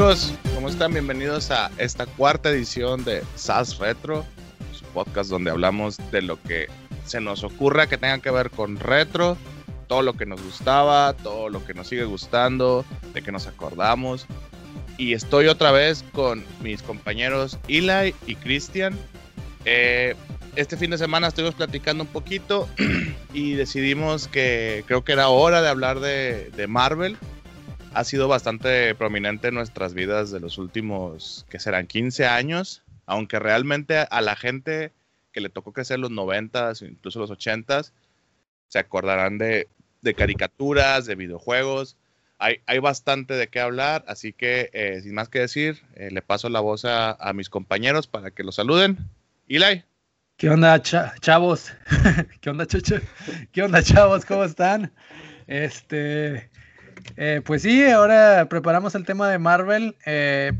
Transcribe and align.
Amigos, 0.00 0.32
¿cómo 0.54 0.70
están? 0.70 0.94
Bienvenidos 0.94 1.50
a 1.50 1.70
esta 1.76 2.06
cuarta 2.06 2.48
edición 2.48 3.04
de 3.04 3.22
SAS 3.34 3.76
Retro, 3.76 4.24
su 4.72 4.82
podcast 4.94 5.28
donde 5.28 5.50
hablamos 5.50 5.98
de 6.10 6.22
lo 6.22 6.40
que 6.40 6.68
se 7.04 7.20
nos 7.20 7.44
ocurra 7.44 7.86
que 7.86 7.98
tenga 7.98 8.18
que 8.18 8.30
ver 8.30 8.48
con 8.48 8.78
retro, 8.78 9.36
todo 9.88 10.00
lo 10.00 10.14
que 10.14 10.24
nos 10.24 10.42
gustaba, 10.42 11.12
todo 11.12 11.50
lo 11.50 11.62
que 11.66 11.74
nos 11.74 11.88
sigue 11.88 12.04
gustando, 12.04 12.82
de 13.12 13.20
que 13.20 13.30
nos 13.30 13.46
acordamos. 13.46 14.24
Y 14.96 15.12
estoy 15.12 15.48
otra 15.48 15.70
vez 15.70 16.02
con 16.12 16.46
mis 16.62 16.80
compañeros 16.80 17.58
Eli 17.68 18.14
y 18.26 18.36
Cristian. 18.36 18.98
Eh, 19.66 20.16
este 20.56 20.78
fin 20.78 20.92
de 20.92 20.96
semana 20.96 21.28
estuvimos 21.28 21.56
platicando 21.56 22.04
un 22.04 22.10
poquito 22.10 22.70
y 23.34 23.52
decidimos 23.52 24.28
que 24.28 24.82
creo 24.86 25.04
que 25.04 25.12
era 25.12 25.28
hora 25.28 25.60
de 25.60 25.68
hablar 25.68 26.00
de 26.00 26.66
Marvel 26.68 27.18
ha 27.92 28.04
sido 28.04 28.28
bastante 28.28 28.94
prominente 28.94 29.48
en 29.48 29.54
nuestras 29.54 29.94
vidas 29.94 30.30
de 30.30 30.40
los 30.40 30.58
últimos, 30.58 31.46
que 31.50 31.58
serán 31.58 31.86
15 31.86 32.26
años, 32.26 32.82
aunque 33.06 33.38
realmente 33.38 33.98
a 33.98 34.20
la 34.20 34.36
gente 34.36 34.92
que 35.32 35.40
le 35.40 35.48
tocó 35.48 35.72
crecer 35.72 35.98
los 35.98 36.10
90s, 36.10 36.88
incluso 36.88 37.18
los 37.18 37.30
80s, 37.30 37.92
se 38.68 38.78
acordarán 38.78 39.38
de, 39.38 39.68
de 40.02 40.14
caricaturas, 40.14 41.06
de 41.06 41.16
videojuegos. 41.16 41.96
Hay, 42.38 42.60
hay, 42.66 42.78
bastante 42.78 43.34
de 43.34 43.48
qué 43.48 43.60
hablar, 43.60 44.04
así 44.08 44.32
que 44.32 44.70
eh, 44.72 45.00
sin 45.02 45.14
más 45.14 45.28
que 45.28 45.40
decir, 45.40 45.82
eh, 45.94 46.10
le 46.10 46.22
paso 46.22 46.48
la 46.48 46.60
voz 46.60 46.84
a, 46.84 47.12
a, 47.12 47.32
mis 47.34 47.50
compañeros 47.50 48.06
para 48.06 48.30
que 48.30 48.44
los 48.44 48.54
saluden. 48.54 48.96
Eli. 49.46 49.84
¿Qué 50.36 50.48
onda, 50.48 50.80
cha 50.80 51.14
chavos? 51.20 51.70
¿Qué 52.40 52.48
onda, 52.48 52.66
chucho? 52.66 52.96
¿Qué 53.52 53.62
onda, 53.62 53.82
chavos? 53.82 54.24
¿Cómo 54.24 54.44
están? 54.44 54.90
Este, 55.46 56.49
eh, 57.16 57.42
pues 57.44 57.62
sí, 57.62 57.84
ahora 57.84 58.46
preparamos 58.48 58.94
el 58.94 59.04
tema 59.04 59.28
de 59.28 59.38
Marvel. 59.38 59.96
Eh, 60.06 60.52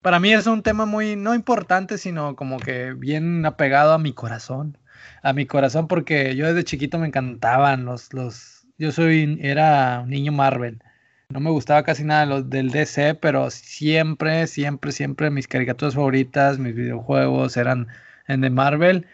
para 0.00 0.20
mí 0.20 0.32
es 0.32 0.46
un 0.46 0.62
tema 0.62 0.86
muy, 0.86 1.16
no 1.16 1.34
importante, 1.34 1.98
sino 1.98 2.36
como 2.36 2.58
que 2.58 2.92
bien 2.94 3.46
apegado 3.46 3.92
a 3.92 3.98
mi 3.98 4.12
corazón. 4.12 4.78
A 5.22 5.32
mi 5.32 5.46
corazón, 5.46 5.88
porque 5.88 6.34
yo 6.36 6.46
desde 6.46 6.64
chiquito 6.64 6.98
me 6.98 7.06
encantaban 7.06 7.84
los, 7.84 8.12
los, 8.12 8.66
yo 8.78 8.92
soy, 8.92 9.38
era 9.42 10.00
un 10.02 10.10
niño 10.10 10.32
Marvel. 10.32 10.82
No 11.28 11.40
me 11.40 11.50
gustaba 11.50 11.82
casi 11.82 12.04
nada 12.04 12.26
los 12.26 12.50
del 12.50 12.70
DC, 12.70 13.14
pero 13.14 13.50
siempre, 13.50 14.46
siempre, 14.46 14.92
siempre 14.92 15.30
mis 15.30 15.48
caricaturas 15.48 15.94
favoritas, 15.94 16.58
mis 16.58 16.74
videojuegos 16.74 17.56
eran 17.56 17.88
en 18.28 18.42
de 18.42 18.50
Marvel. 18.50 19.06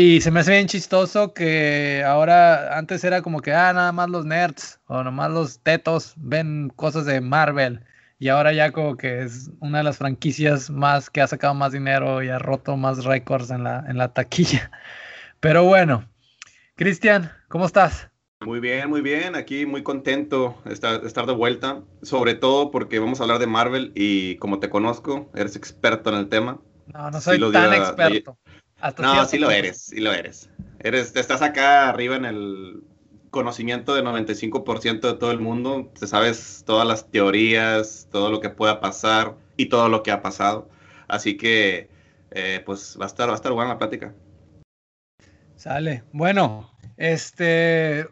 Y 0.00 0.20
se 0.20 0.30
me 0.30 0.38
hace 0.38 0.52
bien 0.52 0.68
chistoso 0.68 1.34
que 1.34 2.04
ahora, 2.06 2.78
antes 2.78 3.02
era 3.02 3.20
como 3.20 3.40
que, 3.40 3.52
ah, 3.52 3.72
nada 3.72 3.90
más 3.90 4.08
los 4.08 4.24
nerds 4.24 4.78
o 4.86 5.02
nomás 5.02 5.28
los 5.32 5.58
tetos 5.58 6.14
ven 6.18 6.70
cosas 6.76 7.04
de 7.04 7.20
Marvel. 7.20 7.80
Y 8.20 8.28
ahora 8.28 8.52
ya 8.52 8.70
como 8.70 8.96
que 8.96 9.22
es 9.22 9.50
una 9.58 9.78
de 9.78 9.84
las 9.84 9.98
franquicias 9.98 10.70
más 10.70 11.10
que 11.10 11.20
ha 11.20 11.26
sacado 11.26 11.52
más 11.54 11.72
dinero 11.72 12.22
y 12.22 12.28
ha 12.28 12.38
roto 12.38 12.76
más 12.76 13.04
récords 13.04 13.50
en 13.50 13.64
la, 13.64 13.84
en 13.88 13.98
la 13.98 14.12
taquilla. 14.12 14.70
Pero 15.40 15.64
bueno, 15.64 16.08
Cristian, 16.76 17.32
¿cómo 17.48 17.66
estás? 17.66 18.08
Muy 18.42 18.60
bien, 18.60 18.88
muy 18.88 19.00
bien. 19.00 19.34
Aquí 19.34 19.66
muy 19.66 19.82
contento 19.82 20.62
de 20.64 20.74
estar, 20.74 21.00
de 21.00 21.08
estar 21.08 21.26
de 21.26 21.32
vuelta. 21.32 21.82
Sobre 22.02 22.36
todo 22.36 22.70
porque 22.70 23.00
vamos 23.00 23.18
a 23.18 23.24
hablar 23.24 23.40
de 23.40 23.48
Marvel 23.48 23.90
y 23.96 24.36
como 24.36 24.60
te 24.60 24.70
conozco, 24.70 25.28
eres 25.34 25.56
experto 25.56 26.10
en 26.10 26.18
el 26.18 26.28
tema. 26.28 26.60
No, 26.86 27.10
no 27.10 27.20
soy 27.20 27.38
sí 27.38 27.52
tan 27.52 27.74
experto. 27.74 28.38
Hasta 28.80 29.02
no, 29.02 29.24
sí 29.24 29.38
lo 29.38 29.50
eres, 29.50 29.80
sí 29.82 30.00
lo 30.00 30.12
eres. 30.12 30.50
eres. 30.80 31.14
Estás 31.16 31.42
acá 31.42 31.88
arriba 31.88 32.16
en 32.16 32.24
el 32.24 32.82
conocimiento 33.30 33.94
de 33.94 34.02
95% 34.02 35.00
de 35.00 35.14
todo 35.14 35.30
el 35.30 35.40
mundo. 35.40 35.90
Te 35.98 36.06
sabes 36.06 36.62
todas 36.64 36.86
las 36.86 37.10
teorías, 37.10 38.08
todo 38.10 38.30
lo 38.30 38.40
que 38.40 38.50
pueda 38.50 38.80
pasar 38.80 39.34
y 39.56 39.66
todo 39.66 39.88
lo 39.88 40.02
que 40.02 40.10
ha 40.12 40.22
pasado. 40.22 40.68
Así 41.08 41.36
que, 41.36 41.88
eh, 42.30 42.62
pues 42.64 42.96
va 43.00 43.04
a 43.04 43.08
estar, 43.08 43.28
va 43.28 43.32
a 43.32 43.36
estar 43.36 43.52
buena 43.52 43.72
la 43.72 43.78
plática. 43.78 44.14
Sale. 45.56 46.04
Bueno, 46.12 46.70
este, 46.96 48.06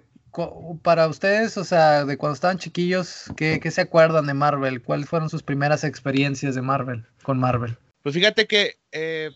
para 0.83 1.07
ustedes, 1.07 1.57
o 1.57 1.65
sea, 1.65 2.05
de 2.05 2.17
cuando 2.17 2.35
estaban 2.35 2.59
chiquillos, 2.59 3.27
¿qué, 3.37 3.61
¿qué, 3.61 3.71
se 3.71 3.83
acuerdan 3.83 4.27
de 4.27 4.35
Marvel? 4.35 4.83
¿Cuáles 4.83 5.09
fueron 5.09 5.31
sus 5.31 5.43
primeras 5.43 5.85
experiencias 5.85 6.55
de 6.55 6.63
Marvel, 6.63 7.07
con 7.23 7.39
Marvel? 7.39 7.79
Pues 8.03 8.15
fíjate 8.15 8.47
que 8.47 8.79
eh, 8.93 9.31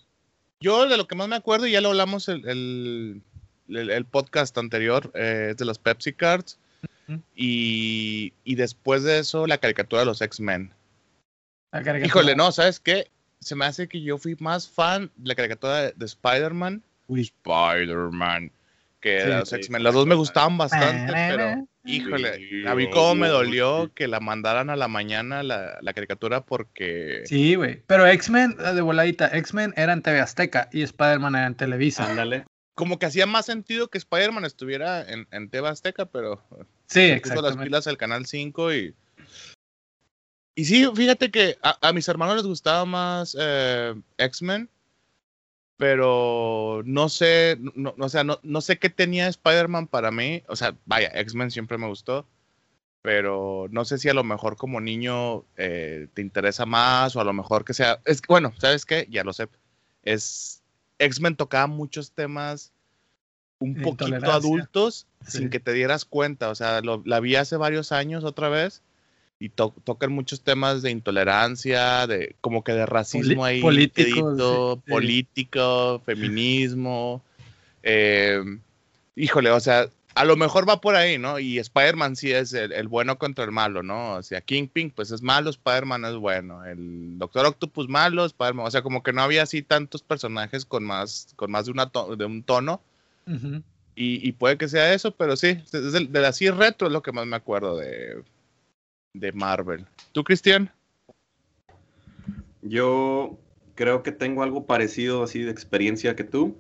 yo 0.61 0.87
de 0.87 0.97
lo 0.97 1.07
que 1.07 1.15
más 1.17 1.29
me 1.29 1.37
acuerdo, 1.37 1.67
y 1.67 1.73
ya 1.73 1.81
lo 1.81 1.89
hablamos 1.89 2.29
el, 2.29 2.47
el, 2.49 3.23
el, 3.69 3.91
el 3.91 4.05
podcast 4.05 4.57
anterior, 4.59 5.11
eh, 5.15 5.49
es 5.51 5.57
de 5.57 5.65
los 5.65 5.79
Pepsi 5.79 6.13
Cards. 6.13 6.59
Uh 6.83 7.13
-huh. 7.13 7.23
y, 7.35 8.33
y, 8.45 8.55
después 8.55 9.03
de 9.03 9.19
eso, 9.19 9.47
la 9.47 9.59
caricatura 9.59 10.01
de 10.01 10.07
los 10.07 10.21
X-Men. 10.21 10.73
Híjole, 12.05 12.37
no, 12.37 12.53
¿sabes 12.53 12.79
qué? 12.79 13.11
Se 13.41 13.55
me 13.57 13.65
hace 13.65 13.89
que 13.89 14.03
yo 14.03 14.19
fui 14.19 14.37
más 14.39 14.69
fan 14.69 15.11
de 15.17 15.29
la 15.29 15.35
caricatura 15.35 15.83
de, 15.83 15.93
de 15.97 16.05
Spider-Man. 16.05 16.83
Spider-Man. 17.09 18.53
Que 19.01 19.23
sí, 19.23 19.29
los 19.29 19.53
X-Men. 19.53 19.83
Las 19.83 19.95
dos 19.95 20.07
me 20.07 20.15
gustaban 20.15 20.59
bastante, 20.59 21.13
pero 21.13 21.67
híjole, 21.85 22.67
a 22.67 22.75
mí 22.75 22.91
cómo 22.91 23.15
me 23.15 23.29
dolió 23.29 23.91
que 23.95 24.09
la 24.09 24.21
mandaran 24.21 24.69
a 24.69 24.77
la 24.77 24.89
mañana 24.89 25.43
la, 25.43 25.79
la 25.81 25.93
caricatura 25.95 26.45
porque. 26.45 27.23
Sí, 27.25 27.55
güey. 27.55 27.83
Pero 27.87 28.07
X-Men, 28.07 28.57
de 28.57 28.81
voladita, 28.81 29.29
X-Men 29.37 29.73
era 29.77 29.93
en 29.93 30.03
TV 30.03 30.21
Azteca 30.21 30.69
y 30.73 30.83
Spider-Man 30.83 31.35
era 31.35 31.47
en 31.47 31.55
Televisa. 31.55 32.11
Ándale 32.11 32.45
como 32.81 32.99
que 32.99 33.05
hacía 33.05 33.27
más 33.27 33.45
sentido 33.45 33.89
que 33.89 33.99
Spider-Man 33.99 34.47
estuviera 34.47 35.03
en, 35.03 35.29
en 35.33 35.51
TV 35.51 35.69
Azteca, 35.69 36.07
pero 36.07 36.43
sí, 36.87 37.21
puso 37.23 37.43
las 37.43 37.59
pilas 37.59 37.87
al 37.87 37.99
Canal 37.99 38.25
5 38.25 38.73
y... 38.73 38.95
Y 40.55 40.65
sí, 40.65 40.89
fíjate 40.95 41.31
que 41.31 41.59
a, 41.63 41.77
a 41.87 41.93
mis 41.93 42.09
hermanos 42.09 42.37
les 42.37 42.47
gustaba 42.47 42.87
más 42.87 43.37
eh, 43.39 43.95
X-Men, 44.17 44.71
pero 45.81 46.83
no 46.85 47.09
sé, 47.09 47.57
no, 47.59 47.95
o 47.99 48.09
sea, 48.11 48.23
no, 48.23 48.39
no 48.43 48.61
sé 48.61 48.79
qué 48.79 48.91
tenía 48.91 49.29
Spider-Man 49.29 49.87
para 49.87 50.11
mí. 50.11 50.43
O 50.47 50.55
sea, 50.55 50.77
vaya, 50.85 51.11
X-Men 51.15 51.51
siempre 51.51 51.79
me 51.79 51.87
gustó, 51.87 52.27
pero 53.01 53.67
no 53.71 53.87
sé 53.87 53.97
si 53.97 54.11
a 54.11 54.13
lo 54.13 54.23
mejor 54.23 54.59
como 54.59 54.83
niño 54.83 55.47
eh, 55.57 56.09
te 56.13 56.21
interesa 56.21 56.67
más 56.67 57.17
o 57.17 57.23
a 57.23 57.25
lo 57.25 57.33
mejor 57.33 57.65
que 57.65 57.73
sea... 57.73 57.99
Es, 58.05 58.21
bueno, 58.29 58.53
¿sabes 58.59 58.85
qué? 58.85 59.09
Ya 59.11 59.25
lo 59.25 59.33
sé. 59.33 59.49
Es 60.03 60.63
X-Men 60.99 61.37
tocaba 61.37 61.67
muchos 61.67 62.13
temas 62.13 62.75
un 63.59 63.75
poquito 63.81 64.31
adultos 64.31 65.07
sí. 65.25 65.39
sin 65.39 65.49
que 65.49 65.61
te 65.61 65.73
dieras 65.73 66.05
cuenta. 66.05 66.51
O 66.51 66.55
sea, 66.55 66.83
lo, 66.83 67.03
la 67.07 67.21
vi 67.21 67.37
hace 67.37 67.57
varios 67.57 67.91
años 67.91 68.25
otra 68.25 68.51
vez 68.51 68.83
y 69.41 69.49
to 69.49 69.75
tocan 69.85 70.13
muchos 70.13 70.43
temas 70.43 70.83
de 70.83 70.91
intolerancia, 70.91 72.07
de 72.07 72.37
como 72.43 72.63
que 72.63 72.73
de 72.73 72.85
racismo 72.85 73.43
Poli 73.43 73.55
ahí, 73.55 73.63
político, 73.63 74.75
sí, 74.77 74.91
político, 74.93 76.03
feminismo. 76.05 77.23
Eh, 77.83 78.45
híjole, 79.17 79.51
o 79.51 79.59
sea, 79.59 79.89
a 80.15 80.25
lo 80.27 80.37
mejor 80.37 80.69
va 80.69 80.83
por 80.83 80.95
ahí, 80.95 81.17
¿no? 81.17 81.39
Y 81.39 81.59
Spider-Man 81.59 82.17
sí 82.17 82.31
es 82.31 82.53
el, 82.53 82.73
el, 82.73 82.87
bueno 82.87 83.19
contra 83.19 83.45
el 83.45 83.51
malo, 83.51 83.83
¿no? 83.83 84.17
O 84.17 84.23
sea, 84.23 84.43
Kingpin, 84.43 84.91
pues 84.91 85.11
es 85.11 85.23
malo, 85.23 85.49
Spider-Man 85.49 86.05
es 86.05 86.17
bueno. 86.17 86.63
El 86.67 87.19
Doctor 87.19 87.47
Octopus 87.47 87.89
malo, 87.89 88.27
Spider-Man. 88.27 88.67
O 88.67 88.71
sea, 88.71 88.83
como 88.83 89.03
que 89.03 89.15
no 89.15 89.23
había 89.23 89.45
así 89.45 89.63
tantos 89.63 90.03
personajes 90.03 90.67
con 90.67 90.85
más, 90.85 91.33
con 91.37 91.51
más 91.51 91.65
de, 91.65 91.73
una 91.73 91.89
to 91.89 92.15
de 92.15 92.27
un 92.27 92.43
tono. 92.43 92.83
Uh 93.27 93.33
-huh. 93.33 93.63
y, 93.95 94.29
y, 94.29 94.33
puede 94.33 94.59
que 94.59 94.69
sea 94.69 94.93
eso, 94.93 95.13
pero 95.13 95.37
sí, 95.37 95.59
de, 95.73 96.07
de 96.11 96.27
así 96.27 96.51
retro 96.51 96.89
es 96.89 96.93
lo 96.93 97.03
que 97.03 97.13
más 97.13 97.27
me 97.27 97.37
acuerdo 97.37 97.77
de, 97.77 98.23
de 99.15 99.33
Marvel. 99.33 99.87
¿Tú, 100.13 100.25
Cristian? 100.25 100.71
Yo 102.63 103.39
creo 103.75 104.03
que 104.03 104.13
tengo 104.13 104.43
algo 104.43 104.67
parecido 104.67 105.23
así 105.23 105.43
de 105.43 105.51
experiencia 105.51 106.17
que 106.17 106.25
tú. 106.25 106.57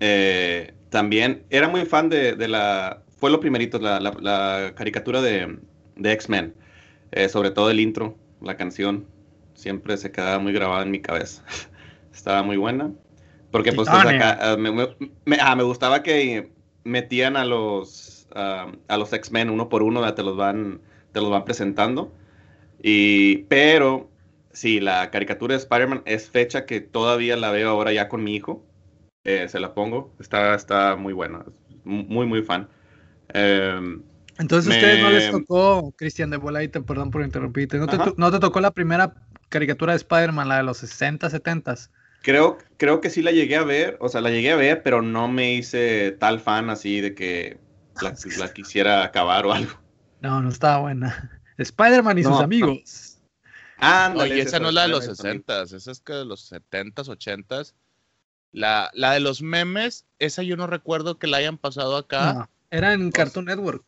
Eh, 0.00 0.74
también 0.90 1.44
era 1.50 1.68
muy 1.68 1.84
fan 1.86 2.08
de, 2.08 2.34
de, 2.34 2.48
la. 2.48 3.02
Fue 3.16 3.30
lo 3.30 3.40
primerito, 3.40 3.78
la, 3.78 4.00
la, 4.00 4.12
la 4.20 4.74
caricatura 4.74 5.22
de, 5.22 5.58
de 5.96 6.12
X-Men. 6.12 6.54
Eh, 7.12 7.28
sobre 7.28 7.50
todo 7.50 7.70
el 7.70 7.80
intro, 7.80 8.16
la 8.40 8.56
canción. 8.56 9.06
Siempre 9.54 9.96
se 9.96 10.10
quedaba 10.10 10.40
muy 10.40 10.52
grabada 10.52 10.82
en 10.82 10.90
mi 10.90 11.00
cabeza. 11.00 11.44
Estaba 12.12 12.42
muy 12.42 12.56
buena. 12.56 12.92
Porque 13.54 13.72
pues 13.72 13.88
acá, 13.88 14.56
uh, 14.56 14.58
me, 14.58 14.72
me, 14.72 15.36
ah, 15.40 15.54
me, 15.54 15.62
gustaba 15.62 16.02
que 16.02 16.50
metían 16.82 17.36
a 17.36 17.44
los, 17.44 18.26
uh, 18.34 18.76
a 18.88 18.96
los 18.98 19.12
X-Men 19.12 19.48
uno 19.48 19.68
por 19.68 19.84
uno, 19.84 20.12
te 20.12 20.24
los 20.24 20.36
van, 20.36 20.80
te 21.14 21.20
los 21.20 21.30
van 21.30 21.46
presentando. 21.46 22.12
Y, 22.82 23.44
pero 23.44 24.10
sí, 24.52 24.80
la 24.80 25.10
caricatura 25.10 25.54
de 25.54 25.60
Spider-Man 25.60 26.02
es 26.04 26.28
fecha 26.28 26.66
que 26.66 26.80
todavía 26.82 27.36
la 27.36 27.50
veo 27.50 27.70
ahora 27.70 27.92
ya 27.92 28.10
con 28.10 28.22
mi 28.22 28.34
hijo 28.34 28.62
eh, 29.24 29.48
se 29.48 29.58
la 29.58 29.72
pongo. 29.72 30.14
Está, 30.20 30.54
está 30.54 30.96
muy 30.96 31.14
buena. 31.14 31.44
Muy, 31.84 32.26
muy 32.26 32.42
fan. 32.42 32.68
Eh, 33.32 33.98
Entonces, 34.38 34.72
¿a 34.72 34.76
ustedes 34.76 35.02
no 35.02 35.10
les 35.10 35.30
tocó, 35.30 35.94
Cristian 35.96 36.30
de 36.30 36.36
Volaita, 36.36 36.80
perdón 36.82 37.10
por 37.10 37.22
interrumpirte, 37.22 37.78
¿no 37.78 37.86
te, 37.86 37.96
¿no 38.16 38.30
te, 38.30 38.38
tocó 38.38 38.60
la 38.60 38.72
primera 38.72 39.14
caricatura 39.48 39.92
de 39.92 39.98
Spider-Man, 39.98 40.48
la 40.48 40.58
de 40.58 40.62
los 40.64 40.78
60, 40.78 41.30
70? 41.30 41.74
Creo, 42.22 42.58
creo 42.76 43.00
que 43.00 43.10
sí 43.10 43.22
la 43.22 43.32
llegué 43.32 43.56
a 43.56 43.64
ver, 43.64 43.96
o 44.00 44.08
sea, 44.08 44.20
la 44.20 44.30
llegué 44.30 44.50
a 44.52 44.56
ver, 44.56 44.82
pero 44.82 45.02
no 45.02 45.28
me 45.28 45.54
hice 45.54 46.12
tal 46.12 46.40
fan 46.40 46.70
así 46.70 47.00
de 47.00 47.14
que 47.14 47.58
la, 48.00 48.14
la 48.38 48.52
quisiera 48.52 49.04
acabar 49.04 49.46
o 49.46 49.52
algo. 49.52 49.83
No, 50.24 50.40
no 50.40 50.48
estaba 50.48 50.78
buena. 50.78 51.42
Spider-Man 51.58 52.18
y 52.18 52.22
no, 52.22 52.30
sus 52.30 52.40
amigos. 52.40 53.18
Ah, 53.76 54.10
Oye, 54.16 54.40
esa 54.40 54.58
no 54.58 54.68
es 54.68 54.74
la 54.74 54.82
de 54.82 54.88
los 54.88 55.04
60, 55.04 55.62
esa 55.64 55.90
es 55.90 56.00
que 56.00 56.14
de 56.14 56.24
los 56.24 56.50
70s, 56.50 57.08
80s. 57.08 57.74
La, 58.50 58.90
la 58.94 59.12
de 59.12 59.20
los 59.20 59.42
memes, 59.42 60.06
esa 60.18 60.42
yo 60.42 60.56
no 60.56 60.66
recuerdo 60.66 61.18
que 61.18 61.26
la 61.26 61.36
hayan 61.36 61.58
pasado 61.58 61.98
acá. 61.98 62.32
No, 62.32 62.50
era 62.70 62.94
en 62.94 63.10
Cartoon 63.10 63.44
Network. 63.44 63.84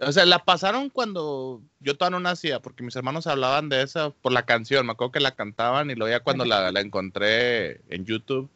O 0.00 0.12
sea, 0.12 0.26
la 0.26 0.44
pasaron 0.44 0.90
cuando 0.90 1.62
yo 1.80 1.96
todavía 1.96 2.18
no 2.18 2.22
nacía, 2.28 2.60
porque 2.60 2.82
mis 2.82 2.96
hermanos 2.96 3.26
hablaban 3.26 3.70
de 3.70 3.80
esa 3.80 4.10
por 4.10 4.32
la 4.32 4.44
canción. 4.44 4.84
Me 4.84 4.92
acuerdo 4.92 5.12
que 5.12 5.20
la 5.20 5.34
cantaban 5.34 5.90
y 5.90 5.94
luego 5.94 6.14
ya 6.14 6.22
cuando 6.22 6.44
la, 6.44 6.70
la 6.72 6.80
encontré 6.80 7.80
en 7.88 8.04
YouTube, 8.04 8.50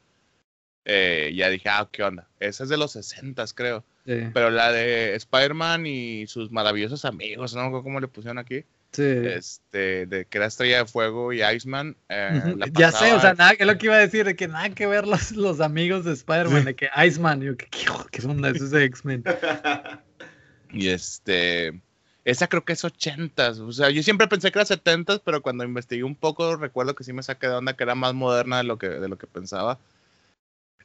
eh, 0.90 1.32
ya 1.34 1.50
dije, 1.50 1.68
ah, 1.68 1.86
¿qué 1.92 2.02
onda? 2.02 2.26
Esa 2.40 2.64
es 2.64 2.70
de 2.70 2.78
los 2.78 2.92
60, 2.92 3.44
creo. 3.54 3.84
Pero 4.04 4.48
la 4.48 4.72
de 4.72 5.14
Spider-Man 5.16 5.86
y 5.86 6.26
sus 6.26 6.50
maravillosos 6.50 7.04
amigos, 7.04 7.54
no 7.54 7.70
cómo 7.82 8.00
le 8.00 8.08
pusieron 8.08 8.38
aquí. 8.38 8.64
Sí. 8.92 9.02
Este, 9.02 10.06
de 10.06 10.24
que 10.24 10.38
era 10.38 10.46
Estrella 10.46 10.78
de 10.78 10.86
Fuego 10.86 11.34
y 11.34 11.42
Iceman. 11.42 11.94
Eh, 12.08 12.56
ya 12.72 12.90
sé, 12.90 13.12
o 13.12 13.20
sea, 13.20 13.34
nada, 13.34 13.52
es 13.52 13.66
lo 13.66 13.76
que 13.76 13.84
iba 13.84 13.96
a 13.96 13.98
decir, 13.98 14.24
de 14.24 14.34
que 14.34 14.48
nada 14.48 14.70
que 14.70 14.86
ver 14.86 15.06
los, 15.06 15.32
los 15.32 15.60
amigos 15.60 16.06
de 16.06 16.14
Spider-Man, 16.14 16.64
de 16.64 16.74
que 16.74 16.88
Iceman, 17.06 17.42
yo, 17.42 17.54
¿qué, 17.54 17.66
qué, 17.66 17.84
qué 18.10 18.26
onda? 18.26 18.48
Eso 18.48 18.64
es 18.64 18.70
de 18.70 18.84
X-Men. 18.84 19.24
y 20.72 20.88
este, 20.88 21.78
esa 22.24 22.46
creo 22.46 22.64
que 22.64 22.72
es 22.72 22.82
80, 22.82 23.50
o 23.50 23.72
sea, 23.72 23.90
yo 23.90 24.02
siempre 24.02 24.26
pensé 24.26 24.50
que 24.50 24.58
era 24.58 24.64
70, 24.64 25.18
pero 25.18 25.42
cuando 25.42 25.64
investigué 25.64 26.04
un 26.04 26.14
poco 26.14 26.56
recuerdo 26.56 26.94
que 26.94 27.04
sí 27.04 27.12
me 27.12 27.22
saqué 27.22 27.46
de 27.46 27.56
onda 27.56 27.76
que 27.76 27.84
era 27.84 27.94
más 27.94 28.14
moderna 28.14 28.56
de 28.56 28.64
lo 28.64 28.78
que, 28.78 28.88
de 28.88 29.08
lo 29.08 29.18
que 29.18 29.26
pensaba. 29.26 29.78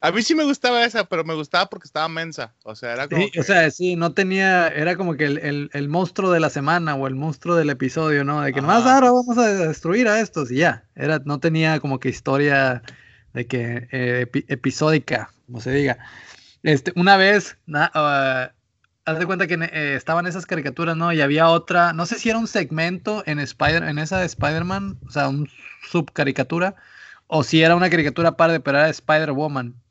A 0.03 0.11
mí 0.11 0.21
sí 0.21 0.35
me 0.35 0.43
gustaba 0.43 0.83
esa, 0.83 1.05
pero 1.05 1.23
me 1.23 1.33
gustaba 1.33 1.69
porque 1.69 1.85
estaba 1.85 2.09
mensa. 2.09 2.53
O 2.63 2.75
sea, 2.75 2.91
era 2.91 3.07
como. 3.07 3.21
Sí, 3.21 3.39
o 3.39 3.43
sea, 3.43 3.71
sí, 3.71 3.95
no 3.95 4.13
tenía. 4.13 4.67
Era 4.67 4.97
como 4.97 5.15
que 5.15 5.23
el, 5.23 5.69
el, 5.71 5.87
monstruo 5.87 6.29
de 6.29 6.41
la 6.41 6.49
semana 6.49 6.93
o 6.95 7.07
el 7.07 7.15
monstruo 7.15 7.55
del 7.55 7.69
episodio, 7.69 8.25
¿no? 8.25 8.41
De 8.41 8.51
que 8.51 8.59
nomás 8.59 8.85
ahora 8.85 9.11
vamos 9.11 9.37
a 9.37 9.47
destruir 9.47 10.09
a 10.09 10.19
estos 10.19 10.51
y 10.51 10.57
ya. 10.57 10.83
Era, 10.95 11.21
no 11.23 11.39
tenía 11.39 11.79
como 11.79 12.01
que 12.01 12.09
historia 12.09 12.83
de 13.31 13.47
que 13.47 13.87
eh, 13.93 14.27
episódica, 14.49 15.31
como 15.45 15.61
se 15.61 15.71
diga. 15.71 15.97
Este, 16.63 16.91
una 16.97 17.15
vez, 17.15 17.57
uh, 17.69 18.51
haz 19.05 19.19
de 19.19 19.25
cuenta 19.25 19.47
que 19.47 19.53
eh, 19.53 19.95
estaban 19.95 20.27
esas 20.27 20.45
caricaturas, 20.45 20.97
¿no? 20.97 21.13
Y 21.13 21.21
había 21.21 21.47
otra, 21.47 21.93
no 21.93 22.05
sé 22.05 22.19
si 22.19 22.29
era 22.29 22.39
un 22.39 22.47
segmento 22.47 23.23
en 23.25 23.39
Spider, 23.39 23.83
en 23.83 23.99
esa 23.99 24.19
de 24.19 24.25
Spider-Man, 24.25 24.99
o 25.07 25.11
sea, 25.11 25.29
un 25.29 25.49
subcaricatura, 25.89 26.75
o 27.27 27.43
si 27.45 27.63
era 27.63 27.77
una 27.77 27.89
caricatura 27.89 28.29
aparte, 28.29 28.59
pero 28.59 28.79
era 28.79 28.89
Spider-Woman. 28.89 29.81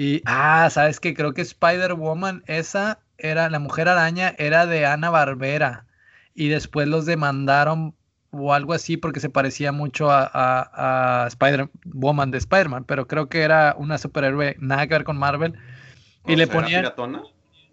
Y, 0.00 0.22
ah, 0.26 0.68
¿sabes 0.70 1.00
qué? 1.00 1.12
Creo 1.12 1.34
que 1.34 1.42
Spider-Woman, 1.42 2.44
esa 2.46 3.00
era, 3.16 3.50
la 3.50 3.58
mujer 3.58 3.88
araña, 3.88 4.32
era 4.38 4.64
de 4.64 4.86
Ana 4.86 5.10
Barbera. 5.10 5.86
Y 6.36 6.46
después 6.46 6.86
los 6.86 7.04
demandaron 7.04 7.96
o 8.30 8.54
algo 8.54 8.74
así 8.74 8.96
porque 8.96 9.18
se 9.18 9.28
parecía 9.28 9.72
mucho 9.72 10.08
a, 10.08 10.30
a, 10.32 11.26
Spider-Woman 11.26 12.30
de 12.30 12.38
Spider-Man. 12.38 12.84
Pero 12.84 13.08
creo 13.08 13.28
que 13.28 13.42
era 13.42 13.74
una 13.76 13.98
superhéroe, 13.98 14.54
nada 14.60 14.86
que 14.86 14.94
ver 14.94 15.02
con 15.02 15.18
Marvel. 15.18 15.54
Y 16.28 16.36
le 16.36 16.46
ponían. 16.46 16.92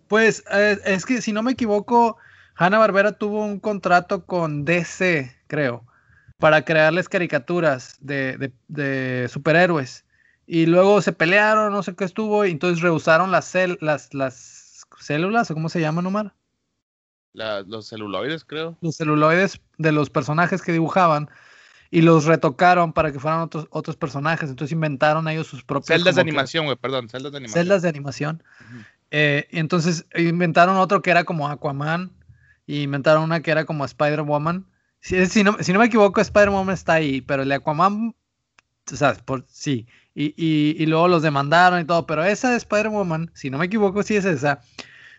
Pues 0.07 0.43
eh, 0.51 0.79
es 0.83 1.05
que 1.05 1.21
si 1.21 1.31
no 1.31 1.43
me 1.43 1.51
equivoco, 1.51 2.17
Hanna 2.55 2.79
Barbera 2.79 3.11
tuvo 3.11 3.45
un 3.45 3.59
contrato 3.59 4.25
con 4.25 4.65
DC, 4.65 5.31
creo, 5.45 5.85
para 6.39 6.63
crearles 6.63 7.07
caricaturas 7.07 7.97
de, 8.01 8.51
de 8.67 9.27
superhéroes. 9.29 10.04
Y 10.47 10.65
luego 10.67 11.01
se 11.01 11.11
pelearon, 11.11 11.71
no 11.73 11.83
sé 11.83 11.95
qué 11.95 12.03
estuvo, 12.03 12.45
y 12.45 12.51
entonces 12.51 12.81
rehusaron 12.81 13.31
las, 13.31 13.53
las, 13.81 14.13
las 14.13 14.85
células, 14.99 15.49
o 15.49 15.53
cómo 15.53 15.69
se 15.69 15.81
llaman, 15.81 16.05
Omar. 16.05 16.33
los 17.33 17.89
celuloides, 17.89 18.45
creo. 18.45 18.77
Los 18.81 18.97
celuloides 18.97 19.59
de 19.77 19.91
los 19.91 20.09
personajes 20.09 20.61
que 20.61 20.71
dibujaban 20.71 21.29
y 21.91 22.01
los 22.01 22.25
retocaron 22.25 22.93
para 22.93 23.11
que 23.11 23.19
fueran 23.19 23.41
otros, 23.41 23.67
otros 23.69 23.95
personajes. 23.95 24.49
Entonces 24.49 24.73
inventaron 24.73 25.27
ellos 25.27 25.47
sus 25.47 25.63
propios. 25.63 25.87
Celdas 25.87 26.15
de 26.15 26.21
animación, 26.21 26.65
güey, 26.65 26.77
perdón, 26.77 27.09
celdas 27.09 27.31
de 27.31 27.37
animación. 27.37 27.63
Celdas 27.63 27.81
de 27.81 27.89
animación. 27.89 28.43
Eh, 29.11 29.47
y 29.51 29.59
entonces 29.59 30.05
inventaron 30.15 30.77
otro 30.77 31.01
que 31.01 31.11
era 31.11 31.23
como 31.23 31.47
Aquaman, 31.47 32.11
y 32.67 32.81
inventaron 32.81 33.23
una 33.23 33.41
que 33.41 33.51
era 33.51 33.65
como 33.65 33.85
Spider-Woman. 33.85 34.65
Si, 34.99 35.25
si, 35.27 35.43
no, 35.43 35.57
si 35.59 35.71
no 35.71 35.79
me 35.79 35.85
equivoco, 35.85 36.19
Spider-Woman 36.19 36.73
está 36.73 36.93
ahí, 36.93 37.21
pero 37.21 37.43
el 37.43 37.49
de 37.49 37.55
Aquaman, 37.55 38.15
o 38.91 38.95
sea, 38.95 39.13
por, 39.13 39.45
sí. 39.47 39.87
Y, 40.17 40.33
y, 40.37 40.85
luego 40.85 41.09
los 41.09 41.23
demandaron 41.23 41.81
y 41.81 41.85
todo. 41.85 42.07
Pero 42.07 42.23
esa 42.23 42.49
de 42.49 42.55
Spider-Woman, 42.57 43.31
si 43.33 43.49
no 43.49 43.57
me 43.57 43.65
equivoco, 43.65 44.01
si 44.01 44.15
es 44.15 44.23
esa, 44.23 44.61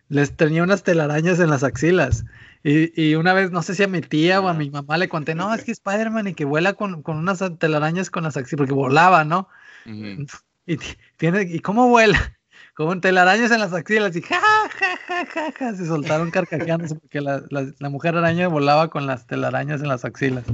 les 0.08 0.34
tenía 0.34 0.62
unas 0.62 0.82
telarañas 0.82 1.38
en 1.38 1.50
las 1.50 1.62
axilas. 1.62 2.24
Y, 2.64 2.90
y, 3.00 3.14
una 3.14 3.34
vez, 3.34 3.50
no 3.50 3.62
sé 3.62 3.74
si 3.74 3.82
a 3.82 3.88
mi 3.88 4.00
tía 4.00 4.40
o 4.40 4.48
a 4.48 4.54
mi 4.54 4.70
mamá 4.70 4.96
le 4.96 5.10
conté, 5.10 5.34
no, 5.34 5.52
es 5.52 5.64
que 5.64 5.72
Spider-Man 5.72 6.28
y 6.28 6.34
que 6.34 6.46
vuela 6.46 6.72
con, 6.72 7.02
con, 7.02 7.18
unas 7.18 7.44
telarañas 7.58 8.08
con 8.10 8.24
las 8.24 8.38
axilas, 8.38 8.58
porque 8.58 8.72
volaba, 8.72 9.24
¿no? 9.24 9.48
y, 9.84 10.78
tiene, 11.18 11.42
¿Y 11.42 11.60
cómo 11.60 11.88
vuela? 11.88 12.32
Con 12.74 13.00
telarañas 13.00 13.50
en 13.50 13.60
las 13.60 13.72
axilas 13.74 14.16
y 14.16 14.22
ja, 14.22 14.40
ja, 14.40 14.96
ja, 15.06 15.26
ja, 15.26 15.52
ja 15.52 15.74
se 15.74 15.86
soltaron 15.86 16.30
carcajeándose 16.30 16.94
porque 16.94 17.20
la, 17.20 17.42
la, 17.50 17.72
la 17.78 17.88
mujer 17.88 18.16
araña 18.16 18.48
volaba 18.48 18.90
con 18.90 19.06
las 19.06 19.26
telarañas 19.26 19.80
en 19.82 19.88
las 19.88 20.04
axilas. 20.04 20.44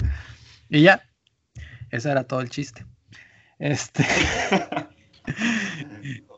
Y 0.68 0.82
ya, 0.82 1.02
eso 1.90 2.10
era 2.10 2.24
todo 2.24 2.40
el 2.40 2.50
chiste. 2.50 2.84
Este. 3.62 4.04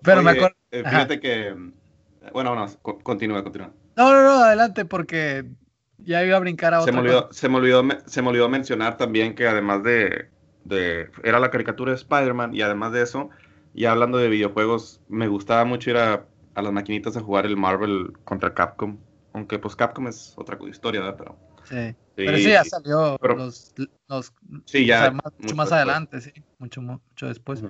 Pero 0.03 0.23
me 0.23 0.33
acuerdo. 0.33 0.57
Eh, 0.71 0.83
fíjate 0.85 1.21
que. 1.21 1.57
Bueno, 2.35 2.55
no, 2.55 2.67
continúa, 3.03 3.43
continúa. 3.43 3.73
No, 3.97 4.13
no, 4.13 4.23
no, 4.23 4.45
adelante, 4.45 4.85
porque 4.85 5.47
ya 5.97 6.23
iba 6.23 6.37
a 6.37 6.41
brincar 6.41 6.75
a 6.75 6.81
otro. 6.81 6.93
Se 6.93 6.93
me 6.93 7.01
olvidó, 7.01 7.33
se 7.33 7.49
me 7.49 7.57
olvidó, 7.57 7.83
se 8.05 8.21
me 8.21 8.29
olvidó 8.29 8.51
mencionar 8.51 8.99
también 8.99 9.35
que 9.35 9.49
además 9.49 9.83
de, 9.83 10.29
de. 10.65 11.11
Era 11.23 11.41
la 11.41 11.51
caricatura 11.51 11.93
de 11.93 11.97
Spider-Man 11.97 12.55
y 12.55 12.61
además 12.61 12.93
de 12.93 13.01
eso, 13.03 13.31
ya 13.73 13.93
hablando 13.93 14.19
de 14.19 14.29
videojuegos, 14.29 15.01
me 15.09 15.27
gustaba 15.27 15.65
mucho 15.65 15.89
ir 15.91 15.97
a, 15.97 16.27
a 16.55 16.63
las 16.63 16.73
maquinitas 16.73 17.17
a 17.17 17.23
jugar 17.23 17.47
el 17.47 17.57
Marvel 17.57 18.13
contra 18.25 18.53
Capcom. 18.53 18.99
Aunque 19.33 19.59
pues 19.59 19.77
Capcom 19.77 20.09
es 20.09 20.35
otra 20.37 20.59
historia, 20.69 21.01
¿verdad? 21.01 21.17
Pero. 21.17 21.39
Sí. 21.69 21.95
pero 22.15 22.37
sí, 22.37 22.51
ya 22.51 22.65
salió 22.65 23.19
los, 23.23 23.75
los, 24.09 24.33
sí, 24.67 24.87
ya, 24.87 25.11
mucho, 25.11 25.57
más 25.57 25.73
adelante, 25.73 26.21
sí, 26.21 26.33
mucho, 26.59 26.83
mucho 26.83 27.27
después. 27.27 27.63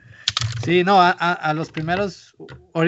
Sí, 0.64 0.84
no, 0.84 1.00
a, 1.00 1.10
a, 1.10 1.54
los 1.54 1.70
primeros, 1.70 2.34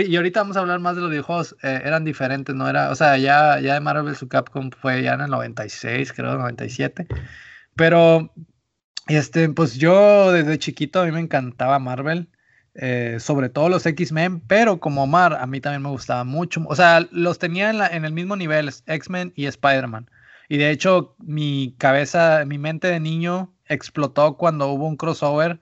y 0.07 0.17
ahorita 0.17 0.41
vamos 0.41 0.57
a 0.57 0.61
hablar 0.61 0.81
más 0.81 0.97
de 0.97 1.03
los 1.03 1.11
videojuegos, 1.11 1.57
eh, 1.63 1.81
eran 1.85 2.05
diferentes, 2.05 2.55
¿no? 2.55 2.69
Era, 2.69 2.91
o 2.91 2.95
sea, 2.95 3.17
ya, 3.19 3.61
ya 3.61 3.75
de 3.75 3.81
Marvel 3.81 4.17
su 4.17 4.29
Capcom 4.29 4.71
fue 4.71 5.03
ya 5.03 5.15
en 5.15 5.23
el 5.23 5.31
96, 5.31 6.13
creo, 6.13 6.37
97. 6.39 7.07
Pero, 7.75 8.33
este, 9.07 9.49
pues 9.51 9.77
yo 9.77 10.33
desde 10.33 10.59
chiquito 10.59 11.01
a 11.01 11.05
mí 11.05 11.13
me 11.13 11.21
encantaba 11.21 11.79
Marvel. 11.79 12.29
Eh, 12.79 13.17
sobre 13.21 13.49
todo 13.49 13.71
los 13.71 13.87
X-Men, 13.87 14.41
pero 14.41 14.81
como 14.81 15.05
Omar, 15.05 15.33
a 15.35 15.47
mí 15.47 15.63
también 15.63 15.83
me 15.83 15.89
gustaba 15.89 16.25
mucho. 16.25 16.63
O 16.69 16.77
sea, 16.77 17.07
los 17.11 17.39
tenía 17.39 17.71
en, 17.71 17.79
la, 17.79 17.87
en 17.87 18.05
el 18.05 18.13
mismo 18.13 18.37
nivel, 18.37 18.71
X-Men 18.87 19.33
y 19.35 19.47
Spider-Man. 19.47 20.11
Y 20.49 20.59
de 20.59 20.71
hecho, 20.71 21.15
mi 21.19 21.75
cabeza, 21.79 22.45
mi 22.47 22.59
mente 22.59 22.89
de 22.89 23.01
niño 23.01 23.53
explotó 23.67 24.37
cuando 24.37 24.69
hubo 24.69 24.87
un 24.87 24.97
crossover 24.97 25.61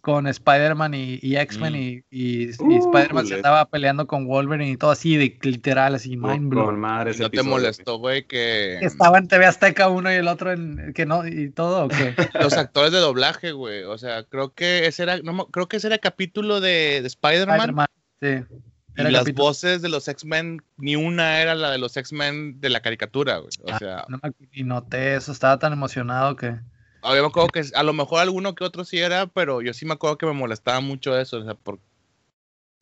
con 0.00 0.26
Spider-Man 0.26 0.92
y, 0.92 1.36
X-Men 1.36 1.72
mm. 1.72 1.76
y, 1.76 2.04
y, 2.10 2.48
uh, 2.48 2.78
Spider-Man 2.78 3.26
se 3.26 3.36
estaba 3.36 3.64
peleando 3.70 4.06
con 4.06 4.26
Wolverine 4.26 4.72
y 4.72 4.76
todo 4.76 4.90
así 4.90 5.16
de 5.16 5.38
literal, 5.40 5.94
así 5.94 6.16
mind 6.18 6.50
blowing. 6.50 6.78
¿No 6.80 7.30
te 7.30 7.42
molestó, 7.42 7.98
güey, 7.98 8.26
que... 8.26 8.78
Estaba 8.80 9.16
en 9.16 9.28
TV 9.28 9.46
Azteca 9.46 9.88
uno 9.88 10.12
y 10.12 10.16
el 10.16 10.28
otro 10.28 10.52
en 10.52 10.92
que 10.92 11.06
no 11.06 11.26
y 11.26 11.50
todo 11.50 11.86
o 11.86 11.88
qué? 11.88 12.14
Los 12.38 12.52
actores 12.52 12.92
de 12.92 12.98
doblaje, 12.98 13.52
güey, 13.52 13.84
o 13.84 13.96
sea, 13.96 14.24
creo 14.24 14.52
que 14.52 14.86
ese 14.86 15.04
era 15.04 15.16
no, 15.18 15.46
creo 15.46 15.68
que 15.68 15.78
ese 15.78 15.86
era 15.86 15.96
el 15.96 16.02
capítulo 16.02 16.60
de, 16.60 17.00
de 17.00 17.06
Spider-Man. 17.06 17.88
Spider 18.20 18.46
sí 18.48 18.73
y 18.96 19.02
las 19.02 19.32
voces 19.32 19.82
de 19.82 19.88
los 19.88 20.06
X-Men, 20.08 20.62
ni 20.76 20.96
una 20.96 21.40
era 21.40 21.54
la 21.54 21.70
de 21.70 21.78
los 21.78 21.96
X-Men 21.96 22.60
de 22.60 22.70
la 22.70 22.80
caricatura, 22.80 23.38
güey. 23.38 23.50
O 23.64 23.72
ah, 23.72 23.78
sea. 23.78 24.04
No 24.08 24.20
y 24.52 24.64
noté 24.64 25.16
eso, 25.16 25.32
estaba 25.32 25.58
tan 25.58 25.72
emocionado 25.72 26.36
que. 26.36 26.58
A 27.02 27.12
me 27.12 27.18
acuerdo 27.18 27.48
que 27.48 27.62
a 27.74 27.82
lo 27.82 27.92
mejor 27.92 28.20
alguno 28.20 28.54
que 28.54 28.64
otro 28.64 28.84
sí 28.84 28.98
era, 28.98 29.26
pero 29.26 29.60
yo 29.60 29.74
sí 29.74 29.84
me 29.84 29.92
acuerdo 29.92 30.16
que 30.16 30.26
me 30.26 30.32
molestaba 30.32 30.80
mucho 30.80 31.18
eso, 31.18 31.38
o 31.38 31.44
sea, 31.44 31.54
porque 31.54 31.82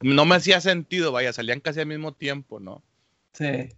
no 0.00 0.24
me 0.24 0.36
hacía 0.36 0.60
sentido, 0.60 1.10
vaya, 1.10 1.32
salían 1.32 1.60
casi 1.60 1.80
al 1.80 1.86
mismo 1.86 2.12
tiempo, 2.12 2.60
¿no? 2.60 2.84
Sí. 3.32 3.68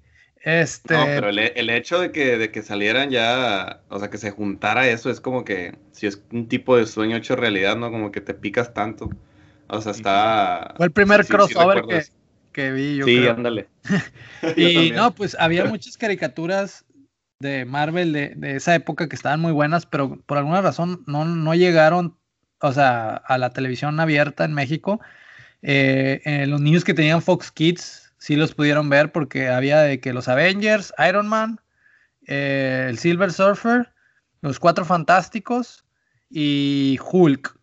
Este... 0.42 0.94
No, 0.94 1.04
pero 1.06 1.30
el, 1.30 1.70
hecho 1.70 1.98
de 1.98 2.12
que, 2.12 2.36
de 2.36 2.50
que 2.50 2.62
salieran 2.62 3.10
ya, 3.10 3.80
o 3.88 3.98
sea, 3.98 4.10
que 4.10 4.18
se 4.18 4.30
juntara 4.30 4.88
eso, 4.88 5.10
es 5.10 5.20
como 5.20 5.44
que, 5.44 5.78
si 5.92 6.06
es 6.06 6.22
un 6.30 6.48
tipo 6.48 6.76
de 6.76 6.86
sueño 6.86 7.16
hecho 7.16 7.36
realidad, 7.36 7.76
¿no? 7.76 7.90
Como 7.90 8.12
que 8.12 8.20
te 8.20 8.34
picas 8.34 8.74
tanto. 8.74 9.08
O 9.68 9.80
sea, 9.80 9.92
está... 9.92 10.74
Fue 10.76 10.86
el 10.86 10.92
primer 10.92 11.26
crossover 11.26 11.84
que, 11.86 12.02
que 12.54 12.72
vi, 12.72 12.96
yo 12.96 13.04
Sí, 13.04 13.26
ándale. 13.26 13.68
y 14.56 14.92
no, 14.92 15.14
pues 15.14 15.36
había 15.38 15.66
muchas 15.66 15.98
caricaturas 15.98 16.86
de 17.40 17.66
Marvel 17.66 18.14
de, 18.14 18.56
esa 18.56 18.74
época 18.74 19.08
que 19.08 19.16
estaban 19.16 19.40
muy 19.40 19.52
buenas, 19.52 19.84
pero 19.84 20.18
por 20.24 20.38
alguna 20.38 20.62
razón 20.62 21.04
no, 21.06 21.26
no 21.26 21.54
llegaron, 21.54 22.16
o 22.60 22.72
sea, 22.72 23.16
a 23.16 23.36
la 23.36 23.50
televisión 23.50 24.00
abierta 24.00 24.46
en 24.46 24.54
México. 24.54 25.00
Eh, 25.60 26.22
eh, 26.24 26.46
los 26.46 26.62
niños 26.62 26.84
que 26.84 26.94
tenían 26.94 27.20
Fox 27.20 27.50
Kids 27.50 28.14
sí 28.18 28.36
los 28.36 28.54
pudieron 28.54 28.88
ver 28.88 29.12
porque 29.12 29.48
había 29.48 29.80
de 29.80 30.00
que 30.00 30.14
los 30.14 30.28
Avengers, 30.28 30.94
Iron 31.06 31.28
Man, 31.28 31.60
eh, 32.26 32.86
el 32.88 32.96
Silver 32.96 33.30
Surfer, 33.30 33.92
los 34.40 34.58
Cuatro 34.58 34.86
Fantásticos, 34.86 35.84
y 36.30 36.98
Hulk. 37.12 37.56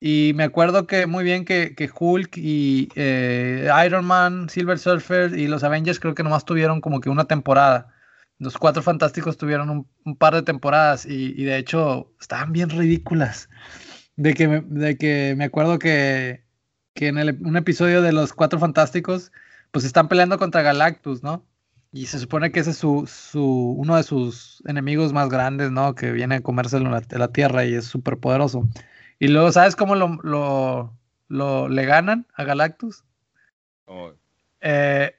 Y 0.00 0.32
me 0.34 0.44
acuerdo 0.44 0.86
que 0.86 1.06
muy 1.06 1.22
bien 1.24 1.44
que, 1.44 1.90
Hulk 1.94 2.38
y 2.38 2.88
eh, 2.96 3.68
Iron 3.84 4.06
Man, 4.06 4.48
Silver 4.48 4.78
Surfer 4.78 5.38
y 5.38 5.46
los 5.46 5.62
Avengers 5.62 6.00
creo 6.00 6.14
que 6.14 6.22
nomás 6.22 6.46
tuvieron 6.46 6.80
como 6.80 7.00
que 7.00 7.10
una 7.10 7.26
temporada. 7.26 7.94
Los 8.38 8.56
Cuatro 8.56 8.82
Fantásticos 8.82 9.36
tuvieron 9.36 9.86
un, 10.04 10.16
par 10.16 10.34
de 10.34 10.42
temporadas 10.42 11.04
y, 11.04 11.44
de 11.44 11.58
hecho 11.58 12.10
estaban 12.18 12.52
bien 12.52 12.70
ridículas. 12.70 13.50
De 14.16 14.32
que 14.34 14.48
me, 14.48 14.62
de 14.62 14.96
que 14.96 15.34
me 15.36 15.44
acuerdo 15.44 15.78
que, 15.78 16.44
en 16.94 17.18
un 17.46 17.56
episodio 17.58 18.00
de 18.02 18.12
los 18.12 18.32
Cuatro 18.32 18.58
Fantásticos 18.58 19.32
pues 19.70 19.84
están 19.84 20.08
peleando 20.08 20.38
contra 20.38 20.62
Galactus, 20.62 21.22
¿no? 21.22 21.46
Y 21.92 22.06
se 22.06 22.18
supone 22.18 22.52
que 22.52 22.60
ese 22.60 22.70
es 22.70 22.78
su, 22.78 23.06
su, 23.06 23.74
uno 23.78 23.96
de 23.96 24.02
sus 24.02 24.62
enemigos 24.66 25.12
más 25.12 25.28
grandes, 25.28 25.70
¿no? 25.70 25.94
Que 25.94 26.12
viene 26.12 26.36
a 26.36 26.40
comerse 26.40 26.80
la, 26.80 27.02
la 27.10 27.28
Tierra 27.28 27.64
y 27.64 27.74
es 27.74 27.84
súper 27.84 28.18
poderoso. 28.18 28.66
Y 29.20 29.28
luego, 29.28 29.52
¿sabes 29.52 29.76
cómo 29.76 29.94
lo, 29.94 30.18
lo, 30.22 30.98
lo 31.28 31.68
le 31.68 31.84
ganan 31.84 32.26
a 32.34 32.42
Galactus? 32.42 33.04
Eh, 34.62 35.14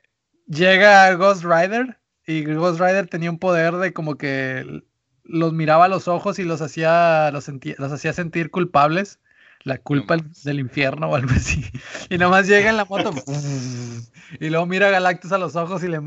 llega 0.48 1.13
Ghost 1.13 1.43
Rider 1.43 2.00
y 2.25 2.43
Ghost 2.43 2.79
Rider 2.81 3.08
tenía 3.08 3.29
un 3.29 3.38
poder 3.38 3.75
de 3.75 3.93
como 3.93 4.15
que 4.15 4.84
los 5.24 5.53
miraba 5.53 5.86
a 5.86 5.88
los 5.88 6.08
ojos 6.08 6.39
y 6.39 6.43
los 6.43 6.62
hacía, 6.62 7.29
los, 7.31 7.48
los 7.48 7.91
hacía 7.91 8.12
sentir 8.12 8.50
culpables. 8.50 9.20
La 9.63 9.77
culpa 9.77 10.17
del 10.43 10.60
infierno 10.60 11.10
o 11.10 11.15
algo 11.15 11.29
así. 11.36 11.63
Y 12.10 12.17
nomás 12.17 12.48
llega 12.48 12.72
en 12.72 12.77
la 12.77 12.86
moto. 12.86 13.12
y 14.39 14.50
luego 14.50 14.65
mira 14.65 14.88
a 14.88 14.89
Galactus 14.91 15.31
a 15.31 15.38
los 15.38 15.55
ojos 15.55 15.84
y 15.84 15.88
le, 15.88 16.00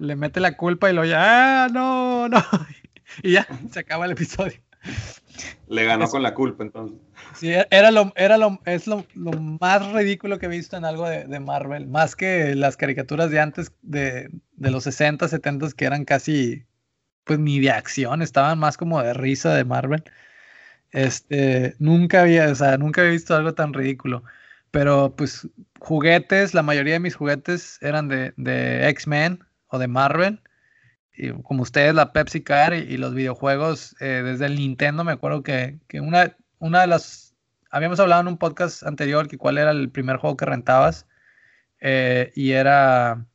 le 0.00 0.16
mete 0.16 0.40
la 0.40 0.56
culpa 0.56 0.90
y 0.90 0.92
lo 0.92 1.04
ya, 1.04 1.66
ah, 1.66 1.68
no, 1.68 2.28
no. 2.28 2.42
Y 3.22 3.32
ya, 3.32 3.46
se 3.70 3.78
acaba 3.78 4.06
el 4.06 4.12
episodio. 4.12 4.58
Le 5.68 5.84
ganó 5.84 6.08
con 6.08 6.22
la 6.22 6.34
culpa 6.34 6.62
entonces. 6.64 6.98
Sí, 7.34 7.52
era 7.70 7.90
lo, 7.90 8.12
era 8.16 8.36
lo, 8.36 8.60
es 8.66 8.86
lo, 8.86 9.06
más 9.14 9.90
ridículo 9.92 10.38
que 10.38 10.46
he 10.46 10.48
visto 10.50 10.76
en 10.76 10.84
algo 10.84 11.08
de, 11.08 11.40
Marvel, 11.40 11.86
más 11.86 12.14
que 12.14 12.54
las 12.54 12.76
caricaturas 12.76 13.30
de 13.30 13.40
antes, 13.40 13.72
de, 13.82 14.28
los 14.58 14.84
60, 14.84 15.28
70, 15.28 15.68
que 15.76 15.84
eran 15.86 16.04
casi, 16.04 16.64
pues 17.24 17.38
ni 17.38 17.58
de 17.60 17.70
acción, 17.70 18.22
estaban 18.22 18.58
más 18.58 18.76
como 18.76 19.02
de 19.02 19.14
risa 19.14 19.54
de 19.54 19.64
Marvel. 19.64 20.04
Este, 20.90 21.74
nunca 21.78 22.22
había, 22.22 22.50
o 22.50 22.54
sea, 22.54 22.76
nunca 22.76 23.00
había 23.00 23.12
visto 23.12 23.34
algo 23.34 23.54
tan 23.54 23.72
ridículo. 23.72 24.22
Pero 24.70 25.14
pues 25.16 25.48
juguetes, 25.80 26.54
la 26.54 26.62
mayoría 26.62 26.94
de 26.94 27.00
mis 27.00 27.16
juguetes 27.16 27.78
eran 27.82 28.08
de, 28.08 28.32
de 28.36 28.88
X-Men 28.88 29.40
o 29.68 29.78
de 29.78 29.88
Marvel 29.88 30.40
y 31.14 31.30
como 31.42 31.62
ustedes, 31.62 31.94
la 31.94 32.12
Pepsi 32.12 32.42
Car 32.42 32.74
y, 32.74 32.96
los 32.96 33.14
videojuegos, 33.14 33.94
eh, 34.00 34.22
desde 34.24 34.46
el 34.46 34.56
Nintendo, 34.56 35.04
me 35.04 35.12
acuerdo 35.12 35.42
que, 35.42 35.78
una, 35.94 36.36
una 36.58 36.80
de 36.80 36.86
las... 36.86 37.34
Habíamos 37.70 38.00
hablado 38.00 38.22
en 38.22 38.28
un 38.28 38.38
podcast 38.38 38.82
anterior 38.82 39.28
que 39.28 39.38
cuál 39.38 39.58
era 39.58 39.70
el 39.70 39.90
primer 39.90 40.16
juego 40.16 40.36
que 40.36 40.46
rentabas. 40.46 41.06
Eh, 41.80 42.32
y 42.34 42.52
era... 42.52 43.26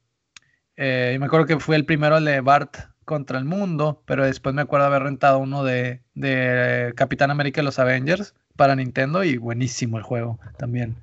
Eh, 0.75 1.13
y 1.15 1.19
me 1.19 1.25
acuerdo 1.25 1.45
que 1.45 1.59
fue 1.59 1.75
el 1.75 1.85
primero 1.85 2.19
de 2.19 2.41
Bart 2.41 2.77
contra 3.03 3.39
el 3.39 3.45
mundo, 3.45 4.03
pero 4.05 4.25
después 4.25 4.53
me 4.53 4.61
acuerdo 4.61 4.85
haber 4.85 5.03
rentado 5.03 5.39
uno 5.39 5.63
de, 5.63 6.01
de 6.13 6.93
Capitán 6.95 7.31
América 7.31 7.61
y 7.61 7.63
los 7.63 7.79
Avengers 7.79 8.35
para 8.55 8.75
Nintendo 8.75 9.23
y 9.23 9.37
buenísimo 9.37 9.97
el 9.97 10.03
juego 10.03 10.39
también. 10.57 10.97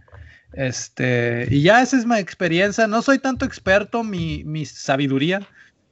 Este, 0.53 1.49
y 1.51 1.63
ya 1.63 1.83
esa 1.83 1.97
es 1.97 2.07
mi 2.07 2.17
experiencia. 2.19 2.87
No 2.87 3.03
soy 3.03 3.19
tanto 3.19 3.45
experto, 3.45 4.05
mi, 4.05 4.45
mi 4.45 4.65
sabiduría 4.67 5.41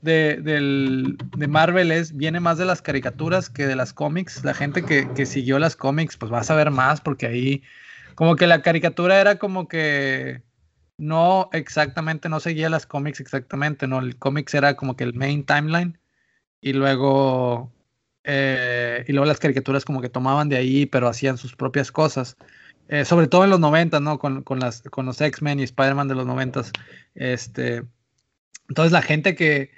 de, 0.02 0.36
del, 0.42 1.16
de 1.36 1.48
Marvel 1.48 1.90
es, 1.92 2.16
viene 2.16 2.40
más 2.40 2.58
de 2.58 2.66
las 2.66 2.82
caricaturas 2.82 3.48
que 3.48 3.66
de 3.66 3.76
las 3.76 3.92
cómics. 3.92 4.44
La 4.44 4.54
gente 4.54 4.84
que, 4.84 5.08
que, 5.14 5.26
siguió 5.26 5.58
las 5.58 5.76
cómics, 5.76 6.16
pues 6.16 6.32
va 6.32 6.40
a 6.40 6.44
saber 6.44 6.70
más, 6.70 7.00
porque 7.00 7.26
ahí, 7.26 7.62
como 8.14 8.36
que 8.36 8.46
la 8.46 8.62
caricatura 8.62 9.20
era 9.20 9.38
como 9.38 9.68
que 9.68 10.42
no 10.98 11.48
exactamente, 11.52 12.28
no 12.28 12.40
seguía 12.40 12.68
las 12.68 12.86
cómics 12.86 13.20
exactamente, 13.20 13.86
¿no? 13.86 14.00
El 14.00 14.16
cómics 14.18 14.54
era 14.54 14.76
como 14.76 14.96
que 14.96 15.04
el 15.04 15.14
main 15.14 15.44
timeline, 15.44 15.98
y 16.60 16.72
luego, 16.72 17.72
eh, 18.24 19.04
y 19.08 19.12
luego 19.12 19.26
las 19.26 19.40
caricaturas 19.40 19.84
como 19.84 20.00
que 20.00 20.08
tomaban 20.08 20.48
de 20.48 20.56
ahí, 20.56 20.86
pero 20.86 21.08
hacían 21.08 21.38
sus 21.38 21.56
propias 21.56 21.92
cosas. 21.92 22.36
Eh, 22.88 23.04
sobre 23.04 23.26
todo 23.26 23.44
en 23.44 23.50
los 23.50 23.60
90, 23.60 24.00
¿no? 24.00 24.18
Con, 24.18 24.42
con, 24.42 24.60
las, 24.60 24.82
con 24.82 25.06
los 25.06 25.20
X-Men 25.20 25.60
y 25.60 25.64
Spider-Man 25.64 26.08
de 26.08 26.14
los 26.14 26.26
90. 26.26 26.62
Este, 27.14 27.84
entonces 28.68 28.92
la 28.92 29.02
gente 29.02 29.34
que, 29.34 29.70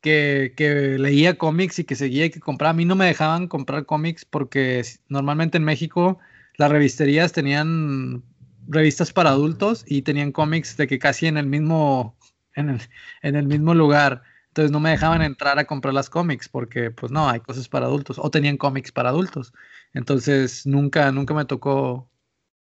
que, 0.00 0.96
leía 0.98 1.38
cómics 1.38 1.78
y 1.78 1.84
que 1.84 1.96
seguía 1.96 2.26
y 2.26 2.30
que 2.30 2.40
compraba. 2.40 2.70
A 2.70 2.74
mí 2.74 2.84
no 2.84 2.96
me 2.96 3.06
dejaban 3.06 3.48
comprar 3.48 3.86
cómics 3.86 4.24
porque 4.24 4.82
normalmente 5.08 5.58
en 5.58 5.64
México 5.64 6.18
las 6.56 6.70
revisterías 6.70 7.32
tenían 7.32 8.22
revistas 8.68 9.12
para 9.12 9.30
adultos 9.30 9.84
y 9.86 10.02
tenían 10.02 10.32
cómics 10.32 10.76
de 10.76 10.86
que 10.86 10.98
casi 10.98 11.26
en 11.26 11.36
el 11.36 11.46
mismo, 11.46 12.16
en 12.54 12.70
el, 12.70 12.80
en 13.22 13.36
el 13.36 13.46
mismo 13.46 13.74
lugar. 13.74 14.22
Entonces 14.48 14.72
no 14.72 14.80
me 14.80 14.90
dejaban 14.90 15.22
entrar 15.22 15.58
a 15.58 15.64
comprar 15.64 15.94
las 15.94 16.10
cómics 16.10 16.48
porque 16.48 16.90
pues 16.90 17.12
no, 17.12 17.28
hay 17.28 17.40
cosas 17.40 17.68
para 17.68 17.86
adultos 17.86 18.18
o 18.18 18.30
tenían 18.30 18.56
cómics 18.56 18.92
para 18.92 19.10
adultos. 19.10 19.52
Entonces 19.94 20.66
nunca, 20.66 21.12
nunca 21.12 21.34
me 21.34 21.44
tocó 21.44 22.09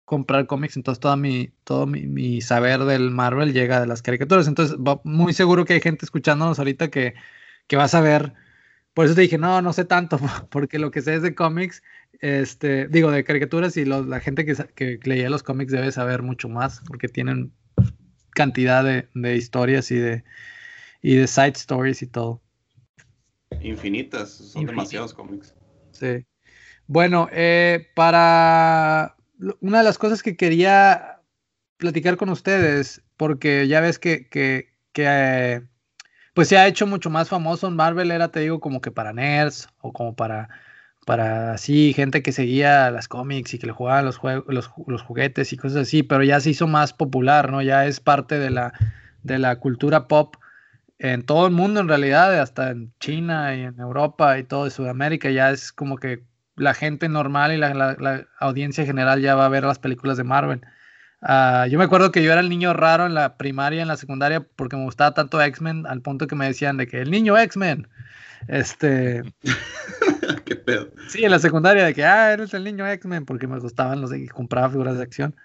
comprar 0.06 0.46
cómics, 0.46 0.78
entonces 0.78 1.00
toda 1.00 1.18
mi, 1.18 1.52
todo 1.64 1.88
mi, 1.88 2.40
saber 2.42 2.86
del 2.86 3.10
Marvel 3.12 3.54
llega 3.54 3.82
de 3.82 3.88
las 3.88 4.02
caricaturas. 4.02 4.48
Entonces, 4.48 4.78
muy 5.04 5.34
seguro 5.34 5.66
que 5.66 5.74
hay 5.74 5.82
gente 5.82 6.06
escuchándonos 6.06 6.60
ahorita 6.60 6.90
que, 6.90 7.16
que 7.68 7.76
va 7.76 7.86
a 7.86 7.90
saber. 7.90 8.34
Por 8.94 9.06
eso 9.06 9.16
te 9.16 9.22
dije, 9.22 9.38
no, 9.38 9.62
no 9.62 9.74
sé 9.74 9.84
tanto, 9.84 10.20
porque 10.50 10.80
lo 10.80 10.92
que 10.92 11.02
sé 11.02 11.16
es 11.16 11.22
de 11.22 11.36
cómics, 11.36 11.84
este, 12.22 12.88
digo, 12.88 13.12
de 13.12 13.24
caricaturas 13.24 13.76
y 13.78 13.86
la 13.86 14.20
gente 14.20 14.46
que, 14.46 14.56
que, 14.76 15.00
leía 15.04 15.30
los 15.30 15.44
cómics 15.44 15.72
debe 15.72 15.92
saber 15.92 16.22
mucho 16.22 16.48
más, 16.48 16.82
porque 16.88 17.10
tienen 17.10 17.52
cantidad 18.30 18.84
de, 18.84 19.10
de 19.16 19.36
historias 19.36 19.92
y 19.92 19.96
de, 19.96 20.24
y 21.02 21.16
de 21.16 21.28
side 21.28 21.54
stories 21.56 22.02
y 22.04 22.08
todo. 22.08 22.42
Infinitas, 23.62 24.32
son 24.32 24.66
demasiados 24.66 25.14
cómics. 25.14 25.56
Sí. 25.92 26.26
Bueno, 26.88 27.28
eh, 27.32 27.88
para 27.96 29.15
una 29.62 29.80
de 29.80 29.84
las 29.84 29.98
cosas 29.98 30.24
que 30.24 30.36
quería 30.36 31.22
platicar 31.78 32.18
con 32.18 32.30
ustedes, 32.30 33.02
porque 33.18 33.68
ya 33.68 33.82
ves 33.82 34.00
que, 34.00 34.28
que, 34.30 34.74
que 34.94 35.64
pues 36.34 36.48
se 36.50 36.58
ha 36.58 36.68
hecho 36.68 36.88
mucho 36.88 37.10
más 37.10 37.30
famoso 37.30 37.68
en 37.68 37.76
Marvel, 37.76 38.12
era, 38.12 38.30
te 38.30 38.42
digo, 38.42 38.60
como 38.60 38.82
que 38.82 38.92
para 38.92 39.14
nerds 39.14 39.70
o 39.80 39.94
como 39.94 40.16
para, 40.16 40.50
para 41.06 41.54
así, 41.54 41.94
gente 41.94 42.22
que 42.22 42.32
seguía 42.32 42.92
las 42.92 43.08
cómics 43.08 43.54
y 43.54 43.60
que 43.60 43.68
le 43.68 43.74
jugaban 43.74 44.06
los, 44.06 44.20
los, 44.48 44.72
los, 44.88 45.02
juguetes 45.02 45.54
y 45.54 45.58
cosas 45.58 45.84
así, 45.84 46.04
pero 46.04 46.24
ya 46.24 46.40
se 46.40 46.52
hizo 46.52 46.68
más 46.68 46.94
popular, 46.94 47.52
¿no? 47.52 47.62
Ya 47.62 47.86
es 47.86 48.00
parte 48.00 48.40
de 48.40 48.50
la, 48.50 48.74
de 49.24 49.40
la 49.40 49.58
cultura 49.60 50.08
pop 50.08 50.36
en 51.00 51.24
todo 51.24 51.48
el 51.48 51.54
mundo 51.54 51.80
en 51.82 51.88
realidad, 51.88 52.40
hasta 52.40 52.72
en 52.72 52.94
China 53.00 53.56
y 53.56 53.62
en 53.62 53.80
Europa 53.80 54.38
y 54.40 54.44
todo 54.44 54.70
Sudamérica, 54.70 55.30
ya 55.30 55.52
es 55.52 55.72
como 55.72 55.98
que 55.98 56.24
la 56.56 56.74
gente 56.74 57.10
normal 57.10 57.54
y 57.54 57.58
la, 57.58 58.28
audiencia 58.40 58.86
general 58.86 59.22
ya 59.22 59.36
va 59.36 59.46
a 59.46 59.50
ver 59.50 59.64
las 59.64 59.80
películas 59.80 60.18
de 60.18 60.24
Marvel. 60.24 60.62
Ah, 61.22 61.68
yo 61.70 61.78
me 61.78 61.86
acuerdo 61.86 62.12
que 62.12 62.24
yo 62.24 62.32
era 62.32 62.42
el 62.42 62.50
niño 62.50 62.74
raro 62.74 63.06
en 63.06 63.14
la 63.14 63.38
primaria, 63.38 63.82
en 63.82 63.88
la 63.88 63.98
secundaria, 63.98 64.42
porque 64.56 64.76
me 64.76 64.84
gustaba 64.84 65.14
tanto 65.14 65.42
X-Men, 65.42 65.86
al 65.88 66.02
punto 66.02 66.28
que 66.28 66.36
me 66.36 66.46
decían 66.46 66.78
de 66.78 66.88
que 66.88 67.02
el 67.02 67.12
niño 67.12 67.38
X-Men. 67.38 67.88
Este. 68.48 69.24
¿Qué 70.46 70.56
pedo? 70.56 70.92
Sí, 71.08 71.24
en 71.26 71.32
la 71.32 71.40
secundaria, 71.40 71.86
de 71.86 71.94
que, 71.94 72.06
ah, 72.06 72.32
eres 72.32 72.54
el 72.54 72.64
niño 72.64 72.88
X-Men, 72.88 73.26
porque 73.26 73.48
me 73.48 73.60
gustaban 73.60 74.02
los 74.02 74.12
de 74.12 74.28
compraba 74.30 74.70
figuras 74.70 74.98
de 74.98 75.04
acción. 75.04 75.36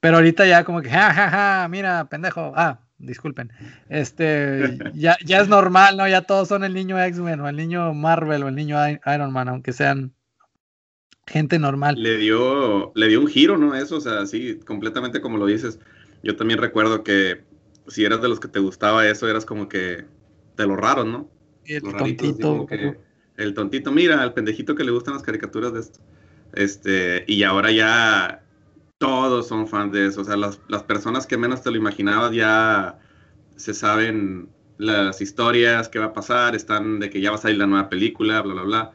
Pero 0.00 0.16
ahorita 0.16 0.46
ya 0.46 0.64
como 0.64 0.80
que, 0.80 0.90
ja, 0.90 1.12
ja, 1.12 1.30
ja, 1.30 1.68
mira, 1.68 2.08
pendejo. 2.08 2.52
Ah, 2.56 2.80
disculpen. 2.98 3.52
Este, 3.88 4.78
ya, 4.94 5.16
ya 5.24 5.40
es 5.40 5.48
normal, 5.48 5.96
¿no? 5.96 6.08
Ya 6.08 6.22
todos 6.22 6.48
son 6.48 6.64
el 6.64 6.74
niño 6.74 7.00
X-Men 7.02 7.40
o 7.40 7.48
el 7.48 7.56
niño 7.56 7.92
Marvel 7.94 8.44
o 8.44 8.48
el 8.48 8.54
niño 8.54 8.78
Iron 8.88 9.32
Man, 9.32 9.48
aunque 9.48 9.72
sean 9.72 10.14
gente 11.28 11.58
normal. 11.58 11.94
Le 12.02 12.18
dio, 12.18 12.92
le 12.94 13.08
dio 13.08 13.20
un 13.20 13.28
giro, 13.28 13.56
¿no? 13.58 13.74
Eso, 13.74 13.96
o 13.96 14.00
sea, 14.00 14.26
sí, 14.26 14.58
completamente 14.66 15.20
como 15.20 15.38
lo 15.38 15.46
dices. 15.46 15.78
Yo 16.22 16.36
también 16.36 16.58
recuerdo 16.58 17.04
que 17.04 17.42
si 17.86 18.04
eras 18.04 18.20
de 18.20 18.28
los 18.28 18.40
que 18.40 18.48
te 18.48 18.58
gustaba 18.58 19.06
eso, 19.06 19.28
eras 19.28 19.44
como 19.44 19.68
que 19.68 20.04
de 20.56 20.66
lo 20.66 20.76
raro, 20.76 21.04
¿no? 21.04 21.30
El 21.64 21.82
tontito. 21.82 22.66
el 23.36 23.54
tontito, 23.54 23.92
mira, 23.92 24.22
al 24.22 24.34
pendejito 24.34 24.74
que 24.74 24.84
le 24.84 24.90
gustan 24.90 25.14
las 25.14 25.22
caricaturas 25.22 25.72
de 25.72 25.80
esto. 25.80 26.00
Este, 26.54 27.24
y 27.26 27.42
ahora 27.42 27.70
ya 27.70 28.42
todos 28.98 29.46
son 29.46 29.68
fans 29.68 29.92
de 29.92 30.06
eso. 30.06 30.22
O 30.22 30.24
sea, 30.24 30.36
las, 30.36 30.60
las 30.68 30.82
personas 30.82 31.26
que 31.26 31.36
menos 31.36 31.62
te 31.62 31.70
lo 31.70 31.76
imaginabas 31.76 32.32
ya 32.32 32.98
se 33.56 33.74
saben 33.74 34.48
las 34.78 35.20
historias, 35.20 35.88
qué 35.88 35.98
va 35.98 36.06
a 36.06 36.12
pasar, 36.12 36.54
están 36.54 37.00
de 37.00 37.10
que 37.10 37.20
ya 37.20 37.30
va 37.30 37.36
a 37.36 37.40
salir 37.40 37.58
la 37.58 37.66
nueva 37.66 37.88
película, 37.88 38.40
bla, 38.42 38.54
bla, 38.54 38.62
bla. 38.62 38.92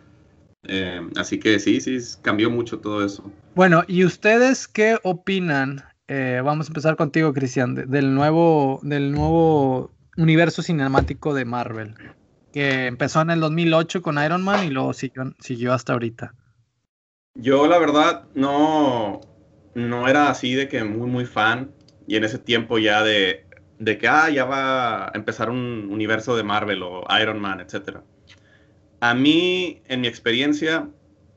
Eh, 0.63 1.01
así 1.17 1.39
que 1.39 1.60
sí, 1.60 1.82
sí, 1.82 1.98
cambió 2.22 2.50
mucho 2.50 2.79
todo 2.79 3.05
eso. 3.05 3.29
Bueno, 3.55 3.84
¿y 3.88 4.05
ustedes 4.05 4.67
qué 4.67 4.98
opinan? 5.03 5.84
Eh, 6.08 6.41
vamos 6.43 6.67
a 6.67 6.70
empezar 6.70 6.96
contigo, 6.96 7.34
Cristian, 7.34 7.75
del 7.75 8.13
nuevo, 8.13 8.79
del 8.84 9.12
nuevo 9.12 9.91
universo 10.17 10.62
cinemático 10.62 11.34
de 11.34 11.46
Marvel, 11.46 11.96
que 12.51 12.88
empezó 12.88 13.22
en 13.22 13.32
el 13.32 13.39
2008 13.39 14.01
con 14.01 14.24
Iron 14.24 14.43
Man 14.43 14.65
y 14.65 14.70
luego 14.70 14.93
siguió, 14.93 15.34
siguió 15.39 15.74
hasta 15.74 15.93
ahorita. 15.93 16.34
Yo 17.36 17.67
la 17.67 17.79
verdad 17.79 18.25
no, 18.36 19.22
no 19.74 20.08
era 20.08 20.29
así 20.29 20.53
de 20.53 20.67
que 20.67 20.84
muy, 20.84 21.10
muy 21.10 21.25
fan. 21.25 21.72
Y 22.05 22.17
en 22.17 22.25
ese 22.25 22.38
tiempo 22.38 22.79
ya 22.79 23.01
de, 23.01 23.46
de 23.79 23.98
que, 23.98 24.08
ah, 24.08 24.29
ya 24.29 24.46
va 24.46 25.08
a 25.08 25.12
empezar 25.13 25.50
un 25.50 25.88
universo 25.89 26.36
de 26.36 26.43
Marvel 26.43 26.84
o 26.84 27.03
Iron 27.22 27.39
Man, 27.39 27.60
etc. 27.62 28.00
A 29.03 29.13
mí, 29.13 29.81
en 29.88 30.00
mi 30.00 30.07
experiencia, 30.07 30.88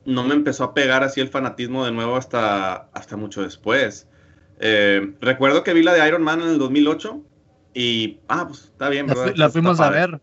no 0.05 0.23
me 0.23 0.33
empezó 0.33 0.63
a 0.63 0.73
pegar 0.73 1.03
así 1.03 1.19
el 1.19 1.27
fanatismo 1.27 1.83
de 1.83 1.91
nuevo 1.91 2.15
hasta, 2.15 2.87
hasta 2.93 3.17
mucho 3.17 3.41
después. 3.43 4.07
Eh, 4.61 5.15
recuerdo 5.19 5.65
que 5.65 5.73
vi 5.73 5.83
la 5.83 5.93
de 5.93 6.07
Iron 6.07 6.23
Man 6.23 6.41
en 6.41 6.47
el 6.47 6.59
2008 6.59 7.21
y, 7.73 8.21
ah, 8.29 8.45
pues 8.47 8.63
está 8.63 8.87
bien, 8.87 9.05
¿verdad? 9.07 9.33
La, 9.35 9.49
fuimos 9.49 9.81
a 9.81 9.89
ver. 9.89 10.21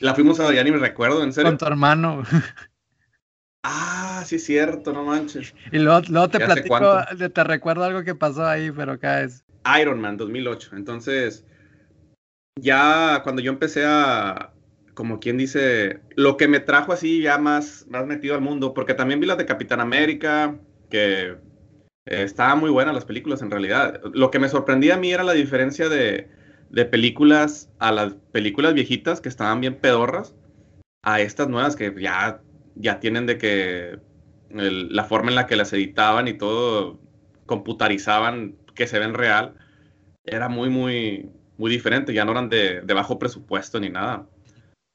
la 0.00 0.14
fuimos 0.14 0.38
a 0.40 0.48
ver, 0.48 0.56
ya 0.56 0.64
ni 0.64 0.72
me 0.72 0.76
recuerdo, 0.76 1.24
en 1.24 1.32
serio. 1.32 1.52
Con 1.52 1.56
tu 1.58 1.64
hermano. 1.64 2.22
Ah, 3.66 4.22
sí 4.26 4.36
es 4.36 4.44
cierto, 4.44 4.92
no 4.92 5.04
manches. 5.04 5.54
Y 5.72 5.78
luego, 5.78 6.28
te 6.28 6.38
platico, 6.38 6.98
te 7.32 7.44
recuerdo 7.44 7.84
algo 7.84 8.04
que 8.04 8.14
pasó 8.14 8.44
ahí, 8.44 8.70
pero 8.70 8.92
acá 8.92 9.22
es. 9.22 9.42
Iron 9.80 10.02
Man 10.02 10.18
2008. 10.18 10.76
Entonces, 10.76 11.46
ya 12.60 13.22
cuando 13.22 13.40
yo 13.40 13.50
empecé 13.50 13.86
a, 13.86 14.53
como 14.94 15.20
quien 15.20 15.36
dice, 15.36 16.00
lo 16.16 16.36
que 16.36 16.48
me 16.48 16.60
trajo 16.60 16.92
así 16.92 17.20
ya 17.20 17.38
más, 17.38 17.86
más 17.88 18.06
metido 18.06 18.34
al 18.34 18.40
mundo, 18.40 18.74
porque 18.74 18.94
también 18.94 19.20
vi 19.20 19.26
las 19.26 19.38
de 19.38 19.46
Capitán 19.46 19.80
América, 19.80 20.58
que 20.90 21.30
eh, 21.30 21.36
estaban 22.06 22.60
muy 22.60 22.70
buenas 22.70 22.94
las 22.94 23.04
películas 23.04 23.42
en 23.42 23.50
realidad. 23.50 24.00
Lo 24.12 24.30
que 24.30 24.38
me 24.38 24.48
sorprendía 24.48 24.94
a 24.94 24.98
mí 24.98 25.12
era 25.12 25.24
la 25.24 25.32
diferencia 25.32 25.88
de, 25.88 26.28
de 26.70 26.84
películas 26.84 27.70
a 27.78 27.92
las 27.92 28.14
películas 28.32 28.74
viejitas 28.74 29.20
que 29.20 29.28
estaban 29.28 29.60
bien 29.60 29.76
pedorras, 29.76 30.34
a 31.02 31.20
estas 31.20 31.48
nuevas 31.48 31.76
que 31.76 31.94
ya 32.00 32.40
ya 32.74 33.00
tienen 33.00 33.26
de 33.26 33.38
que 33.38 33.98
la 34.50 35.04
forma 35.04 35.30
en 35.30 35.36
la 35.36 35.46
que 35.46 35.56
las 35.56 35.72
editaban 35.72 36.28
y 36.28 36.34
todo 36.34 37.00
computarizaban 37.46 38.56
que 38.74 38.86
se 38.86 38.98
ven 38.98 39.14
real, 39.14 39.54
era 40.24 40.48
muy, 40.48 40.70
muy, 40.70 41.30
muy 41.56 41.70
diferente. 41.70 42.14
Ya 42.14 42.24
no 42.24 42.32
eran 42.32 42.48
de, 42.48 42.80
bajo 42.94 43.18
presupuesto 43.18 43.80
ni 43.80 43.88
nada. 43.88 44.26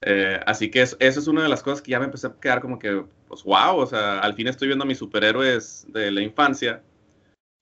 Eh, 0.01 0.39
así 0.45 0.71
que 0.71 0.81
eso, 0.81 0.97
es 0.99 1.27
una 1.27 1.43
de 1.43 1.49
las 1.49 1.61
cosas 1.61 1.81
que 1.81 1.91
ya 1.91 1.99
me 1.99 2.05
empecé 2.05 2.27
a 2.27 2.35
quedar 2.39 2.61
como 2.61 2.79
que, 2.79 3.03
pues 3.27 3.43
wow, 3.43 3.77
o 3.77 3.85
sea, 3.85 4.19
al 4.19 4.33
fin 4.33 4.47
estoy 4.47 4.67
viendo 4.67 4.83
a 4.83 4.87
mis 4.87 4.97
superhéroes 4.97 5.85
de 5.89 6.11
la 6.11 6.21
infancia 6.21 6.81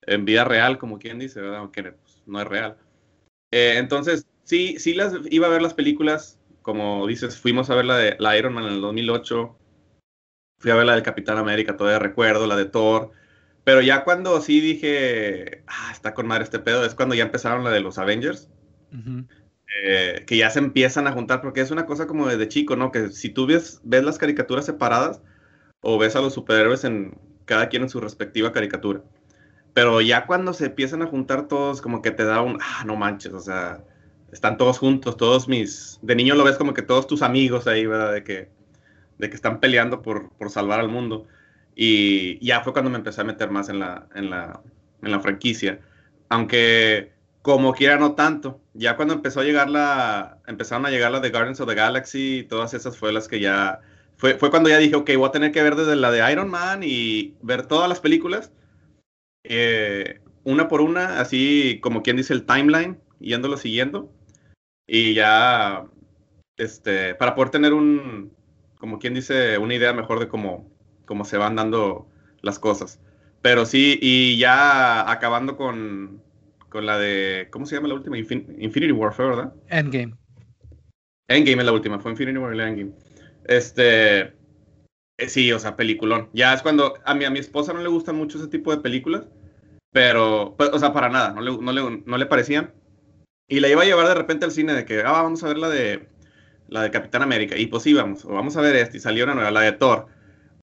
en 0.02 0.24
vida 0.24 0.44
real, 0.44 0.78
como 0.78 0.98
quien 0.98 1.18
dice, 1.18 1.40
¿verdad? 1.40 1.58
Aunque 1.58 1.82
pues, 1.92 2.22
no 2.26 2.40
es 2.40 2.46
real. 2.46 2.76
Eh, 3.50 3.74
entonces, 3.76 4.26
sí, 4.44 4.78
sí 4.78 4.94
las 4.94 5.14
iba 5.30 5.46
a 5.46 5.50
ver 5.50 5.62
las 5.62 5.74
películas, 5.74 6.38
como 6.62 7.06
dices, 7.06 7.38
fuimos 7.38 7.70
a 7.70 7.74
ver 7.74 7.86
la 7.86 7.96
de 7.96 8.16
la 8.18 8.36
Iron 8.36 8.54
Man 8.54 8.64
en 8.64 8.74
el 8.74 8.80
2008, 8.80 9.58
Fui 10.58 10.72
a 10.72 10.74
ver 10.74 10.86
la 10.86 10.94
del 10.94 11.04
Capitán 11.04 11.38
América, 11.38 11.76
todavía 11.76 12.00
recuerdo, 12.00 12.46
la 12.46 12.56
de 12.56 12.64
Thor. 12.64 13.12
Pero 13.62 13.80
ya 13.80 14.02
cuando 14.02 14.40
sí 14.40 14.60
dije, 14.60 15.62
ah, 15.66 15.90
está 15.92 16.14
con 16.14 16.26
madre 16.26 16.44
este 16.44 16.58
pedo, 16.58 16.84
es 16.84 16.94
cuando 16.94 17.14
ya 17.14 17.22
empezaron 17.22 17.64
la 17.64 17.70
de 17.70 17.80
los 17.80 17.98
Avengers. 17.98 18.48
Eh, 19.84 20.24
que 20.26 20.36
ya 20.36 20.50
se 20.50 20.58
empiezan 20.58 21.06
a 21.06 21.12
juntar, 21.12 21.40
porque 21.40 21.60
es 21.60 21.70
una 21.70 21.86
cosa 21.86 22.06
como 22.06 22.26
desde 22.26 22.48
chico, 22.48 22.76
¿no? 22.76 22.90
Que 22.90 23.10
si 23.10 23.28
tú 23.30 23.46
ves, 23.46 23.80
ves 23.84 24.04
las 24.04 24.18
caricaturas 24.18 24.66
separadas 24.66 25.22
o 25.80 25.98
ves 25.98 26.16
a 26.16 26.20
los 26.20 26.34
superhéroes 26.34 26.84
en 26.84 27.18
cada 27.44 27.68
quien 27.68 27.82
en 27.82 27.88
su 27.88 28.00
respectiva 28.00 28.52
caricatura. 28.52 29.02
Pero 29.74 30.00
ya 30.00 30.26
cuando 30.26 30.52
se 30.54 30.66
empiezan 30.66 31.02
a 31.02 31.06
juntar 31.06 31.48
todos, 31.48 31.80
como 31.82 32.02
que 32.02 32.10
te 32.10 32.24
da 32.24 32.42
un, 32.42 32.58
ah, 32.62 32.84
no 32.86 32.96
manches, 32.96 33.32
o 33.32 33.40
sea, 33.40 33.84
están 34.32 34.56
todos 34.56 34.78
juntos, 34.78 35.16
todos 35.16 35.48
mis, 35.48 35.98
de 36.02 36.14
niño 36.16 36.34
lo 36.34 36.44
ves 36.44 36.56
como 36.56 36.74
que 36.74 36.82
todos 36.82 37.06
tus 37.06 37.22
amigos 37.22 37.66
ahí, 37.66 37.86
¿verdad? 37.86 38.12
De 38.14 38.24
que 38.24 38.50
de 39.18 39.28
que 39.28 39.36
están 39.36 39.60
peleando 39.60 40.02
por, 40.02 40.30
salvar 40.48 40.80
al 40.80 40.88
mundo. 40.88 41.26
Y 41.74 42.44
ya 42.44 42.62
fue 42.62 42.72
cuando 42.72 42.90
me 42.90 42.98
empecé 42.98 43.20
a 43.20 43.24
meter 43.24 43.50
más 43.50 43.68
en 43.68 43.80
la, 43.80 44.08
en 44.14 44.30
la, 44.30 44.62
en 45.02 45.10
la 45.10 45.20
franquicia. 45.20 45.80
Aunque 46.28 47.12
como 47.42 47.72
quiera 47.74 47.98
no 47.98 48.14
tanto. 48.14 48.60
Ya 48.74 48.96
cuando 48.96 49.14
empezó 49.14 49.40
a 49.40 49.44
llegar 49.44 49.70
la, 49.70 50.38
empezaron 50.46 50.86
a 50.86 50.90
llegar 50.90 51.12
las 51.12 51.22
de 51.22 51.30
Guardians 51.30 51.60
of 51.60 51.68
the 51.68 51.74
Galaxy 51.74 52.38
y 52.38 52.42
todas 52.44 52.74
esas 52.74 52.96
fue 52.96 53.12
las 53.12 53.28
que 53.28 53.40
ya, 53.40 53.80
fue, 54.16 54.34
fue 54.38 54.50
cuando 54.50 54.68
ya 54.68 54.78
dije, 54.78 54.96
ok, 54.96 55.10
voy 55.16 55.28
a 55.28 55.32
tener 55.32 55.52
que 55.52 55.62
ver 55.62 55.76
desde 55.76 55.96
la 55.96 56.10
de 56.10 56.30
Iron 56.32 56.48
Man 56.50 56.82
y 56.82 57.34
ver 57.42 57.66
todas 57.66 57.88
las 57.88 58.00
películas, 58.00 58.52
eh, 59.44 60.20
una 60.44 60.68
por 60.68 60.80
una, 60.80 61.20
así 61.20 61.78
como 61.82 62.02
quien 62.02 62.16
dice 62.16 62.32
el 62.34 62.44
timeline, 62.46 62.98
yéndolo 63.20 63.56
siguiendo. 63.56 64.12
Y 64.86 65.14
ya, 65.14 65.86
este, 66.56 67.14
para 67.14 67.34
poder 67.34 67.50
tener 67.50 67.74
un, 67.74 68.32
como 68.78 68.98
quien 68.98 69.14
dice, 69.14 69.58
una 69.58 69.74
idea 69.74 69.92
mejor 69.92 70.20
de 70.20 70.28
cómo, 70.28 70.70
cómo 71.04 71.24
se 71.24 71.38
van 71.38 71.56
dando 71.56 72.08
las 72.42 72.58
cosas. 72.58 73.00
Pero 73.42 73.66
sí, 73.66 73.98
y 74.02 74.38
ya 74.38 75.10
acabando 75.10 75.56
con, 75.56 76.22
con 76.68 76.86
la 76.86 76.98
de, 76.98 77.48
¿cómo 77.50 77.66
se 77.66 77.76
llama 77.76 77.88
la 77.88 77.94
última? 77.94 78.18
Infinity 78.18 78.92
Warfare, 78.92 79.28
¿verdad? 79.28 79.52
Endgame. 79.68 80.14
Endgame 81.28 81.60
es 81.60 81.66
la 81.66 81.72
última, 81.72 81.98
fue 81.98 82.12
Infinity 82.12 82.38
Warfare 82.38 82.68
Endgame. 82.68 82.92
Este, 83.44 84.20
eh, 85.18 85.28
sí, 85.28 85.52
o 85.52 85.58
sea, 85.58 85.76
peliculón. 85.76 86.28
Ya 86.32 86.54
es 86.54 86.62
cuando, 86.62 86.94
a 87.04 87.14
mi, 87.14 87.24
a 87.24 87.30
mi 87.30 87.38
esposa 87.38 87.72
no 87.72 87.80
le 87.80 87.88
gustan 87.88 88.16
mucho 88.16 88.38
ese 88.38 88.48
tipo 88.48 88.70
de 88.70 88.82
películas, 88.82 89.26
pero, 89.92 90.54
pues, 90.56 90.70
o 90.72 90.78
sea, 90.78 90.92
para 90.92 91.08
nada, 91.08 91.32
no 91.32 91.40
le, 91.40 91.56
no 91.56 91.72
le, 91.72 92.02
no 92.04 92.18
le 92.18 92.26
parecían. 92.26 92.72
Y 93.48 93.60
la 93.60 93.68
iba 93.68 93.82
a 93.82 93.86
llevar 93.86 94.06
de 94.08 94.14
repente 94.14 94.44
al 94.44 94.50
cine 94.50 94.74
de 94.74 94.84
que, 94.84 95.00
ah, 95.00 95.12
vamos 95.12 95.42
a 95.42 95.48
ver 95.48 95.58
la 95.58 95.68
de 95.70 96.08
la 96.68 96.82
de 96.82 96.90
Capitán 96.90 97.22
América, 97.22 97.56
y 97.56 97.66
pues 97.66 97.86
íbamos, 97.86 98.24
vamos 98.24 98.56
a 98.56 98.60
ver 98.60 98.76
esta, 98.76 98.96
y 98.96 99.00
salió 99.00 99.24
una 99.24 99.34
nueva, 99.34 99.50
la 99.50 99.62
de 99.62 99.72
Thor. 99.72 100.06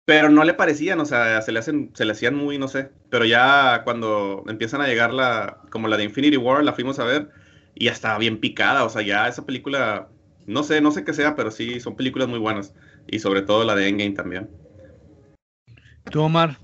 Pero 0.06 0.30
no 0.30 0.44
le 0.44 0.54
parecían, 0.54 1.00
o 1.00 1.06
sea, 1.06 1.42
se 1.42 1.52
le, 1.52 1.60
hacen, 1.60 1.92
se 1.96 2.06
le 2.06 2.12
hacían 2.12 2.36
muy, 2.36 2.60
no 2.60 2.68
sé. 2.68 2.92
Pero 3.10 3.26
ya 3.26 3.82
cuando 3.84 4.44
empiezan 4.48 4.82
a 4.82 4.88
llegar 4.88 5.12
la, 5.12 5.62
como 5.72 5.88
la 5.88 5.98
de 5.98 6.04
Infinity 6.04 6.38
War, 6.38 6.64
la 6.64 6.74
fuimos 6.74 7.00
a 7.00 7.06
ver, 7.06 7.32
y 7.74 7.86
ya 7.86 7.92
estaba 7.92 8.20
bien 8.20 8.40
picada, 8.40 8.84
o 8.84 8.90
sea, 8.90 9.02
ya 9.02 9.28
esa 9.28 9.46
película, 9.46 10.10
no 10.46 10.64
sé, 10.64 10.80
no 10.80 10.92
sé 10.92 11.04
qué 11.04 11.14
sea, 11.14 11.36
pero 11.36 11.50
sí, 11.50 11.80
son 11.80 11.96
películas 11.96 12.28
muy 12.28 12.40
buenas. 12.40 12.74
Y 13.08 13.20
sobre 13.20 13.42
todo 13.42 13.64
la 13.66 13.76
de 13.76 13.88
Endgame 13.88 14.14
también. 14.14 14.50
¿Tú, 16.12 16.22
Omar? 16.22 16.58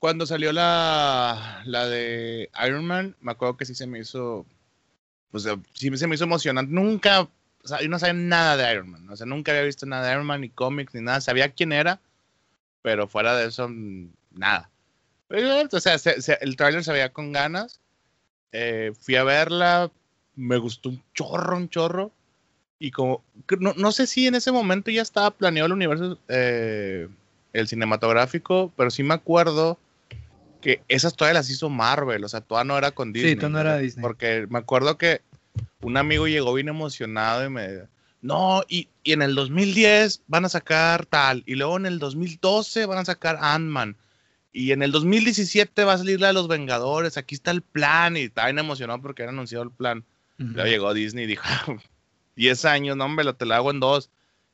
Cuando 0.00 0.26
salió 0.26 0.52
la, 0.52 1.62
la 1.66 1.86
de 1.86 2.50
Iron 2.66 2.84
Man, 2.84 3.16
me 3.20 3.32
acuerdo 3.32 3.56
que 3.56 3.64
sí 3.64 3.74
se 3.74 3.86
me 3.86 4.00
hizo, 4.00 4.44
pues 5.30 5.46
sí 5.74 5.96
se 5.96 6.06
me 6.08 6.14
hizo 6.16 6.24
emocionante. 6.24 6.72
Nunca 6.72 7.28
o 7.62 7.68
sea, 7.68 7.80
yo 7.82 7.88
no 7.88 7.98
sabía 7.98 8.14
nada 8.14 8.56
de 8.56 8.72
Iron 8.72 8.90
Man. 8.90 9.08
O 9.10 9.16
sea, 9.16 9.26
nunca 9.26 9.52
había 9.52 9.64
visto 9.64 9.86
nada 9.86 10.06
de 10.06 10.12
Iron 10.12 10.26
Man, 10.26 10.40
ni 10.40 10.48
cómics, 10.48 10.94
ni 10.94 11.02
nada. 11.02 11.20
Sabía 11.20 11.50
quién 11.50 11.72
era, 11.72 12.00
pero 12.82 13.08
fuera 13.08 13.36
de 13.36 13.48
eso, 13.48 13.68
nada. 14.30 14.70
o 15.28 15.80
sea, 15.80 15.96
el 16.40 16.56
tráiler 16.56 16.84
se 16.84 16.92
veía 16.92 17.12
con 17.12 17.32
ganas. 17.32 17.80
Eh, 18.52 18.92
fui 18.98 19.16
a 19.16 19.24
verla, 19.24 19.90
me 20.34 20.56
gustó 20.56 20.88
un 20.88 21.02
chorro, 21.14 21.56
un 21.56 21.68
chorro. 21.68 22.12
Y 22.78 22.90
como, 22.90 23.22
no, 23.58 23.74
no 23.76 23.92
sé 23.92 24.06
si 24.06 24.26
en 24.26 24.34
ese 24.34 24.52
momento 24.52 24.90
ya 24.90 25.02
estaba 25.02 25.30
planeado 25.30 25.66
el 25.66 25.74
universo, 25.74 26.18
eh, 26.28 27.08
el 27.52 27.68
cinematográfico, 27.68 28.72
pero 28.76 28.90
sí 28.90 29.02
me 29.02 29.14
acuerdo 29.14 29.78
que 30.62 30.82
esas 30.88 31.14
todas 31.14 31.34
las 31.34 31.50
hizo 31.50 31.68
Marvel, 31.68 32.24
o 32.24 32.28
sea, 32.28 32.40
toda 32.40 32.64
no 32.64 32.78
era 32.78 32.90
con 32.90 33.12
Disney. 33.12 33.32
Sí, 33.32 33.36
toda 33.36 33.50
no 33.50 33.60
era 33.60 33.78
Disney. 33.78 34.02
Porque 34.02 34.46
me 34.48 34.58
acuerdo 34.58 34.96
que 34.96 35.20
un 35.82 35.96
amigo 35.96 36.26
llegó 36.26 36.54
bien 36.54 36.68
emocionado 36.68 37.44
y 37.44 37.50
me 37.50 37.82
no, 38.22 38.62
y, 38.68 38.88
en 39.04 39.22
el 39.22 39.34
2010 39.34 40.22
van 40.26 40.44
a 40.44 40.48
sacar 40.48 41.06
tal, 41.06 41.42
y 41.46 41.54
luego 41.54 41.76
en 41.76 41.86
el 41.86 41.98
2012 41.98 42.86
van 42.86 42.98
a 42.98 43.04
sacar 43.04 43.38
Ant-Man, 43.40 43.96
y 44.52 44.72
en 44.72 44.82
el 44.82 44.92
2017 44.92 45.84
va 45.84 45.94
a 45.94 45.98
salir 45.98 46.20
la 46.20 46.28
de 46.28 46.32
los 46.34 46.48
Vengadores, 46.48 47.16
aquí 47.16 47.34
está 47.34 47.50
el 47.50 47.62
plan, 47.62 48.16
y 48.16 48.22
estaba 48.22 48.48
bien 48.48 48.58
emocionado 48.58 49.00
porque 49.00 49.22
había 49.22 49.32
anunciado 49.32 49.64
el 49.64 49.70
plan. 49.70 50.04
Luego 50.38 50.68
llegó 50.68 50.94
Disney 50.94 51.24
y 51.24 51.28
dijo, 51.28 51.44
10 52.36 52.64
años, 52.64 52.96
no, 52.96 53.04
hombre, 53.04 53.24
lo 53.24 53.34
te 53.34 53.46
lo 53.46 53.54
hago 53.54 53.70
en 53.70 53.80
dos, 53.80 54.10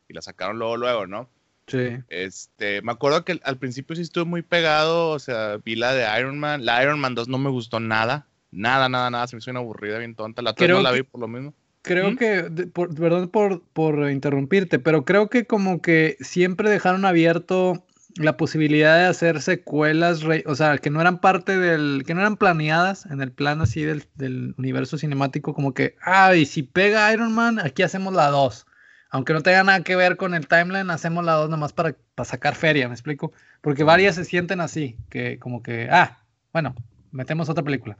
y 0.09 0.15
la 0.15 0.23
sacaron 0.23 0.59
luego, 0.59 0.77
luego, 0.77 1.07
¿no? 1.07 1.29
Sí. 1.67 1.99
Este, 2.09 2.83
me 2.83 2.93
acuerdo 2.93 3.25
que 3.25 3.41
al 3.43 3.59
principio 3.59 3.97
sí 3.97 4.03
estuve 4.03 4.25
muy 4.25 4.43
pegado, 4.43 5.11
o 5.11 5.19
sea, 5.19 5.57
vi 5.65 5.75
la 5.75 5.95
de 5.95 6.21
Iron 6.21 6.39
Man, 6.39 6.65
la 6.65 6.83
Iron 6.83 7.01
Man 7.01 7.15
2 7.15 7.29
no 7.29 7.39
me 7.39 7.51
gustó 7.51 7.81
nada, 7.81 8.27
Nada, 8.57 8.89
nada, 8.89 9.11
nada. 9.11 9.27
Se 9.27 9.37
me 9.37 9.41
hizo 9.41 9.51
una 9.51 9.61
aburrida, 9.61 9.99
bien 9.99 10.15
tonta. 10.15 10.43
La 10.43 10.55
3 10.55 10.71
no 10.71 10.83
la 10.83 10.93
vi 10.93 11.03
por 11.03 11.21
lo 11.21 11.29
mismo. 11.29 11.53
Creo 11.87 12.17
que, 12.17 12.51
perdón 12.75 13.29
por, 13.29 13.63
por 13.73 14.11
interrumpirte, 14.11 14.81
pero 14.81 15.05
creo 15.05 15.31
que 15.31 15.47
como 15.47 15.81
que 15.81 16.17
siempre 16.19 16.69
dejaron 16.69 17.05
abierto 17.05 17.87
la 18.17 18.37
posibilidad 18.37 18.97
de 18.97 19.05
hacer 19.05 19.41
secuelas, 19.41 20.25
o 20.47 20.55
sea, 20.57 20.79
que 20.79 20.91
no 20.91 21.01
eran 21.01 21.21
parte 21.21 21.57
del, 21.57 22.03
que 22.05 22.15
no 22.15 22.23
eran 22.23 22.39
planeadas 22.39 23.07
en 23.07 23.21
el 23.21 23.31
plan 23.31 23.61
así 23.61 23.83
del, 23.83 24.05
del 24.17 24.57
universo 24.59 24.99
cinemático, 24.99 25.55
como 25.55 25.75
que, 25.75 25.95
ah, 26.03 26.35
y 26.35 26.45
si 26.47 26.65
pega 26.65 27.13
Iron 27.13 27.33
Man, 27.33 27.61
aquí 27.61 27.85
hacemos 27.85 28.13
la 28.15 28.31
2. 28.31 28.67
Aunque 29.11 29.33
no 29.33 29.43
tenga 29.43 29.63
nada 29.63 29.83
que 29.83 29.95
ver 29.95 30.17
con 30.17 30.35
el 30.35 30.49
timeline, 30.49 30.91
hacemos 30.91 31.25
la 31.25 31.35
2 31.35 31.51
nomás 31.51 31.73
para, 31.73 31.95
para 32.17 32.29
sacar 32.29 32.57
feria, 32.57 32.89
¿me 32.89 32.95
explico? 32.95 33.33
Porque 33.61 33.85
varias 33.85 34.17
se 34.17 34.25
sienten 34.25 34.61
así, 34.61 34.97
que 35.09 35.39
como 35.39 35.63
que, 35.63 35.89
ah, 35.89 36.19
bueno, 36.53 36.75
metemos 37.13 37.49
otra 37.49 37.63
película. 37.63 37.97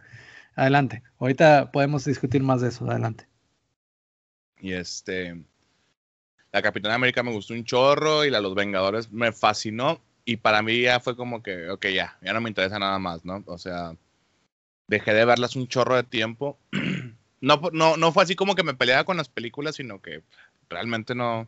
Adelante. 0.57 1.05
Ahorita 1.21 1.71
podemos 1.71 2.05
discutir 2.05 2.43
más 2.43 2.63
de 2.63 2.69
eso. 2.69 2.91
Adelante. 2.91 3.29
Y 4.61 4.73
este. 4.73 5.37
La 6.53 6.63
Capitana 6.63 6.95
América 6.95 7.23
me 7.23 7.33
gustó 7.33 7.55
un 7.55 7.65
chorro 7.65 8.25
y 8.25 8.31
la 8.31 8.41
Los 8.41 8.55
Vengadores 8.55 9.13
me 9.13 9.33
fascinó. 9.33 10.01
Y 10.25 10.39
para 10.39 10.63
mí 10.63 10.81
ya 10.81 11.01
fue 11.01 11.17
como 11.17 11.43
que, 11.43 11.71
ok, 11.71 11.87
ya, 11.89 12.19
ya 12.23 12.33
no 12.33 12.41
me 12.41 12.49
interesa 12.49 12.79
nada 12.79 12.99
más, 12.99 13.25
¿no? 13.25 13.45
O 13.47 13.59
sea, 13.59 13.95
dejé 14.89 15.15
de 15.15 15.25
verlas 15.25 15.55
un 15.57 15.69
chorro 15.69 15.97
de 15.97 16.03
tiempo. 16.03 16.59
no, 17.41 17.61
no, 17.73 17.97
no 17.97 18.13
fue 18.13 18.25
así 18.25 18.35
como 18.35 18.55
que 18.55 18.65
me 18.65 18.75
peleaba 18.75 19.05
con 19.05 19.17
las 19.17 19.29
películas, 19.29 19.77
sino 19.77 20.01
que 20.01 20.23
realmente 20.69 21.15
no, 21.15 21.47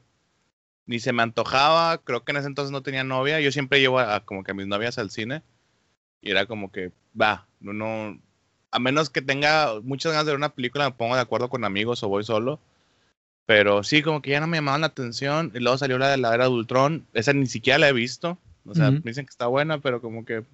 ni 0.87 0.99
se 1.01 1.13
me 1.13 1.23
antojaba. 1.23 1.99
Creo 1.99 2.25
que 2.25 2.33
en 2.33 2.39
ese 2.39 2.49
entonces 2.49 2.73
no 2.73 2.83
tenía 2.83 3.05
novia. 3.05 3.41
Yo 3.41 3.53
siempre 3.53 3.81
llevo 3.81 3.99
a, 4.01 4.25
como 4.25 4.45
que 4.45 4.53
a 4.53 4.55
mis 4.55 4.67
novias 4.67 4.99
al 4.99 5.11
cine. 5.11 5.43
Y 6.21 6.31
era 6.31 6.47
como 6.47 6.73
que, 6.73 6.93
va, 7.21 7.47
no, 7.61 7.73
no, 7.73 8.21
a 8.71 8.79
menos 8.79 9.11
que 9.11 9.23
tenga 9.23 9.81
muchas 9.83 10.13
ganas 10.13 10.27
de 10.27 10.33
ver 10.33 10.39
una 10.39 10.55
película, 10.55 10.89
me 10.89 10.97
pongo 10.97 11.15
de 11.15 11.21
acuerdo 11.21 11.49
con 11.49 11.65
amigos 11.65 12.03
o 12.03 12.09
voy 12.09 12.25
solo. 12.25 12.61
Pero 13.49 13.83
sí, 13.83 14.03
como 14.03 14.21
que 14.21 14.33
ya 14.33 14.41
no 14.41 14.47
me 14.47 14.59
llamaban 14.59 14.83
la 14.83 14.89
atención. 14.89 15.51
Y 15.55 15.61
luego 15.61 15.79
salió 15.79 15.97
la 15.99 16.11
de 16.11 16.19
la 16.19 16.35
era 16.35 16.45
de 16.45 16.51
Ultron. 16.51 17.07
Esa 17.15 17.33
ni 17.33 17.47
siquiera 17.47 17.79
la 17.79 17.89
he 17.89 17.95
visto. 17.95 18.37
O 18.67 18.75
sea, 18.75 18.91
me 18.91 19.01
dicen 19.01 19.25
que 19.25 19.31
está 19.31 19.47
buena, 19.47 19.81
pero 19.81 20.03
como 20.03 20.27
que. 20.27 20.45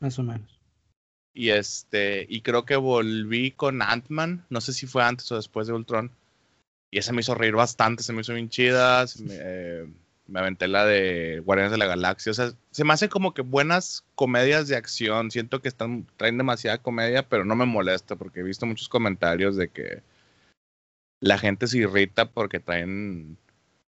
Más 0.00 0.18
o 0.18 0.22
menos. 0.22 0.58
Y 1.34 1.50
este, 1.50 2.24
y 2.30 2.40
creo 2.40 2.64
que 2.64 2.76
volví 2.76 3.50
con 3.50 3.82
Ant-Man. 3.82 4.46
No 4.48 4.62
sé 4.62 4.72
si 4.72 4.86
fue 4.86 5.04
antes 5.04 5.30
o 5.32 5.36
después 5.36 5.66
de 5.66 5.74
Ultron. 5.74 6.10
Y 6.90 6.96
esa 6.96 7.12
me 7.12 7.20
hizo 7.20 7.34
reír 7.34 7.56
bastante, 7.56 8.02
se 8.02 8.14
me 8.14 8.22
hizo 8.22 8.32
bien 8.32 8.48
chida. 8.48 9.04
Me, 9.18 9.34
eh, 9.38 9.86
me, 10.26 10.40
aventé 10.40 10.66
la 10.66 10.86
de 10.86 11.42
Guardianes 11.44 11.72
de 11.72 11.78
la 11.78 11.86
Galaxia. 11.86 12.32
O 12.32 12.34
sea, 12.34 12.52
se 12.70 12.84
me 12.84 12.94
hacen 12.94 13.10
como 13.10 13.34
que 13.34 13.42
buenas 13.42 14.02
comedias 14.14 14.66
de 14.66 14.76
acción. 14.76 15.30
Siento 15.30 15.60
que 15.60 15.68
están, 15.68 16.06
traen 16.16 16.38
demasiada 16.38 16.78
comedia, 16.78 17.28
pero 17.28 17.44
no 17.44 17.54
me 17.54 17.66
molesta 17.66 18.16
porque 18.16 18.40
he 18.40 18.44
visto 18.44 18.64
muchos 18.64 18.88
comentarios 18.88 19.56
de 19.56 19.68
que 19.68 20.02
la 21.24 21.38
gente 21.38 21.66
se 21.66 21.78
irrita 21.78 22.30
porque 22.30 22.60
traen 22.60 23.38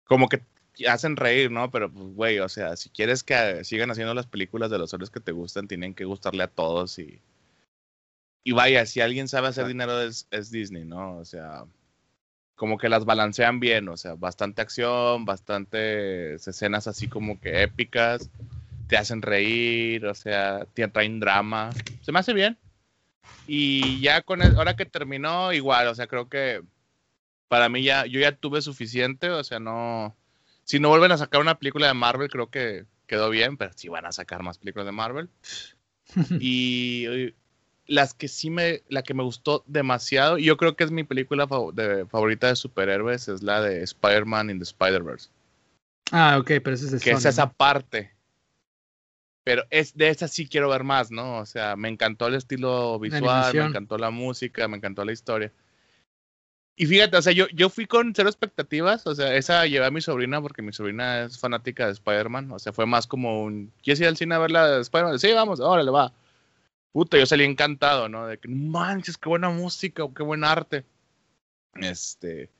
como 0.05 0.29
que 0.29 0.41
hacen 0.89 1.17
reír, 1.17 1.51
¿no? 1.51 1.69
Pero 1.71 1.91
pues, 1.91 2.07
güey, 2.15 2.39
o 2.39 2.49
sea, 2.49 2.77
si 2.77 2.89
quieres 2.89 3.23
que 3.23 3.63
sigan 3.65 3.91
haciendo 3.91 4.13
las 4.13 4.27
películas 4.27 4.71
de 4.71 4.79
los 4.79 4.93
héroes 4.93 5.09
que 5.09 5.19
te 5.19 5.33
gustan, 5.33 5.67
tienen 5.67 5.93
que 5.93 6.05
gustarle 6.05 6.43
a 6.43 6.47
todos 6.47 6.99
y 6.99 7.21
y 8.43 8.53
vaya, 8.53 8.85
si 8.85 9.01
alguien 9.01 9.27
sabe 9.27 9.49
hacer 9.49 9.67
dinero 9.67 10.01
es, 10.01 10.25
es 10.31 10.51
Disney, 10.51 10.85
¿no? 10.85 11.17
O 11.17 11.25
sea, 11.25 11.65
como 12.55 12.77
que 12.77 12.87
las 12.87 13.03
balancean 13.03 13.59
bien, 13.59 13.89
o 13.89 13.97
sea, 13.97 14.15
bastante 14.15 14.61
acción, 14.61 15.25
bastantes 15.25 16.47
escenas 16.47 16.87
así 16.87 17.09
como 17.09 17.41
que 17.41 17.63
épicas, 17.63 18.29
te 18.87 18.97
hacen 18.97 19.21
reír, 19.21 20.05
o 20.05 20.15
sea, 20.15 20.65
te 20.73 20.87
traen 20.87 21.19
drama, 21.19 21.71
se 22.01 22.11
me 22.13 22.19
hace 22.19 22.33
bien. 22.33 22.57
Y 23.47 23.99
ya 24.01 24.21
con 24.21 24.41
el, 24.41 24.55
ahora 24.55 24.77
que 24.77 24.85
terminó, 24.85 25.51
igual, 25.51 25.87
o 25.87 25.95
sea, 25.95 26.07
creo 26.07 26.29
que 26.29 26.63
para 27.47 27.69
mí 27.69 27.83
ya, 27.83 28.05
yo 28.05 28.19
ya 28.19 28.33
tuve 28.33 28.61
suficiente, 28.61 29.29
o 29.29 29.43
sea, 29.43 29.59
no, 29.59 30.15
si 30.63 30.79
no 30.79 30.89
vuelven 30.89 31.11
a 31.11 31.17
sacar 31.17 31.41
una 31.41 31.57
película 31.57 31.87
de 31.87 31.93
Marvel, 31.93 32.29
creo 32.29 32.49
que 32.49 32.85
quedó 33.05 33.29
bien, 33.29 33.57
pero 33.57 33.71
si 33.73 33.87
van 33.87 34.05
a 34.05 34.11
sacar 34.11 34.43
más 34.43 34.57
películas 34.57 34.85
de 34.85 34.91
Marvel. 34.91 35.29
y 36.41 37.33
las 37.87 38.13
que 38.13 38.27
sí 38.27 38.49
me, 38.49 38.83
la 38.89 39.01
que 39.01 39.13
me 39.13 39.23
gustó 39.23 39.63
demasiado, 39.65 40.37
y 40.37 40.45
yo 40.45 40.57
creo 40.57 40.75
que 40.75 40.83
es 40.83 40.91
mi 40.91 41.03
película 41.03 41.47
favorita 41.47 42.47
de 42.47 42.55
superhéroes, 42.55 43.27
es 43.27 43.41
la 43.41 43.61
de 43.61 43.81
Spider-Man 43.83 44.49
in 44.49 44.59
the 44.59 44.63
Spider-Verse. 44.63 45.29
Ah, 46.11 46.37
ok, 46.39 46.51
pero 46.63 46.73
esa 46.73 46.95
es 46.95 47.03
Que 47.03 47.11
es 47.11 47.25
esa 47.25 47.51
parte. 47.51 48.13
Pero 49.43 49.63
es 49.69 49.95
de 49.95 50.09
esa 50.09 50.27
sí 50.27 50.47
quiero 50.47 50.69
ver 50.69 50.83
más, 50.83 51.09
¿no? 51.09 51.37
O 51.37 51.45
sea, 51.45 51.77
me 51.77 51.87
encantó 51.87 52.27
el 52.27 52.35
estilo 52.35 52.99
visual, 52.99 53.53
me 53.53 53.65
encantó 53.65 53.97
la 53.97 54.09
música, 54.09 54.67
me 54.67 54.75
encantó 54.75 55.05
la 55.05 55.13
historia. 55.13 55.53
Y 56.79 56.85
fíjate, 56.85 57.17
o 57.17 57.21
sea, 57.23 57.33
yo, 57.33 57.47
yo 57.47 57.69
fui 57.69 57.87
con 57.87 58.13
cero 58.13 58.29
expectativas, 58.29 59.07
o 59.07 59.15
sea, 59.15 59.35
esa 59.35 59.65
llevé 59.65 59.87
a 59.87 59.91
mi 59.91 59.99
sobrina 59.99 60.39
porque 60.39 60.61
mi 60.61 60.71
sobrina 60.71 61.23
es 61.23 61.39
fanática 61.39 61.87
de 61.87 61.93
Spider-Man, 61.93 62.51
o 62.51 62.59
sea, 62.59 62.71
fue 62.71 62.85
más 62.85 63.07
como 63.07 63.41
un, 63.41 63.73
¿quieres 63.81 63.99
ir 63.99 64.05
al 64.05 64.15
cine 64.15 64.35
a 64.35 64.37
ver 64.37 64.51
la 64.51 64.67
de 64.69 64.81
Spider-Man? 64.81 65.17
Sí, 65.17 65.33
vamos, 65.33 65.59
órale, 65.59 65.89
va. 65.89 66.13
Puta, 66.91 67.17
yo 67.17 67.25
salí 67.25 67.45
encantado, 67.45 68.09
¿no? 68.09 68.27
De 68.27 68.37
que, 68.37 68.47
manches, 68.47 69.17
qué 69.17 69.27
buena 69.27 69.49
música, 69.49 70.03
qué 70.15 70.21
buen 70.21 70.43
arte. 70.43 70.85
Este, 71.73 72.51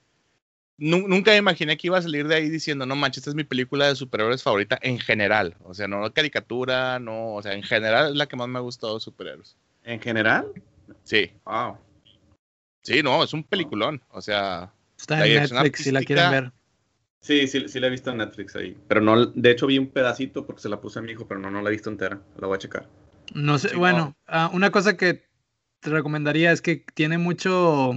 nunca 0.77 1.31
me 1.31 1.37
imaginé 1.37 1.77
que 1.77 1.85
iba 1.85 1.99
a 1.99 2.01
salir 2.01 2.27
de 2.27 2.35
ahí 2.35 2.49
diciendo, 2.49 2.87
no 2.87 2.95
manches, 2.95 3.19
esta 3.19 3.29
es 3.29 3.35
mi 3.35 3.43
película 3.43 3.87
de 3.87 3.95
superhéroes 3.95 4.41
favorita 4.41 4.79
en 4.81 4.97
general. 4.97 5.55
O 5.63 5.75
sea, 5.75 5.87
no 5.87 6.11
caricatura, 6.11 6.97
no, 6.97 7.35
o 7.35 7.43
sea, 7.43 7.53
en 7.53 7.61
general 7.61 8.11
es 8.11 8.15
la 8.15 8.25
que 8.25 8.35
más 8.35 8.47
me 8.47 8.57
ha 8.57 8.63
gustado 8.63 8.95
de 8.95 8.99
superhéroes. 8.99 9.55
¿En 9.83 10.01
general? 10.01 10.51
Sí. 11.03 11.31
Wow. 11.45 11.77
Sí, 12.87 13.03
no, 13.03 13.21
es 13.21 13.33
un 13.33 13.43
peliculón. 13.43 14.01
O 14.11 14.21
sea, 14.21 14.71
está 14.97 15.27
en 15.27 15.41
Netflix 15.41 15.83
si 15.83 15.91
la 15.91 16.01
quieren 16.03 16.31
ver. 16.31 16.51
Sí, 17.19 17.45
sí, 17.45 17.67
sí 17.67 17.81
la 17.81 17.87
he 17.87 17.89
visto 17.89 18.11
en 18.11 18.17
Netflix 18.19 18.55
ahí. 18.55 18.77
Pero 18.87 19.01
no, 19.01 19.25
de 19.25 19.51
hecho 19.51 19.67
vi 19.67 19.77
un 19.77 19.87
pedacito 19.87 20.45
porque 20.45 20.61
se 20.61 20.69
la 20.69 20.79
puse 20.79 20.99
a 20.99 21.01
mi 21.01 21.11
hijo, 21.11 21.27
pero 21.27 21.37
no, 21.37 21.51
no 21.51 21.61
la 21.61 21.67
he 21.67 21.73
visto 21.73 21.89
entera. 21.89 22.21
La 22.37 22.47
voy 22.47 22.55
a 22.55 22.59
checar. 22.59 22.87
No 23.33 23.57
sé, 23.57 23.75
bueno, 23.75 24.15
ah, 24.25 24.49
una 24.53 24.71
cosa 24.71 24.95
que 24.95 25.27
te 25.81 25.89
recomendaría 25.89 26.53
es 26.53 26.61
que 26.61 26.85
tiene 26.93 27.17
mucho 27.17 27.91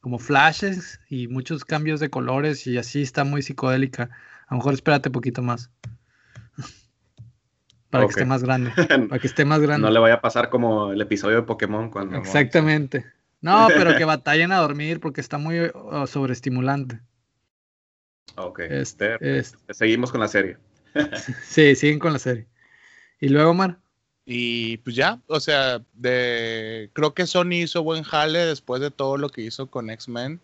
como 0.00 0.20
flashes 0.20 1.00
y 1.08 1.26
muchos 1.26 1.64
cambios 1.64 1.98
de 1.98 2.08
colores 2.08 2.68
y 2.68 2.78
así 2.78 3.02
está 3.02 3.24
muy 3.24 3.42
psicodélica. 3.42 4.10
A 4.46 4.54
lo 4.54 4.58
mejor 4.58 4.74
espérate 4.74 5.08
un 5.08 5.14
poquito 5.14 5.42
más. 5.42 5.72
para 7.90 8.04
que 8.04 8.10
esté 8.10 8.24
más 8.26 8.44
grande. 8.44 8.70
Para 9.08 9.18
que 9.18 9.26
esté 9.26 9.44
más 9.44 9.58
grande. 9.62 9.84
No 9.84 9.92
le 9.92 9.98
vaya 9.98 10.14
a 10.14 10.20
pasar 10.20 10.50
como 10.50 10.92
el 10.92 11.00
episodio 11.00 11.34
de 11.34 11.42
Pokémon 11.42 11.90
cuando. 11.90 12.16
Exactamente. 12.16 13.15
No, 13.46 13.68
pero 13.68 13.96
que 13.96 14.04
batallen 14.04 14.50
a 14.50 14.58
dormir 14.58 14.98
porque 14.98 15.20
está 15.20 15.38
muy 15.38 15.60
uh, 15.60 16.06
sobreestimulante. 16.06 17.00
Ok. 18.36 18.60
Este, 18.60 19.16
Seguimos 19.70 20.10
con 20.10 20.20
la 20.20 20.28
serie. 20.28 20.58
sí, 21.44 21.76
siguen 21.76 22.00
con 22.00 22.12
la 22.12 22.18
serie. 22.18 22.48
¿Y 23.20 23.28
luego, 23.28 23.54
Mar? 23.54 23.78
Y 24.24 24.78
pues 24.78 24.96
ya, 24.96 25.20
o 25.28 25.38
sea, 25.38 25.80
de 25.92 26.90
creo 26.92 27.14
que 27.14 27.28
Sony 27.28 27.62
hizo 27.62 27.84
buen 27.84 28.02
jale 28.02 28.40
después 28.40 28.80
de 28.80 28.90
todo 28.90 29.16
lo 29.16 29.28
que 29.28 29.42
hizo 29.42 29.68
con 29.68 29.90
X-Men. 29.90 30.40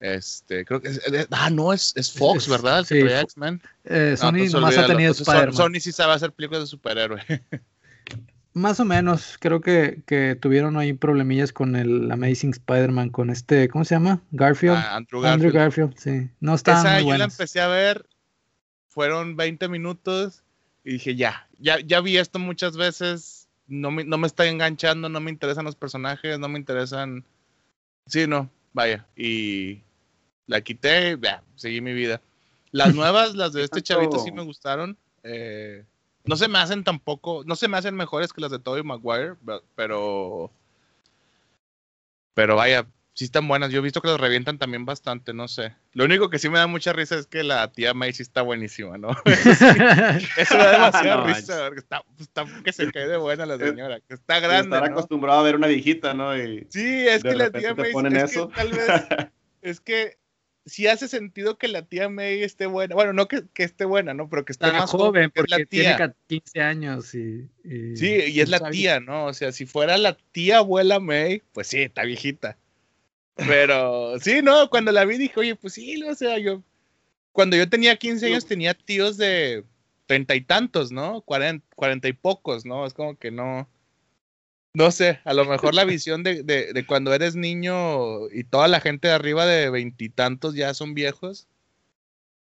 Este, 0.00 0.64
creo 0.64 0.80
que 0.80 0.90
ah, 1.30 1.50
no, 1.50 1.72
es, 1.72 1.92
es 1.96 2.12
Fox, 2.12 2.48
¿verdad? 2.48 2.84
sí, 2.84 2.98
X-Men. 2.98 3.62
Eh, 3.84 4.16
Sony 4.18 4.50
nomás 4.50 4.76
ha 4.76 4.88
tenido 4.88 5.12
Spider-Man. 5.12 5.54
Sony 5.54 5.80
sí 5.80 5.92
sabe 5.92 6.14
hacer 6.14 6.32
películas 6.32 6.64
de 6.64 6.66
superhéroe. 6.66 7.22
Más 8.58 8.80
o 8.80 8.84
menos, 8.84 9.36
creo 9.38 9.60
que, 9.60 10.02
que, 10.04 10.34
tuvieron 10.34 10.76
ahí 10.76 10.92
problemillas 10.92 11.52
con 11.52 11.76
el 11.76 12.10
Amazing 12.10 12.50
Spider-Man, 12.50 13.10
con 13.10 13.30
este, 13.30 13.68
¿cómo 13.68 13.84
se 13.84 13.94
llama? 13.94 14.20
Garfield. 14.32 14.74
Ah, 14.76 14.96
Andrew, 14.96 15.20
Garfield. 15.20 15.46
Andrew 15.46 15.52
Garfield. 15.52 15.94
sí. 15.96 16.30
No 16.40 16.56
está 16.56 16.80
Esa, 16.80 17.02
muy 17.02 17.12
Yo 17.12 17.18
la 17.18 17.24
empecé 17.24 17.60
a 17.60 17.68
ver, 17.68 18.06
fueron 18.88 19.36
20 19.36 19.68
minutos 19.68 20.42
y 20.82 20.94
dije, 20.94 21.14
ya, 21.14 21.48
ya, 21.60 21.78
ya 21.78 22.00
vi 22.00 22.16
esto 22.18 22.40
muchas 22.40 22.76
veces, 22.76 23.48
no 23.68 23.92
me, 23.92 24.02
no 24.02 24.18
me 24.18 24.26
está 24.26 24.44
enganchando, 24.46 25.08
no 25.08 25.20
me 25.20 25.30
interesan 25.30 25.64
los 25.64 25.76
personajes, 25.76 26.38
no 26.40 26.48
me 26.48 26.58
interesan... 26.58 27.24
Sí, 28.06 28.26
no, 28.26 28.50
vaya, 28.72 29.06
y 29.14 29.82
la 30.46 30.62
quité, 30.62 31.16
ya, 31.22 31.44
seguí 31.54 31.80
mi 31.80 31.92
vida. 31.92 32.20
Las 32.72 32.92
nuevas, 32.96 33.36
las 33.36 33.52
de 33.52 33.62
este 33.62 33.82
chavito 33.82 34.18
sí 34.18 34.32
me 34.32 34.42
gustaron. 34.42 34.98
Eh, 35.22 35.84
no 36.28 36.36
se 36.36 36.48
me 36.48 36.58
hacen 36.58 36.84
tampoco, 36.84 37.42
no 37.46 37.56
se 37.56 37.68
me 37.68 37.78
hacen 37.78 37.96
mejores 37.96 38.32
que 38.32 38.40
las 38.40 38.50
de 38.50 38.58
Tobey 38.58 38.82
Maguire, 38.82 39.34
pero. 39.74 40.50
Pero 42.34 42.54
vaya, 42.54 42.86
sí 43.14 43.24
están 43.24 43.48
buenas. 43.48 43.70
Yo 43.70 43.78
he 43.78 43.82
visto 43.82 44.00
que 44.02 44.08
las 44.08 44.20
revientan 44.20 44.58
también 44.58 44.84
bastante, 44.84 45.32
no 45.32 45.48
sé. 45.48 45.74
Lo 45.92 46.04
único 46.04 46.28
que 46.28 46.38
sí 46.38 46.48
me 46.50 46.58
da 46.58 46.66
mucha 46.66 46.92
risa 46.92 47.16
es 47.16 47.26
que 47.26 47.42
la 47.42 47.72
tía 47.72 47.94
May 47.94 48.12
sí 48.12 48.22
está 48.22 48.42
buenísima, 48.42 48.98
¿no? 48.98 49.08
Eso, 49.24 50.56
me 50.56 50.64
da 50.64 50.72
demasiada 50.72 51.26
risa, 51.26 51.68
está, 51.68 52.02
está, 52.20 52.44
que 52.62 52.72
se 52.72 52.92
cae 52.92 53.08
de 53.08 53.16
buena 53.16 53.46
la 53.46 53.56
señora, 53.56 53.98
que 54.00 54.14
está 54.14 54.38
grande. 54.38 54.76
Estar 54.76 54.92
acostumbrado 54.92 55.40
a 55.40 55.42
ver 55.42 55.56
una 55.56 55.66
viejita, 55.66 56.14
¿no? 56.14 56.36
Y 56.36 56.66
sí, 56.68 57.08
es 57.08 57.22
que 57.22 57.34
la 57.34 57.50
tía 57.50 57.74
May. 57.74 57.90
Es 57.90 58.32
que 58.32 58.46
tal 58.54 58.70
vez. 58.70 58.88
Es 59.60 59.80
que 59.80 60.16
sí 60.68 60.86
hace 60.86 61.08
sentido 61.08 61.58
que 61.58 61.68
la 61.68 61.82
tía 61.82 62.08
May 62.08 62.42
esté 62.42 62.66
buena. 62.66 62.94
Bueno, 62.94 63.12
no 63.12 63.26
que, 63.26 63.44
esté 63.56 63.84
buena, 63.84 64.14
¿no? 64.14 64.28
Pero 64.28 64.44
que 64.44 64.52
esté 64.52 64.70
más 64.70 64.90
joven, 64.90 65.30
porque 65.34 65.66
tiene 65.66 65.96
15 66.26 66.60
años 66.60 67.14
y, 67.14 67.48
Sí, 67.96 68.06
y 68.28 68.40
es 68.40 68.48
la 68.48 68.70
tía, 68.70 69.00
¿no? 69.00 69.26
O 69.26 69.34
sea, 69.34 69.52
si 69.52 69.66
fuera 69.66 69.98
la 69.98 70.16
tía 70.32 70.58
abuela 70.58 71.00
May, 71.00 71.42
pues 71.52 71.66
sí, 71.66 71.82
está 71.82 72.04
viejita. 72.04 72.56
Pero 73.34 74.18
sí, 74.20 74.40
no, 74.42 74.68
cuando 74.68 74.92
la 74.92 75.04
vi 75.04 75.16
dije, 75.16 75.38
oye, 75.38 75.56
pues 75.56 75.74
sí, 75.74 76.02
o 76.02 76.14
sea, 76.14 76.38
yo. 76.38 76.62
Cuando 77.32 77.56
yo 77.56 77.68
tenía 77.68 77.96
15 77.96 78.26
años 78.26 78.46
tenía 78.46 78.74
tíos 78.74 79.16
de 79.16 79.64
treinta 80.06 80.34
y 80.34 80.40
tantos, 80.40 80.90
¿no? 80.90 81.20
Cuarenta, 81.20 82.08
y 82.08 82.12
pocos, 82.12 82.64
¿no? 82.64 82.84
Es 82.84 82.94
como 82.94 83.16
que 83.16 83.30
no 83.30 83.68
no 84.74 84.90
sé, 84.90 85.20
a 85.24 85.34
lo 85.34 85.44
mejor 85.44 85.74
la 85.74 85.84
visión 85.84 86.22
de, 86.22 86.42
de, 86.42 86.86
cuando 86.86 87.12
eres 87.14 87.34
niño 87.34 88.28
y 88.30 88.44
toda 88.44 88.68
la 88.68 88.80
gente 88.80 89.08
de 89.08 89.14
arriba 89.14 89.46
de 89.46 89.70
veintitantos 89.70 90.54
ya 90.54 90.74
son 90.74 90.94
viejos. 90.94 91.46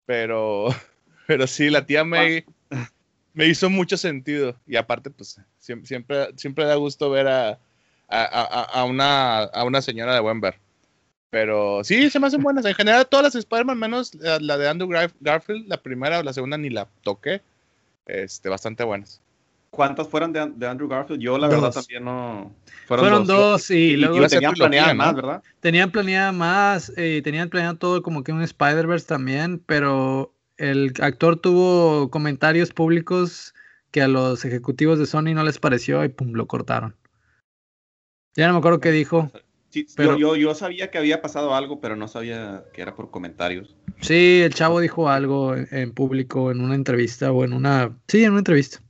Pero, 0.05 0.69
pero 1.27 1.47
sí, 1.47 1.71
la 1.71 1.87
tía 1.87 2.05
May 2.05 2.45
me 3.35 3.47
hizo 3.47 3.71
mucho 3.71 3.97
sentido. 3.97 4.57
Y 4.67 4.77
aparte, 4.77 5.11
pues 5.11 5.41
siempre, 5.59 6.29
siempre, 6.37 6.65
da 6.65 6.75
gusto 6.75 7.11
ver 7.11 7.29
a, 7.29 7.59
a, 8.09 8.63
a, 8.65 8.85
una, 8.85 9.39
a 9.45 9.65
una 9.65 9.81
señora 9.81 10.15
de 10.15 10.21
buen. 10.21 10.41
Pero 11.31 11.85
sí, 11.85 12.11
se 12.11 12.19
me 12.19 12.27
hacen 12.27 12.43
buenas. 12.43 12.65
En 12.65 12.75
general, 12.75 13.07
todas 13.07 13.25
las 13.25 13.35
Spider-Man, 13.35 13.79
menos 13.79 14.15
la, 14.15 14.59
de 14.59 14.69
Andrew 14.69 14.89
Garfield, 15.21 15.69
la 15.69 15.83
primera 15.83 16.19
o 16.19 16.23
la 16.23 16.33
segunda 16.33 16.59
ni 16.59 16.71
la 16.71 16.89
toqué. 17.03 17.43
este, 18.07 18.49
bastante 18.49 18.83
buenas. 18.85 19.21
¿Cuántas 19.71 20.09
fueron 20.09 20.33
de, 20.33 20.67
Andrew 20.67 20.89
Garfield? 20.89 21.21
Yo 21.21 21.39
la 21.39 21.49
verdad 21.49 21.73
también 21.73 22.05
no... 22.05 22.55
Fueron, 22.87 23.27
dos, 23.27 23.71
y, 23.71 23.97
luego 23.97 24.27
tenían 24.27 24.55
planeadas 24.55 24.95
más, 24.95 25.15
¿verdad? 25.15 25.43
Tenían 25.61 25.91
planeada 25.91 26.33
más 26.33 26.93
y 26.97 27.21
tenían 27.21 27.51
planeado 27.51 27.77
todo 27.77 28.03
como 28.03 28.25
que 28.25 28.33
un 28.33 28.43
Spider-Verse 28.43 29.07
también, 29.07 29.63
pero 29.67 30.33
el 30.57 30.95
actor 31.01 31.37
tuvo 31.37 32.11
comentarios 32.11 32.73
públicos 32.73 33.55
que 33.91 34.03
a 34.03 34.09
los 34.09 34.45
ejecutivos 34.45 34.99
de 34.99 35.07
Sony 35.07 35.35
no 35.35 35.45
les 35.45 35.59
pareció 35.59 36.03
y 36.05 36.09
pum, 36.09 36.33
lo 36.33 36.47
cortaron. 36.47 36.97
Ya 38.35 38.47
no 38.47 38.55
me 38.55 38.59
acuerdo 38.61 38.81
qué 38.81 38.91
dijo. 38.91 39.31
pero, 39.97 40.17
yo, 40.17 40.37
yo, 40.37 40.55
sabía 40.55 40.91
que 40.91 40.99
había 40.99 41.21
pasado 41.21 41.55
algo, 41.55 41.81
pero 41.81 41.97
no 41.97 42.09
sabía 42.09 42.65
que 42.73 42.83
era 42.83 42.95
por 42.95 43.11
comentarios. 43.11 43.77
Sí, 44.01 44.43
el 44.43 44.55
chavo 44.55 44.81
dijo 44.81 45.09
algo 45.09 45.55
en 45.57 45.93
público, 45.93 46.51
en 46.51 46.61
una 46.61 46.75
entrevista 46.75 47.33
o 47.33 47.45
en 47.45 47.53
una... 47.53 47.97
Sí, 48.07 48.25
en 48.25 48.31
una 48.31 48.41
entrevista. 48.41 48.81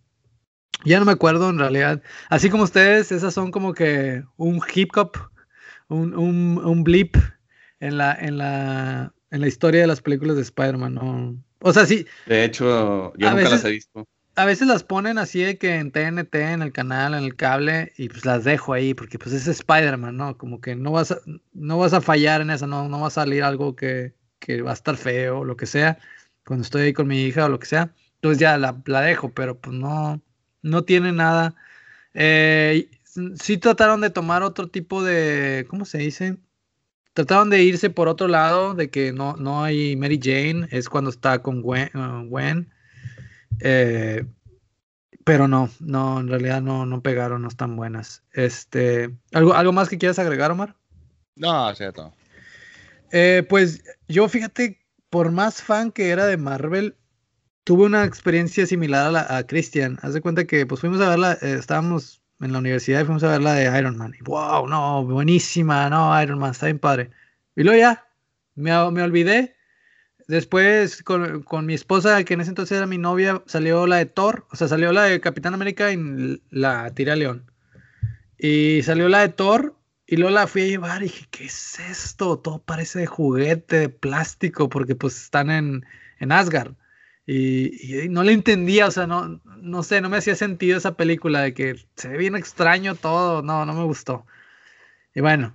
Ya 0.85 0.99
no 0.99 1.05
me 1.05 1.13
acuerdo 1.13 1.51
en 1.51 1.59
realidad. 1.59 2.03
Así 2.29 2.51
como 2.51 2.65
ustedes, 2.65 3.11
esas 3.13 3.35
son 3.35 3.51
como 3.51 3.75
que 3.75 4.23
un 4.37 4.61
hip 4.75 4.97
hop, 4.97 5.13
un, 5.89 6.17
un, 6.17 6.59
un 6.65 6.85
blip 6.85 7.17
en 7.81 7.99
la, 7.99 8.15
en, 8.15 8.39
la, 8.39 9.13
en 9.31 9.41
la 9.41 9.49
historia 9.49 9.81
de 9.81 9.87
las 9.87 10.01
películas 10.01 10.37
de 10.37 10.43
Spider-Man. 10.43 10.95
¿no? 10.95 11.37
O 11.61 11.73
sea, 11.73 11.87
sí. 11.87 12.07
De 12.27 12.45
hecho, 12.45 13.13
yo 13.17 13.31
nunca 13.31 13.49
las 13.49 13.65
he 13.65 13.71
visto. 13.71 14.07
A 14.37 14.45
veces 14.45 14.69
las 14.69 14.85
ponen 14.85 15.19
así 15.19 15.43
de 15.43 15.59
que 15.59 15.75
en 15.79 15.91
TNT, 15.91 16.35
en 16.37 16.63
el 16.63 16.73
canal, 16.73 17.15
en 17.15 17.25
el 17.25 17.35
cable, 17.35 17.93
y 17.97 18.09
pues 18.09 18.25
las 18.25 18.45
dejo 18.45 18.73
ahí, 18.73 18.95
porque 18.95 19.19
pues 19.19 19.35
es 19.35 19.49
Spider-Man, 19.49 20.17
¿no? 20.17 20.39
Como 20.39 20.61
que 20.61 20.77
no 20.77 20.93
vas 20.93 21.11
a, 21.11 21.19
no 21.53 21.79
vas 21.79 21.93
a 21.93 22.01
fallar 22.01 22.41
en 22.41 22.51
eso, 22.51 22.69
no, 22.69 22.89
no 22.89 23.01
va 23.01 23.09
a 23.09 23.11
salir 23.11 23.43
algo 23.43 23.75
que, 23.75 24.15
que 24.39 24.63
va 24.63 24.71
a 24.71 24.75
estar 24.75 24.97
feo 24.97 25.41
o 25.41 25.45
lo 25.45 25.57
que 25.57 25.67
sea, 25.67 25.99
cuando 26.47 26.63
estoy 26.63 26.83
ahí 26.83 26.93
con 26.93 27.09
mi 27.09 27.21
hija 27.23 27.47
o 27.47 27.49
lo 27.49 27.59
que 27.59 27.67
sea. 27.67 27.93
Entonces 28.15 28.39
ya 28.39 28.57
la, 28.59 28.81
la 28.87 29.01
dejo, 29.01 29.33
pero 29.35 29.59
pues 29.59 29.75
no, 29.77 30.23
no 30.63 30.83
tiene 30.83 31.13
nada. 31.13 31.55
Eh, 32.15 32.91
sí 33.41 33.59
trataron 33.59 34.01
de 34.01 34.11
tomar 34.11 34.43
otro 34.43 34.69
tipo 34.69 35.03
de, 35.03 35.67
¿cómo 35.69 35.85
se 35.85 35.99
dice? 35.99 36.37
Trataron 37.13 37.51
de 37.51 37.63
irse 37.63 37.91
por 37.91 38.09
otro 38.09 38.29
lado, 38.29 38.75
de 38.75 38.91
que 38.91 39.13
no, 39.13 39.37
no 39.37 39.65
hay 39.65 39.97
Mary 39.97 40.21
Jane, 40.23 40.69
es 40.71 40.89
cuando 40.89 41.11
está 41.11 41.43
con 41.43 41.63
Gwen. 41.63 41.91
Uh, 41.95 42.39
eh, 43.61 44.25
pero 45.25 45.49
no, 45.49 45.69
no, 45.81 46.21
en 46.21 46.29
realidad 46.29 46.63
no, 46.63 46.87
no 46.87 47.03
pegaron, 47.03 47.43
no 47.43 47.49
están 47.49 47.77
buenas. 47.77 48.23
Este, 48.33 49.15
¿algo, 49.33 49.55
¿Algo 49.55 49.73
más 49.73 49.89
que 49.89 49.99
quieras 49.99 50.19
agregar, 50.19 50.51
Omar? 50.51 50.77
No, 51.35 51.75
cierto. 51.75 52.13
Eh, 53.11 53.45
pues 53.49 53.83
yo 54.09 54.29
fíjate, 54.29 54.79
por 55.11 55.31
más 55.33 55.63
fan 55.63 55.93
que 55.93 56.11
era 56.11 56.27
de 56.27 56.37
Marvel, 56.37 56.97
tuve 57.69 57.85
una 57.85 58.07
experiencia 58.07 58.65
similar 58.65 59.15
a, 59.15 59.37
a 59.37 59.47
Christian. 59.47 59.99
Haz 60.01 60.15
de 60.15 60.23
cuenta 60.23 60.47
que 60.47 60.65
pues 60.65 60.81
fuimos 60.81 61.03
a 61.03 61.11
verla, 61.11 61.35
eh, 61.43 61.57
estábamos 61.59 62.23
en 62.41 62.55
la 62.55 62.61
universidad 62.61 63.03
y 63.03 63.05
fuimos 63.05 63.23
a 63.25 63.33
ver 63.33 63.43
la 63.43 63.53
de 63.53 63.79
Iron 63.79 63.99
Man. 63.99 64.15
Y 64.19 64.25
wow, 64.25 64.67
no, 64.67 65.05
buenísima, 65.05 65.91
no, 65.91 66.23
Iron 66.23 66.39
Man, 66.39 66.53
está 66.53 66.65
bien 66.65 66.79
padre. 66.79 67.11
Y 67.57 67.65
luego 67.65 67.79
ya, 67.79 68.07
me, 68.55 68.71
me 68.91 69.03
olvidé. 69.03 69.55
Después 70.29 71.03
con, 71.03 71.43
con, 71.43 71.67
mi 71.67 71.75
esposa, 71.75 72.25
que 72.25 72.33
en 72.33 72.41
ese 72.41 72.53
entonces 72.53 72.75
era 72.75 72.87
mi 72.87 72.97
novia, 72.97 73.43
salió 73.45 73.87
la 73.87 73.97
de 73.97 74.07
Thor, 74.07 74.47
o 74.51 74.57
sea, 74.57 74.67
salió 74.67 74.91
la 74.93 75.03
de 75.03 75.21
Capitán 75.21 75.53
América 75.53 75.93
y 75.93 76.41
la 76.49 76.91
tiré 76.95 77.13
a 77.13 77.17
León. 77.17 77.51
Y 78.39 78.81
salió 78.83 79.11
la 79.11 79.21
de 79.21 79.29
Thor 79.29 79.77
y 80.07 80.17
luego 80.17 80.35
la 80.35 80.47
fui 80.47 80.63
a 80.63 80.67
llevar 80.69 81.03
y 81.03 81.09
dije, 81.09 81.27
¿qué 81.31 81.45
es 81.45 81.79
esto? 81.81 82.39
Todo 82.39 82.63
parece 82.63 83.01
de 83.01 83.07
juguete, 83.07 83.79
de 83.79 83.89
plástico, 83.91 84.71
porque 84.71 84.95
pues 84.95 85.23
están 85.25 85.51
en, 85.51 85.85
en 86.19 86.33
Asgard. 86.33 86.73
Y, 87.31 88.09
no 88.09 88.23
le 88.23 88.33
entendía, 88.33 88.87
o 88.87 88.91
sea, 88.91 89.07
no, 89.07 89.43
no 89.61 89.83
sé, 89.83 90.01
no 90.01 90.09
me 90.09 90.17
hacía 90.17 90.35
sentido 90.35 90.79
esa 90.79 90.97
película 90.97 91.43
de 91.43 91.53
que 91.53 91.77
se 91.95 92.09
ve 92.09 92.17
bien 92.17 92.35
extraño 92.35 92.95
todo, 92.95 93.43
no, 93.43 93.67
no 93.67 93.75
me 93.75 93.85
gustó. 93.85 94.25
Y 95.15 95.21
bueno, 95.21 95.55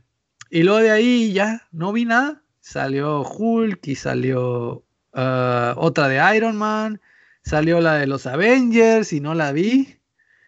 y 0.52 0.62
luego 0.62 0.80
de 0.82 0.92
ahí 0.92 1.34
ya 1.34 1.68
no 1.72 1.92
vi 1.92 2.06
nada. 2.06 2.44
Salió 2.60 3.24
Hulk 3.24 3.88
y 3.88 3.96
salió 3.96 4.86
ah, 5.14 5.74
otra 5.78 6.08
de 6.10 6.38
Iron 6.38 6.58
Man, 6.58 7.02
salió 7.44 7.82
la 7.82 7.96
de 7.96 8.06
los 8.06 8.28
Avengers 8.28 9.12
y 9.12 9.20
no 9.20 9.34
la 9.34 9.52
vi. 9.52 9.98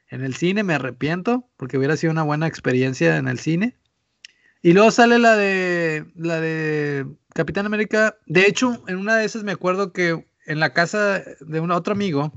En 0.09 0.23
el 0.23 0.35
cine 0.35 0.61
me 0.61 0.75
arrepiento 0.75 1.49
porque 1.57 1.79
hubiera 1.79 1.97
sido 1.97 2.11
una 2.11 2.23
buena 2.23 2.45
experiencia 2.45 3.17
en 3.17 3.27
el 3.27 3.39
cine. 3.39 3.75
Y 4.61 4.73
luego 4.73 4.91
sale 4.91 5.17
la 5.17 5.35
de 5.35 6.05
la 6.15 6.39
de 6.39 7.07
Capitán 7.33 7.65
América. 7.65 8.15
De 8.27 8.45
hecho, 8.45 8.83
en 8.87 8.97
una 8.97 9.15
de 9.17 9.25
esas 9.25 9.43
me 9.43 9.53
acuerdo 9.53 9.91
que 9.91 10.23
en 10.45 10.59
la 10.59 10.73
casa 10.73 11.23
de 11.39 11.59
un 11.59 11.71
otro 11.71 11.93
amigo, 11.93 12.31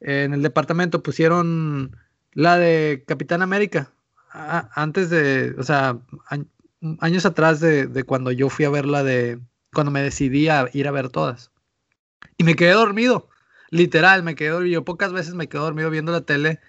en 0.00 0.34
el 0.34 0.42
departamento, 0.42 1.02
pusieron 1.02 1.96
la 2.32 2.58
de 2.58 3.04
Capitán 3.06 3.42
América. 3.42 3.92
antes 4.30 5.10
de, 5.10 5.54
o 5.58 5.62
sea, 5.62 5.98
años 7.00 7.26
atrás 7.26 7.60
de, 7.60 8.04
cuando 8.04 8.32
yo 8.32 8.50
fui 8.50 8.64
a 8.64 8.70
ver 8.70 8.86
la 8.86 9.02
de, 9.02 9.40
cuando 9.72 9.90
me 9.92 10.02
decidí 10.02 10.48
a 10.48 10.68
ir 10.72 10.88
a 10.88 10.92
ver 10.92 11.08
todas. 11.08 11.50
Y 12.36 12.44
me 12.44 12.56
quedé 12.56 12.72
dormido, 12.72 13.28
literal, 13.70 14.22
me 14.22 14.34
quedé 14.34 14.50
dormido. 14.50 14.84
Pocas 14.84 15.12
veces 15.12 15.34
me 15.34 15.48
quedé 15.48 15.62
dormido 15.62 15.90
viendo 15.90 16.12
la 16.12 16.22
tele. 16.22 16.60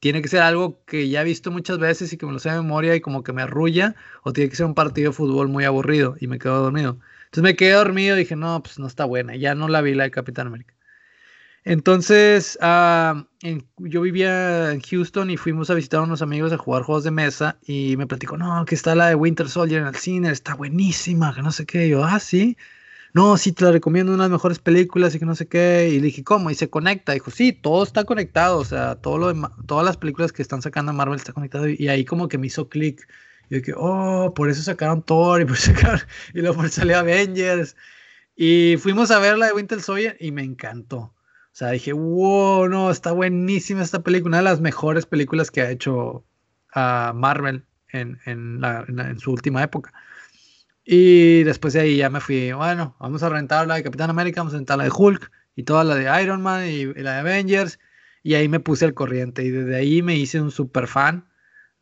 Tiene 0.00 0.22
que 0.22 0.28
ser 0.28 0.42
algo 0.42 0.82
que 0.86 1.08
ya 1.08 1.22
he 1.22 1.24
visto 1.24 1.50
muchas 1.50 1.78
veces 1.78 2.12
y 2.12 2.16
que 2.16 2.26
me 2.26 2.32
lo 2.32 2.38
sé 2.38 2.50
de 2.50 2.56
memoria 2.56 2.94
y 2.94 3.00
como 3.00 3.22
que 3.22 3.32
me 3.34 3.42
arrulla, 3.42 3.94
o 4.22 4.32
tiene 4.32 4.48
que 4.50 4.56
ser 4.56 4.66
un 4.66 4.74
partido 4.74 5.10
de 5.10 5.16
fútbol 5.16 5.48
muy 5.48 5.64
aburrido 5.64 6.16
y 6.20 6.26
me 6.26 6.38
quedo 6.38 6.62
dormido. 6.62 6.98
Entonces 7.34 7.50
me 7.50 7.56
quedé 7.56 7.72
dormido 7.72 8.14
y 8.14 8.20
dije, 8.20 8.36
no, 8.36 8.62
pues 8.62 8.78
no 8.78 8.86
está 8.86 9.04
buena. 9.06 9.34
Ya 9.34 9.56
no 9.56 9.66
la 9.66 9.80
vi 9.80 9.92
la 9.94 10.04
de 10.04 10.12
Capitán 10.12 10.46
América. 10.46 10.72
Entonces, 11.64 12.56
ah, 12.62 13.26
yo 13.78 14.02
vivía 14.02 14.70
en 14.70 14.80
Houston 14.80 15.30
y 15.30 15.36
fuimos 15.36 15.68
a 15.68 15.74
visitar 15.74 15.98
a 15.98 16.04
unos 16.04 16.22
amigos 16.22 16.52
a 16.52 16.58
jugar 16.58 16.84
juegos 16.84 17.02
de 17.02 17.10
mesa 17.10 17.58
y 17.66 17.96
me 17.96 18.06
platicó, 18.06 18.36
no, 18.36 18.64
que 18.64 18.76
está 18.76 18.94
la 18.94 19.08
de 19.08 19.16
Winter 19.16 19.48
Soldier 19.48 19.80
en 19.80 19.88
el 19.88 19.96
cine, 19.96 20.30
está 20.30 20.54
buenísima, 20.54 21.34
que 21.34 21.42
no 21.42 21.50
sé 21.50 21.66
qué. 21.66 21.86
Y 21.88 21.90
yo, 21.90 22.04
ah, 22.04 22.20
sí. 22.20 22.56
No, 23.14 23.36
sí, 23.36 23.50
te 23.52 23.64
la 23.64 23.72
recomiendo, 23.72 24.14
una 24.14 24.24
de 24.24 24.28
las 24.30 24.36
mejores 24.38 24.60
películas 24.60 25.14
y 25.16 25.18
que 25.18 25.26
no 25.26 25.34
sé 25.34 25.48
qué. 25.48 25.88
Y 25.92 25.96
le 25.98 26.06
dije, 26.06 26.22
¿cómo? 26.22 26.50
Y 26.50 26.54
se 26.54 26.70
conecta. 26.70 27.14
Dijo, 27.14 27.32
sí, 27.32 27.52
todo 27.52 27.82
está 27.82 28.04
conectado. 28.04 28.58
O 28.58 28.64
sea, 28.64 28.94
todo 28.96 29.18
lo 29.18 29.50
todas 29.66 29.84
las 29.84 29.96
películas 29.96 30.32
que 30.32 30.42
están 30.42 30.62
sacando 30.62 30.92
Marvel 30.92 31.16
está 31.16 31.32
conectado. 31.32 31.68
Y 31.68 31.88
ahí 31.88 32.04
como 32.04 32.28
que 32.28 32.38
me 32.38 32.46
hizo 32.46 32.68
clic. 32.68 33.08
Y 33.50 33.62
que, 33.62 33.72
oh, 33.76 34.32
por 34.34 34.48
eso 34.48 34.62
sacaron 34.62 35.02
Thor 35.02 35.42
y 35.42 35.44
por 35.44 35.56
sacaron, 35.58 36.00
y 36.32 36.40
luego 36.40 36.56
por 36.56 36.68
salió 36.70 36.98
Avengers. 36.98 37.76
Y 38.36 38.76
fuimos 38.78 39.10
a 39.10 39.18
ver 39.18 39.38
la 39.38 39.46
de 39.46 39.52
Winter 39.52 39.80
Soldier 39.80 40.16
y 40.20 40.32
me 40.32 40.42
encantó. 40.42 40.98
O 40.98 41.56
sea, 41.56 41.70
dije, 41.70 41.92
wow, 41.92 42.68
no, 42.68 42.90
está 42.90 43.12
buenísima 43.12 43.82
esta 43.82 44.02
película, 44.02 44.30
una 44.30 44.36
de 44.38 44.42
las 44.44 44.60
mejores 44.60 45.06
películas 45.06 45.52
que 45.52 45.62
ha 45.62 45.70
hecho 45.70 46.24
uh, 46.74 47.14
Marvel 47.14 47.64
en, 47.90 48.18
en, 48.26 48.60
la, 48.60 48.84
en, 48.88 49.20
su 49.20 49.30
última 49.30 49.62
época. 49.62 49.92
Y 50.84 51.44
después 51.44 51.74
de 51.74 51.80
ahí 51.80 51.96
ya 51.98 52.10
me 52.10 52.20
fui, 52.20 52.52
bueno, 52.52 52.96
vamos 52.98 53.22
a 53.22 53.28
rentar 53.28 53.68
la 53.68 53.76
de 53.76 53.84
Capitán 53.84 54.10
América, 54.10 54.40
vamos 54.40 54.54
a 54.54 54.56
rentar 54.56 54.78
la 54.78 54.84
de 54.84 54.92
Hulk 54.92 55.30
y 55.54 55.62
toda 55.62 55.84
la 55.84 55.94
de 55.94 56.22
Iron 56.22 56.42
Man 56.42 56.66
y, 56.66 56.80
y 56.80 56.94
la 56.94 57.14
de 57.14 57.18
Avengers. 57.20 57.78
Y 58.24 58.34
ahí 58.34 58.48
me 58.48 58.58
puse 58.58 58.84
al 58.84 58.94
corriente 58.94 59.44
y 59.44 59.50
desde 59.50 59.76
ahí 59.76 60.02
me 60.02 60.16
hice 60.16 60.40
un 60.40 60.50
super 60.50 60.88
fan 60.88 61.28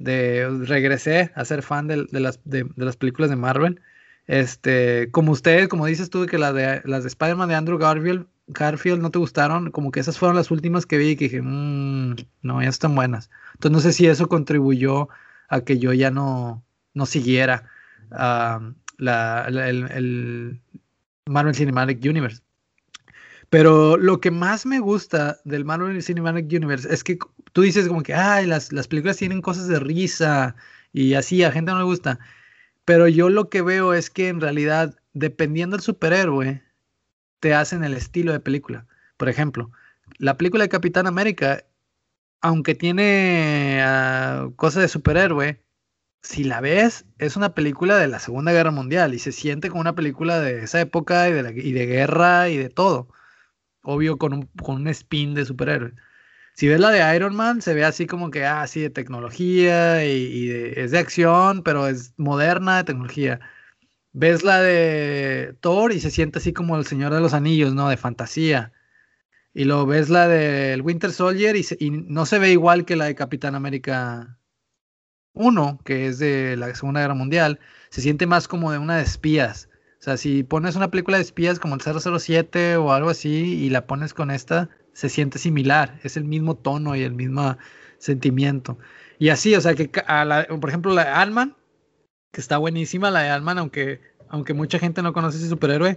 de 0.03 0.49
regresé 0.67 1.31
a 1.35 1.45
ser 1.45 1.63
fan 1.63 1.87
de, 1.87 2.07
las, 2.13 2.41
de, 2.45 2.67
las 2.77 2.97
películas 2.97 3.31
de 3.31 3.37
Marvel. 3.37 3.81
Este, 4.27 5.11
como 5.11 5.33
ustedes, 5.33 5.69
como 5.69 5.87
dices 5.87 6.11
tú, 6.11 6.27
que 6.27 6.39
las 6.39 6.55
de, 6.55 6.83
las 6.85 7.03
de 7.03 7.09
Spider-Man 7.09 7.49
de 7.49 7.55
Andrew 7.55 7.79
Garfield, 7.79 8.27
Garfield 8.49 9.01
no 9.01 9.11
te 9.11 9.19
gustaron, 9.19 9.71
como 9.71 9.91
que 9.91 10.01
esas 10.01 10.19
fueron 10.19 10.37
las 10.37 10.51
últimas 10.51 10.87
que 10.87 10.99
vi 10.99 11.11
y 11.11 11.17
que 11.17 11.25
dije, 11.25 11.43
mmm, 11.43 12.17
no, 12.43 12.63
ya 12.63 12.69
están 12.69 12.95
buenas. 12.95 13.31
Entonces 13.55 13.73
no 13.73 13.81
sé 13.81 13.93
si 13.93 14.07
eso 14.07 14.29
contribuyó 14.29 15.09
a 15.49 15.61
que 15.63 15.79
yo 15.79 15.93
ya 15.93 16.11
no, 16.11 16.65
no 16.95 17.07
siguiera 17.07 17.69
la, 18.11 19.45
el, 19.49 19.91
el 19.91 20.61
Marvel 21.27 21.55
Cinematic 21.55 22.05
Universe. 22.05 22.43
Pero 23.53 23.99
lo 23.99 24.19
que 24.19 24.31
más 24.31 24.65
me 24.65 24.81
gusta 24.81 25.39
del 25.45 25.67
Marvel 25.67 26.03
Cinematic 26.03 26.47
Universe 26.51 26.89
es 26.91 27.05
que 27.05 27.19
tú 27.53 27.61
dices 27.61 27.87
como 27.87 28.03
que, 28.03 28.15
ay, 28.15 28.47
las, 28.47 28.73
las 28.73 28.89
películas 28.89 29.19
tienen 29.19 29.43
cosas 29.43 29.69
de 29.69 29.79
risa 29.79 30.57
y 30.95 31.13
así, 31.13 31.45
a 31.45 31.53
gente 31.53 31.71
no 31.71 31.77
le 31.77 31.85
gusta. 31.85 32.19
Pero 32.87 33.09
yo 33.09 33.29
lo 33.29 33.51
que 33.51 33.61
veo 33.61 33.93
es 33.93 34.09
que 34.09 34.29
en 34.29 34.41
realidad, 34.41 34.99
dependiendo 35.13 35.77
del 35.77 35.85
superhéroe, 35.85 36.63
te 37.41 37.55
hacen 37.55 37.85
el 37.85 37.93
estilo 37.93 38.33
de 38.33 38.41
película. 38.41 38.87
Por 39.19 39.29
ejemplo, 39.29 39.71
la 40.17 40.39
película 40.39 40.65
de 40.65 40.71
Capitán 40.71 41.07
América, 41.07 41.67
aunque 42.41 42.75
tiene 42.75 43.85
uh, 43.85 44.55
cosas 44.57 44.83
de 44.83 44.89
superhéroe, 44.89 45.61
si 46.23 46.45
la 46.45 46.63
ves, 46.63 47.05
es 47.19 47.37
una 47.37 47.55
película 47.55 47.99
de 47.99 48.09
la 48.09 48.19
Segunda 48.19 48.53
Guerra 48.53 48.71
Mundial 48.71 49.13
y 49.13 49.19
se 49.19 49.33
siente 49.33 49.69
como 49.69 49.83
una 49.83 49.95
película 49.95 50.41
de 50.41 50.65
esa 50.65 50.81
época 50.81 51.29
y 51.29 51.33
de, 51.35 51.53
y 51.63 51.73
de 51.73 51.87
guerra 51.87 52.49
y 52.49 52.57
de 52.57 52.71
todo 52.71 53.09
obvio 53.83 54.19
con 54.19 54.33
un, 54.33 54.43
con 54.63 54.77
un 54.77 54.89
spin 54.89 55.35
de 55.35 55.45
superhéroe. 55.45 55.95
Si 56.55 56.69
ves 56.69 56.81
la 56.81 56.91
de 56.91 57.17
Iron 57.17 57.35
Man, 57.35 57.63
se 57.63 57.75
ve 57.75 57.85
así 57.85 58.07
como 58.07 58.31
que, 58.31 58.45
ah, 58.45 58.67
sí, 58.67 58.81
de 58.81 58.91
tecnología 58.91 60.05
y, 60.07 60.51
es 60.77 60.91
de 60.91 60.99
acción, 60.99 61.63
pero 61.63 61.89
es 61.89 62.15
moderna 62.19 62.79
de 62.79 62.85
tecnología. 62.85 63.41
Ves 64.13 64.45
la 64.45 64.61
de 64.61 65.57
Thor 65.61 65.93
y 65.93 66.01
se 66.01 66.11
siente 66.11 66.39
así 66.39 66.53
como 66.53 66.77
el 66.77 66.87
Señor 66.87 67.15
de 67.15 67.21
los 67.21 67.35
Anillos, 67.35 67.75
¿no? 67.75 67.89
De 67.89 67.97
fantasía. 67.97 68.73
y 69.55 69.65
lo 69.65 69.87
ves 69.87 70.11
la 70.11 70.29
del 70.29 70.83
Winter 70.83 71.13
Soldier 71.13 71.57
y, 71.57 71.67
y, 71.81 71.91
no 71.91 72.27
se 72.27 72.39
ve 72.39 72.53
igual 72.53 72.85
que 72.87 72.97
la 72.97 73.07
de 73.07 73.15
Capitán 73.15 73.55
América 73.55 74.39
1, 75.35 75.81
que 75.85 76.07
es 76.09 76.19
de 76.19 76.57
la 76.57 76.75
Segunda 76.75 77.01
Guerra 77.01 77.15
Mundial, 77.15 77.61
se 77.91 78.03
siente 78.03 78.27
más 78.27 78.49
como 78.49 78.73
de 78.73 78.79
una 78.79 78.97
de 78.99 79.03
espías. 79.05 79.69
O 80.03 80.05
sea, 80.05 80.17
si 80.17 80.43
pones 80.43 80.75
una 80.75 80.91
película 80.91 81.19
de 81.19 81.23
espías 81.23 81.61
como 81.61 81.77
el 81.77 81.81
007 81.81 82.75
o 82.77 82.93
algo 82.93 83.09
así 83.09 83.55
y 83.55 83.71
la 83.71 83.87
pones 83.87 84.15
con 84.15 84.33
esta, 84.33 84.69
se 84.93 85.09
siente 85.09 85.39
similar, 85.39 86.01
es 86.03 86.17
el 86.17 86.25
mismo 86.25 86.57
tono 86.57 86.97
y 86.97 87.03
el 87.05 87.13
mismo 87.13 87.57
sentimiento. 87.99 88.79
Y 89.21 89.29
así, 89.29 89.55
o 89.55 89.61
sea, 89.61 89.77
que 89.77 89.93
a 90.09 90.25
la, 90.25 90.45
por 90.49 90.69
ejemplo, 90.69 90.93
la 90.93 91.05
de 91.05 91.11
Ant-Man, 91.13 91.55
que 92.33 92.41
está 92.41 92.59
buenísima, 92.59 93.13
la 93.13 93.21
de 93.21 93.29
Ant-Man, 93.29 93.59
aunque, 93.59 94.01
aunque 94.29 94.55
mucha 94.55 94.81
gente 94.81 95.03
no 95.03 95.13
conoce 95.13 95.39
ese 95.39 95.49
superhéroe, 95.49 95.97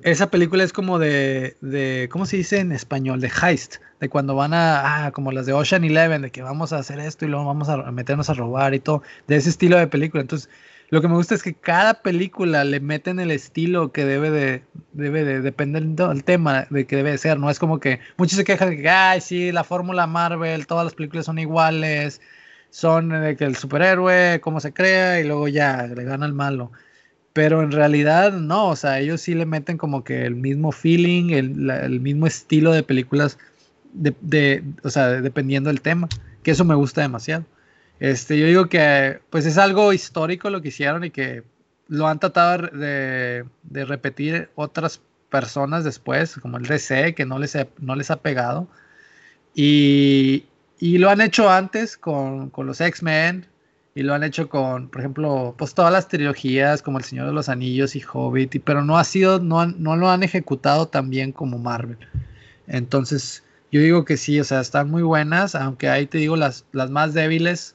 esa 0.00 0.30
película 0.30 0.64
es 0.64 0.72
como 0.72 0.98
de, 0.98 1.58
de, 1.60 2.08
¿cómo 2.10 2.24
se 2.24 2.38
dice 2.38 2.60
en 2.60 2.72
español? 2.72 3.20
De 3.20 3.30
heist, 3.42 3.76
de 4.00 4.08
cuando 4.08 4.34
van 4.34 4.54
a, 4.54 5.04
ah, 5.04 5.12
como 5.12 5.32
las 5.32 5.44
de 5.44 5.52
Ocean 5.52 5.84
Eleven, 5.84 6.22
de 6.22 6.30
que 6.30 6.40
vamos 6.40 6.72
a 6.72 6.78
hacer 6.78 6.98
esto 6.98 7.26
y 7.26 7.28
luego 7.28 7.44
vamos 7.44 7.68
a 7.68 7.76
meternos 7.92 8.30
a 8.30 8.34
robar 8.34 8.72
y 8.72 8.80
todo, 8.80 9.02
de 9.28 9.36
ese 9.36 9.50
estilo 9.50 9.76
de 9.76 9.86
película. 9.86 10.22
Entonces, 10.22 10.48
lo 10.90 11.00
que 11.00 11.08
me 11.08 11.14
gusta 11.14 11.34
es 11.34 11.42
que 11.42 11.54
cada 11.54 12.02
película 12.02 12.64
le 12.64 12.80
meten 12.80 13.18
el 13.18 13.30
estilo 13.30 13.92
que 13.92 14.04
debe 14.04 14.30
de, 14.30 14.62
debe 14.92 15.24
de, 15.24 15.40
depender 15.40 15.82
del 15.84 16.24
tema 16.24 16.66
de 16.70 16.86
que 16.86 16.96
debe 16.96 17.12
de 17.12 17.18
ser, 17.18 17.38
no 17.38 17.50
es 17.50 17.58
como 17.58 17.80
que 17.80 18.00
muchos 18.16 18.36
se 18.36 18.44
quejan 18.44 18.70
de 18.70 18.82
que, 18.82 18.88
ay, 18.88 19.20
sí, 19.20 19.52
la 19.52 19.64
fórmula 19.64 20.06
Marvel, 20.06 20.66
todas 20.66 20.84
las 20.84 20.94
películas 20.94 21.26
son 21.26 21.38
iguales, 21.38 22.20
son 22.70 23.08
de 23.08 23.36
que 23.36 23.44
el 23.44 23.56
superhéroe, 23.56 24.40
cómo 24.40 24.60
se 24.60 24.72
crea, 24.72 25.20
y 25.20 25.24
luego 25.24 25.48
ya, 25.48 25.86
le 25.86 26.04
gana 26.04 26.26
el 26.26 26.32
malo. 26.32 26.72
Pero 27.32 27.62
en 27.62 27.72
realidad 27.72 28.32
no, 28.32 28.68
o 28.68 28.76
sea, 28.76 29.00
ellos 29.00 29.20
sí 29.20 29.34
le 29.34 29.46
meten 29.46 29.78
como 29.78 30.04
que 30.04 30.24
el 30.24 30.36
mismo 30.36 30.72
feeling, 30.72 31.30
el, 31.30 31.70
el 31.70 32.00
mismo 32.00 32.26
estilo 32.26 32.72
de 32.72 32.82
películas, 32.82 33.38
de, 33.92 34.14
de, 34.20 34.64
o 34.84 34.90
sea, 34.90 35.08
dependiendo 35.08 35.68
del 35.70 35.80
tema, 35.80 36.08
que 36.42 36.52
eso 36.52 36.64
me 36.64 36.74
gusta 36.74 37.00
demasiado. 37.02 37.44
Este, 38.04 38.38
yo 38.38 38.46
digo 38.46 38.68
que 38.68 39.18
pues 39.30 39.46
es 39.46 39.56
algo 39.56 39.94
histórico 39.94 40.50
lo 40.50 40.60
que 40.60 40.68
hicieron 40.68 41.04
y 41.04 41.10
que 41.10 41.42
lo 41.88 42.06
han 42.06 42.18
tratado 42.18 42.68
de, 42.68 43.46
repetir 43.70 44.50
otras 44.56 45.00
personas 45.30 45.84
después, 45.84 46.34
como 46.36 46.58
el 46.58 46.66
DC, 46.66 47.14
que 47.14 47.24
no 47.24 47.38
les, 47.38 47.56
no 47.78 47.96
les 47.96 48.10
ha 48.10 48.16
pegado. 48.20 48.68
Y, 49.54 50.44
y 50.78 50.98
lo 50.98 51.08
han 51.08 51.22
hecho 51.22 51.48
antes 51.48 51.96
con, 51.96 52.50
con 52.50 52.66
los 52.66 52.82
X-Men, 52.82 53.46
y 53.94 54.02
lo 54.02 54.12
han 54.12 54.22
hecho 54.22 54.50
con, 54.50 54.90
por 54.90 55.00
ejemplo, 55.00 55.54
pues 55.56 55.72
todas 55.72 55.90
las 55.90 56.06
trilogías 56.06 56.82
como 56.82 56.98
El 56.98 57.04
Señor 57.04 57.28
de 57.28 57.32
los 57.32 57.48
Anillos 57.48 57.96
y 57.96 58.02
Hobbit, 58.02 58.62
pero 58.64 58.84
no 58.84 58.98
ha 58.98 59.04
sido, 59.04 59.40
no, 59.40 59.64
no 59.64 59.96
lo 59.96 60.10
han 60.10 60.22
ejecutado 60.22 60.88
tan 60.88 61.08
bien 61.08 61.32
como 61.32 61.58
Marvel. 61.58 61.96
Entonces, 62.66 63.44
yo 63.72 63.80
digo 63.80 64.04
que 64.04 64.18
sí, 64.18 64.38
o 64.40 64.44
sea, 64.44 64.60
están 64.60 64.90
muy 64.90 65.02
buenas, 65.02 65.54
aunque 65.54 65.88
ahí 65.88 66.06
te 66.06 66.18
digo 66.18 66.36
las, 66.36 66.66
las 66.72 66.90
más 66.90 67.14
débiles 67.14 67.73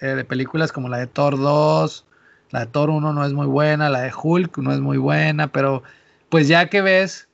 de 0.00 0.24
películas 0.24 0.72
como 0.72 0.88
la 0.88 0.98
de 0.98 1.06
Thor 1.06 1.38
2, 1.38 2.06
la 2.50 2.60
de 2.60 2.66
Thor 2.66 2.90
1 2.90 3.12
no 3.12 3.24
es 3.24 3.32
muy 3.32 3.46
buena, 3.46 3.90
la 3.90 4.00
de 4.00 4.12
Hulk 4.12 4.58
no 4.58 4.72
es 4.72 4.80
muy 4.80 4.98
buena, 4.98 5.48
pero 5.48 5.82
pues 6.28 6.48
ya 6.48 6.68
que 6.68 6.82
ves 6.82 7.28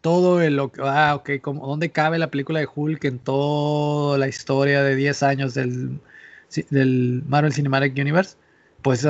todo 0.00 0.48
lo 0.50 0.72
que, 0.72 0.80
ah, 0.84 1.14
ok, 1.16 1.30
como, 1.42 1.66
¿dónde 1.66 1.90
cabe 1.90 2.18
la 2.18 2.30
película 2.30 2.60
de 2.60 2.68
Hulk 2.72 3.04
en 3.04 3.18
toda 3.18 4.18
la 4.18 4.28
historia 4.28 4.82
de 4.82 4.96
10 4.96 5.22
años 5.22 5.54
del, 5.54 6.00
del 6.70 7.22
Marvel 7.26 7.52
Cinematic 7.52 7.96
Universe? 7.98 8.36
Pues 8.82 9.06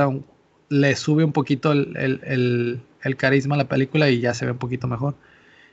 le 0.70 0.96
sube 0.96 1.24
un 1.24 1.32
poquito 1.32 1.72
el, 1.72 1.96
el, 1.96 2.80
el, 3.02 3.16
carisma 3.16 3.54
a 3.54 3.58
la 3.58 3.68
película 3.68 4.08
y 4.11 4.20
ya 4.20 4.34
se 4.34 4.46
ve 4.46 4.52
un 4.52 4.58
poquito 4.58 4.88
mejor. 4.88 5.14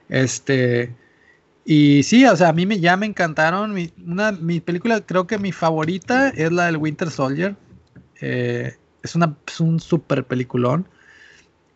Este, 0.10 0.94
y 1.66 2.04
sí, 2.04 2.26
o 2.26 2.36
sea, 2.36 2.50
a 2.50 2.54
mí 2.54 2.68
me, 2.68 2.80
ya 2.80 2.96
me 2.96 3.08
encantaron. 3.08 3.74
Mi, 3.74 3.92
una, 4.06 4.32
mi 4.32 4.60
película, 4.60 5.02
creo 5.02 5.26
que 5.26 5.40
mi 5.40 5.52
favorita 5.52 6.30
es 6.30 6.52
la 6.52 6.68
del 6.68 6.78
Winter 6.78 7.10
Soldier. 7.10 7.56
Eh, 8.22 8.78
es, 9.02 9.16
una, 9.16 9.36
es 9.48 9.60
un 9.60 9.80
super 9.80 10.24
peliculón. 10.26 10.88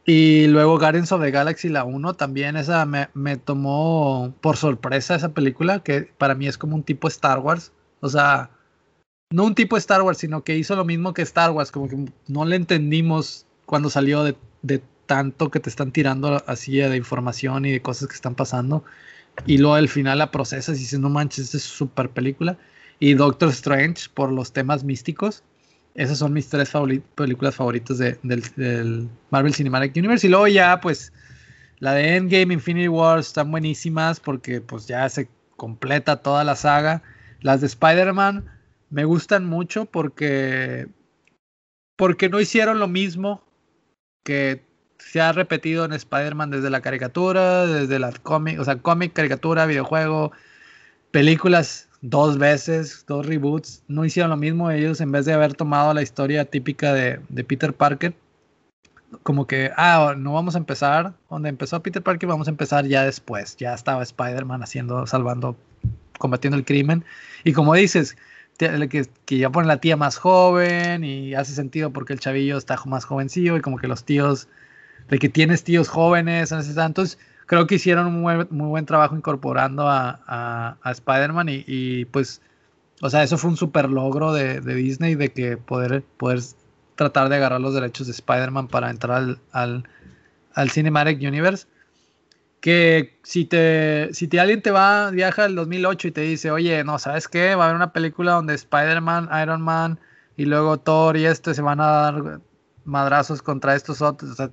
Y 0.05 0.47
luego 0.47 0.77
Guardians 0.77 1.11
of 1.11 1.21
the 1.21 1.31
Galaxy, 1.31 1.69
la 1.69 1.83
1, 1.83 2.13
también 2.13 2.55
esa 2.55 2.85
me, 2.85 3.09
me, 3.15 3.37
tomó 3.37 4.33
por 4.41 4.57
sorpresa 4.57 5.15
esa 5.15 5.33
película, 5.33 5.83
que 5.83 6.11
para 6.17 6.35
mí 6.35 6.47
es 6.47 6.57
como 6.57 6.75
un 6.75 6.83
tipo 6.83 7.07
Star 7.07 7.39
Wars. 7.39 7.71
O 7.99 8.09
sea, 8.09 8.51
no 9.31 9.43
un 9.45 9.55
tipo 9.55 9.75
Star 9.77 10.03
Wars, 10.03 10.19
sino 10.19 10.43
que 10.43 10.55
hizo 10.57 10.75
lo 10.75 10.85
mismo 10.85 11.13
que 11.15 11.23
Star 11.23 11.51
Wars, 11.51 11.71
como 11.71 11.89
que 11.89 12.11
no 12.27 12.45
le 12.45 12.55
entendimos 12.55 13.47
cuando 13.65 13.89
salió 13.89 14.23
de, 14.23 14.35
de 14.61 14.83
tanto 15.07 15.49
que 15.49 15.59
te 15.59 15.69
están 15.69 15.91
tirando 15.91 16.43
así 16.45 16.77
de 16.77 16.95
información 16.95 17.65
y 17.65 17.71
de 17.71 17.81
cosas 17.81 18.07
que 18.07 18.15
están 18.15 18.35
pasando 18.35 18.83
y 19.45 19.57
luego 19.57 19.75
al 19.75 19.89
final 19.89 20.17
la 20.17 20.31
procesas 20.31 20.77
y 20.77 20.81
dices, 20.81 20.99
no 20.99 21.09
manches, 21.09 21.45
esta 21.45 21.57
es 21.57 21.63
súper 21.63 22.09
película. 22.09 22.57
Y 22.99 23.13
Doctor 23.13 23.49
Strange 23.49 24.09
por 24.13 24.31
los 24.31 24.51
temas 24.51 24.83
místicos. 24.83 25.43
Esas 25.95 26.17
son 26.17 26.33
mis 26.33 26.49
tres 26.49 26.71
películas 27.15 27.55
favoritas 27.55 27.97
de, 27.97 28.17
del, 28.23 29.09
Marvel 29.31 29.53
Cinematic 29.53 29.95
Universe. 29.95 30.27
Y 30.27 30.29
luego 30.29 30.47
ya, 30.47 30.79
pues, 30.81 31.11
la 31.79 31.93
de 31.93 32.15
Endgame, 32.15 32.53
Infinity 32.53 32.87
Wars 32.87 33.27
están 33.27 33.51
buenísimas 33.51 34.19
porque 34.19 34.61
pues 34.61 34.87
ya 34.87 35.07
se 35.09 35.29
completa 35.55 36.17
toda 36.17 36.43
la 36.43 36.55
saga. 36.55 37.01
Las 37.41 37.61
de 37.61 37.67
Spider-Man 37.67 38.45
me 38.89 39.05
gustan 39.05 39.45
mucho 39.45 39.85
porque, 39.85 40.87
porque 41.95 42.29
no 42.29 42.39
hicieron 42.39 42.79
lo 42.79 42.87
mismo 42.87 43.43
que 44.23 44.68
se 44.99 45.21
ha 45.21 45.31
repetido 45.31 45.85
en 45.85 45.93
Spider-Man 45.93 46.51
desde 46.51 46.69
la 46.69 46.81
caricatura, 46.81 47.65
desde 47.65 47.99
la 47.99 48.11
cómic, 48.11 48.59
o 48.59 48.65
sea, 48.65 48.77
cómic, 48.77 49.13
caricatura, 49.13 49.65
videojuego, 49.65 50.31
películas 51.11 51.89
dos 52.01 52.37
veces, 52.37 53.05
dos 53.07 53.25
reboots. 53.25 53.83
No 53.87 54.05
hicieron 54.05 54.29
lo 54.29 54.37
mismo 54.37 54.69
ellos 54.71 55.01
en 55.01 55.11
vez 55.11 55.25
de 55.25 55.33
haber 55.33 55.53
tomado 55.53 55.93
la 55.93 56.01
historia 56.01 56.45
típica 56.45 56.93
de, 56.93 57.19
de 57.29 57.43
Peter 57.43 57.73
Parker. 57.73 58.13
Como 59.23 59.47
que, 59.47 59.71
ah, 59.75 60.13
no 60.15 60.33
vamos 60.33 60.55
a 60.55 60.59
empezar 60.59 61.13
donde 61.29 61.49
empezó 61.49 61.81
Peter 61.81 62.03
Parker, 62.03 62.29
vamos 62.29 62.47
a 62.47 62.51
empezar 62.51 62.85
ya 62.85 63.03
después. 63.03 63.57
Ya 63.57 63.73
estaba 63.73 64.03
Spider-Man 64.03 64.61
haciendo, 64.61 65.07
salvando, 65.07 65.57
combatiendo 66.19 66.57
el 66.57 66.65
crimen. 66.65 67.03
Y 67.43 67.53
como 67.53 67.73
dices, 67.73 68.15
que, 68.59 69.07
que, 69.25 69.37
ya 69.37 69.49
pone 69.49 69.67
la 69.67 69.77
tía 69.77 69.97
más 69.97 70.17
joven 70.17 71.03
y 71.03 71.33
hace 71.33 71.53
sentido 71.53 71.91
porque 71.91 72.13
el 72.13 72.19
chavillo 72.19 72.57
está 72.57 72.77
más 72.85 73.05
jovencillo 73.05 73.57
y 73.57 73.61
como 73.61 73.77
que 73.77 73.87
los 73.87 74.03
tíos 74.03 74.47
de 75.09 75.19
que 75.19 75.29
tienes 75.29 75.63
tíos 75.63 75.89
jóvenes, 75.89 76.51
entonces 76.51 77.17
creo 77.49 77.65
que 77.65 77.75
hicieron 77.75 78.05
un 78.05 78.21
muy, 78.21 78.45
buen 78.49 78.85
trabajo 78.85 79.15
incorporando 79.15 79.89
a, 79.89 80.19
a, 80.83 80.91
Spider-Man 80.91 81.47
y, 81.49 82.05
pues, 82.05 82.41
o 83.01 83.09
sea, 83.09 83.23
eso 83.23 83.39
fue 83.39 83.49
un 83.49 83.57
super 83.57 83.89
logro 83.89 84.33
de, 84.33 84.61
Disney 84.61 85.15
de 85.15 85.31
que 85.31 85.57
poder, 85.57 86.03
poder 86.17 86.41
tratar 86.95 87.27
de 87.29 87.37
agarrar 87.37 87.59
los 87.59 87.73
derechos 87.73 88.05
de 88.05 88.13
Spider-Man 88.13 88.67
para 88.67 88.91
entrar 88.91 89.17
al, 89.17 89.39
al, 89.51 89.83
al, 90.53 90.69
Cinematic 90.69 91.19
Universe. 91.21 91.65
Que 92.59 93.17
si 93.23 93.45
te, 93.45 94.09
si 94.11 94.27
te, 94.27 94.39
alguien 94.39 94.61
te 94.61 94.69
va, 94.69 95.09
viaja 95.09 95.45
al 95.45 95.55
2008 95.55 96.09
y 96.09 96.11
te 96.11 96.21
dice, 96.21 96.51
oye, 96.51 96.83
no, 96.83 96.99
¿sabes 96.99 97.27
qué? 97.27 97.55
Va 97.55 97.63
a 97.63 97.65
haber 97.67 97.77
una 97.77 97.93
película 97.93 98.33
donde 98.33 98.53
Spider-Man, 98.53 99.29
Iron 99.41 99.61
Man 99.61 99.97
y 100.37 100.45
luego 100.45 100.77
Thor 100.77 101.17
y 101.17 101.25
este 101.25 101.55
se 101.55 101.61
van 101.63 101.79
a 101.79 101.85
dar 101.85 102.41
madrazos 102.85 103.41
contra 103.41 103.75
estos 103.75 104.03
otros. 104.03 104.31
O 104.31 104.35
sea, 104.35 104.51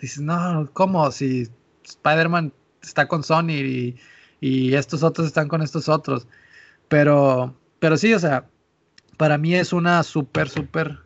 dices, 0.00 0.20
no, 0.20 0.68
¿cómo? 0.72 1.10
Si 1.10 1.48
Spider-Man 1.84 2.52
está 2.82 3.08
con 3.08 3.22
Sony 3.22 3.50
y, 3.50 3.96
y, 4.40 4.74
estos 4.74 5.02
otros 5.02 5.26
están 5.26 5.48
con 5.48 5.62
estos 5.62 5.88
otros. 5.88 6.26
Pero, 6.88 7.54
pero 7.78 7.96
sí, 7.96 8.14
o 8.14 8.18
sea, 8.18 8.46
para 9.16 9.38
mí 9.38 9.54
es 9.54 9.72
una 9.72 10.02
súper, 10.02 10.48
súper, 10.48 10.98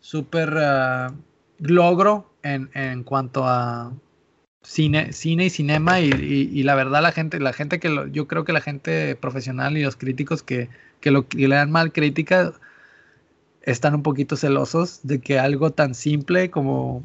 súper 0.00 0.54
uh, 0.54 1.14
logro 1.58 2.32
en, 2.42 2.70
en, 2.74 3.02
cuanto 3.04 3.46
a 3.46 3.92
cine, 4.62 5.12
cine 5.12 5.46
y 5.46 5.50
cinema 5.50 6.00
y, 6.00 6.10
y, 6.10 6.62
la 6.62 6.74
verdad 6.74 7.02
la 7.02 7.12
gente, 7.12 7.40
la 7.40 7.52
gente 7.52 7.80
que 7.80 7.88
lo, 7.88 8.06
yo 8.06 8.26
creo 8.26 8.44
que 8.44 8.52
la 8.52 8.60
gente 8.60 9.16
profesional 9.16 9.76
y 9.76 9.82
los 9.82 9.96
críticos 9.96 10.42
que, 10.42 10.68
que, 11.00 11.10
lo, 11.10 11.28
que 11.28 11.48
le 11.48 11.56
dan 11.56 11.70
mal 11.70 11.92
crítica 11.92 12.52
están 13.62 13.94
un 13.96 14.02
poquito 14.02 14.36
celosos 14.36 15.00
de 15.02 15.20
que 15.20 15.38
algo 15.38 15.70
tan 15.72 15.94
simple 15.94 16.50
como 16.50 17.04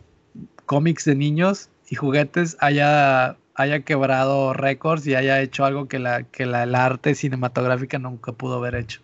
cómics 0.71 1.03
de 1.03 1.15
niños 1.15 1.67
y 1.89 1.95
juguetes 1.95 2.55
haya, 2.61 3.35
haya 3.55 3.81
quebrado 3.81 4.53
récords 4.53 5.05
y 5.05 5.15
haya 5.15 5.41
hecho 5.41 5.65
algo 5.65 5.89
que 5.89 5.99
la 5.99 6.23
que 6.23 6.45
la, 6.45 6.63
el 6.63 6.75
arte 6.75 7.13
cinematográfica 7.13 7.99
nunca 7.99 8.31
pudo 8.31 8.55
haber 8.55 8.75
hecho. 8.75 9.01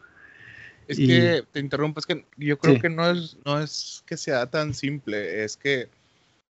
Es 0.87 0.97
que 0.97 1.43
te 1.51 1.59
interrumpo, 1.59 1.99
es 1.99 2.05
que 2.05 2.23
yo 2.37 2.57
creo 2.57 2.79
que 2.79 2.89
no 2.89 3.11
es, 3.11 3.35
no 3.43 3.59
es 3.59 4.01
que 4.05 4.15
sea 4.15 4.45
tan 4.45 4.73
simple, 4.73 5.43
es 5.43 5.57
que 5.57 5.89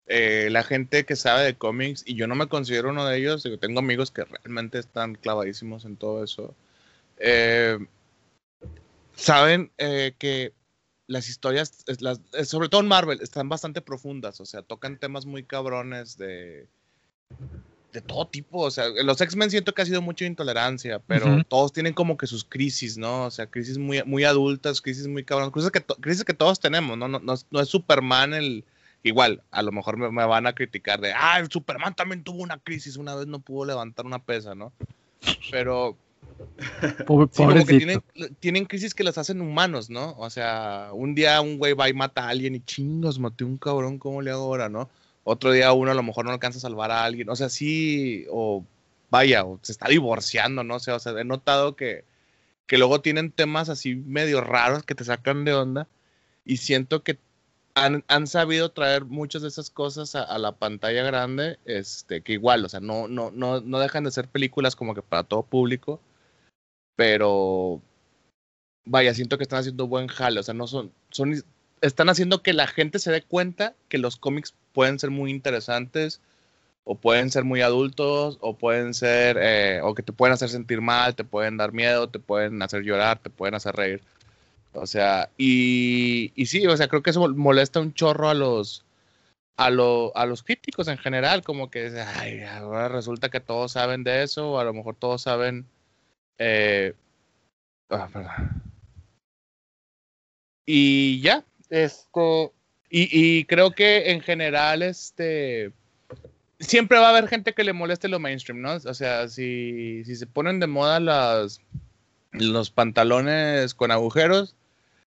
eh, 0.07 0.49
la 0.51 0.63
gente 0.63 1.05
que 1.05 1.15
sabe 1.15 1.45
de 1.45 1.57
cómics, 1.57 2.03
y 2.07 2.15
yo 2.15 2.27
no 2.27 2.35
me 2.35 2.47
considero 2.47 2.89
uno 2.89 3.05
de 3.05 3.19
ellos, 3.19 3.45
yo 3.45 3.59
tengo 3.59 3.81
amigos 3.81 4.11
que 4.11 4.25
realmente 4.25 4.79
están 4.79 5.17
clavadísimos 5.17 5.85
en 5.85 5.97
todo 5.97 6.25
eso, 6.25 6.55
eh, 7.19 7.79
saben 9.15 9.71
eh, 9.77 10.15
que 10.19 10.55
las 11.07 11.29
historias, 11.29 11.85
las, 12.01 12.21
eh, 12.33 12.45
sobre 12.45 12.69
todo 12.69 12.81
en 12.81 12.89
Marvel, 12.89 13.21
están 13.21 13.49
bastante 13.49 13.81
profundas, 13.81 14.41
o 14.41 14.47
sea, 14.47 14.63
tocan 14.63 14.99
temas 14.99 15.27
muy 15.27 15.45
cabrones 15.45 16.17
de, 16.17 16.69
de 17.93 18.01
todo 18.01 18.27
tipo, 18.27 18.61
o 18.61 18.71
sea, 18.71 18.89
los 18.89 19.21
X-Men 19.21 19.51
siento 19.51 19.75
que 19.75 19.83
ha 19.83 19.87
sido 19.87 20.01
mucha 20.01 20.25
intolerancia, 20.25 20.99
pero 21.01 21.45
todos 21.45 21.73
tienen 21.73 21.93
como 21.93 22.17
que 22.17 22.27
sus 22.27 22.45
crisis, 22.45 22.97
¿no? 22.97 23.27
O 23.27 23.31
sea, 23.31 23.47
crisis 23.47 23.77
muy, 23.77 24.03
muy 24.05 24.25
adultas, 24.25 24.81
crisis 24.81 25.07
muy 25.07 25.25
cabronas, 25.25 25.53
crisis 25.53 25.71
que, 25.71 25.83
crisis 26.01 26.25
que 26.25 26.33
todos 26.35 26.59
tenemos, 26.59 26.97
¿no? 26.97 27.09
No, 27.09 27.21
no, 27.21 27.61
es 27.61 27.69
Superman 27.69 28.35
el... 28.35 28.65
Igual, 29.05 29.43
a 29.51 29.63
lo 29.63 29.73
mejor 29.73 29.97
me, 29.97 30.09
van 30.09 30.47
a 30.47 30.55
criticar 30.55 31.01
de, 31.01 31.13
ah, 31.13 31.41
el 31.41 31.51
Superman 31.51 31.95
también 31.95 32.23
tuvo 32.23 32.41
una 32.41 32.59
crisis, 32.59 32.97
una 32.97 33.17
vez 33.17 33.27
no 33.27 33.41
pudo 33.41 33.67
levantar 33.67 34.07
una 34.07 34.25
pesa, 34.25 34.55
¿no? 34.55 34.73
Pero... 35.51 35.99
Pobre, 37.07 37.65
que 37.65 37.79
tienen, 37.79 38.03
tienen, 38.41 38.65
crisis 38.65 38.95
que 38.95 39.05
los 39.05 39.19
hacen 39.19 39.41
humanos, 39.41 39.91
¿no? 39.91 40.15
O 40.19 40.31
sea, 40.31 40.91
un 40.93 41.15
día 41.15 41.41
un 41.41 41.59
güey 41.59 41.75
va 41.75 41.89
y 41.89 41.93
mata 41.93 42.25
a 42.25 42.29
alguien 42.29 42.55
y 42.55 42.61
chingos, 42.61 43.19
maté 43.19 43.45
un 43.45 43.59
cabrón, 43.59 43.99
¿cómo 43.99 44.23
le 44.23 44.31
hago 44.31 44.43
ahora, 44.43 44.69
no? 44.69 44.89
otro 45.25 45.53
día 45.53 45.73
uno 45.73 45.91
a 45.91 45.95
lo 45.95 46.03
mejor 46.03 46.25
no 46.25 46.33
alcanza 46.33 46.59
a 46.59 46.63
salvar 46.63 46.91
a 46.91 47.05
alguien, 47.05 47.29
o 47.29 47.37
sea, 47.37 47.49
sí, 47.49 48.27
o 48.31 48.65
vaya, 49.11 49.45
o 49.45 49.59
se 49.63 49.73
está 49.73 49.89
divorciando, 49.89 50.65
¿no? 50.65 50.77
O 50.77 50.81
sea, 50.81 50.97
o 50.97 50.99
sea 50.99 51.13
he 51.13 51.25
notado 51.25 51.77
que, 51.77 52.05
que 52.67 52.79
luego 52.79 53.01
tienen 53.01 53.31
temas 53.31 53.69
así 53.69 53.95
medio 53.95 54.41
raros 54.41 54.83
que 54.85 54.95
te 54.95 55.05
sacan 55.05 55.45
de 55.45 55.55
onda 55.55 55.89
y 56.45 56.57
siento 56.59 57.03
que 57.03 57.19
han, 57.75 58.05
han 58.09 58.27
sabido 58.27 58.71
traer 58.71 59.05
muchas 59.05 59.43
de 59.43 59.49
esas 59.49 59.71
cosas 59.71 60.15
a, 60.15 60.39
la 60.39 60.53
pantalla 60.53 61.03
grande, 61.05 61.59
este, 61.65 62.23
que 62.23 62.35
igual, 62.35 62.65
o 62.65 62.69
sea, 62.69 62.81
no, 62.81 63.09
no, 63.09 63.31
no, 63.31 63.61
no 63.61 63.79
dejan 63.79 64.05
de 64.05 64.11
ser 64.11 64.29
películas 64.29 64.77
como 64.77 64.95
que 64.95 65.03
para 65.03 65.25
todo 65.25 65.43
público, 65.43 66.01
pero 66.97 67.81
vaya, 68.85 69.15
siento 69.15 69.39
que 69.39 69.45
están 69.45 69.61
haciendo 69.61 69.87
buen 69.87 70.09
jale, 70.09 70.41
o 70.41 70.43
sea, 70.43 70.55
no 70.55 70.67
son, 70.67 70.93
son, 71.11 71.43
están 71.81 72.09
haciendo 72.09 72.43
que 72.43 72.53
la 72.53 72.67
gente 72.67 72.99
se 72.99 73.13
dé 73.13 73.23
cuenta 73.23 73.75
que 73.89 73.99
los 73.99 74.17
cómics 74.17 74.55
pueden 74.73 74.99
ser 74.99 75.11
muy 75.11 75.31
interesantes 75.31 76.21
o 76.85 76.97
pueden 76.97 77.31
ser 77.31 77.45
muy 77.45 77.61
adultos 77.63 78.39
o 78.41 78.57
pueden 78.57 78.95
ser 78.95 79.39
eh, 79.41 79.81
o 79.83 79.95
que 79.95 80.03
te 80.03 80.13
pueden 80.13 80.35
hacer 80.35 80.49
sentir 80.49 80.81
mal, 80.81 81.15
te 81.15 81.25
pueden 81.25 81.57
dar 81.57 81.73
miedo, 81.73 82.09
te 82.09 82.19
pueden 82.19 82.61
hacer 82.63 82.83
llorar, 82.83 83.19
te 83.19 83.31
pueden 83.31 83.55
hacer 83.55 83.75
reír. 83.77 84.03
O 84.75 84.87
sea, 84.87 85.31
y, 85.37 86.33
y 86.35 86.47
sí, 86.47 86.67
o 86.67 86.77
sea, 86.77 86.89
creo 86.89 87.03
que 87.03 87.11
eso 87.11 87.29
molesta 87.29 87.81
un 87.81 87.95
chorro 87.95 88.29
a 88.29 88.35
los 88.35 88.85
a, 89.57 89.67
a 89.67 90.27
los 90.27 90.43
críticos 90.43 90.89
en 90.89 90.99
general, 90.99 91.43
como 91.43 91.71
que 91.71 91.89
ay, 92.19 92.43
ahora 92.43 92.89
resulta 92.89 93.29
que 93.29 93.41
todos 93.41 93.73
saben 93.73 94.03
de 94.05 94.23
eso, 94.23 94.53
o 94.53 94.59
a 94.59 94.65
lo 94.65 94.73
mejor 94.75 94.97
todos 94.97 95.23
saben 95.23 95.67
eh, 96.45 96.95
ah, 97.91 98.09
y 100.67 101.21
ya, 101.21 101.45
esto 101.71 102.53
y, 102.95 103.45
creo 103.47 103.71
que 103.71 104.11
en 104.11 104.21
general, 104.21 104.83
este, 104.83 105.73
siempre 106.61 106.99
va 106.99 107.07
a 107.07 107.11
haber 107.11 107.27
gente 107.27 107.55
que 107.55 107.65
le 107.65 107.73
moleste 107.73 108.07
lo 108.07 108.19
mainstream, 108.19 108.61
¿no? 108.61 108.75
O 108.75 108.95
sea, 108.95 109.29
si, 109.29 110.03
si 110.05 110.15
se 110.15 110.27
ponen 110.27 110.61
de 110.61 110.67
moda 110.67 111.01
las, 111.01 111.63
los 112.33 112.71
pantalones 112.71 113.73
con 113.73 113.93
agujeros, 113.93 114.55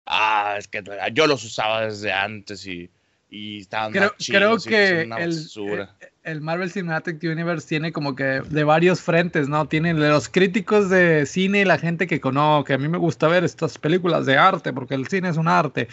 ah, 0.06 0.56
es 0.58 0.70
que 0.70 0.82
yo 1.12 1.28
los 1.28 1.44
usaba 1.44 1.86
desde 1.86 2.14
antes 2.14 2.66
y, 2.66 2.90
y 3.30 3.60
estaban 3.60 3.92
creo, 3.92 4.14
creo 4.18 4.58
que 4.60 5.02
el, 5.02 5.12
eh, 5.12 5.16
el, 5.18 6.13
Marvel 6.40 6.72
Cinematic 6.72 7.22
Universe 7.24 7.68
tiene 7.68 7.92
como 7.92 8.16
que 8.16 8.42
de 8.42 8.64
varios 8.64 9.02
frentes, 9.02 9.50
¿no? 9.50 9.68
Tienen 9.68 10.00
los 10.00 10.30
críticos 10.30 10.90
de 10.90 11.26
cine 11.26 11.62
y 11.62 11.66
la 11.66 11.78
gente 11.78 12.08
que 12.08 12.22
conoce, 12.22 12.68
que 12.68 12.74
a 12.74 12.78
mí 12.78 12.88
me 12.88 12.98
gusta 12.98 13.28
ver 13.28 13.44
estas 13.44 13.78
películas 13.78 14.26
de 14.26 14.38
arte, 14.38 14.72
porque 14.72 14.96
el 14.96 15.08
cine 15.08 15.30
es 15.30 15.38
un 15.38 15.48
arte. 15.48 15.90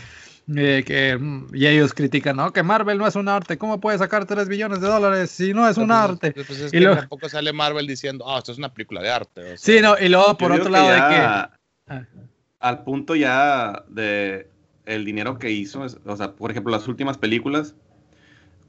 Eh, 0.57 0.83
que, 0.85 1.17
mm, 1.17 1.55
y 1.55 1.67
ellos 1.67 1.95
critican, 1.95 2.37
¿no? 2.37 2.53
Que 2.53 2.63
Marvel 2.63 2.99
no 2.99 3.07
es 3.07 3.15
un 3.15 3.29
arte. 3.29 3.59
¿Cómo 3.59 3.81
puede 3.81 3.99
sacar 3.99 4.25
3 4.25 4.49
billones 4.49 4.81
de 4.81 4.89
dólares 4.89 5.31
si 5.31 5.53
no 5.53 5.69
es 5.69 5.77
un 5.77 5.89
pues, 5.89 5.99
arte? 5.99 6.33
Pues, 6.33 6.47
pues, 6.47 6.61
es 6.61 6.75
y 6.75 6.79
que 6.79 6.87
tampoco 6.87 7.29
sale 7.29 7.53
Marvel 7.53 7.87
diciendo, 7.87 8.25
ah, 8.29 8.39
esto 8.39 8.53
es 8.53 8.59
una 8.59 8.73
película 8.73 9.03
de 9.03 9.11
arte. 9.11 9.57
sí, 9.57 9.81
no, 9.81 9.97
y 9.99 10.09
luego 10.09 10.37
por 10.37 10.53
otro 10.53 10.71
lado 10.71 10.91
de 10.91 11.97
que... 11.97 12.05
Al 12.59 12.85
punto 12.85 13.15
ya 13.15 13.85
de 13.89 14.49
el 14.85 15.05
dinero 15.05 15.39
que 15.39 15.51
hizo, 15.51 15.87
o 16.05 16.17
sea, 16.17 16.33
por 16.33 16.51
ejemplo, 16.51 16.73
las 16.73 16.89
últimas 16.89 17.17
películas, 17.17 17.75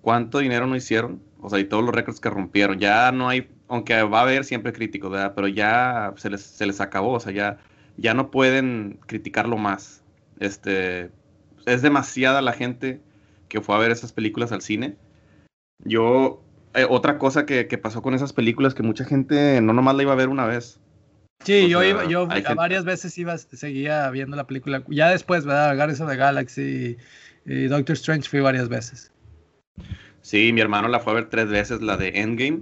¿cuánto 0.01 0.39
dinero 0.39 0.67
no 0.67 0.75
hicieron? 0.75 1.21
O 1.41 1.49
sea, 1.49 1.59
y 1.59 1.65
todos 1.65 1.83
los 1.83 1.93
récords 1.93 2.19
que 2.19 2.29
rompieron. 2.29 2.79
Ya 2.79 3.11
no 3.11 3.29
hay, 3.29 3.49
aunque 3.67 4.01
va 4.03 4.19
a 4.19 4.23
haber 4.23 4.45
siempre 4.45 4.73
críticos, 4.73 5.11
¿verdad? 5.11 5.33
Pero 5.35 5.47
ya 5.47 6.13
se 6.17 6.29
les, 6.29 6.41
se 6.41 6.65
les 6.65 6.79
acabó, 6.81 7.13
o 7.13 7.19
sea, 7.19 7.31
ya, 7.31 7.57
ya 7.97 8.13
no 8.13 8.31
pueden 8.31 8.99
criticarlo 9.07 9.57
más. 9.57 10.03
Este, 10.39 11.11
es 11.65 11.81
demasiada 11.81 12.41
la 12.41 12.53
gente 12.53 13.01
que 13.47 13.61
fue 13.61 13.75
a 13.75 13.79
ver 13.79 13.91
esas 13.91 14.13
películas 14.13 14.51
al 14.51 14.61
cine. 14.61 14.95
Yo, 15.83 16.43
eh, 16.73 16.85
otra 16.89 17.17
cosa 17.17 17.45
que, 17.45 17.65
pasó 17.77 18.01
con 18.01 18.13
esas 18.13 18.33
películas, 18.33 18.73
que 18.73 18.83
mucha 18.83 19.05
gente 19.05 19.59
no 19.61 19.73
nomás 19.73 19.95
la 19.95 20.03
iba 20.03 20.13
a 20.13 20.15
ver 20.15 20.29
una 20.29 20.45
vez. 20.45 20.79
Sí, 21.43 21.69
yo 21.69 21.83
iba, 21.83 22.05
yo 22.05 22.27
varias 22.55 22.85
veces 22.85 23.17
iba, 23.17 23.35
seguía 23.37 24.09
viendo 24.11 24.37
la 24.37 24.45
película. 24.45 24.83
Ya 24.87 25.09
después, 25.09 25.43
¿verdad? 25.43 25.75
Guardians 25.75 26.01
of 26.01 26.09
the 26.09 26.15
Galaxy 26.15 26.97
y, 27.45 27.65
Doctor 27.65 27.93
Strange 27.95 28.29
fui 28.29 28.39
varias 28.39 28.69
veces. 28.69 29.11
Sí, 30.21 30.53
mi 30.53 30.61
hermano 30.61 30.87
la 30.87 30.99
fue 30.99 31.13
a 31.13 31.15
ver 31.15 31.29
tres 31.29 31.49
veces, 31.49 31.81
la 31.81 31.97
de 31.97 32.09
Endgame. 32.21 32.61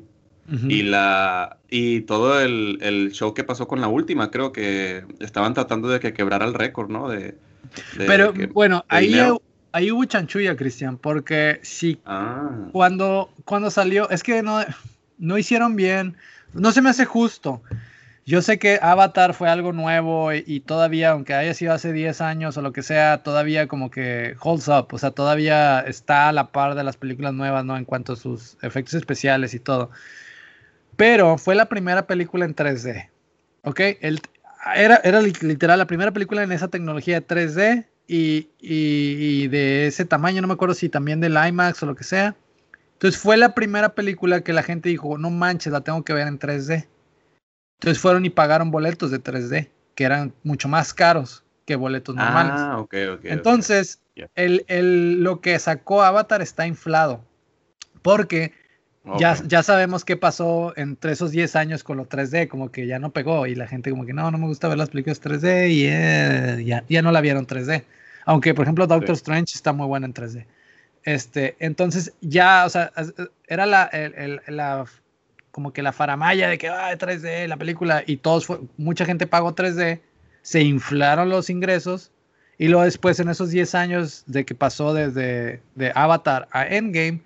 Y 0.67 0.81
la 0.81 1.57
y 1.69 2.01
todo 2.01 2.41
el, 2.41 2.79
el, 2.81 3.11
show 3.11 3.35
que 3.35 3.43
pasó 3.43 3.67
con 3.67 3.81
la 3.81 3.87
última, 3.87 4.31
creo 4.31 4.51
que 4.51 5.03
estaban 5.19 5.53
tratando 5.53 5.89
de 5.89 5.99
que 5.99 6.11
quebrara 6.11 6.43
el 6.43 6.55
récord, 6.55 6.89
¿no? 6.89 7.07
De, 7.07 7.35
pero 7.97 8.33
bueno, 8.53 8.83
ahí, 8.87 9.15
ahí 9.71 9.91
hubo 9.91 10.05
chanchulla, 10.05 10.55
Cristian, 10.55 10.97
porque 10.97 11.59
sí, 11.61 11.99
ah. 12.05 12.49
cuando, 12.71 13.29
cuando 13.45 13.69
salió, 13.69 14.09
es 14.09 14.23
que 14.23 14.41
no, 14.41 14.61
no 15.19 15.37
hicieron 15.37 15.75
bien, 15.75 16.15
no 16.53 16.71
se 16.71 16.81
me 16.81 16.89
hace 16.89 17.05
justo. 17.05 17.61
Yo 18.29 18.43
sé 18.43 18.59
que 18.59 18.77
Avatar 18.79 19.33
fue 19.33 19.49
algo 19.49 19.73
nuevo 19.73 20.31
y, 20.31 20.59
todavía, 20.59 21.09
aunque 21.09 21.33
haya 21.33 21.55
sido 21.55 21.73
hace 21.73 21.91
10 21.91 22.21
años 22.21 22.55
o 22.57 22.61
lo 22.61 22.71
que 22.73 22.83
sea, 22.83 23.23
todavía 23.23 23.67
como 23.67 23.89
que 23.89 24.35
holds 24.39 24.67
up, 24.67 24.89
o 24.91 24.99
sea, 24.99 25.09
todavía 25.09 25.79
está 25.79 26.29
a 26.29 26.31
la 26.31 26.51
par 26.51 26.75
de 26.75 26.83
las 26.83 26.95
películas 26.95 27.33
nuevas, 27.33 27.65
¿no? 27.65 27.75
En 27.75 27.85
cuanto 27.85 28.13
a 28.13 28.15
sus 28.15 28.55
efectos 28.61 28.93
especiales 28.93 29.55
y 29.55 29.59
todo. 29.59 29.89
Pero 30.95 31.39
fue 31.39 31.55
la 31.55 31.69
primera 31.69 32.05
película 32.05 32.45
en 32.45 32.55
3D, 32.55 33.09
¿ok? 33.63 33.79
Era, 34.75 35.01
era 35.03 35.21
literal 35.21 35.79
la 35.79 35.87
primera 35.87 36.11
película 36.11 36.43
en 36.43 36.51
esa 36.51 36.67
tecnología 36.67 37.25
3D 37.25 37.87
y, 38.05 39.47
de 39.47 39.87
ese 39.87 40.05
tamaño, 40.05 40.39
no 40.43 40.47
me 40.47 40.53
acuerdo 40.53 40.75
si 40.75 40.87
también 40.87 41.19
del 41.19 41.35
IMAX 41.35 41.81
o 41.81 41.87
lo 41.87 41.95
que 41.95 42.03
sea. 42.03 42.35
Entonces 42.93 43.19
fue 43.19 43.37
la 43.37 43.55
primera 43.55 43.95
película 43.95 44.41
que 44.41 44.53
la 44.53 44.61
gente 44.61 44.89
dijo, 44.89 45.17
no 45.17 45.31
manches, 45.31 45.73
la 45.73 45.81
tengo 45.81 46.03
que 46.03 46.13
ver 46.13 46.27
en 46.27 46.37
3D. 46.37 46.85
Entonces 47.79 48.01
fueron 48.01 48.25
y 48.25 48.29
pagaron 48.29 48.71
boletos 48.71 49.09
de 49.09 49.23
3D, 49.23 49.69
que 49.95 50.03
eran 50.03 50.33
mucho 50.43 50.67
más 50.67 50.93
caros 50.93 51.43
que 51.65 51.77
boletos 51.77 52.13
normales. 52.13 52.53
Ah, 52.55 52.77
ok, 52.77 52.93
ok. 53.13 53.19
Entonces, 53.23 54.01
El, 54.35 54.65
el, 54.67 55.23
lo 55.23 55.39
que 55.39 55.57
sacó 55.59 56.03
Avatar 56.03 56.41
está 56.41 56.67
inflado. 56.67 57.23
Porque 58.01 58.51
ya, 59.17 59.37
ya 59.45 59.63
sabemos 59.63 60.03
qué 60.03 60.17
pasó 60.17 60.73
entre 60.75 61.13
esos 61.13 61.31
10 61.31 61.55
años 61.55 61.83
con 61.85 61.97
lo 61.97 62.07
3D, 62.07 62.49
como 62.49 62.69
que 62.69 62.85
ya 62.85 62.99
no 62.99 63.11
pegó 63.11 63.47
y 63.47 63.55
la 63.55 63.65
gente 63.65 63.91
como 63.91 64.05
que 64.05 64.13
no, 64.13 64.29
no 64.29 64.37
me 64.37 64.47
gusta 64.47 64.67
ver 64.67 64.77
las 64.77 64.89
películas 64.89 65.21
3D 65.21 65.71
y 65.71 65.85
eh, 65.87 66.63
ya, 66.65 66.83
ya 66.89 67.01
no 67.01 67.11
la 67.11 67.21
vieron 67.21 67.47
3D. 67.47 67.85
Aunque, 68.25 68.53
por 68.53 68.65
ejemplo, 68.65 68.87
Doctor 68.87 69.15
Strange 69.15 69.53
está 69.55 69.71
muy 69.71 69.87
buena 69.87 70.05
en 70.05 70.13
3D. 70.13 70.45
Este, 71.03 71.55
entonces 71.59 72.13
ya, 72.19 72.65
o 72.65 72.69
sea, 72.69 72.91
era 73.47 73.65
la, 73.65 73.89
la 74.47 74.85
como 75.59 75.73
que 75.73 75.81
la 75.81 75.91
faramaya 75.91 76.47
de 76.47 76.57
que, 76.57 76.69
ah, 76.69 76.97
3D, 76.97 77.45
la 77.45 77.57
película, 77.57 78.01
y 78.07 78.15
todos, 78.15 78.45
fue, 78.45 78.61
mucha 78.77 79.03
gente 79.03 79.27
pagó 79.27 79.55
3D, 79.55 79.99
se 80.41 80.61
inflaron 80.61 81.27
los 81.27 81.49
ingresos, 81.49 82.13
y 82.57 82.69
luego 82.69 82.85
después 82.85 83.19
en 83.19 83.27
esos 83.27 83.49
10 83.49 83.75
años 83.75 84.23
de 84.25 84.45
que 84.45 84.55
pasó 84.55 84.93
desde 84.93 85.61
de 85.75 85.91
Avatar 85.95 86.47
a 86.51 86.65
Endgame, 86.65 87.19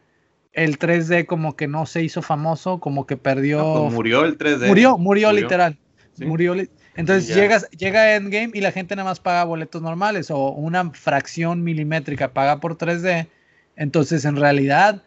el 0.53 0.79
3D 0.79 1.27
como 1.27 1.55
que 1.55 1.67
no 1.67 1.85
se 1.85 2.01
hizo 2.01 2.23
famoso, 2.23 2.79
como 2.79 3.05
que 3.05 3.17
perdió. 3.17 3.81
Pues 3.81 3.93
murió 3.93 4.25
el 4.25 4.35
3D. 4.35 4.65
Murió, 4.67 4.97
murió, 4.97 5.31
literal. 5.31 5.77
Murió. 6.17 6.55
Entonces 6.95 7.35
llegas, 7.35 7.69
llega 7.69 8.15
Endgame 8.15 8.49
y 8.55 8.61
la 8.61 8.71
gente 8.71 8.95
nada 8.95 9.09
más 9.09 9.19
paga 9.19 9.43
boletos 9.43 9.83
normales 9.83 10.31
o 10.31 10.49
una 10.49 10.89
fracción 10.89 11.63
milimétrica 11.63 12.33
paga 12.33 12.59
por 12.59 12.79
3D. 12.79 13.27
Entonces, 13.75 14.25
en 14.25 14.37
realidad, 14.37 15.03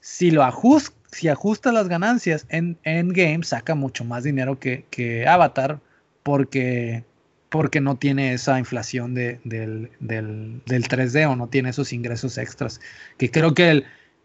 si 0.00 0.30
lo 0.30 0.44
ajustas, 0.44 0.94
si 1.12 1.28
ajusta 1.28 1.72
las 1.72 1.88
ganancias, 1.88 2.46
en 2.48 2.78
Endgame 2.84 3.42
saca 3.42 3.74
mucho 3.74 4.04
más 4.04 4.24
dinero 4.24 4.58
que, 4.58 4.84
que 4.90 5.26
Avatar 5.26 5.80
porque, 6.22 7.04
porque 7.48 7.80
no 7.80 7.96
tiene 7.96 8.32
esa 8.32 8.58
inflación 8.58 9.14
de, 9.14 9.40
del, 9.44 9.90
del, 10.00 10.62
del 10.66 10.84
3D 10.84 11.28
o 11.30 11.36
no 11.36 11.48
tiene 11.48 11.70
esos 11.70 11.92
ingresos 11.92 12.38
extras. 12.38 12.80
Que 13.18 13.30
creo 13.30 13.54
que 13.54 13.70
el, 13.70 13.84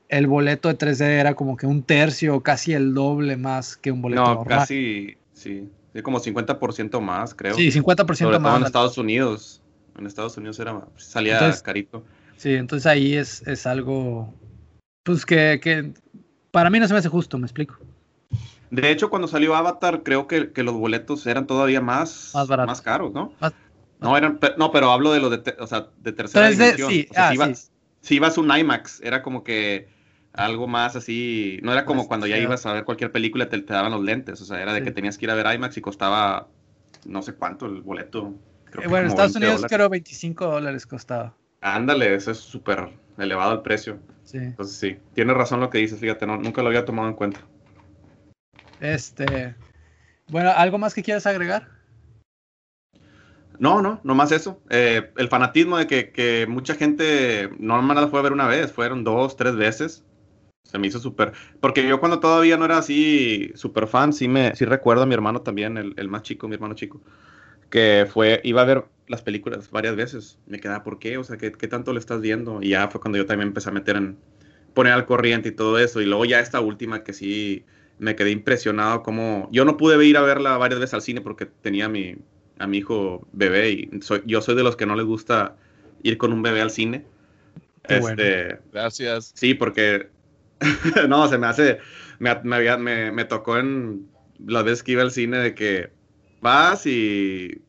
el 0.10 0.28
boleto 0.28 0.70
de 0.70 0.78
3D 0.78 1.02
era 1.02 1.34
como 1.34 1.58
que 1.58 1.66
un 1.66 1.84
tercio, 1.84 2.42
casi 2.42 2.74
el 2.74 2.94
doble 2.94 3.38
más 3.38 3.78
que 3.78 3.92
un 3.92 4.02
boleto 4.02 4.22
no, 4.22 4.36
normal. 4.36 4.60
casi, 4.60 5.18
sí, 5.34 5.70
sí, 5.94 6.02
como 6.02 6.20
50% 6.20 7.02
más, 7.02 7.34
creo. 7.34 7.56
Sí, 7.56 7.72
50% 7.72 8.16
Sobre 8.16 8.40
más. 8.40 8.60
en 8.60 8.66
Estados 8.66 8.98
Unidos. 8.98 9.62
En 9.98 10.06
Estados 10.06 10.36
Unidos 10.38 10.60
era, 10.60 10.86
salía 10.98 11.54
carito. 11.64 12.04
Sí, 12.36 12.54
entonces 12.54 12.86
ahí 12.86 13.16
es, 13.16 13.48
es 13.48 13.66
algo, 13.66 14.34
pues 15.04 15.26
que, 15.26 15.60
que 15.64 15.94
para 16.56 16.70
mí 16.70 16.80
no 16.80 16.88
se 16.88 16.94
me 16.94 17.00
hace 17.00 17.10
justo, 17.10 17.38
me 17.38 17.46
explico. 17.46 17.76
De 18.72 18.90
hecho, 18.90 19.10
cuando 19.10 19.28
salió 19.28 19.56
Avatar, 19.56 20.04
creo 20.04 20.28
que, 20.28 20.52
que 20.54 20.64
los 20.64 20.74
boletos 20.74 21.28
eran 21.28 21.48
todavía 21.48 21.82
más, 21.82 22.32
Más 22.34 22.48
baratos. 22.48 22.68
más 22.70 22.82
caros, 22.82 23.14
¿no? 23.14 23.34
Más- 23.40 23.54
No, 24.00 24.18
eran, 24.18 24.40
no, 24.58 24.72
pero 24.72 24.92
hablo 24.92 25.12
de 25.12 25.20
los 25.20 25.32
de, 25.32 25.38
te- 25.40 25.56
o 25.60 25.68
sea, 25.68 25.88
de 26.02 26.12
tercera 26.14 26.48
3D, 26.48 26.52
dimensión. 26.52 26.92
sí, 26.92 27.08
O 27.10 27.14
sea, 27.14 27.26
ah, 27.26 27.30
si, 27.30 27.36
ibas, 27.36 27.60
sí. 27.60 27.72
si 28.02 28.16
ibas 28.16 28.38
a 28.38 28.42
un 28.42 28.58
IMAX, 28.58 29.02
era 29.02 29.22
como 29.22 29.44
que 29.44 29.88
algo 30.34 30.68
más 30.68 30.96
así, 30.96 31.60
no 31.62 31.72
era 31.74 31.86
como 31.86 32.08
cuando 32.08 32.28
ya 32.28 32.38
ibas 32.38 32.66
a 32.66 32.74
ver 32.74 32.86
cualquier 32.86 33.12
película, 33.12 33.50
te, 33.50 33.60
te 33.62 33.74
daban 33.74 33.92
los 33.92 34.02
lentes, 34.04 34.42
o 34.42 34.46
sea, 34.46 34.62
era 34.62 34.74
de 34.74 34.84
que 34.84 34.92
tenías 34.92 35.18
que 35.18 35.26
ir 35.26 35.32
a 35.32 35.36
ver 35.36 35.54
IMAX 35.56 35.78
y 35.78 35.82
costaba 35.82 36.48
no 37.06 37.22
sé 37.22 37.34
cuánto 37.36 37.66
el 37.68 37.82
boleto. 37.82 38.34
creo 38.66 38.82
Eh, 38.82 38.82
que 38.84 38.88
bueno, 38.88 39.04
en 39.04 39.08
Estados 39.10 39.34
20 39.34 39.38
Unidos 39.38 39.56
dólares. 39.62 39.78
creo 39.78 39.90
25 39.90 40.46
dólares 40.48 40.86
costaba. 40.88 41.36
Ándale, 41.66 42.14
eso 42.14 42.30
es 42.30 42.38
súper 42.38 42.90
elevado 43.18 43.54
el 43.54 43.62
precio. 43.64 43.98
Sí. 44.24 44.38
Entonces 44.38 44.78
sí, 44.78 44.98
tienes 45.16 45.36
razón 45.36 45.60
lo 45.62 45.72
que 45.72 45.80
dices, 45.80 46.00
fíjate, 46.00 46.28
no, 46.28 46.38
nunca 46.38 46.62
lo 46.62 46.68
había 46.68 46.86
tomado 46.86 47.10
en 47.10 47.16
cuenta. 47.16 47.40
Este. 48.80 49.56
Bueno, 50.28 50.52
¿algo 50.56 50.78
más 50.78 50.94
que 50.94 51.02
quieras 51.02 51.26
agregar? 51.26 51.68
No, 53.58 53.82
no, 53.82 54.00
no 54.04 54.14
más 54.14 54.32
eso. 54.32 54.62
Eh, 54.70 55.12
el 55.18 55.28
fanatismo 55.28 55.80
de 55.80 55.88
que, 55.88 56.12
que 56.12 56.46
mucha 56.48 56.76
gente 56.76 57.50
no 57.58 57.82
me 57.82 57.96
la 57.96 58.10
fue 58.10 58.20
a 58.20 58.24
ver 58.24 58.34
una 58.34 58.46
vez, 58.46 58.72
fueron 58.72 59.04
dos, 59.04 59.36
tres 59.36 59.56
veces. 59.56 60.06
Se 60.66 60.78
me 60.78 60.86
hizo 60.86 61.00
súper. 61.00 61.34
Porque 61.62 61.88
yo 61.88 62.00
cuando 62.00 62.20
todavía 62.20 62.58
no 62.58 62.66
era 62.66 62.78
así 62.78 63.52
súper 63.56 63.88
fan, 63.88 64.14
sí 64.14 64.28
me 64.28 64.56
sí 64.56 64.66
recuerdo 64.66 65.02
a 65.02 65.08
mi 65.08 65.16
hermano 65.16 65.42
también, 65.42 65.78
el, 65.78 65.96
el 65.98 66.10
más 66.10 66.22
chico, 66.22 66.48
mi 66.48 66.54
hermano 66.54 66.76
chico, 66.76 67.02
que 67.72 68.08
fue, 68.08 68.40
iba 68.44 68.62
a 68.62 68.66
ver 68.66 68.86
las 69.08 69.22
películas 69.22 69.70
varias 69.72 69.96
veces. 69.96 70.40
Me 70.48 70.60
quedaba, 70.60 70.84
¿por 70.84 71.00
qué? 71.00 71.18
O 71.18 71.24
sea, 71.24 71.38
¿qué, 71.38 71.52
qué 71.52 71.68
tanto 71.68 71.94
le 71.94 72.00
estás 72.00 72.22
viendo? 72.22 72.62
Y 72.62 72.70
ya 72.70 72.88
fue 72.90 73.02
cuando 73.02 73.18
yo 73.18 73.26
también 73.26 73.50
empecé 73.50 73.70
a 73.70 73.74
meter 73.74 73.96
en, 73.98 74.18
poner 74.74 74.94
al 74.94 75.06
corriente 75.06 75.50
y 75.50 75.52
todo 75.52 75.80
eso. 75.80 76.02
Y 76.02 76.06
luego 76.06 76.26
ya 76.26 76.40
esta 76.40 76.60
última 76.62 77.04
que 77.04 77.14
sí 77.14 77.66
me 78.00 78.16
quedé 78.16 78.32
impresionado 78.32 79.04
como... 79.04 79.50
Yo 79.52 79.66
no 79.66 79.78
pude 79.78 80.04
ir 80.06 80.18
a 80.18 80.22
verla 80.22 80.58
varias 80.58 80.80
veces 80.80 80.94
al 80.94 81.02
cine 81.02 81.22
porque 81.22 81.46
tenía 81.46 81.90
mi, 81.90 82.18
a 82.60 82.68
mi 82.68 82.78
hijo 82.80 83.28
bebé 83.32 83.72
y 83.72 83.90
soy, 84.02 84.24
yo 84.26 84.42
soy 84.42 84.56
de 84.56 84.64
los 84.64 84.76
que 84.76 84.86
no 84.86 84.96
les 84.96 85.06
gusta 85.06 85.58
ir 86.04 86.18
con 86.18 86.34
un 86.34 86.42
bebé 86.42 86.62
al 86.62 86.72
cine. 86.72 87.06
Qué 87.88 87.96
bueno. 87.96 88.24
Este, 88.24 88.60
Gracias. 88.72 89.36
Sí, 89.36 89.54
porque 89.54 90.10
no, 91.10 91.28
se 91.28 91.38
me 91.38 91.48
hace, 91.48 91.80
me, 92.20 92.36
me, 92.44 92.56
había- 92.56 92.78
me- 92.78 93.12
me 93.12 93.26
tocó 93.26 93.58
en 93.58 94.10
las 94.46 94.64
veces 94.64 94.84
que 94.84 94.94
iba 94.94 95.02
al 95.04 95.12
cine 95.12 95.38
de 95.40 95.56
que 95.56 95.92
vas 96.42 96.86
y 96.86 97.62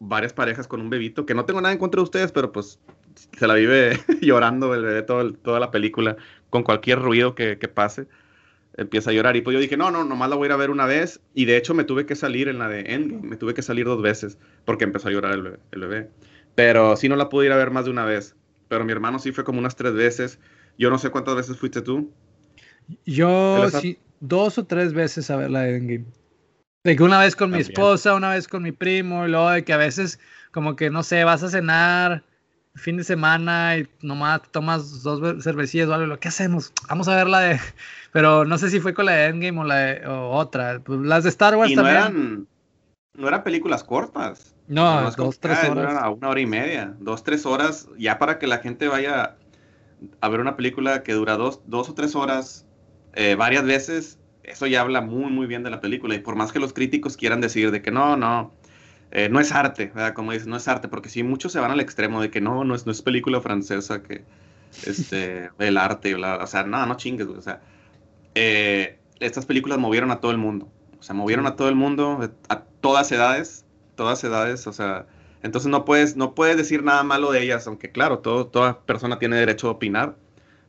varias 0.00 0.34
parejas 0.34 0.68
con 0.68 0.82
un 0.82 0.90
bebito, 0.90 1.26
que 1.26 1.34
no 1.34 1.46
tengo 1.46 1.60
nada 1.62 1.72
en 1.74 1.80
contra 1.80 2.00
de 2.00 2.04
ustedes, 2.04 2.32
pero 2.32 2.52
pues 2.52 2.80
se 3.38 3.46
la 3.46 3.54
vive 3.54 4.00
llorando 4.22 4.74
el 4.74 4.82
bebé 4.84 5.02
todo 5.02 5.32
toda 5.34 5.60
la 5.60 5.70
película, 5.72 6.16
con 6.50 6.64
cualquier 6.64 7.00
ruido 7.00 7.36
que, 7.36 7.58
que 7.58 7.68
pase, 7.68 8.08
empieza 8.76 9.10
a 9.10 9.12
llorar. 9.12 9.36
Y 9.36 9.42
pues 9.42 9.54
yo 9.54 9.60
dije, 9.60 9.76
no, 9.76 9.90
no, 9.90 10.04
nomás 10.04 10.30
la 10.30 10.36
voy 10.36 10.46
a 10.46 10.48
ir 10.48 10.52
a 10.52 10.56
ver 10.56 10.70
una 10.70 10.86
vez, 10.86 11.20
y 11.34 11.44
de 11.46 11.56
hecho 11.56 11.74
me 11.74 11.84
tuve 11.84 12.06
que 12.06 12.16
salir 12.16 12.48
en 12.48 12.58
la 12.58 12.68
de 12.68 12.80
Endgame, 12.94 13.28
me 13.28 13.36
tuve 13.36 13.54
que 13.54 13.62
salir 13.62 13.86
dos 13.86 14.02
veces, 14.02 14.38
porque 14.64 14.84
empezó 14.84 15.08
a 15.08 15.12
llorar 15.12 15.32
el 15.34 15.42
bebé. 15.42 15.58
el 15.72 15.80
bebé. 15.80 16.10
Pero 16.54 16.96
sí 16.96 17.08
no 17.08 17.16
la 17.16 17.28
pude 17.28 17.46
ir 17.46 17.52
a 17.52 17.56
ver 17.56 17.70
más 17.70 17.84
de 17.86 17.90
una 17.92 18.04
vez, 18.04 18.36
pero 18.68 18.84
mi 18.84 18.92
hermano 18.92 19.18
sí 19.18 19.32
fue 19.32 19.44
como 19.44 19.58
unas 19.60 19.76
tres 19.76 19.94
veces. 19.94 20.40
Yo 20.78 20.90
no 20.90 20.98
sé 20.98 21.10
cuántas 21.10 21.36
veces 21.36 21.58
fuiste 21.58 21.82
tú. 21.82 22.12
Yo 23.06 23.28
¿Te 23.54 23.60
las 23.60 23.74
ha- 23.74 23.80
sí, 23.80 23.98
dos 24.20 24.58
o 24.58 24.66
tres 24.66 24.92
veces 24.92 25.30
a 25.30 25.36
ver 25.36 25.50
la 25.50 25.62
de 25.62 25.76
Endgame. 25.76 26.06
De 26.84 26.96
que 26.96 27.02
una 27.02 27.18
vez 27.20 27.36
con 27.36 27.50
mi 27.50 27.58
esposa, 27.58 28.14
una 28.14 28.30
vez 28.30 28.48
con 28.48 28.62
mi 28.62 28.72
primo, 28.72 29.26
y 29.26 29.30
luego 29.30 29.50
de 29.50 29.64
que 29.64 29.72
a 29.72 29.76
veces, 29.76 30.18
como 30.50 30.76
que 30.76 30.90
no 30.90 31.02
sé, 31.02 31.24
vas 31.24 31.42
a 31.42 31.50
cenar 31.50 32.24
fin 32.74 32.96
de 32.96 33.04
semana 33.04 33.76
y 33.76 33.86
nomás 34.00 34.42
tomas 34.50 35.02
dos 35.02 35.20
ve- 35.20 35.42
cervecillas 35.42 35.88
o 35.88 35.94
algo. 35.94 36.18
¿Qué 36.18 36.28
hacemos? 36.28 36.72
Vamos 36.88 37.08
a 37.08 37.16
ver 37.16 37.26
la 37.28 37.40
de. 37.40 37.60
Pero 38.12 38.44
no 38.46 38.56
sé 38.58 38.70
si 38.70 38.80
fue 38.80 38.94
con 38.94 39.06
la 39.06 39.12
de 39.12 39.26
Endgame 39.26 39.60
o 39.60 39.64
la 39.64 39.76
de 39.76 40.06
o 40.06 40.30
otra. 40.30 40.80
Pues 40.82 41.00
las 41.00 41.24
de 41.24 41.30
Star 41.30 41.54
Wars 41.56 41.70
Y 41.70 41.76
no 41.76 41.82
también. 41.82 41.98
eran, 41.98 42.48
no 43.14 43.28
eran 43.28 43.44
películas 43.44 43.84
cortas. 43.84 44.54
No, 44.68 45.10
dos, 45.10 45.38
tres 45.38 45.58
ah, 45.58 45.68
horas. 45.68 45.76
duran 45.76 45.96
a 45.98 46.10
una 46.10 46.28
hora 46.28 46.40
y 46.40 46.46
media, 46.46 46.94
dos, 47.00 47.24
tres 47.24 47.44
horas, 47.44 47.88
ya 47.98 48.18
para 48.18 48.38
que 48.38 48.46
la 48.46 48.58
gente 48.58 48.88
vaya 48.88 49.36
a 50.20 50.28
ver 50.28 50.40
una 50.40 50.56
película 50.56 51.02
que 51.02 51.12
dura 51.12 51.36
dos, 51.36 51.60
dos 51.66 51.88
o 51.90 51.94
tres 51.94 52.14
horas 52.14 52.66
eh, 53.14 53.34
varias 53.34 53.64
veces, 53.64 54.19
eso 54.50 54.66
ya 54.66 54.80
habla 54.80 55.00
muy, 55.00 55.30
muy 55.30 55.46
bien 55.46 55.62
de 55.62 55.70
la 55.70 55.80
película. 55.80 56.14
Y 56.14 56.20
por 56.20 56.36
más 56.36 56.52
que 56.52 56.58
los 56.58 56.72
críticos 56.72 57.16
quieran 57.16 57.40
decir 57.40 57.70
de 57.70 57.82
que 57.82 57.90
no, 57.90 58.16
no, 58.16 58.52
eh, 59.12 59.28
no 59.28 59.40
es 59.40 59.50
arte, 59.52 59.86
¿verdad? 59.94 60.14
como 60.14 60.32
dicen, 60.32 60.50
no 60.50 60.56
es 60.56 60.68
arte, 60.68 60.86
porque 60.88 61.08
sí, 61.08 61.22
muchos 61.22 61.52
se 61.52 61.58
van 61.58 61.72
al 61.72 61.80
extremo 61.80 62.20
de 62.20 62.30
que 62.30 62.40
no, 62.40 62.64
no 62.64 62.74
es, 62.76 62.86
no 62.86 62.92
es 62.92 63.02
película 63.02 63.40
francesa, 63.40 64.02
que 64.02 64.22
este, 64.86 65.50
el 65.58 65.76
arte, 65.76 66.14
bla, 66.14 66.36
o 66.36 66.46
sea, 66.46 66.62
no, 66.62 66.84
no 66.86 66.96
chingues, 66.96 67.26
güey, 67.26 67.38
o 67.38 67.42
sea, 67.42 67.60
eh, 68.36 68.98
estas 69.18 69.46
películas 69.46 69.78
movieron 69.78 70.12
a 70.12 70.20
todo 70.20 70.30
el 70.30 70.38
mundo, 70.38 70.68
o 70.98 71.02
sea, 71.02 71.14
movieron 71.14 71.46
a 71.46 71.56
todo 71.56 71.68
el 71.68 71.74
mundo, 71.74 72.20
a 72.48 72.60
todas 72.80 73.10
edades, 73.10 73.64
todas 73.96 74.22
edades, 74.22 74.68
o 74.68 74.72
sea, 74.72 75.06
entonces 75.42 75.70
no 75.70 75.84
puedes, 75.84 76.16
no 76.16 76.34
puedes 76.36 76.56
decir 76.56 76.84
nada 76.84 77.02
malo 77.02 77.32
de 77.32 77.42
ellas, 77.42 77.66
aunque 77.66 77.90
claro, 77.90 78.20
todo, 78.20 78.46
toda 78.46 78.80
persona 78.82 79.18
tiene 79.18 79.36
derecho 79.36 79.68
a 79.68 79.72
opinar, 79.72 80.16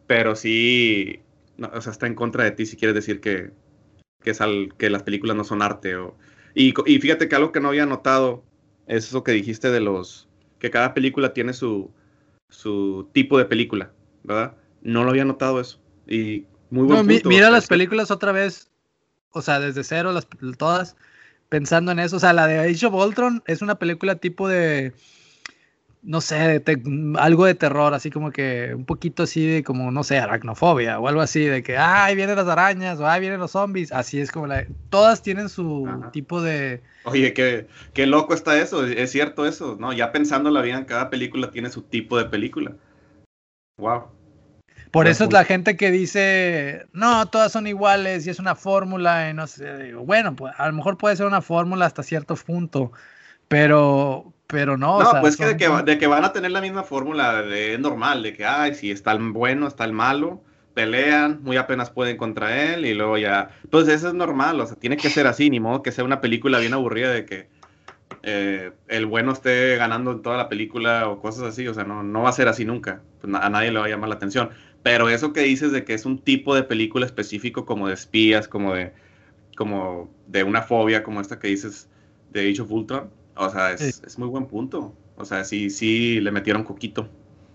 pero 0.08 0.36
sí, 0.36 1.22
no, 1.58 1.70
o 1.76 1.82
sea, 1.82 1.92
está 1.92 2.08
en 2.08 2.16
contra 2.16 2.44
de 2.44 2.52
ti 2.52 2.66
si 2.66 2.76
quieres 2.76 2.96
decir 2.96 3.22
que, 3.22 3.52
que, 4.24 4.32
es 4.32 4.42
al- 4.42 4.74
que 4.78 4.90
las 4.90 5.04
películas 5.04 5.36
no 5.38 5.44
son 5.44 5.62
arte. 5.62 5.96
O, 5.96 6.16
y, 6.54 6.74
y 6.86 7.00
fíjate 7.00 7.28
que 7.30 7.36
algo 7.36 7.52
que 7.52 7.60
no 7.62 7.70
había 7.70 7.86
notado 7.86 8.44
es 8.88 9.06
eso 9.08 9.24
que 9.24 9.32
dijiste 9.32 9.72
de 9.72 9.80
los, 9.82 10.28
que 10.60 10.72
cada 10.72 10.94
película 10.94 11.34
tiene 11.34 11.54
su, 11.54 11.92
su 12.50 13.10
tipo 13.14 13.38
de 13.38 13.46
película, 13.46 13.92
¿verdad? 14.24 14.56
No 14.82 15.04
lo 15.04 15.12
había 15.12 15.26
notado 15.26 15.60
eso. 15.60 15.80
Y 16.08 16.46
muy 16.70 16.86
buen 16.86 17.00
No, 17.00 17.04
mi- 17.04 17.16
punto, 17.16 17.30
mira 17.30 17.50
las 17.50 17.68
películas 17.68 18.12
otra 18.12 18.32
vez, 18.32 18.70
o 19.32 19.42
sea, 19.42 19.60
desde 19.60 19.84
cero, 19.84 20.12
las, 20.12 20.28
todas, 20.58 20.96
pensando 21.50 21.92
en 21.92 22.00
eso. 22.00 22.18
O 22.18 22.20
sea, 22.20 22.34
la 22.34 22.48
de 22.48 22.60
Age 22.60 22.86
of 22.88 22.94
Ultron 22.96 23.44
es 23.48 23.62
una 23.62 23.76
película 23.76 24.16
tipo 24.16 24.48
de, 24.48 24.94
no 26.04 26.22
sé, 26.22 26.60
te- 26.60 26.82
algo 27.18 27.46
de 27.46 27.56
terror, 27.56 27.94
así 27.94 28.10
como 28.10 28.32
que 28.32 28.74
un 28.76 28.86
poquito 28.86 29.24
así 29.24 29.46
de 29.46 29.64
como, 29.64 29.92
no 29.92 30.04
sé, 30.04 30.18
aracnofobia 30.20 31.00
o 31.00 31.08
algo 31.08 31.22
así, 31.22 31.46
de 31.46 31.62
que, 31.64 31.78
"Ah, 31.78 32.06
ahí 32.06 32.16
vienen 32.16 32.36
las 32.36 32.48
arañas 32.48 33.00
o 33.00 33.08
ahí 33.08 33.20
vienen 33.22 33.40
los 33.40 33.52
zombies. 33.52 33.92
Así 33.92 34.20
es 34.20 34.32
como 34.32 34.48
la... 34.48 34.66
Todas 34.90 35.22
tienen 35.22 35.50
su 35.50 35.86
Ajá. 35.88 36.12
tipo 36.12 36.42
de... 36.42 36.82
Oye, 37.04 37.34
qué, 37.34 37.68
qué 37.94 38.06
loco 38.06 38.34
está 38.34 38.60
eso, 38.60 38.86
es 38.86 39.12
cierto 39.12 39.46
eso, 39.46 39.78
¿no? 39.80 39.94
Ya 39.94 40.12
pensando 40.12 40.50
la 40.52 40.62
vida, 40.62 40.86
cada 40.86 41.10
película 41.10 41.52
tiene 41.52 41.70
su 41.70 41.82
tipo 41.84 42.18
de 42.18 42.26
película. 42.26 42.76
Wow. 43.78 44.04
Por 44.92 45.08
eso 45.08 45.24
es 45.24 45.32
la 45.32 45.46
gente 45.46 45.78
que 45.78 45.90
dice, 45.90 46.86
no, 46.92 47.26
todas 47.28 47.52
son 47.54 47.66
iguales 47.66 48.28
y 48.28 48.30
es 48.30 48.40
una 48.40 48.56
fórmula 48.56 49.30
y 49.30 49.34
no 49.34 49.48
sé, 49.48 49.78
digo, 49.86 50.04
bueno, 50.04 50.36
pues 50.36 50.54
a 50.58 50.68
lo 50.68 50.74
mejor 50.74 50.98
puede 50.98 51.16
ser 51.16 51.26
una 51.28 51.42
fórmula 51.42 51.86
hasta 51.86 52.04
cierto 52.04 52.36
punto, 52.36 52.92
pero, 53.48 54.34
pero 54.52 54.78
no, 54.78 55.00
No, 55.00 55.08
o 55.08 55.12
sea, 55.12 55.22
pues 55.22 55.38
que 55.38 55.46
de, 55.46 55.52
son- 55.66 55.86
que 55.86 55.92
de 55.92 55.98
que 55.98 56.08
van 56.08 56.24
a 56.26 56.34
tener 56.34 56.52
la 56.52 56.62
misma 56.62 56.84
fórmula 56.84 57.42
de 57.42 57.74
es 57.74 57.80
normal, 57.80 58.24
de 58.24 58.34
que, 58.34 58.46
ay, 58.46 58.76
si 58.76 58.92
está 58.92 59.12
el 59.14 59.32
bueno, 59.32 59.68
está 59.68 59.86
el 59.86 59.94
malo, 59.94 60.42
pelean, 60.74 61.42
muy 61.44 61.58
apenas 61.58 61.90
pueden 61.90 62.18
contra 62.18 62.74
él 62.74 62.86
y 62.86 62.94
luego 62.94 63.18
ya. 63.18 63.50
Pues 63.70 63.88
eso 63.88 64.10
es 64.10 64.14
normal, 64.14 64.60
o 64.60 64.66
sea, 64.68 64.76
tiene 64.78 64.98
que 64.98 65.10
ser 65.10 65.28
así, 65.28 65.50
ni 65.50 65.60
modo 65.60 65.82
que 65.84 65.92
sea 65.92 66.04
una 66.04 66.22
película 66.22 66.60
bien 66.60 66.74
aburrida 66.74 67.12
de 67.12 67.26
que 67.26 67.48
eh, 68.24 68.72
el 68.88 69.06
bueno 69.06 69.32
esté 69.32 69.76
ganando 69.78 70.12
en 70.12 70.22
toda 70.22 70.38
la 70.38 70.50
película 70.50 71.08
o 71.10 71.20
cosas 71.22 71.44
así, 71.44 71.68
o 71.68 71.74
sea, 71.74 71.84
no, 71.84 72.04
no 72.04 72.24
va 72.24 72.30
a 72.30 72.34
ser 72.34 72.48
así 72.48 72.66
nunca, 72.66 73.02
Pues 73.22 73.34
a 73.34 73.50
nadie 73.50 73.72
le 73.72 73.80
va 73.80 73.86
a 73.86 73.90
llamar 73.90 74.10
la 74.10 74.16
atención. 74.16 74.50
Pero 74.84 75.10
eso 75.10 75.34
que 75.34 75.42
dices 75.42 75.72
de 75.72 75.84
que 75.86 75.94
es 75.94 76.06
un 76.06 76.20
tipo 76.20 76.56
de 76.56 76.64
película 76.64 77.06
específico 77.06 77.66
como 77.66 77.88
de 77.88 77.94
espías, 77.94 78.48
como 78.48 78.74
de, 78.74 78.94
como 79.58 80.10
de 80.28 80.44
una 80.44 80.62
fobia 80.64 81.04
como 81.04 81.22
esta 81.22 81.40
que 81.40 81.48
dices 81.50 81.90
de 82.32 82.50
Age 82.50 82.62
of 82.62 82.72
Ultron, 82.72 83.12
o 83.36 83.50
sea, 83.50 83.72
es, 83.74 83.96
Sí. 83.96 84.02
es 84.06 84.18
muy 84.20 84.28
buen 84.28 84.48
punto. 84.48 84.96
O 85.18 85.26
sea, 85.26 85.44
sí, 85.44 85.70
sí 85.70 86.20
le 86.20 86.32
metieron 86.32 86.64
coquito. 86.64 87.10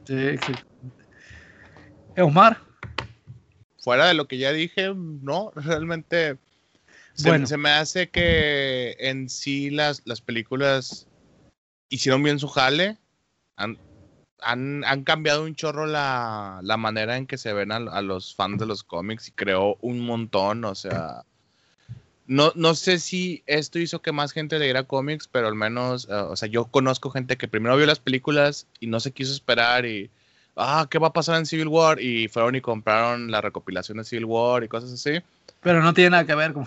Sí, 0.04 0.14
exactamente. 0.14 1.04
Omar, 2.18 2.58
Fuera 3.78 4.06
de 4.06 4.14
lo 4.14 4.26
que 4.26 4.38
ya 4.38 4.52
dije, 4.52 4.92
no, 4.94 5.52
realmente 5.54 6.38
se, 7.14 7.28
Bueno. 7.28 7.46
se 7.46 7.56
me 7.56 7.70
hace 7.70 8.08
que 8.08 8.96
en 8.98 9.28
sí 9.28 9.70
las, 9.70 10.02
las 10.06 10.20
películas 10.20 11.06
hicieron 11.88 12.22
bien 12.22 12.38
su 12.40 12.48
jale. 12.48 12.98
Han, 13.56 13.78
han, 14.40 14.82
han 14.84 15.04
cambiado 15.04 15.44
un 15.44 15.54
chorro 15.54 15.86
la, 15.86 16.58
la 16.62 16.76
manera 16.76 17.16
en 17.16 17.26
que 17.28 17.38
se 17.38 17.52
ven 17.52 17.70
a, 17.70 17.76
a 17.76 18.02
los 18.02 18.34
fans 18.34 18.58
de 18.58 18.66
los 18.66 18.82
cómics 18.82 19.28
y 19.28 19.32
creó 19.32 19.76
un 19.80 20.00
montón, 20.00 20.64
o 20.64 20.74
sea... 20.74 21.24
No, 22.26 22.52
no 22.56 22.74
sé 22.74 22.98
si 22.98 23.42
esto 23.46 23.78
hizo 23.78 24.02
que 24.02 24.12
más 24.12 24.32
gente 24.32 24.58
leyera 24.58 24.82
cómics, 24.82 25.28
pero 25.30 25.46
al 25.46 25.54
menos, 25.54 26.08
eh, 26.10 26.14
o 26.14 26.34
sea, 26.36 26.48
yo 26.48 26.64
conozco 26.66 27.10
gente 27.10 27.36
que 27.36 27.48
primero 27.48 27.76
vio 27.76 27.86
las 27.86 28.00
películas 28.00 28.66
y 28.80 28.88
no 28.88 28.98
se 28.98 29.12
quiso 29.12 29.32
esperar 29.32 29.86
y, 29.86 30.10
ah, 30.56 30.86
¿qué 30.90 30.98
va 30.98 31.08
a 31.08 31.12
pasar 31.12 31.38
en 31.38 31.46
Civil 31.46 31.68
War? 31.68 32.00
Y 32.00 32.28
fueron 32.28 32.56
y 32.56 32.60
compraron 32.60 33.30
la 33.30 33.40
recopilación 33.40 33.98
de 33.98 34.04
Civil 34.04 34.24
War 34.24 34.64
y 34.64 34.68
cosas 34.68 34.92
así. 34.92 35.22
pero 35.60 35.82
no 35.82 35.94
tiene 35.94 36.10
nada 36.10 36.26
que 36.26 36.34
ver, 36.34 36.52
que... 36.52 36.60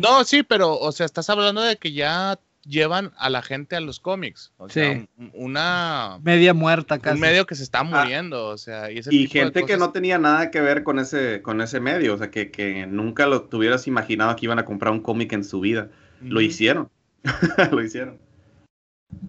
No, 0.00 0.24
sí, 0.24 0.42
pero, 0.42 0.78
o 0.78 0.92
sea, 0.92 1.04
estás 1.06 1.28
hablando 1.28 1.60
de 1.60 1.76
que 1.76 1.92
ya, 1.92 2.38
llevan 2.66 3.12
a 3.16 3.30
la 3.30 3.42
gente 3.42 3.76
a 3.76 3.80
los 3.80 4.00
cómics. 4.00 4.52
O 4.56 4.68
sea, 4.68 4.92
Sí. 4.94 5.08
un- 5.18 5.30
una 5.34 6.18
Media 6.22 6.52
muerta 6.54 6.98
casi. 6.98 7.14
un 7.14 7.20
medio 7.20 7.46
que 7.46 7.54
se 7.54 7.62
está 7.62 7.82
muriendo, 7.82 8.48
o 8.48 8.58
sea, 8.58 8.90
y, 8.90 8.98
ese 8.98 9.14
Y 9.14 9.22
tipo 9.26 9.32
de 9.34 9.40
gente 9.40 9.64
que 9.66 9.76
no 9.76 9.92
tenía 9.92 10.18
nada 10.18 10.50
que 10.50 10.60
ver 10.60 10.82
con 10.82 10.98
ese, 10.98 11.42
con 11.42 11.60
ese 11.60 11.80
medio, 11.80 12.14
o 12.14 12.18
sea, 12.18 12.30
que, 12.30 12.50
que 12.50 12.86
nunca 12.86 13.26
lo 13.26 13.42
tuvieras 13.44 13.86
imaginado 13.86 14.34
que 14.36 14.46
iban 14.46 14.58
a 14.58 14.64
comprar 14.64 14.92
un 14.92 15.00
cómic 15.00 15.32
en 15.32 15.44
su 15.44 15.60
vida. 15.60 15.90
Lo 16.20 16.40
hicieron. 16.40 16.90
lo 17.72 17.82
hicieron. 17.82 18.18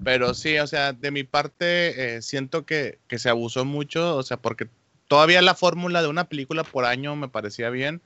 Pero 0.03 0.33
sí, 0.33 0.57
o 0.59 0.67
sea, 0.67 0.93
de 0.93 1.11
mi 1.11 1.23
parte 1.23 2.15
eh, 2.17 2.21
siento 2.21 2.65
que, 2.65 2.99
que 3.07 3.19
se 3.19 3.29
abusó 3.29 3.63
mucho, 3.65 4.15
o 4.17 4.23
sea, 4.23 4.38
porque 4.38 4.67
todavía 5.07 5.41
la 5.41 5.53
fórmula 5.55 6.01
de 6.01 6.07
una 6.07 6.25
película 6.25 6.63
por 6.63 6.85
año 6.85 7.15
me 7.15 7.27
parecía 7.29 7.69
bien. 7.69 8.01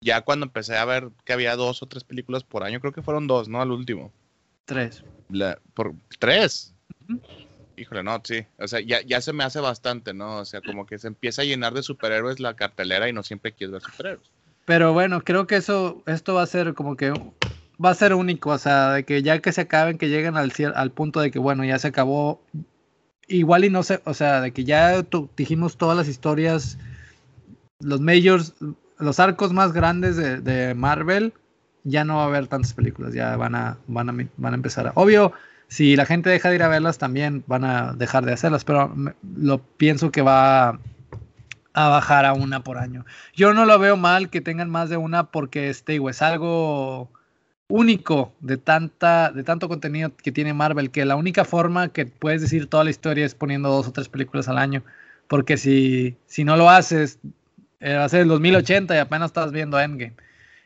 Ya 0.00 0.22
cuando 0.22 0.46
empecé 0.46 0.76
a 0.76 0.84
ver 0.84 1.10
que 1.24 1.32
había 1.32 1.54
dos 1.56 1.82
o 1.82 1.86
tres 1.86 2.02
películas 2.04 2.42
por 2.44 2.64
año, 2.64 2.80
creo 2.80 2.92
que 2.92 3.02
fueron 3.02 3.26
dos, 3.26 3.48
¿no? 3.48 3.60
Al 3.62 3.70
último. 3.70 4.12
Tres. 4.64 5.02
La- 5.28 5.58
por 5.74 5.94
tres. 6.18 6.74
Híjole, 7.76 8.02
no, 8.02 8.20
sí. 8.22 8.44
O 8.58 8.68
sea, 8.68 8.80
ya, 8.80 9.00
ya 9.02 9.20
se 9.20 9.32
me 9.32 9.44
hace 9.44 9.60
bastante, 9.60 10.12
¿no? 10.12 10.38
O 10.38 10.44
sea, 10.44 10.60
como 10.60 10.86
que 10.86 10.98
se 10.98 11.08
empieza 11.08 11.42
a 11.42 11.46
llenar 11.46 11.72
de 11.72 11.82
superhéroes 11.82 12.38
la 12.38 12.54
cartelera 12.54 13.08
y 13.08 13.12
no 13.12 13.22
siempre 13.22 13.52
quieres 13.52 13.72
ver 13.72 13.82
superhéroes. 13.82 14.30
Pero 14.66 14.92
bueno, 14.92 15.22
creo 15.22 15.46
que 15.46 15.56
eso, 15.56 16.02
esto 16.06 16.34
va 16.34 16.42
a 16.42 16.46
ser 16.46 16.74
como 16.74 16.96
que 16.96 17.12
va 17.84 17.90
a 17.90 17.94
ser 17.94 18.14
único, 18.14 18.50
o 18.50 18.58
sea, 18.58 18.92
de 18.92 19.04
que 19.04 19.22
ya 19.22 19.40
que 19.40 19.52
se 19.52 19.62
acaben, 19.62 19.98
que 19.98 20.08
lleguen 20.08 20.36
al, 20.36 20.52
al 20.74 20.90
punto 20.92 21.20
de 21.20 21.30
que 21.30 21.38
bueno, 21.38 21.64
ya 21.64 21.78
se 21.78 21.88
acabó, 21.88 22.40
igual 23.26 23.64
y 23.64 23.70
no 23.70 23.82
sé, 23.82 24.00
o 24.04 24.14
sea, 24.14 24.40
de 24.40 24.52
que 24.52 24.64
ya 24.64 25.04
dijimos 25.36 25.76
todas 25.76 25.96
las 25.96 26.06
historias, 26.06 26.78
los 27.80 28.00
majors, 28.00 28.54
los 28.98 29.18
arcos 29.18 29.52
más 29.52 29.72
grandes 29.72 30.16
de, 30.16 30.40
de 30.40 30.74
Marvel, 30.74 31.32
ya 31.84 32.04
no 32.04 32.16
va 32.16 32.24
a 32.24 32.26
haber 32.26 32.46
tantas 32.46 32.74
películas, 32.74 33.14
ya 33.14 33.36
van 33.36 33.54
a, 33.54 33.78
van 33.86 34.10
a, 34.10 34.28
van 34.36 34.52
a 34.52 34.56
empezar 34.56 34.88
a, 34.88 34.92
obvio, 34.94 35.32
si 35.68 35.96
la 35.96 36.04
gente 36.06 36.28
deja 36.30 36.50
de 36.50 36.56
ir 36.56 36.62
a 36.62 36.68
verlas, 36.68 36.98
también 36.98 37.44
van 37.46 37.64
a 37.64 37.94
dejar 37.94 38.24
de 38.26 38.32
hacerlas, 38.34 38.64
pero 38.64 38.94
lo 39.36 39.58
pienso 39.58 40.10
que 40.10 40.20
va 40.22 40.78
a 41.74 41.88
bajar 41.88 42.26
a 42.26 42.34
una 42.34 42.62
por 42.62 42.78
año. 42.78 43.06
Yo 43.34 43.54
no 43.54 43.64
lo 43.64 43.78
veo 43.78 43.96
mal 43.96 44.28
que 44.30 44.40
tengan 44.40 44.70
más 44.70 44.90
de 44.90 44.96
una 44.98 45.30
porque 45.30 45.70
este 45.70 45.96
es 45.96 46.22
algo 46.22 47.10
único 47.68 48.34
de 48.40 48.58
tanta 48.58 49.32
de 49.32 49.44
tanto 49.44 49.68
contenido 49.68 50.14
que 50.14 50.30
tiene 50.30 50.52
Marvel 50.52 50.90
que 50.90 51.06
la 51.06 51.16
única 51.16 51.46
forma 51.46 51.88
que 51.88 52.04
puedes 52.04 52.42
decir 52.42 52.66
toda 52.68 52.84
la 52.84 52.90
historia 52.90 53.24
es 53.24 53.34
poniendo 53.34 53.70
dos 53.70 53.88
o 53.88 53.92
tres 53.92 54.10
películas 54.10 54.48
al 54.48 54.58
año, 54.58 54.82
porque 55.26 55.56
si 55.56 56.16
si 56.26 56.44
no 56.44 56.56
lo 56.56 56.68
haces 56.68 57.18
eh, 57.80 57.94
va 57.94 58.04
a 58.04 58.08
ser 58.08 58.20
el 58.20 58.28
2080 58.28 58.94
y 58.94 58.98
apenas 58.98 59.30
estás 59.30 59.52
viendo 59.52 59.80
Endgame. 59.80 60.14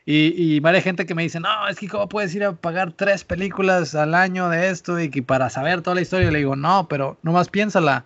Y, 0.09 0.33
y 0.37 0.61
varias 0.61 0.85
gente 0.85 1.05
que 1.05 1.15
me 1.15 1.23
dice, 1.23 1.41
no, 1.41 1.67
es 1.67 1.77
que 1.77 1.89
cómo 1.89 2.07
puedes 2.07 2.33
ir 2.33 2.45
a 2.45 2.53
pagar 2.53 2.93
tres 2.93 3.25
películas 3.25 3.93
al 3.93 4.15
año 4.15 4.47
de 4.49 4.69
esto 4.69 4.97
y 5.01 5.09
que 5.09 5.21
para 5.21 5.49
saber 5.49 5.81
toda 5.81 5.95
la 5.95 6.01
historia, 6.01 6.31
le 6.31 6.37
digo, 6.39 6.55
no, 6.55 6.87
pero 6.87 7.19
nomás 7.23 7.49
piénsala. 7.49 8.05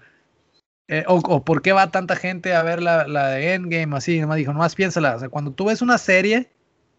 Eh, 0.87 1.05
o, 1.07 1.17
o 1.17 1.45
por 1.45 1.61
qué 1.61 1.73
va 1.73 1.91
tanta 1.91 2.15
gente 2.15 2.55
a 2.55 2.63
ver 2.63 2.81
la, 2.81 3.07
la 3.07 3.29
de 3.29 3.53
Endgame, 3.53 3.95
así, 3.95 4.19
nomás 4.19 4.37
dijo, 4.37 4.53
nomás 4.53 4.75
piénsala. 4.75 5.15
O 5.15 5.19
sea, 5.19 5.29
cuando 5.29 5.51
tú 5.51 5.65
ves 5.65 5.81
una 5.83 5.97
serie, 5.99 6.49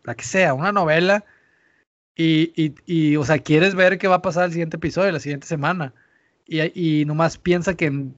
la 0.05 0.15
que 0.15 0.25
sea, 0.25 0.55
una 0.55 0.73
novela, 0.73 1.25
y, 2.17 2.75
y, 2.87 3.17
o 3.17 3.25
sea, 3.25 3.39
quieres 3.39 3.75
ver 3.75 3.99
qué 3.99 4.09
va 4.09 4.17
a 4.17 4.23
pasar 4.23 4.45
el 4.47 4.53
siguiente 4.53 4.77
episodio, 4.77 5.13
la 5.13 5.21
siguiente 5.21 5.47
semana, 5.47 5.95
y, 6.47 7.01
y 7.01 7.05
nomás 7.07 7.39
piensa 7.39 7.75
que 7.75 7.87
em- 7.87 8.13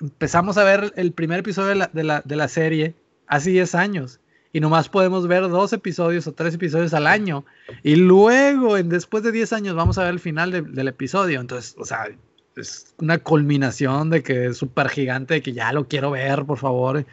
empezamos 0.00 0.56
a 0.58 0.64
ver 0.64 0.92
el 0.96 1.12
primer 1.12 1.40
episodio 1.40 1.68
de 1.70 1.74
la, 1.76 1.90
de 1.92 2.04
la, 2.04 2.22
de 2.24 2.36
la 2.36 2.48
serie 2.48 2.94
hace 3.26 3.50
10 3.50 3.74
años, 3.74 4.20
y 4.54 4.60
nomás 4.60 4.88
podemos 4.88 5.26
ver 5.26 5.42
dos 5.48 5.72
episodios 5.72 6.26
o 6.28 6.32
tres 6.32 6.54
episodios 6.54 6.94
al 6.94 7.08
año, 7.08 7.44
y 7.82 7.96
luego, 7.96 8.78
en, 8.78 8.88
después 8.88 9.24
de 9.24 9.32
10 9.32 9.52
años, 9.52 9.74
vamos 9.74 9.98
a 9.98 10.04
ver 10.04 10.12
el 10.12 10.20
final 10.20 10.52
de- 10.52 10.62
del 10.62 10.86
episodio. 10.88 11.40
Entonces, 11.40 11.74
o 11.76 11.84
sea, 11.84 12.06
es 12.54 12.94
una 12.98 13.18
culminación 13.18 14.10
de 14.10 14.22
que 14.22 14.46
es 14.46 14.56
súper 14.56 14.88
gigante, 14.88 15.34
de 15.34 15.42
que 15.42 15.52
ya 15.52 15.72
lo 15.72 15.88
quiero 15.88 16.12
ver, 16.12 16.44
por 16.44 16.58
favor. 16.58 17.04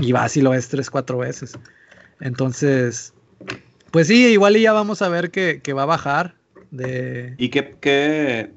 Y 0.00 0.12
vas 0.12 0.36
y 0.36 0.40
lo 0.42 0.50
ves 0.50 0.68
tres, 0.68 0.88
cuatro 0.88 1.18
veces. 1.18 1.58
Entonces, 2.20 3.12
pues 3.90 4.06
sí, 4.06 4.26
igual 4.28 4.56
y 4.56 4.62
ya 4.62 4.72
vamos 4.72 5.02
a 5.02 5.08
ver 5.08 5.32
que, 5.32 5.60
que 5.62 5.72
va 5.72 5.82
a 5.82 5.86
bajar 5.86 6.36
de... 6.70 7.34
¿Y 7.38 7.48
qué, 7.48 7.74
qué, 7.80 8.52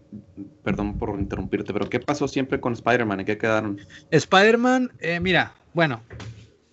perdón 0.63 0.99
por 0.99 1.19
interrumpirte, 1.19 1.73
pero 1.73 1.89
qué 1.89 1.99
pasó 1.99 2.27
siempre 2.27 2.59
con 2.59 2.73
Spider-Man? 2.73 3.21
¿En 3.21 3.25
qué 3.25 3.37
quedaron? 3.37 3.79
Spider-Man, 4.11 4.91
eh, 4.99 5.19
mira, 5.19 5.55
bueno, 5.73 6.03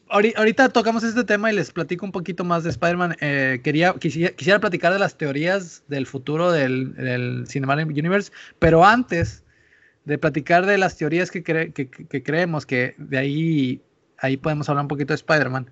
ahorita 0.09 0.69
tocamos 0.69 1.03
este 1.03 1.25
tema 1.25 1.51
y 1.51 1.57
les 1.57 1.73
platico 1.73 2.05
un 2.07 2.13
poquito 2.13 2.45
más 2.45 2.65
de 2.65 2.71
Spider-Man. 2.71 3.17
Eh, 3.21 3.61
quisiera, 4.01 4.61
platicar 4.61 4.93
de 4.93 4.99
las 4.99 5.17
teorías 5.17 5.83
del 5.89 6.07
futuro 6.07 6.53
del, 6.53 6.95
del 6.95 7.47
Cinematic 7.49 7.89
Universe, 7.89 8.31
pero 8.59 8.85
antes 8.85 9.43
de 10.05 10.19
platicar 10.19 10.67
de 10.67 10.79
las 10.79 10.97
teorías 10.97 11.31
que- 11.31 11.43
que 11.43 12.23
creemos 12.23 12.67
que 12.67 12.95
de 12.99 13.19
ahí, 13.19 13.81
ahí 14.19 14.37
podemos 14.37 14.69
hablar 14.69 14.85
un 14.85 14.89
poquito 14.89 15.13
de 15.13 15.17
Spider-Man. 15.17 15.71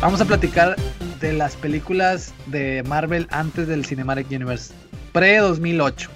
Vamos 0.00 0.20
a 0.20 0.24
platicar 0.24 0.74
de 1.22 1.32
las 1.32 1.56
películas 1.56 2.34
de 2.46 2.82
Marvel 2.82 3.26
antes 3.30 3.66
del 3.68 3.84
Cinematic 3.86 4.26
Universe, 4.30 4.74
pre-2008. 5.12 6.08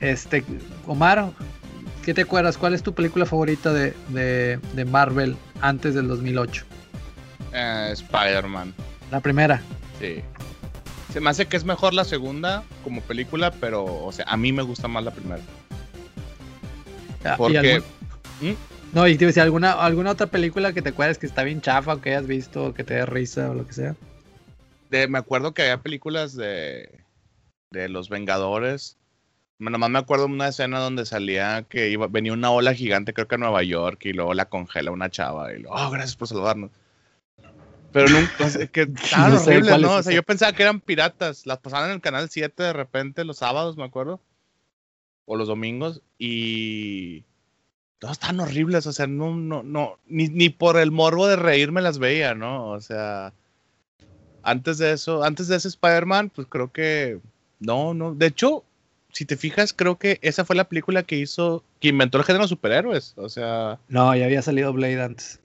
Este, 0.00 0.42
Omar, 0.86 1.30
¿qué 2.04 2.14
te 2.14 2.22
acuerdas? 2.22 2.56
¿Cuál 2.58 2.74
es 2.74 2.82
tu 2.82 2.94
película 2.94 3.26
favorita 3.26 3.72
de, 3.72 3.94
de- 4.08 4.58
de 4.72 4.84
Marvel 4.84 5.36
antes 5.60 5.94
del 5.94 6.08
2008? 6.08 6.64
Eh, 7.52 7.90
Spider-Man, 7.92 8.74
La 9.10 9.20
primera. 9.20 9.60
sí. 10.00 10.22
Se 11.12 11.18
me 11.20 11.28
hace 11.30 11.46
que 11.46 11.56
es 11.56 11.64
mejor 11.64 11.92
la 11.92 12.04
segunda 12.04 12.62
como 12.84 13.00
película, 13.00 13.50
pero, 13.50 13.84
o 13.84 14.12
sea, 14.12 14.24
a 14.28 14.36
mí 14.36 14.52
me 14.52 14.62
gusta 14.62 14.86
más 14.86 15.02
la 15.02 15.10
primera. 15.10 15.42
Ah, 17.24 17.34
¿y 17.34 17.36
Porque. 17.36 17.82
No, 18.92 19.06
y 19.06 19.16
te 19.16 19.24
iba 19.24 19.28
a 19.28 19.30
decir, 19.30 19.42
¿alguna, 19.42 19.72
alguna 19.72 20.10
otra 20.12 20.26
película 20.26 20.72
que 20.72 20.82
te 20.82 20.90
acuerdas 20.90 21.18
que 21.18 21.26
está 21.26 21.42
bien 21.44 21.60
chafa 21.60 21.94
o 21.94 22.00
que 22.00 22.10
hayas 22.10 22.26
visto 22.26 22.66
o 22.66 22.74
que 22.74 22.84
te 22.84 22.94
dé 22.94 23.06
risa 23.06 23.50
o 23.50 23.54
lo 23.54 23.66
que 23.66 23.72
sea? 23.72 23.96
de- 24.90 25.06
me 25.08 25.18
acuerdo 25.18 25.54
que 25.54 25.62
había 25.62 25.78
películas 25.82 26.34
de, 26.34 27.04
de 27.72 27.88
los 27.88 28.08
Vengadores. 28.08 28.96
Nomás 29.60 29.90
me 29.90 29.98
acuerdo 29.98 30.26
de 30.26 30.32
una 30.32 30.48
escena 30.48 30.80
donde 30.80 31.04
salía 31.06 31.64
que 31.68 31.90
iba, 31.90 32.06
venía 32.08 32.32
una 32.32 32.50
ola 32.50 32.74
gigante, 32.74 33.12
creo 33.12 33.28
que 33.28 33.34
a 33.34 33.38
Nueva 33.38 33.62
York, 33.62 34.06
y 34.06 34.12
luego 34.14 34.32
la 34.34 34.46
congela 34.48 34.90
una 34.90 35.10
chava. 35.10 35.52
Y 35.52 35.58
luego, 35.60 35.76
oh, 35.76 35.90
gracias 35.90 36.16
por 36.16 36.28
saludarnos. 36.28 36.70
Pero 37.92 38.08
nunca, 38.08 38.66
que 38.72 38.82
estaban 39.02 39.32
No 39.32 39.38
sé 39.38 39.50
horribles, 39.50 39.74
es 39.74 39.80
¿no? 39.82 39.94
O 39.96 40.02
sea, 40.02 40.12
yo 40.12 40.22
pensaba 40.22 40.52
que 40.52 40.62
eran 40.62 40.80
piratas. 40.80 41.46
Las 41.46 41.58
pasaban 41.58 41.90
en 41.90 41.96
el 41.96 42.00
canal 42.00 42.30
7 42.30 42.62
de 42.62 42.72
repente 42.72 43.24
los 43.24 43.38
sábados, 43.38 43.76
me 43.76 43.84
acuerdo. 43.84 44.20
O 45.26 45.36
los 45.36 45.48
domingos. 45.48 46.00
Y. 46.18 47.24
Todas 48.00 48.14
estaban 48.16 48.40
horribles. 48.40 48.86
O 48.88 48.92
sea, 48.92 49.06
no, 49.06 49.34
no, 49.36 49.62
no. 49.62 49.98
Ni, 50.08 50.26
ni 50.28 50.48
por 50.50 50.76
el 50.78 50.90
morbo 50.90 51.28
de 51.28 51.36
reírme 51.36 51.80
las 51.82 51.98
veía, 52.00 52.34
¿no? 52.34 52.70
O 52.70 52.80
sea. 52.80 53.32
Antes 54.42 54.78
de 54.78 54.92
eso, 54.92 55.22
antes 55.22 55.46
de 55.48 55.56
ese 55.56 55.68
Spider-Man, 55.68 56.30
pues 56.34 56.46
creo 56.48 56.72
que. 56.72 57.20
No, 57.60 57.94
no. 57.94 58.14
De 58.14 58.26
hecho, 58.26 58.64
si 59.12 59.26
te 59.26 59.36
fijas, 59.36 59.72
creo 59.74 59.98
que 59.98 60.18
esa 60.22 60.44
fue 60.44 60.56
la 60.56 60.64
película 60.68 61.02
que 61.04 61.16
hizo. 61.16 61.62
que 61.78 61.88
inventó 61.88 62.18
el 62.18 62.24
género 62.24 62.44
de 62.44 62.48
superhéroes. 62.48 63.14
O 63.16 63.28
sea. 63.28 63.78
No, 63.88 64.14
ya 64.16 64.24
había 64.24 64.42
salido 64.42 64.72
Blade 64.72 65.02
antes. 65.02 65.40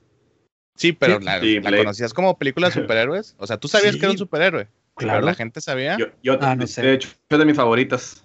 Sí, 0.78 0.92
pero 0.94 1.20
Sí. 1.20 1.26
la, 1.26 1.40
Sí, 1.40 1.56
la 1.56 1.70
Blade. 1.70 1.78
conocías 1.84 2.14
como 2.14 2.38
película 2.38 2.68
de 2.70 2.74
superhéroes. 2.82 3.36
O 3.38 3.46
sea, 3.48 3.58
tú 3.58 3.68
sabías 3.68 3.94
Sí. 3.94 4.00
que 4.00 4.06
era 4.06 4.12
un 4.14 4.18
superhéroe. 4.18 4.68
Claro. 4.96 5.18
Pero 5.20 5.26
la 5.26 5.34
gente 5.36 5.60
sabía. 5.60 5.98
Yo, 5.98 6.06
yo 6.24 6.38
Ah, 6.42 6.56
no 6.56 6.66
sé. 6.68 6.82
de 6.82 6.94
hecho, 6.94 7.10
es 7.30 7.38
de 7.38 7.46
mis 7.46 7.56
favoritas. 7.58 8.24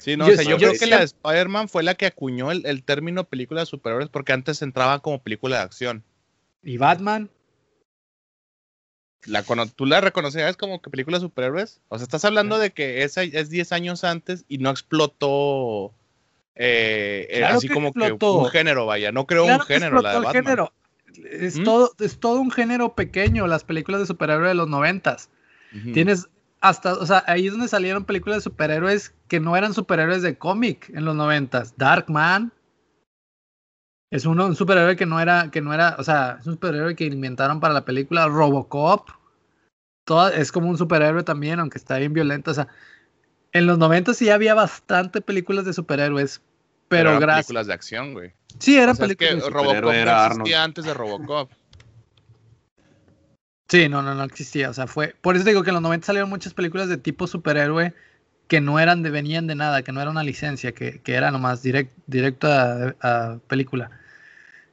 Sí, 0.00 0.16
no, 0.16 0.26
yo 0.26 0.32
o 0.32 0.36
sea, 0.36 0.44
yo, 0.44 0.56
creo 0.56 0.72
que 0.78 0.86
la 0.86 0.98
de 0.98 1.04
Spider-Man 1.04 1.68
fue 1.68 1.82
la 1.82 1.94
que 1.94 2.06
acuñó 2.06 2.50
el, 2.50 2.64
el 2.66 2.82
término 2.82 3.24
película 3.24 3.60
de 3.60 3.66
superhéroes 3.66 4.08
porque 4.08 4.32
antes 4.32 4.62
entraba 4.62 4.98
como 5.00 5.22
película 5.22 5.58
de 5.58 5.62
acción. 5.62 6.04
¿Y 6.62 6.76
Batman? 6.76 7.30
La 9.26 9.42
cono- 9.42 9.66
¿Tú 9.68 9.84
la 9.86 10.00
reconocías 10.00 10.56
como 10.56 10.80
que 10.80 10.90
película 10.90 11.18
de 11.18 11.22
superhéroes? 11.22 11.80
O 11.88 11.98
sea, 11.98 12.04
estás 12.04 12.24
hablando 12.24 12.58
de 12.58 12.70
que 12.70 13.02
esa 13.02 13.22
es 13.22 13.50
10 13.50 13.72
años 13.72 14.02
antes 14.04 14.44
y 14.48 14.58
no 14.58 14.70
explotó 14.70 15.92
eh, 16.54 17.26
eh, 17.30 17.38
Claro 17.38 17.58
así 17.58 17.68
que 17.68 17.74
como 17.74 17.88
explotó. 17.88 18.18
que 18.18 18.38
un 18.38 18.50
género, 18.50 18.86
vaya. 18.86 19.12
No 19.12 19.26
creo 19.26 19.44
Claro 19.44 19.62
un 19.62 19.66
que 19.66 19.74
género 19.74 20.00
la 20.00 20.12
de 20.12 20.16
explotó 20.18 20.36
el 20.38 20.42
Batman. 20.44 20.44
género. 20.44 20.72
Es, 21.44 21.58
¿Mm? 21.58 21.64
todo, 21.64 21.92
es 22.00 22.18
todo 22.18 22.40
un 22.40 22.50
género 22.50 22.94
pequeño, 22.94 23.46
las 23.46 23.64
películas 23.64 24.00
de 24.00 24.06
superhéroes 24.06 24.48
de 24.50 24.54
los 24.54 24.68
noventas. 24.68 25.28
Ujú. 25.74 25.92
Tienes 25.92 26.28
hasta, 26.60 26.94
o 26.94 27.06
sea, 27.06 27.24
ahí 27.26 27.46
es 27.46 27.52
donde 27.52 27.68
salieron 27.68 28.04
películas 28.04 28.38
de 28.38 28.42
superhéroes 28.42 29.14
que 29.28 29.40
no 29.40 29.56
eran 29.56 29.72
superhéroes 29.74 30.22
de 30.22 30.36
cómic 30.36 30.90
en 30.90 31.04
los 31.04 31.14
noventas. 31.16 31.74
Darkman 31.76 32.52
es 34.12 34.26
uno, 34.26 34.46
un 34.46 34.56
superhéroe 34.56 34.96
que 34.96 35.06
no 35.06 35.20
era, 35.20 35.50
que 35.50 35.60
no 35.60 35.72
era, 35.72 35.96
o 35.98 36.04
sea, 36.04 36.38
es 36.40 36.46
un 36.46 36.54
superhéroe 36.54 36.96
que 36.96 37.04
inventaron 37.04 37.60
para 37.60 37.74
la 37.74 37.84
película 37.84 38.26
Robocop. 38.26 39.08
Toda, 40.04 40.34
es 40.34 40.50
como 40.50 40.68
un 40.68 40.76
superhéroe 40.78 41.22
también, 41.22 41.60
aunque 41.60 41.78
está 41.78 41.96
bien 41.98 42.12
violento. 42.12 42.50
O 42.50 42.54
sea, 42.54 42.66
en 43.52 43.66
los 43.66 43.78
noventas 43.78 44.16
sí 44.16 44.28
había 44.28 44.54
bastante 44.54 45.20
películas 45.20 45.64
de 45.64 45.72
superhéroes, 45.72 46.42
pero 46.88 47.10
eran 47.10 47.20
gracias. 47.20 47.46
películas 47.46 47.66
de 47.68 47.72
acción, 47.74 48.12
güey. 48.14 48.32
Sí, 48.58 48.76
eran 48.76 48.90
O 48.90 48.94
sea, 48.96 49.06
es 49.06 49.16
películas. 49.16 49.30
que 49.30 49.36
de- 49.36 49.42
superhéroe 49.42 49.72
Robocop 49.74 49.94
era 49.94 50.12
no 50.12 50.18
Arnold. 50.18 50.40
existía 50.40 50.64
antes 50.64 50.84
de 50.84 50.94
Robocop. 50.94 51.50
Sí, 53.70 53.88
no, 53.88 54.02
no, 54.02 54.14
no 54.14 54.24
existía. 54.24 54.70
O 54.70 54.74
sea, 54.74 54.86
fue. 54.86 55.14
Por 55.20 55.36
eso 55.36 55.44
digo 55.44 55.62
que 55.62 55.70
en 55.70 55.74
los 55.74 55.82
90 55.82 56.06
salieron 56.06 56.28
muchas 56.30 56.54
películas 56.54 56.88
de 56.88 56.96
tipo 56.98 57.26
superhéroe 57.26 57.94
que 58.48 58.60
no 58.60 58.80
eran 58.80 59.02
de, 59.02 59.10
venían 59.10 59.46
de 59.46 59.54
nada, 59.54 59.82
que 59.82 59.92
no 59.92 60.00
era 60.00 60.10
una 60.10 60.24
licencia, 60.24 60.72
que, 60.72 61.00
que 61.02 61.14
era 61.14 61.30
nomás 61.30 61.62
direct, 61.62 61.92
directo 62.06 62.48
a, 62.50 63.38
película. 63.46 63.90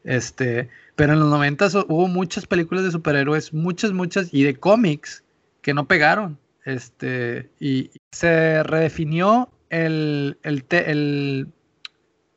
Este, 0.03 0.69
pero 0.95 1.13
en 1.13 1.19
los 1.21 1.29
90 1.29 1.67
hubo 1.89 2.07
muchas 2.07 2.47
películas 2.47 2.83
de 2.85 2.91
superhéroes, 2.91 3.53
muchas, 3.53 3.93
muchas, 3.93 4.33
y 4.33 4.43
de 4.43 4.55
cómics 4.57 5.23
que 5.61 5.73
no 5.73 5.87
pegaron. 5.87 6.39
Este, 6.65 7.49
y 7.59 7.91
se 8.11 8.63
redefinió 8.63 9.49
el, 9.69 10.37
el, 10.43 10.63
te- 10.65 10.91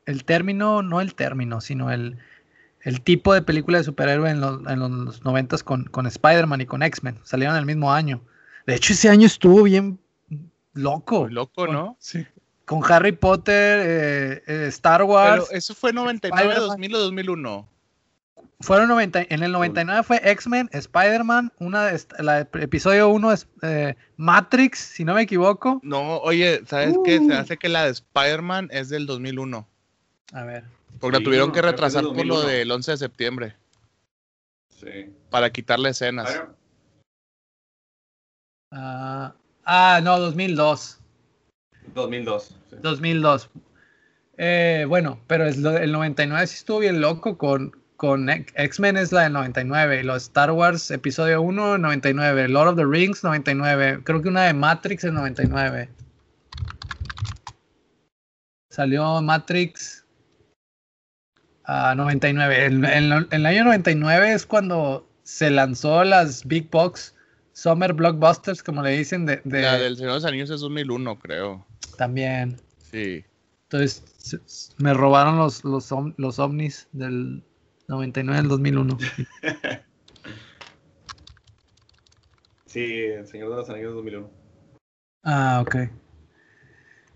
el 0.05 0.25
término, 0.25 0.81
no 0.81 1.01
el 1.01 1.15
término, 1.15 1.61
sino 1.61 1.91
el, 1.91 2.17
el 2.83 3.01
tipo 3.01 3.33
de 3.33 3.41
película 3.41 3.77
de 3.77 3.83
superhéroe 3.83 4.29
en 4.29 4.41
los, 4.41 4.59
en 4.67 4.79
los 4.79 5.23
90 5.23 5.57
con, 5.59 5.85
con 5.85 6.07
Spider-Man 6.07 6.61
y 6.61 6.65
con 6.65 6.83
X-Men. 6.83 7.19
Salieron 7.23 7.55
el 7.55 7.65
mismo 7.65 7.93
año. 7.93 8.21
De 8.65 8.75
hecho, 8.75 8.93
ese 8.93 9.09
año 9.09 9.25
estuvo 9.27 9.63
bien 9.63 9.99
loco. 10.73 11.21
Muy 11.23 11.33
loco, 11.33 11.67
¿no? 11.67 11.97
Sí. 11.99 12.25
Con 12.65 12.81
Harry 12.89 13.11
Potter, 13.11 13.81
eh, 13.83 14.43
eh, 14.47 14.65
Star 14.69 15.03
Wars. 15.03 15.45
Pero 15.47 15.57
eso 15.57 15.75
fue 15.75 15.91
99, 15.91 16.41
Spider-Man. 16.41 16.67
2000 16.69 16.95
o 16.95 16.99
2001. 16.99 17.67
Fueron 18.61 18.89
90, 18.89 19.23
en 19.29 19.41
el 19.43 19.51
99 19.51 20.03
fue 20.03 20.21
X-Men, 20.23 20.69
Spider-Man, 20.71 21.51
una 21.57 21.85
de 21.85 21.99
la 22.19 22.41
episodio 22.41 23.09
1 23.09 23.31
es 23.31 23.47
eh, 23.63 23.95
Matrix, 24.17 24.77
si 24.77 25.03
no 25.03 25.15
me 25.15 25.23
equivoco. 25.23 25.79
No, 25.83 26.17
oye, 26.17 26.61
¿sabes 26.67 26.95
qué? 27.03 27.17
Se 27.17 27.25
Uh. 27.25 27.33
hace 27.33 27.57
que 27.57 27.69
la 27.69 27.85
de 27.85 27.91
Spider-Man 27.91 28.69
es 28.71 28.89
del 28.89 29.07
2001. 29.07 29.67
A 30.33 30.43
ver. 30.43 30.65
Porque 31.01 31.17
Sí, 31.17 31.23
la 31.23 31.25
tuvieron 31.25 31.47
no, 31.49 31.53
que 31.53 31.59
es 31.59 31.65
retrasar 31.65 32.03
por 32.03 32.25
lo 32.25 32.35
2001. 32.35 32.47
del 32.47 32.71
11 32.71 32.91
de 32.91 32.97
septiembre. 32.97 33.55
Sí. 34.79 35.13
Para 35.29 35.49
quitarle 35.51 35.89
escenas. 35.89 36.41
Ah, 38.71 39.33
ah, 39.65 39.99
no, 40.03 40.19
2002. 40.19 40.99
2002. 41.93 42.55
sí. 42.69 42.75
2002. 42.81 43.49
Eh, 44.37 44.85
bueno, 44.87 45.19
pero 45.27 45.45
es 45.45 45.57
lo- 45.57 45.77
el 45.77 45.91
99 45.91 46.47
sí 46.47 46.55
estuvo 46.55 46.79
bien 46.79 47.01
loco 47.01 47.37
con, 47.37 47.71
con 47.97 48.29
X-Men 48.29 48.97
es 48.97 49.11
la 49.11 49.23
del 49.23 49.33
99 49.33 49.99
y 49.99 50.03
los 50.03 50.23
Star 50.23 50.51
Wars 50.51 50.89
episodio 50.89 51.41
1 51.41 51.77
99, 51.77 52.47
Lord 52.47 52.69
of 52.69 52.75
the 52.77 52.85
Rings 52.85 53.23
99, 53.23 54.01
creo 54.03 54.21
que 54.21 54.29
una 54.29 54.43
de 54.43 54.53
Matrix 54.53 55.03
en 55.03 55.13
99. 55.15 55.89
Salió 58.71 59.21
Matrix 59.21 60.00
a 61.65 61.93
99. 61.95 62.65
En, 62.65 62.85
en- 62.85 63.11
en 63.11 63.27
el 63.31 63.45
año 63.45 63.63
99 63.65 64.33
es 64.33 64.45
cuando 64.45 65.07
se 65.23 65.49
lanzó 65.51 66.03
las 66.03 66.45
Big 66.45 66.69
Box 66.69 67.15
Summer 67.53 67.93
Blockbusters, 67.93 68.63
como 68.63 68.81
le 68.81 68.91
dicen, 68.91 69.25
de, 69.25 69.41
de- 69.43 69.61
La 69.61 69.77
del 69.77 69.95
Señor 69.95 70.11
de 70.11 70.15
los 70.17 70.25
Anillos 70.25 70.49
es 70.49 70.61
2001, 70.61 71.19
creo. 71.19 71.65
también. 71.97 72.57
Sí. 72.91 73.23
Entonces 73.63 74.03
me 74.77 74.93
robaron 74.93 75.37
los, 75.37 75.63
los, 75.63 75.89
los 76.17 76.39
ovnis 76.39 76.87
del 76.91 77.43
99 77.87 78.39
al 78.39 78.47
2001. 78.47 78.97
Sí, 82.65 82.85
El 82.85 83.27
Señor 83.27 83.49
de 83.49 83.55
los 83.57 83.69
Anillos 83.69 83.93
2001. 83.95 84.29
Ah, 85.23 85.59
ok. 85.61 85.75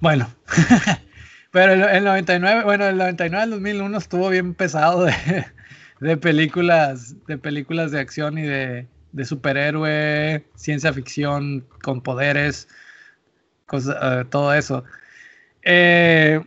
Bueno, 0.01 0.27
pero 1.55 1.73
el, 1.73 1.83
el 1.83 2.03
99, 2.03 2.63
bueno, 2.63 2.85
el 2.85 2.97
99 2.97 3.43
al 3.43 3.49
2001 3.51 3.97
estuvo 3.97 4.29
bien 4.29 4.53
pesado 4.55 5.05
de, 5.05 5.13
de 6.01 6.17
películas, 6.17 7.15
de 7.27 7.37
películas 7.37 7.91
de 7.91 7.99
acción 8.01 8.37
y 8.37 8.43
de, 8.43 8.87
de 9.13 9.25
superhéroe, 9.25 10.45
ciencia 10.55 10.93
ficción 10.93 11.65
con 11.81 12.01
poderes, 12.01 12.67
cosa- 13.65 14.21
eh, 14.21 14.25
todo 14.25 14.53
eso. 14.53 14.83
Eh, 15.63 16.41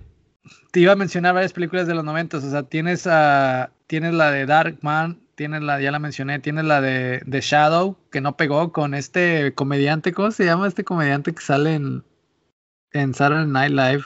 te 0.72 0.80
iba 0.80 0.92
a 0.92 0.96
mencionar 0.96 1.34
varias 1.34 1.52
películas 1.54 1.86
de 1.88 1.94
los 1.94 2.04
90, 2.04 2.38
o 2.38 2.40
sea, 2.42 2.64
tienes, 2.64 3.06
a 3.09 3.72
tienes 3.86 4.14
la 4.14 4.32
de 4.32 4.46
Darkman, 4.46 5.20
tienes 5.36 5.62
la, 5.62 5.80
ya 5.80 5.92
la 5.92 6.00
mencioné, 6.00 6.40
tienes 6.40 6.64
la 6.66 6.80
de, 6.82 7.22
de 7.26 7.40
Shadow, 7.42 7.98
que 8.12 8.20
no 8.22 8.36
pegó 8.36 8.72
con 8.72 8.94
este 8.94 9.54
comediante, 9.54 10.12
¿cómo 10.14 10.32
se 10.32 10.46
llama 10.46 10.68
este 10.68 10.84
comediante 10.84 11.34
que 11.34 11.42
sale 11.42 11.74
en, 11.76 12.04
en 12.92 13.14
Saturday 13.14 13.46
Night 13.46 13.72
Live? 13.72 14.04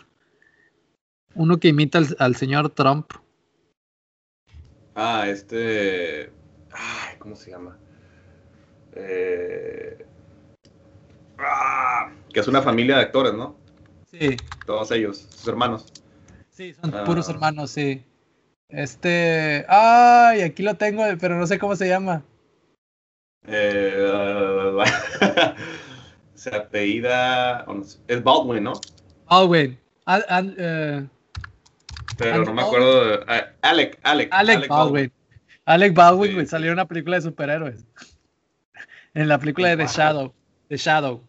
Uno 1.34 1.58
que 1.58 1.68
imita 1.68 1.98
al, 1.98 2.16
al 2.18 2.36
señor 2.36 2.70
Trump. 2.70 3.12
Ah, 4.94 5.26
este. 5.28 6.30
Ay, 6.72 7.16
¿cómo 7.18 7.36
se 7.36 7.50
llama? 7.50 7.78
Eh... 8.94 10.04
Ah, 11.38 12.12
que 12.32 12.40
es 12.40 12.48
una 12.48 12.62
familia 12.62 12.96
de 12.96 13.02
actores, 13.02 13.34
¿no? 13.34 13.56
Sí, 14.10 14.36
Todos 14.66 14.90
ellos, 14.92 15.18
sus 15.30 15.48
hermanos. 15.48 15.86
sí, 16.50 16.74
son 16.74 16.94
Ah. 16.94 17.04
puros 17.04 17.28
hermanos, 17.28 17.70
sí. 17.70 18.04
Este, 18.68 19.64
ay, 19.68 20.42
aquí 20.42 20.62
lo 20.62 20.74
tengo, 20.76 21.02
pero 21.20 21.36
no 21.36 21.46
sé 21.46 21.58
cómo 21.58 21.74
se 21.76 21.88
llama. 21.88 22.22
Eh, 23.46 24.06
se 26.34 26.54
apellida. 26.54 27.66
Es 28.08 28.22
Baldwin, 28.22 28.64
¿no? 28.64 28.72
Baldwin. 29.28 29.78
Al- 30.04 30.24
al- 30.28 30.54
eh, 30.58 31.08
Pero 32.22 32.34
Alec 32.36 32.48
no 32.48 32.54
me 32.54 32.62
acuerdo. 32.62 33.04
de- 33.08 33.24
ah, 33.28 33.46
Alec, 33.62 33.98
Alec. 34.02 34.28
Alec 34.32 34.68
Baldwin. 34.68 35.12
Alec 35.64 35.94
Baldwin, 35.94 36.28
Sí, 36.30 36.34
güey, 36.34 36.46
salió 36.46 36.68
en 36.68 36.72
una 36.74 36.86
película 36.86 37.16
de 37.16 37.22
superhéroes. 37.22 37.84
En 39.14 39.28
la 39.28 39.38
película 39.38 39.68
de 39.68 39.76
The. 39.76 39.86
Shadow. 39.86 40.32
The 40.68 40.76
Shadow. 40.78 41.22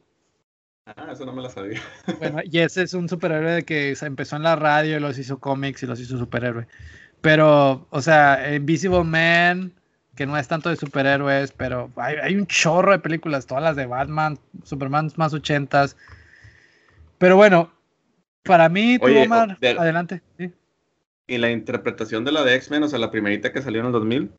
Ah, 0.86 1.10
eso 1.12 1.26
no 1.26 1.34
me 1.34 1.42
la 1.42 1.50
sabía. 1.50 1.82
Bueno, 2.20 2.40
y 2.44 2.60
ese 2.60 2.84
es 2.84 2.94
un 2.94 3.10
superhéroe 3.10 3.52
de 3.52 3.64
que 3.64 3.96
se 3.96 4.06
empezó 4.06 4.36
en 4.38 4.44
la 4.44 4.56
radio 4.56 4.98
y 4.98 5.00
los 5.02 5.18
hizo 5.20 5.40
cómics 5.40 5.84
y 5.84 5.86
los 5.86 6.00
hizo 6.00 6.18
superhéroe. 6.18 6.66
Pero, 7.22 7.88
o 7.90 8.02
sea, 8.02 8.54
Invisible 8.56 9.04
Man, 9.04 9.74
que 10.16 10.26
no 10.26 10.38
es 10.38 10.48
tanto 10.48 10.70
de 10.70 10.76
superhéroes, 10.78 11.52
pero 11.52 11.90
hay, 11.98 12.16
hay 12.22 12.36
un 12.36 12.48
chorro 12.48 12.92
de 12.92 13.00
películas, 13.00 13.46
todas 13.48 13.64
las 13.64 13.76
de 13.76 13.86
Batman, 13.86 14.38
Superman 14.64 15.12
más 15.18 15.34
ochentas. 15.34 15.96
Pero 17.18 17.36
bueno, 17.36 17.72
para 18.44 18.68
mí, 18.70 18.98
tú, 19.00 19.06
Oye, 19.06 19.24
Omar, 19.24 19.58
del- 19.60 19.78
adelante. 19.80 20.22
sí. 20.38 20.52
Y 21.28 21.38
la 21.38 21.52
interpretación 21.52 22.26
de 22.26 22.32
la 22.34 22.44
de 22.44 22.56
X-Men, 22.56 22.84
o 22.84 22.88
sea, 22.88 23.00
la 23.00 23.12
primerita 23.12 23.54
que 23.54 23.62
salió 23.62 23.80
en 23.80 23.88
el 23.88 23.92
2000, 23.94 24.32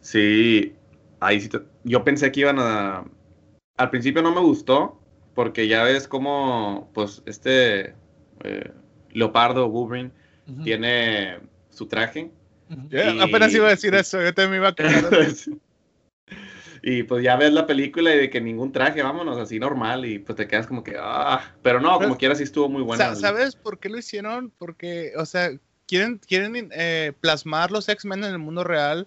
sí, 0.00 0.74
ahí 1.20 1.40
sí, 1.40 1.50
yo 1.84 2.04
pensé 2.04 2.32
que 2.32 2.40
iban 2.40 2.58
a... 2.58 3.04
Al 3.76 3.90
principio 3.90 4.22
no 4.22 4.34
me 4.34 4.40
gustó, 4.40 5.00
porque 5.34 5.68
ya 5.68 5.84
ves 5.84 6.08
cómo, 6.08 6.90
pues, 6.94 7.22
este 7.26 7.94
eh, 8.44 8.72
Leopardo, 9.10 9.68
Wolverine, 9.68 10.12
Ujú, 10.48 10.62
tiene 10.64 11.40
su 11.70 11.86
traje. 11.86 12.30
Y- 12.90 13.22
Apenas 13.22 13.54
iba 13.54 13.66
a 13.66 13.70
decir 13.70 13.94
eso, 13.96 14.22
yo 14.22 14.32
también 14.34 14.52
me 14.52 14.56
iba 14.58 14.68
a 14.68 14.74
quedar. 14.74 15.10
y 16.82 17.02
pues 17.02 17.22
ya 17.24 17.36
ves 17.36 17.52
la 17.52 17.66
película 17.66 18.14
y 18.14 18.18
de 18.18 18.30
que 18.30 18.40
ningún 18.40 18.72
traje, 18.72 19.02
vámonos, 19.02 19.38
así 19.38 19.58
normal, 19.58 20.04
y 20.06 20.18
pues 20.18 20.36
te 20.36 20.46
quedas 20.46 20.66
como 20.66 20.82
que, 20.82 20.96
ah, 20.98 21.40
pero 21.62 21.80
no, 21.80 21.94
como 21.94 22.08
Pues, 22.08 22.18
quiera 22.18 22.34
sí 22.34 22.44
estuvo 22.44 22.68
muy 22.68 22.82
buena. 22.82 23.14
Sa- 23.14 23.16
¿Sabes 23.16 23.56
por 23.56 23.78
qué 23.78 23.88
lo 23.88 23.98
hicieron? 23.98 24.50
Porque, 24.58 25.12
o 25.16 25.26
sea, 25.26 25.50
quieren, 25.86 26.18
quieren 26.18 26.70
eh, 26.72 27.12
plasmar 27.20 27.70
los 27.70 27.88
X-Men 27.88 28.24
en 28.24 28.32
el 28.32 28.38
mundo 28.38 28.64
real. 28.64 29.06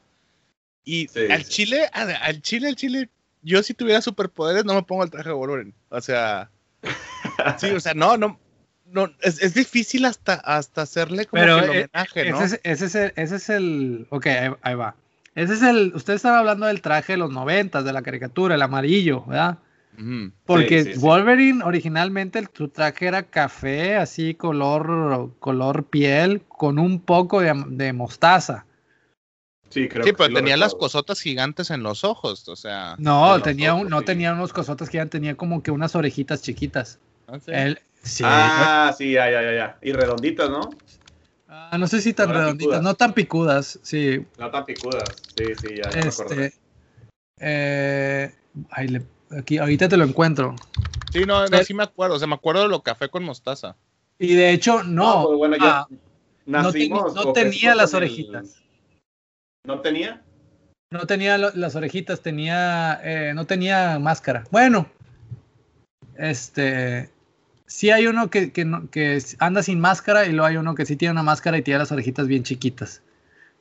Y 0.84 1.08
Sí, 1.08 1.32
al 1.32 1.44
sí. 1.44 1.52
Chile, 1.52 1.90
al, 1.94 2.12
al 2.16 2.42
Chile, 2.42 2.70
al 2.70 2.76
Chile, 2.76 3.10
yo 3.42 3.62
si 3.64 3.74
tuviera 3.74 4.02
superpoderes 4.02 4.66
no 4.66 4.74
me 4.74 4.84
pongo 4.84 5.04
el 5.04 5.12
traje 5.12 5.30
de 5.30 5.36
Wolverine. 5.36 5.74
O 5.90 6.02
sea, 6.02 6.50
sí, 7.58 7.68
o 7.72 7.80
sea, 7.80 7.94
no, 7.94 8.18
no, 8.18 8.40
no, 8.86 9.12
es, 9.22 9.42
es 9.42 9.54
difícil 9.54 10.06
hasta, 10.06 10.36
hasta 10.36 10.82
hacerle 10.84 11.26
como 11.26 11.42
Pero, 11.42 11.58
que 11.58 11.64
el 11.64 11.70
eh, 11.70 11.90
homenaje, 11.94 12.32
¿no? 12.32 12.42
Ese 12.42 12.56
es, 12.56 12.62
ese 12.64 12.86
es 12.86 12.96
el, 12.96 13.14
ese 13.16 13.36
es 13.36 13.50
el, 13.50 14.08
ok, 14.10 14.26
ahí, 14.28 14.52
ahí 14.62 14.76
va. 14.76 14.96
Ese 15.36 15.54
es 15.54 15.62
el, 15.62 15.94
ustedes 15.96 16.18
están 16.18 16.36
hablando 16.36 16.66
del 16.66 16.82
traje 16.82 17.14
de 17.14 17.18
los 17.18 17.32
noventas, 17.32 17.86
de 17.86 17.94
la 17.94 18.02
caricatura, 18.02 18.56
el 18.56 18.62
amarillo, 18.62 19.24
¿verdad? 19.26 19.60
Porque 20.46 20.84
sí, 20.84 20.94
sí. 20.94 21.00
Wolverine 21.00 21.64
originalmente 21.64 22.48
su 22.54 22.70
traje 22.70 23.08
era 23.08 23.24
café, 23.24 23.98
así 23.98 24.34
color, 24.34 25.32
color 25.40 25.86
piel, 25.86 26.42
con 26.48 26.80
un 26.80 27.00
poco 27.00 27.42
de, 27.42 27.54
de 27.68 27.94
mostaza. 27.94 28.66
Sí, 29.70 29.88
creo 29.88 30.04
Sí, 30.04 30.12
que 30.12 30.18
pero 30.18 30.34
tenía 30.34 30.58
las 30.58 30.74
cosotas 30.74 31.22
gigantes 31.22 31.70
en 31.70 31.84
los 31.84 32.04
ojos, 32.04 32.48
o 32.50 32.56
sea. 32.56 32.96
No, 32.98 33.40
tenía 33.42 33.74
un, 33.74 33.82
ojos, 33.82 33.92
no 33.92 34.00
sí. 34.00 34.06
tenía 34.06 34.34
unos 34.34 34.52
cosotas 34.52 34.90
que 34.90 34.98
ya 34.98 35.06
tenía 35.06 35.36
como 35.36 35.62
que 35.62 35.72
unas 35.72 35.96
orejitas 35.96 36.42
chiquitas. 36.42 37.00
no 37.28 37.40
sé. 37.40 37.62
Él- 37.62 37.80
sí, 38.02 38.24
Ah, 38.26 38.94
sí, 38.98 39.12
ya, 39.12 39.30
ya, 39.30 39.42
ya, 39.44 39.54
ya. 39.54 39.78
Y 39.82 39.92
redonditas, 39.92 40.50
¿no? 40.50 40.76
ah, 41.48 41.78
no 41.78 41.88
sé 41.88 42.02
si 42.02 42.14
tan 42.14 42.30
no 42.30 42.34
redonditas, 42.34 42.62
picudas. 42.62 42.84
no 42.84 42.94
tan 42.96 43.14
picudas, 43.14 43.80
sí. 43.84 44.26
No 44.38 44.50
tan 44.50 44.66
picudas. 44.66 45.22
Sí, 45.36 45.54
sí, 45.56 45.76
ya, 45.76 45.92
ya 45.92 46.02
me 46.02 46.08
acordé. 46.08 46.46
Este, 46.46 46.60
eh, 47.42 48.36
ay, 48.72 48.88
le- 48.88 49.04
aquí, 49.38 49.58
ahorita 49.58 49.90
te 49.90 49.98
lo 49.98 50.06
encuentro. 50.06 50.56
Sí, 51.12 51.22
no, 51.26 51.42
no, 51.42 51.50
Pero- 51.50 51.64
sí 51.64 51.74
me 51.74 51.84
acuerdo, 51.84 52.16
o 52.16 52.20
sea, 52.20 52.28
me 52.28 52.36
acuerdo 52.36 52.64
de 52.64 52.70
lo 52.70 52.84
café 52.84 53.10
con 53.10 53.24
mostaza. 53.24 53.76
Y 54.18 54.36
de 54.36 54.52
hecho, 54.52 54.84
no. 54.84 55.26
pues 55.26 55.38
bueno, 55.38 55.58
yo, 55.58 55.66
ah, 55.66 55.88
nacimos. 56.46 57.16
No, 57.16 57.32
tenía 57.34 57.74
las 57.74 57.94
orejitas. 57.94 58.62
¿No 59.66 59.80
tenía? 59.82 60.22
No 60.92 61.06
tenía 61.06 61.38
las 61.38 61.76
orejitas, 61.76 62.22
tenía, 62.22 63.00
eh, 63.04 63.34
no 63.36 63.46
tenía 63.46 64.00
máscara. 64.00 64.44
Bueno, 64.50 64.88
este, 66.18 67.10
sí 67.68 67.92
hay 67.92 68.08
uno 68.08 68.30
que, 68.30 68.52
que, 68.52 69.22
anda 69.38 69.62
sin 69.62 69.80
máscara 69.80 70.26
y 70.26 70.32
luego 70.32 70.48
hay 70.48 70.58
uno 70.58 70.74
que 70.74 70.88
sí 70.88 70.96
tiene 70.96 71.12
una 71.12 71.24
máscara 71.24 71.58
y 71.58 71.62
tiene 71.62 71.80
las 71.80 71.92
orejitas 71.92 72.28
bien 72.28 72.44
chiquitas. 72.44 73.04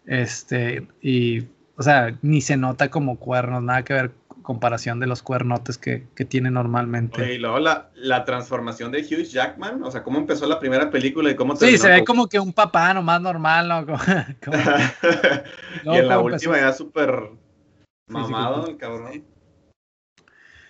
Este, 0.07 0.89
y, 1.03 1.41
o 1.77 1.83
sea, 1.83 2.17
ni 2.23 2.41
se 2.41 2.57
nota 2.57 2.91
como 2.91 3.19
cuernos, 3.19 3.63
nada 3.63 3.85
que 3.85 3.93
ver 3.93 4.11
comparación 4.49 4.99
de 4.99 5.07
los 5.07 5.23
cuernotes 5.23 5.77
que, 5.77 6.07
tiene 6.27 6.51
normalmente. 6.51 7.35
y 7.35 7.39
luego 7.39 7.59
la, 7.59 7.91
la, 7.95 8.25
transformación 8.25 8.91
de 8.91 9.01
Hugh 9.01 9.25
Jackman, 9.25 9.83
o 9.83 9.91
sea, 9.91 10.03
cómo 10.03 10.19
empezó 10.19 10.47
la 10.47 10.59
primera 10.59 10.91
película 10.91 11.31
y 11.31 11.37
cómo 11.37 11.55
Sí, 11.55 11.77
se 11.77 11.91
ve 11.91 12.03
como 12.03 12.31
que 12.31 12.41
un 12.41 12.55
papá 12.55 12.95
nomás 12.95 13.21
normal, 13.21 13.69
¿no? 13.69 13.85
y 15.85 15.97
en 15.99 16.09
la 16.09 16.19
última 16.19 16.57
ya 16.57 16.73
súper 16.73 17.29
mamado 18.07 18.69
el 18.69 18.79
cabrón. 18.79 19.23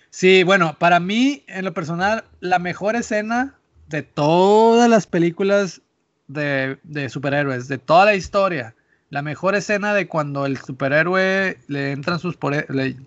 Sí, 0.09 0.43
bueno, 0.43 0.75
para 0.77 0.99
mí, 0.99 1.45
en 1.47 1.63
lo 1.63 1.73
personal, 1.73 2.25
la 2.41 2.59
mejor 2.59 2.97
escena 2.97 3.55
de 3.87 4.03
todas 4.03 4.89
las 4.89 5.07
películas 5.07 5.81
de, 6.27 6.77
superhéroes, 7.07 7.69
de 7.69 7.77
toda 7.77 8.03
la 8.03 8.15
historia, 8.15 8.75
la 9.09 9.21
mejor 9.21 9.55
escena 9.55 9.93
de 9.93 10.07
cuando 10.07 10.45
el 10.45 10.57
superhéroe 10.57 11.57
le 11.67 11.91
entran 11.91 12.19
sus 12.19 12.37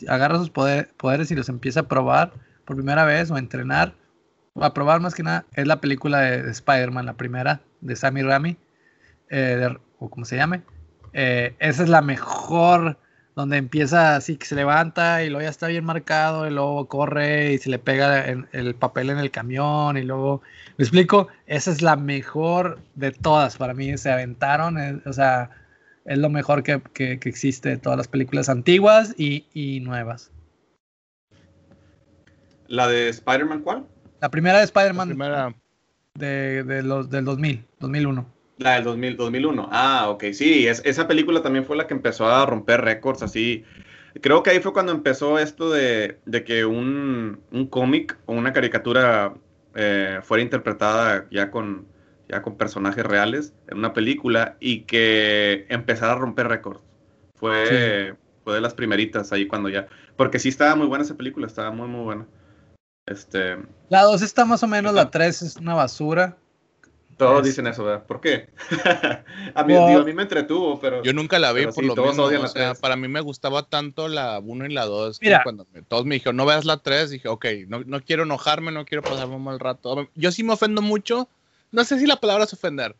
agarra 0.08 0.38
sus 0.38 0.50
poderes 0.50 1.30
y 1.30 1.36
los 1.36 1.48
empieza 1.48 1.80
a 1.80 1.88
probar 1.88 2.32
por 2.64 2.76
primera 2.76 3.04
vez 3.04 3.30
o 3.30 3.36
a 3.36 3.38
entrenar, 3.38 3.94
o 4.54 4.64
a 4.64 4.74
probar 4.74 5.00
más 5.00 5.14
que 5.14 5.22
nada, 5.22 5.46
es 5.54 5.66
la 5.66 5.80
película 5.80 6.20
de, 6.20 6.50
Spider-Man, 6.50 7.06
la 7.06 7.14
primera, 7.14 7.60
de 7.80 7.96
Sammy 7.96 8.22
Rami, 8.22 8.56
eh, 9.30 9.68
o 9.98 10.10
como 10.10 10.24
se 10.24 10.36
llame. 10.36 10.62
Eh, 11.12 11.54
esa 11.58 11.82
es 11.82 11.88
la 11.88 12.02
mejor 12.02 12.98
donde 13.34 13.56
empieza 13.56 14.16
así 14.16 14.36
que 14.36 14.46
se 14.46 14.54
levanta 14.54 15.22
y 15.22 15.30
luego 15.30 15.42
ya 15.42 15.48
está 15.48 15.68
bien 15.68 15.84
marcado 15.84 16.46
y 16.46 16.50
luego 16.50 16.86
corre 16.86 17.54
y 17.54 17.58
se 17.58 17.70
le 17.70 17.78
pega 17.78 18.26
el 18.26 18.74
papel 18.74 19.08
en 19.08 19.18
el 19.18 19.30
camión 19.30 19.96
y 19.96 20.02
luego, 20.02 20.42
¿me 20.76 20.82
explico? 20.82 21.28
Esa 21.46 21.70
es 21.70 21.80
la 21.80 21.96
mejor 21.96 22.80
de 22.94 23.12
todas 23.12 23.56
para 23.56 23.72
mí, 23.72 23.96
se 23.96 24.12
aventaron, 24.12 24.78
eh, 24.78 25.00
o 25.06 25.12
sea, 25.12 25.50
es 26.04 26.18
lo 26.18 26.30
mejor 26.30 26.62
que, 26.62 26.80
existe 26.94 27.70
de 27.70 27.76
todas 27.76 27.96
las 27.96 28.08
películas 28.08 28.48
antiguas 28.48 29.14
y, 29.16 29.80
nuevas. 29.82 30.30
¿La 32.66 32.88
de 32.88 33.08
Spider-Man 33.08 33.62
cuál? 33.62 33.86
La 34.20 34.30
primera 34.30 34.58
de 34.58 34.64
Spider-Man. 34.64 35.08
Primera... 35.08 35.54
De, 36.14 36.82
los, 36.82 37.08
del 37.08 37.24
2000, 37.24 37.64
2001. 37.80 38.26
La 38.58 38.74
del 38.74 38.84
2000, 38.84 39.16
2001. 39.16 39.68
Ah, 39.72 40.10
ok, 40.10 40.24
sí, 40.32 40.66
esa 40.66 41.08
película 41.08 41.42
también 41.42 41.64
fue 41.64 41.76
la 41.76 41.86
que 41.86 41.94
empezó 41.94 42.28
a 42.28 42.44
romper 42.44 42.82
récords 42.82 43.22
así. 43.22 43.64
Creo 44.20 44.42
que 44.42 44.50
ahí 44.50 44.60
fue 44.60 44.74
cuando 44.74 44.92
empezó 44.92 45.38
esto 45.38 45.70
de, 45.70 46.18
que 46.44 46.66
un, 46.66 47.40
cómic 47.70 48.18
o 48.26 48.34
una 48.34 48.52
caricatura 48.52 49.34
eh, 49.74 50.20
fuera 50.22 50.42
interpretada 50.42 51.26
ya 51.30 51.50
con, 51.50 51.86
ya 52.32 52.40
con 52.40 52.56
personajes 52.56 53.04
reales 53.04 53.52
en 53.68 53.78
una 53.78 53.92
película 53.92 54.56
y 54.58 54.80
que 54.80 55.66
empezara 55.68 56.12
a 56.12 56.16
romper 56.16 56.48
récords. 56.48 56.80
Fue, 57.34 58.14
fue 58.42 58.54
de 58.54 58.60
las 58.60 58.72
primeritas 58.72 59.32
ahí 59.32 59.46
cuando 59.46 59.68
ya. 59.68 59.86
Porque 60.16 60.38
sí 60.38 60.48
estaba 60.48 60.74
muy 60.74 60.86
buena 60.86 61.04
esa 61.04 61.16
película, 61.16 61.46
estaba 61.46 61.70
muy, 61.70 61.88
muy 61.88 62.04
buena. 62.04 62.26
Este. 63.06 63.58
La 63.90 64.02
2 64.02 64.22
está 64.22 64.46
más 64.46 64.62
o 64.62 64.66
menos, 64.66 64.94
la 64.94 65.10
3 65.10 65.42
es 65.42 65.56
una 65.56 65.74
basura. 65.74 66.38
Todos 67.18 67.44
dicen 67.44 67.66
eso, 67.66 67.84
¿verdad? 67.84 68.06
¿Por 68.06 68.20
qué? 68.22 68.48
a, 69.54 69.64
mí, 69.64 69.76
a 69.76 70.02
mí 70.02 70.14
me 70.14 70.22
entretuvo, 70.22 70.80
pero... 70.80 71.02
Yo 71.02 71.12
nunca 71.12 71.38
la 71.38 71.52
vi 71.52 71.66
por 71.66 71.84
lo 71.84 71.94
mismo, 71.94 72.24
o 72.24 72.48
sea, 72.48 72.74
para 72.74 72.96
mí 72.96 73.06
me 73.06 73.20
gustaba 73.20 73.64
tanto 73.64 74.08
la 74.08 74.38
1 74.38 74.66
y 74.66 74.72
la 74.72 74.86
2, 74.86 75.20
cuando 75.44 75.66
todos 75.86 76.06
me 76.06 76.14
dijeron, 76.14 76.36
no 76.36 76.46
veas 76.46 76.64
la 76.64 76.78
3, 76.78 77.10
dije, 77.10 77.28
ok, 77.28 77.46
no, 77.68 77.80
no 77.84 78.00
quiero 78.00 78.22
enojarme, 78.22 78.72
no 78.72 78.86
quiero 78.86 79.02
pasarme 79.02 79.36
un 79.36 79.44
mal 79.44 79.60
rato. 79.60 80.08
Yo 80.14 80.32
sí 80.32 80.42
me 80.42 80.54
ofendo 80.54 80.80
mucho, 80.80 81.28
no 81.72 81.84
sé 81.84 81.98
si 81.98 82.06
la 82.06 82.20
palabra 82.20 82.44
es 82.44 82.52
ofender, 82.52 82.94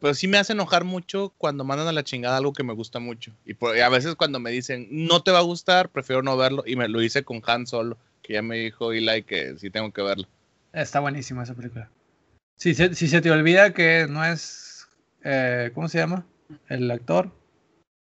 pero 0.00 0.14
sí 0.14 0.28
me 0.28 0.38
hace 0.38 0.52
enojar 0.52 0.84
mucho 0.84 1.32
cuando 1.38 1.64
mandan 1.64 1.88
a 1.88 1.92
la 1.92 2.04
chingada 2.04 2.36
algo 2.36 2.52
que 2.52 2.62
me 2.62 2.72
gusta 2.72 3.00
mucho. 3.00 3.32
Y, 3.44 3.56
a 3.80 3.88
veces 3.88 4.14
cuando 4.14 4.38
me 4.38 4.50
dicen, 4.50 4.86
no 4.90 5.22
te 5.22 5.30
va 5.30 5.38
a 5.38 5.42
gustar, 5.42 5.88
prefiero 5.88 6.22
no 6.22 6.36
verlo, 6.36 6.62
y 6.66 6.76
me 6.76 6.88
lo 6.88 7.02
hice 7.02 7.24
con 7.24 7.42
Han 7.46 7.66
Solo, 7.66 7.98
que 8.22 8.34
ya 8.34 8.42
me 8.42 8.56
dijo 8.56 8.92
Eli 8.92 9.22
que 9.22 9.56
sí 9.58 9.70
tengo 9.70 9.92
que 9.92 10.02
verlo. 10.02 10.26
Está 10.72 11.00
buenísima 11.00 11.42
esa 11.42 11.54
película. 11.54 11.90
Si 12.56 12.74
se, 12.74 12.94
si 12.94 13.08
se 13.08 13.20
te 13.20 13.30
olvida 13.30 13.72
que 13.72 14.06
no 14.08 14.24
es, 14.24 14.86
eh, 15.24 15.70
¿cómo 15.74 15.88
se 15.88 15.98
llama? 15.98 16.26
El 16.68 16.90
actor. 16.90 17.30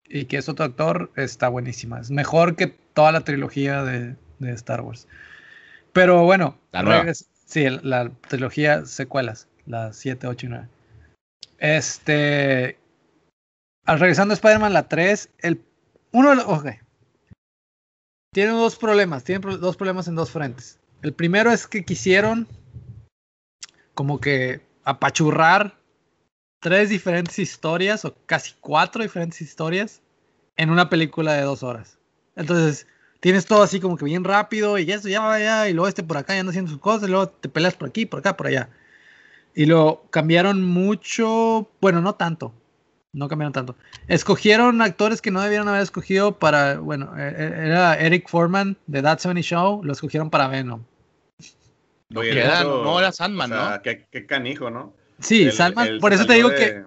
Y 0.08 0.26
que 0.26 0.36
es 0.36 0.48
otro 0.48 0.64
actor, 0.64 1.10
está 1.16 1.48
buenísima. 1.48 2.00
Es 2.00 2.10
mejor 2.10 2.56
que 2.56 2.66
toda 2.66 3.12
la 3.12 3.22
trilogía 3.22 3.82
de, 3.82 4.16
Star 4.40 4.80
Wars. 4.82 5.08
Pero 5.92 6.24
bueno, 6.24 6.58
la 6.72 7.14
sí, 7.46 7.66
la 7.82 8.10
trilogía 8.28 8.84
secuelas, 8.84 9.48
las 9.66 9.96
7, 9.96 10.26
8 10.26 10.46
y 10.46 10.48
9. 10.48 10.68
Este. 11.58 12.78
Al 13.84 14.00
regresando 14.00 14.32
a 14.32 14.36
Spider-Man, 14.36 14.72
la 14.72 14.88
3, 14.88 15.30
el. 15.38 15.62
Uno 16.12 16.34
de 16.34 16.42
Ok. 16.42 16.66
Tiene 18.32 18.52
dos 18.52 18.76
problemas. 18.76 19.24
Tiene 19.24 19.56
dos 19.56 19.76
problemas 19.76 20.08
en 20.08 20.14
dos 20.14 20.30
frentes. 20.30 20.78
El 21.02 21.12
primero 21.12 21.50
es 21.50 21.66
que 21.66 21.84
quisieron 21.84 22.46
como 23.94 24.20
que 24.20 24.60
apachurrar 24.84 25.78
tres 26.60 26.90
diferentes 26.90 27.38
historias 27.38 28.04
o 28.04 28.14
casi 28.26 28.54
cuatro 28.60 29.02
diferentes 29.02 29.40
historias 29.40 30.02
en 30.56 30.70
una 30.70 30.88
película 30.88 31.34
de 31.34 31.42
dos 31.42 31.62
horas. 31.62 31.98
Entonces, 32.34 32.86
tienes 33.20 33.46
todo 33.46 33.62
así 33.62 33.80
como 33.80 33.96
que 33.96 34.04
bien 34.04 34.24
rápido 34.24 34.78
y 34.78 34.90
eso 34.90 35.08
ya 35.08 35.32
allá 35.32 35.68
y 35.68 35.72
luego 35.72 35.88
este 35.88 36.02
por 36.02 36.16
acá 36.16 36.34
ya 36.34 36.40
anda 36.40 36.50
haciendo 36.50 36.70
sus 36.70 36.80
cosas 36.80 37.08
y 37.08 37.10
luego 37.10 37.28
te 37.28 37.48
peleas 37.48 37.74
por 37.74 37.88
aquí, 37.88 38.06
por 38.06 38.20
acá, 38.20 38.36
por 38.36 38.48
allá. 38.48 38.68
Y 39.56 39.64
lo 39.64 40.04
cambiaron 40.10 40.62
mucho, 40.62 41.70
bueno, 41.80 42.02
no 42.02 42.14
tanto, 42.14 42.52
no 43.14 43.26
cambiaron 43.26 43.54
tanto. 43.54 43.74
Escogieron 44.06 44.82
actores 44.82 45.22
que 45.22 45.30
no 45.30 45.40
debieron 45.40 45.66
haber 45.66 45.80
escogido 45.80 46.38
para, 46.38 46.78
bueno, 46.78 47.18
e, 47.18 47.22
e, 47.22 47.66
era 47.66 47.98
Eric 47.98 48.28
Foreman 48.28 48.76
de 48.86 49.00
That 49.00 49.18
70 49.18 49.40
Show, 49.40 49.82
lo 49.82 49.92
escogieron 49.94 50.28
para 50.28 50.48
Venom. 50.48 50.82
No, 52.10 52.22
era 52.22 53.12
Sandman, 53.12 53.48
¿no? 53.48 53.82
Qué, 53.82 54.26
canijo, 54.26 54.70
¿no? 54.70 54.92
Sí, 55.20 55.50
Sandman, 55.50 56.00
por 56.00 56.12
eso 56.12 56.26
te 56.26 56.34
digo 56.34 56.50
que. 56.50 56.84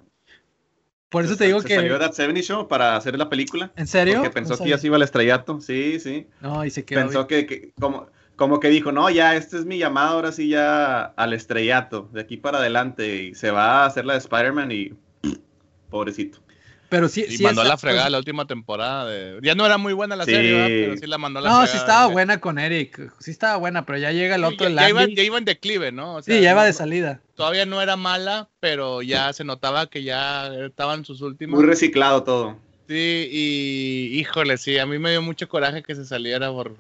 Por 1.10 1.26
eso 1.26 1.36
te 1.36 1.46
digo 1.46 1.64
que. 1.64 1.74
Salió 1.74 1.98
That 1.98 2.14
70 2.14 2.42
Show 2.42 2.68
para 2.68 2.96
hacer 2.98 3.18
la 3.18 3.30
película. 3.30 3.72
¿En 3.76 3.88
serio? 3.88 4.18
Porque 4.18 4.30
pensó 4.30 4.60
que 4.60 4.70
ya 4.70 4.78
se 4.78 4.86
iba 4.86 4.96
al 4.96 5.02
estrellato. 5.02 5.60
Sí, 5.60 6.00
sí. 6.00 6.28
No, 6.40 6.64
y 6.64 6.70
se 6.70 6.86
quedó. 6.86 7.02
Pensó 7.02 7.26
que, 7.26 7.74
como, 7.80 8.08
como 8.40 8.62
que 8.62 8.70
dijo, 8.70 8.94
no, 8.94 9.10
ya, 9.10 9.36
este 9.36 9.58
es 9.58 9.66
mi 9.66 9.78
llamado, 9.78 10.16
ahora 10.16 10.32
sí 10.32 10.48
ya 10.48 11.04
al 11.04 11.34
estrellato, 11.34 12.10
de 12.14 12.22
aquí 12.22 12.38
para 12.38 12.60
adelante. 12.60 13.24
Y 13.24 13.36
se 13.36 13.52
va 13.52 13.84
a 13.84 13.86
hacer 13.86 14.06
la 14.06 14.14
de 14.14 14.20
Spider-Man 14.20 14.72
y. 14.72 14.94
Pobrecito. 15.90 16.40
Pero 16.88 17.10
sí, 17.10 17.26
y 17.30 17.44
mandó 17.44 17.62
a 17.62 17.66
la 17.66 17.78
fregada 17.78 18.06
pues 18.06 18.12
la 18.14 18.18
última 18.18 18.48
temporada. 18.48 19.08
De... 19.08 19.40
Ya 19.44 19.56
no 19.56 19.66
era 19.66 19.78
muy 19.78 19.92
buena 19.92 20.16
la 20.16 20.24
serie, 20.24 20.86
pero 20.86 20.98
sí 20.98 21.06
la 21.06 21.18
mandó 21.18 21.40
a 21.40 21.42
la 21.42 21.50
fregada. 21.50 21.66
No, 21.66 21.72
sí 21.72 21.78
estaba 21.78 22.08
buena 22.08 22.40
con 22.40 22.58
Eric. 22.58 23.12
Sí 23.20 23.30
estaba 23.30 23.58
buena, 23.58 23.86
pero 23.86 24.00
ya 24.00 24.14
llega 24.14 24.36
el 24.36 24.46
otro. 24.46 24.70
Ya, 24.70 24.76
ya, 24.84 24.90
iba, 24.90 25.06
ya, 25.06 25.22
iba, 25.22 25.38
en 25.38 25.46
declive, 25.46 25.92
¿no? 25.92 26.22
sí, 26.22 26.40
ya 26.40 26.52
iba 26.52 26.64
de 26.64 26.74
salida. 26.74 27.22
Todavía 27.36 27.66
no 27.66 27.82
era 27.82 27.98
mala, 27.98 28.50
pero 28.62 29.02
ya 29.02 29.34
se 29.34 29.44
notaba 29.44 29.88
que 29.90 30.04
ya 30.04 30.48
estaban 30.66 31.04
sus 31.04 31.22
últimos. 31.22 31.60
Muy 31.60 31.68
reciclado 31.68 32.24
todo. 32.24 32.58
Sí, 32.88 33.30
y 33.32 34.20
híjole, 34.20 34.58
sí, 34.58 34.78
a 34.80 34.86
mí 34.86 34.98
me 34.98 35.12
dio 35.12 35.22
mucho 35.22 35.48
coraje 35.50 35.84
que 35.84 35.94
se 35.94 36.06
saliera 36.06 36.50
por. 36.52 36.76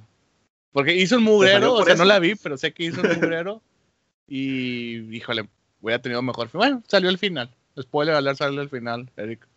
Porque 0.71 0.95
hizo 0.95 1.17
un 1.17 1.23
mugrero, 1.23 1.73
o 1.73 1.83
sea, 1.83 1.95
no 1.95 2.05
la 2.05 2.19
vi, 2.19 2.35
pero 2.35 2.57
sé 2.57 2.73
que 2.73 2.85
hizo 2.85 3.01
un 3.01 3.09
mugrero. 3.09 3.61
y 4.27 5.15
híjole, 5.15 5.49
hubiera 5.81 6.01
tenido 6.01 6.21
mejor. 6.21 6.49
Bueno, 6.53 6.83
salió 6.87 7.09
el 7.09 7.17
final. 7.17 7.55
Spoiler 7.79 8.15
alert, 8.15 8.37
salió 8.37 8.61
el 8.61 8.69
final, 8.69 9.09
Eric. 9.15 9.47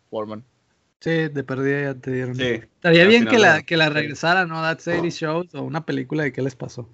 Sí, 0.99 1.09
de 1.09 1.43
perdida 1.43 1.81
ya 1.81 1.99
te 1.99 2.11
dieron. 2.11 2.35
Sí, 2.35 2.43
Estaría 2.43 3.05
bien 3.05 3.25
que 3.25 3.39
la, 3.39 3.63
que 3.63 3.75
la 3.75 3.89
regresara, 3.89 4.45
¿no? 4.45 4.61
That 4.61 4.79
80 4.79 5.09
Shows 5.09 5.55
o 5.55 5.63
una 5.63 5.85
película 5.85 6.23
de 6.23 6.31
qué 6.31 6.41
les 6.41 6.55
pasó. 6.55 6.87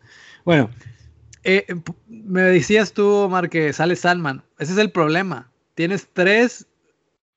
Bueno, 0.46 0.70
eh, 1.44 1.68
me 2.08 2.42
decías 2.42 2.94
tú, 2.94 3.08
Omar, 3.08 3.50
que 3.50 3.74
sale 3.74 3.96
Salman. 3.96 4.44
Ese 4.58 4.72
es 4.72 4.78
el 4.80 4.92
problema. 4.92 5.52
Tienes 5.76 6.08
tres 6.12 6.66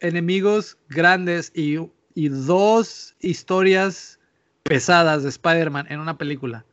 enemigos 0.01 0.79
grandes 0.89 1.53
y, 1.55 1.79
y 2.15 2.29
dos 2.29 3.17
historias 3.21 4.19
pesadas 4.63 5.25
de 5.25 5.29
Spider-Man 5.29 5.87
en 5.91 6.01
una 6.01 6.17
película. 6.17 6.65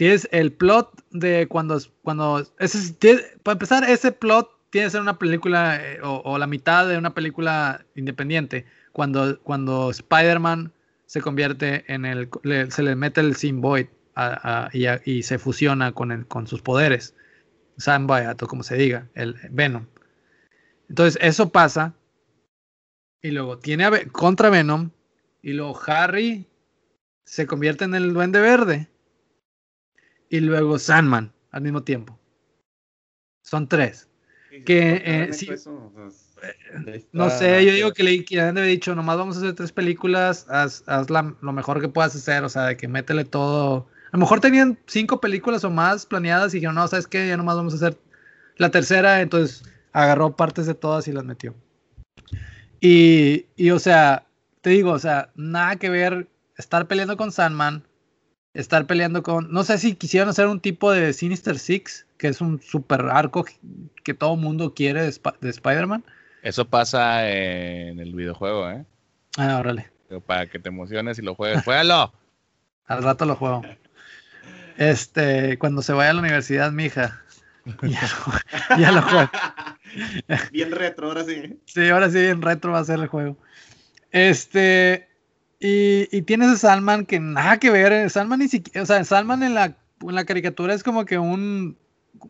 Tienes 0.00 0.26
el 0.32 0.50
plot 0.50 1.04
de 1.10 1.46
cuando, 1.46 1.78
cuando 2.00 2.42
ese, 2.58 2.96
para 3.42 3.52
empezar, 3.52 3.84
ese 3.84 4.12
plot 4.12 4.50
tiene 4.70 4.86
que 4.86 4.92
ser 4.92 5.02
una 5.02 5.18
película 5.18 5.76
eh, 5.76 5.98
o, 6.02 6.38
la 6.38 6.46
mitad 6.46 6.88
de 6.88 6.96
una 6.96 7.12
película 7.12 7.84
independiente. 7.94 8.64
Cuando, 8.92 9.38
cuando 9.42 9.90
Spider-Man 9.90 10.72
se 11.04 11.20
convierte 11.20 11.84
en 11.92 12.06
el. 12.06 12.30
se 12.70 12.82
le 12.82 12.96
mete 12.96 13.20
el 13.20 13.36
Symbiote 13.36 13.90
y, 15.04 15.22
se 15.22 15.38
fusiona 15.38 15.92
con, 15.92 16.24
con 16.24 16.46
sus 16.46 16.62
poderes. 16.62 17.14
Symbiote, 17.76 18.46
o 18.46 18.48
como 18.48 18.62
se 18.62 18.76
diga, 18.76 19.06
el 19.12 19.34
Venom. 19.50 19.84
Entonces, 20.88 21.18
eso 21.20 21.50
pasa. 21.50 21.92
Y 23.20 23.32
luego 23.32 23.58
tiene 23.58 23.84
a 23.84 23.92
contra 24.10 24.48
Venom. 24.48 24.92
Y 25.42 25.52
luego 25.52 25.78
Harry 25.86 26.46
se 27.26 27.46
convierte 27.46 27.84
en 27.84 27.94
el 27.94 28.14
Duende 28.14 28.40
Verde. 28.40 28.88
Y 30.30 30.40
luego 30.40 30.78
Sandman 30.78 31.32
al 31.50 31.60
mismo 31.60 31.82
tiempo. 31.82 32.18
Son 33.42 33.68
tres. 33.68 34.08
Que 34.64 35.02
eh, 35.04 35.30
eh, 36.82 37.06
no 37.12 37.30
sé, 37.30 37.64
yo 37.64 37.72
digo 37.72 37.92
que 37.92 38.02
le 38.02 38.24
que 38.24 38.40
han 38.40 38.54
dicho, 38.54 38.94
nomás 38.94 39.16
vamos 39.16 39.36
a 39.36 39.40
hacer 39.40 39.54
tres 39.54 39.72
películas, 39.72 40.46
haz, 40.48 40.84
lo 41.10 41.52
mejor 41.52 41.80
que 41.80 41.88
puedas 41.88 42.16
hacer, 42.16 42.42
o 42.44 42.48
sea, 42.48 42.66
de 42.66 42.76
que 42.76 42.88
métele 42.88 43.24
todo. 43.24 43.88
A 44.06 44.16
lo 44.16 44.20
mejor 44.20 44.40
tenían 44.40 44.78
cinco 44.86 45.20
películas 45.20 45.62
o 45.64 45.70
más 45.70 46.06
planeadas 46.06 46.52
y 46.52 46.56
dijeron, 46.56 46.74
no, 46.76 46.88
¿sabes 46.88 47.06
qué? 47.06 47.28
Ya 47.28 47.36
nomás 47.36 47.56
vamos 47.56 47.74
a 47.74 47.76
hacer 47.76 47.98
la 48.56 48.70
tercera, 48.70 49.20
entonces 49.20 49.62
agarró 49.92 50.34
partes 50.34 50.66
de 50.66 50.74
todas 50.74 51.06
y 51.08 51.12
las 51.12 51.24
metió. 51.24 51.54
Y, 52.80 53.46
y 53.56 53.70
o 53.70 53.78
sea, 53.78 54.26
te 54.62 54.70
digo, 54.70 54.92
o 54.92 54.98
sea, 54.98 55.30
nada 55.34 55.76
que 55.76 55.90
ver 55.90 56.28
estar 56.56 56.86
peleando 56.86 57.16
con 57.16 57.32
Sandman, 57.32 57.84
estar 58.54 58.86
peleando 58.86 59.22
con, 59.22 59.50
no 59.52 59.64
sé 59.64 59.78
si 59.78 59.94
quisieran 59.94 60.28
hacer 60.28 60.46
un 60.46 60.60
tipo 60.60 60.90
de 60.90 61.12
Sinister 61.12 61.58
Six, 61.58 62.06
que 62.18 62.28
es 62.28 62.40
un 62.40 62.60
super 62.60 63.02
arco 63.06 63.44
que 64.02 64.14
todo 64.14 64.36
mundo 64.36 64.74
quiere 64.74 65.02
de, 65.02 65.48
Spider-Man. 65.48 66.04
Eso 66.42 66.64
pasa 66.64 67.28
en 67.30 68.00
el 68.00 68.14
videojuego, 68.14 68.70
¿eh? 68.70 68.84
Ah, 69.36 69.58
órale. 69.58 69.90
para 70.26 70.46
que 70.46 70.58
te 70.58 70.68
emociones 70.68 71.18
y 71.18 71.22
lo 71.22 71.34
juegues, 71.34 71.62
juégalo. 71.64 72.12
Al 72.86 73.02
rato 73.02 73.24
lo 73.24 73.36
juego. 73.36 73.62
Este, 74.76 75.58
cuando 75.58 75.82
se 75.82 75.92
vaya 75.92 76.10
a 76.10 76.14
la 76.14 76.20
universidad, 76.20 76.72
mi 76.72 76.86
hija. 76.86 77.22
Ya 78.78 78.90
lo, 78.90 79.02
juego. 79.02 79.30
Bien 80.50 80.72
retro, 80.72 81.08
ahora 81.08 81.24
sí. 81.24 81.60
Sí, 81.66 81.88
ahora 81.90 82.08
sí, 82.08 82.18
bien 82.18 82.40
retro 82.40 82.72
va 82.72 82.78
a 82.78 82.84
ser 82.84 82.98
el 83.00 83.06
juego. 83.06 83.36
Este, 84.10 85.09
y, 85.60 86.08
y 86.10 86.22
tienes 86.22 86.48
a 86.48 86.56
Salman 86.56 87.06
que 87.06 87.20
nada 87.20 87.58
que 87.58 87.70
ver. 87.70 88.10
Salman 88.10 88.40
ni 88.40 88.48
siquiera, 88.48 88.82
o 88.82 88.86
sea, 88.86 89.04
Salman 89.04 89.42
en 89.42 89.54
la, 89.54 89.76
en 90.00 90.14
la 90.14 90.24
caricatura 90.24 90.74
es 90.74 90.82
como 90.82 91.04
que 91.04 91.18
un 91.18 91.76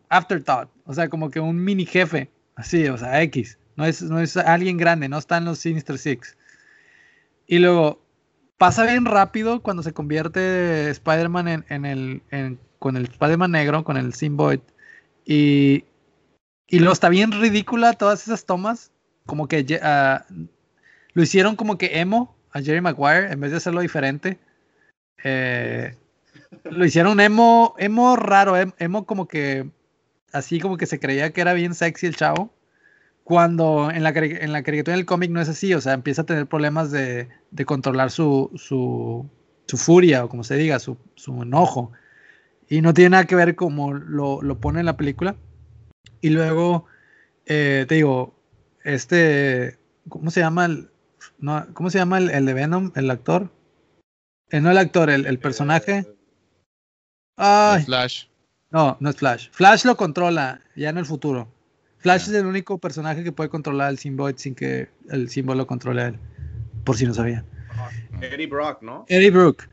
afterthought, 0.09 0.69
o 0.85 0.93
sea, 0.93 1.09
como 1.09 1.31
que 1.31 1.39
un 1.39 1.63
mini 1.63 1.85
jefe, 1.85 2.29
así, 2.55 2.87
o 2.87 2.97
sea, 2.97 3.21
X. 3.23 3.57
No 3.77 3.85
es, 3.85 4.01
no 4.01 4.19
es 4.19 4.37
alguien 4.37 4.77
grande, 4.77 5.09
no 5.09 5.17
está 5.17 5.37
en 5.37 5.45
los 5.45 5.59
Sinister 5.59 5.97
Six. 5.97 6.37
Y 7.47 7.59
luego 7.59 8.01
pasa 8.57 8.85
bien 8.85 9.05
rápido 9.05 9.63
cuando 9.63 9.81
se 9.81 9.93
convierte 9.93 10.89
Spider-Man 10.91 11.65
en, 11.67 11.85
el, 11.85 12.21
con 12.79 12.95
el 12.95 13.05
Spider-Man 13.05 13.51
negro, 13.51 13.83
con 13.83 13.97
el 13.97 14.13
Symbiote. 14.13 14.71
Y, 15.25 15.85
y 16.67 16.79
luego 16.79 16.93
está 16.93 17.09
bien 17.09 17.31
ridícula 17.31 17.93
todas 17.93 18.21
esas 18.23 18.45
tomas. 18.45 18.91
Como 19.25 19.47
que 19.47 19.61
uh, 19.81 20.33
lo 21.13 21.23
hicieron 21.23 21.55
como 21.55 21.77
que 21.77 21.99
emo 21.99 22.35
a 22.53 22.61
Jerry 22.61 22.81
Maguire 22.81 23.31
en 23.31 23.39
vez 23.39 23.51
de 23.51 23.57
hacerlo 23.57 23.81
diferente. 23.81 24.39
Eh, 25.23 25.95
lo 26.63 26.85
hicieron 26.85 27.19
emo, 27.19 27.75
emo 27.77 28.15
raro, 28.15 28.57
em, 28.57 28.71
emo 28.79 29.05
como 29.05 29.27
que 29.27 29.69
así 30.31 30.59
como 30.59 30.77
que 30.77 30.85
se 30.85 30.99
creía 30.99 31.31
que 31.31 31.41
era 31.41 31.53
bien 31.53 31.73
sexy 31.73 32.07
el 32.07 32.15
chavo. 32.15 32.53
Cuando 33.23 33.91
en 33.91 34.03
la, 34.03 34.09
en 34.09 34.51
la 34.51 34.63
caricatura 34.63 34.97
del 34.97 35.05
cómic 35.05 35.31
no 35.31 35.41
es 35.41 35.47
así, 35.47 35.73
o 35.73 35.81
sea, 35.81 35.93
empieza 35.93 36.23
a 36.23 36.25
tener 36.25 36.47
problemas 36.47 36.91
de, 36.91 37.29
de 37.51 37.65
controlar 37.65 38.11
su, 38.11 38.51
su, 38.55 39.29
su, 39.67 39.77
furia 39.77 40.25
o 40.25 40.29
como 40.29 40.43
se 40.43 40.55
diga, 40.55 40.79
su, 40.79 40.97
su, 41.15 41.43
enojo. 41.43 41.91
Y 42.67 42.81
no 42.81 42.93
tiene 42.93 43.11
nada 43.11 43.25
que 43.25 43.35
ver 43.35 43.55
como 43.55 43.93
lo, 43.93 44.41
lo 44.41 44.59
pone 44.59 44.79
en 44.79 44.87
la 44.87 44.97
película. 44.97 45.35
Y 46.19 46.29
luego, 46.31 46.85
eh, 47.45 47.85
te 47.87 47.95
digo, 47.95 48.33
este, 48.83 49.77
¿cómo 50.09 50.31
se 50.31 50.41
llama 50.41 50.65
el, 50.65 50.90
no, 51.41 51.67
¿cómo 51.73 51.89
se 51.89 51.97
llama 51.97 52.17
el, 52.19 52.29
el 52.29 52.45
de 52.45 52.53
Venom, 52.53 52.91
el 52.95 53.09
actor? 53.11 53.49
Eh, 54.51 54.61
no 54.61 54.71
el 54.71 54.77
actor, 54.77 55.09
el, 55.09 55.25
el 55.25 55.39
personaje. 55.39 56.05
Ay. 57.35 57.83
Flash. 57.83 58.25
No, 58.69 58.97
no 58.99 59.09
es 59.09 59.15
Flash. 59.17 59.49
Flash 59.51 59.85
lo 59.85 59.97
controla 59.97 60.61
ya 60.75 60.89
en 60.89 60.97
el 60.97 61.05
futuro. 61.05 61.51
Flash 61.97 62.23
es 62.23 62.33
el 62.33 62.45
único 62.45 62.77
personaje 62.77 63.23
que 63.23 63.31
puede 63.31 63.49
controlar 63.49 63.91
el 63.91 63.97
Symbiote 63.97 64.39
sin 64.39 64.55
que 64.55 64.89
el 65.09 65.29
símbolo 65.29 65.59
lo 65.59 65.67
controle 65.67 66.01
a 66.01 66.07
él. 66.07 66.19
Por 66.83 66.97
si 66.97 67.05
no 67.05 67.13
sabía. 67.13 67.43
Eddie 68.21 68.47
Brock, 68.47 68.81
¿no? 68.81 69.05
Eddie 69.07 69.31
Brook. 69.31 69.67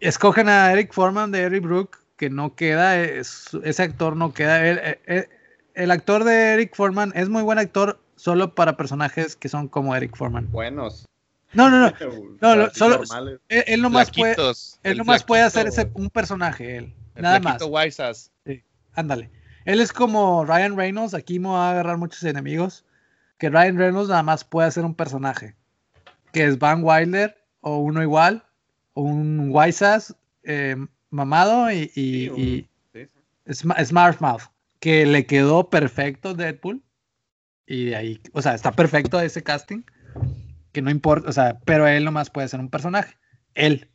Escogen 0.00 0.48
a 0.48 0.72
Eric 0.72 0.92
Foreman 0.92 1.30
de 1.30 1.44
Eddie 1.44 1.60
Brook, 1.60 1.98
que 2.16 2.28
no 2.30 2.54
queda, 2.54 3.00
ese 3.00 3.82
actor 3.82 4.16
no 4.16 4.32
queda. 4.32 4.66
El, 4.66 5.28
el, 5.74 5.90
actor 5.90 6.24
de 6.24 6.54
Eric 6.54 6.74
Foreman 6.74 7.12
es 7.14 7.28
muy 7.28 7.42
buen 7.42 7.58
actor 7.58 8.00
solo 8.18 8.54
para 8.54 8.76
personajes 8.76 9.36
que 9.36 9.48
son 9.48 9.68
como 9.68 9.96
Eric 9.96 10.16
Foreman. 10.16 10.50
Buenos. 10.50 11.06
No, 11.54 11.70
no, 11.70 11.80
no. 11.80 11.92
no, 12.40 12.70
solo, 12.74 13.02
él, 13.48 13.64
él, 13.66 13.80
nomás 13.80 14.10
puede, 14.10 14.36
él 14.82 14.98
nomás 14.98 15.24
puede 15.24 15.42
hacer 15.42 15.66
ese, 15.66 15.90
un 15.94 16.10
personaje, 16.10 16.76
él. 16.76 16.94
Nada 17.16 17.40
más. 17.40 17.62
Sí, 18.44 18.62
ándale. 18.94 19.30
Él 19.64 19.80
es 19.80 19.92
como 19.92 20.44
Ryan 20.44 20.76
Reynolds. 20.76 21.14
Aquí 21.14 21.38
me 21.38 21.48
va 21.48 21.68
a 21.68 21.70
agarrar 21.72 21.98
muchos 21.98 22.22
enemigos. 22.22 22.84
Que 23.38 23.50
Ryan 23.50 23.76
Reynolds 23.76 24.08
nada 24.08 24.22
más 24.22 24.44
puede 24.44 24.68
hacer 24.68 24.84
un 24.84 24.94
personaje. 24.94 25.56
Que 26.32 26.44
es 26.44 26.58
Van 26.58 26.82
Wilder 26.82 27.36
o 27.60 27.78
uno 27.78 28.02
igual. 28.02 28.44
O 28.94 29.02
un 29.02 29.50
Wisas 29.50 30.14
eh, 30.44 30.76
mamado 31.10 31.70
y, 31.72 31.90
y, 31.94 32.68
Smart 33.52 34.20
Mouth. 34.20 34.42
Que 34.80 35.06
le 35.06 35.26
quedó 35.26 35.68
perfecto 35.68 36.34
Deadpool. 36.34 36.82
Y 37.68 37.84
de 37.86 37.96
ahí, 37.96 38.20
o 38.32 38.40
sea, 38.42 38.54
está 38.54 38.72
perfecto 38.72 39.20
ese 39.20 39.42
casting. 39.42 39.82
Que 40.72 40.82
no 40.82 40.90
importa, 40.90 41.28
o 41.28 41.32
sea, 41.32 41.58
pero 41.64 41.86
él 41.86 42.04
nomás 42.04 42.30
puede 42.30 42.48
ser 42.48 42.60
un 42.60 42.70
personaje. 42.70 43.16
Él. 43.54 43.88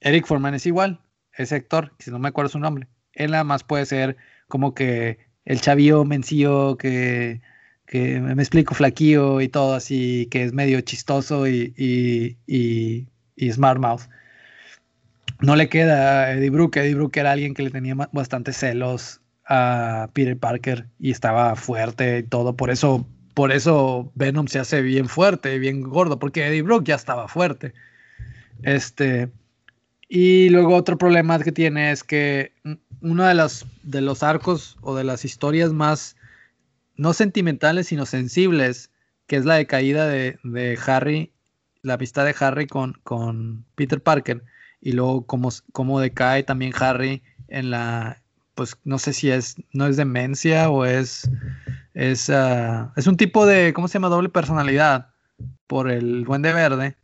Eric 0.00 0.26
Foreman 0.26 0.54
es 0.54 0.66
igual 0.66 1.00
ese 1.36 1.56
actor, 1.56 1.92
si 1.98 2.10
no 2.10 2.18
me 2.18 2.28
acuerdo 2.28 2.50
su 2.50 2.58
nombre, 2.58 2.88
él 3.12 3.30
nada 3.32 3.44
más 3.44 3.64
puede 3.64 3.86
ser 3.86 4.16
como 4.48 4.74
que 4.74 5.18
el 5.44 5.60
chavío 5.60 6.04
mencillo 6.04 6.76
que, 6.76 7.40
que 7.86 8.20
me 8.20 8.42
explico 8.42 8.74
flaquillo 8.74 9.40
y 9.40 9.48
todo 9.48 9.74
así, 9.74 10.28
que 10.30 10.44
es 10.44 10.52
medio 10.52 10.80
chistoso 10.80 11.48
y, 11.48 11.74
y, 11.76 13.06
y, 13.36 13.52
smart 13.52 13.80
mouth. 13.80 14.02
No 15.40 15.56
le 15.56 15.68
queda 15.68 16.24
a 16.24 16.32
Eddie 16.32 16.50
Brooke. 16.50 16.76
Eddie 16.76 16.94
Brooke 16.94 17.16
era 17.18 17.32
alguien 17.32 17.54
que 17.54 17.62
le 17.62 17.70
tenía 17.70 17.94
bastante 17.94 18.52
celos 18.52 19.20
a 19.50 20.08
Peter 20.12 20.38
Parker 20.38 20.86
y 21.00 21.10
estaba 21.10 21.56
fuerte 21.56 22.18
y 22.18 22.22
todo. 22.22 22.56
Por 22.56 22.70
eso, 22.70 23.06
por 23.34 23.50
eso 23.50 24.10
Venom 24.14 24.46
se 24.46 24.60
hace 24.60 24.80
bien 24.80 25.08
fuerte, 25.08 25.58
bien 25.58 25.82
gordo, 25.82 26.20
porque 26.20 26.46
Eddie 26.46 26.62
Brooke 26.62 26.86
ya 26.86 26.94
estaba 26.94 27.26
fuerte. 27.26 27.74
Este, 28.62 29.28
y 30.08 30.50
luego 30.50 30.76
otro 30.76 30.96
problema 30.96 31.40
que 31.40 31.50
tiene 31.50 31.90
es 31.90 32.04
que 32.04 32.52
uno 33.02 33.24
de 33.24 33.34
los, 33.34 33.66
de 33.82 34.00
los 34.00 34.22
arcos 34.22 34.78
o 34.82 34.94
de 34.94 35.02
las 35.02 35.24
historias 35.24 35.72
más, 35.72 36.16
no 36.94 37.12
sentimentales, 37.12 37.88
sino 37.88 38.06
sensibles, 38.06 38.90
que 39.26 39.34
es 39.34 39.44
la 39.44 39.56
decaída 39.56 40.06
de, 40.06 40.38
de 40.44 40.78
Harry, 40.86 41.32
la 41.82 41.94
amistad 41.94 42.24
de 42.24 42.36
Harry 42.38 42.68
con, 42.68 43.00
con 43.02 43.64
Peter 43.74 44.00
Parker, 44.00 44.44
y 44.80 44.92
luego 44.92 45.26
cómo, 45.26 45.48
cómo 45.72 45.98
decae 45.98 46.44
también 46.44 46.72
Harry 46.78 47.22
en 47.48 47.70
la, 47.70 48.19
pues 48.60 48.76
no 48.84 48.98
sé 48.98 49.14
si 49.14 49.30
es, 49.30 49.56
no 49.72 49.86
es 49.86 49.96
demencia 49.96 50.68
o 50.68 50.84
es, 50.84 51.30
es, 51.94 52.28
ah, 52.28 52.92
es 52.94 53.06
un 53.06 53.16
tipo 53.16 53.46
de, 53.46 53.72
¿cómo 53.72 53.88
se 53.88 53.94
llama? 53.94 54.10
Doble 54.10 54.28
personalidad 54.28 55.14
por 55.66 55.90
el 55.90 56.24
Duende 56.24 56.52
Verde 56.52 56.94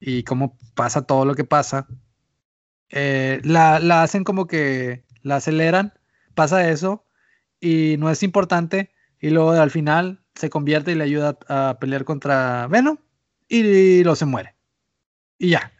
y 0.00 0.22
cómo 0.22 0.56
pasa 0.74 1.02
todo 1.02 1.26
lo 1.26 1.34
que 1.34 1.44
pasa 1.44 1.86
eh, 2.88 3.42
la, 3.44 4.02
hacen 4.02 4.24
como 4.24 4.46
que 4.46 5.04
la 5.20 5.36
aceleran, 5.36 5.92
pasa 6.34 6.70
eso 6.70 7.04
y 7.60 7.96
no 7.98 8.08
es 8.08 8.22
importante 8.22 8.90
y 9.20 9.28
luego 9.28 9.50
al 9.50 9.70
final 9.70 10.24
se 10.34 10.48
convierte 10.48 10.92
y 10.92 10.94
le 10.94 11.04
ayuda 11.04 11.36
a 11.48 11.76
pelear 11.78 12.06
contra 12.06 12.66
Venom 12.68 12.96
y 13.46 14.02
lo 14.04 14.16
se 14.16 14.24
muere. 14.24 14.54
Y 15.36 15.50
ya, 15.50 15.70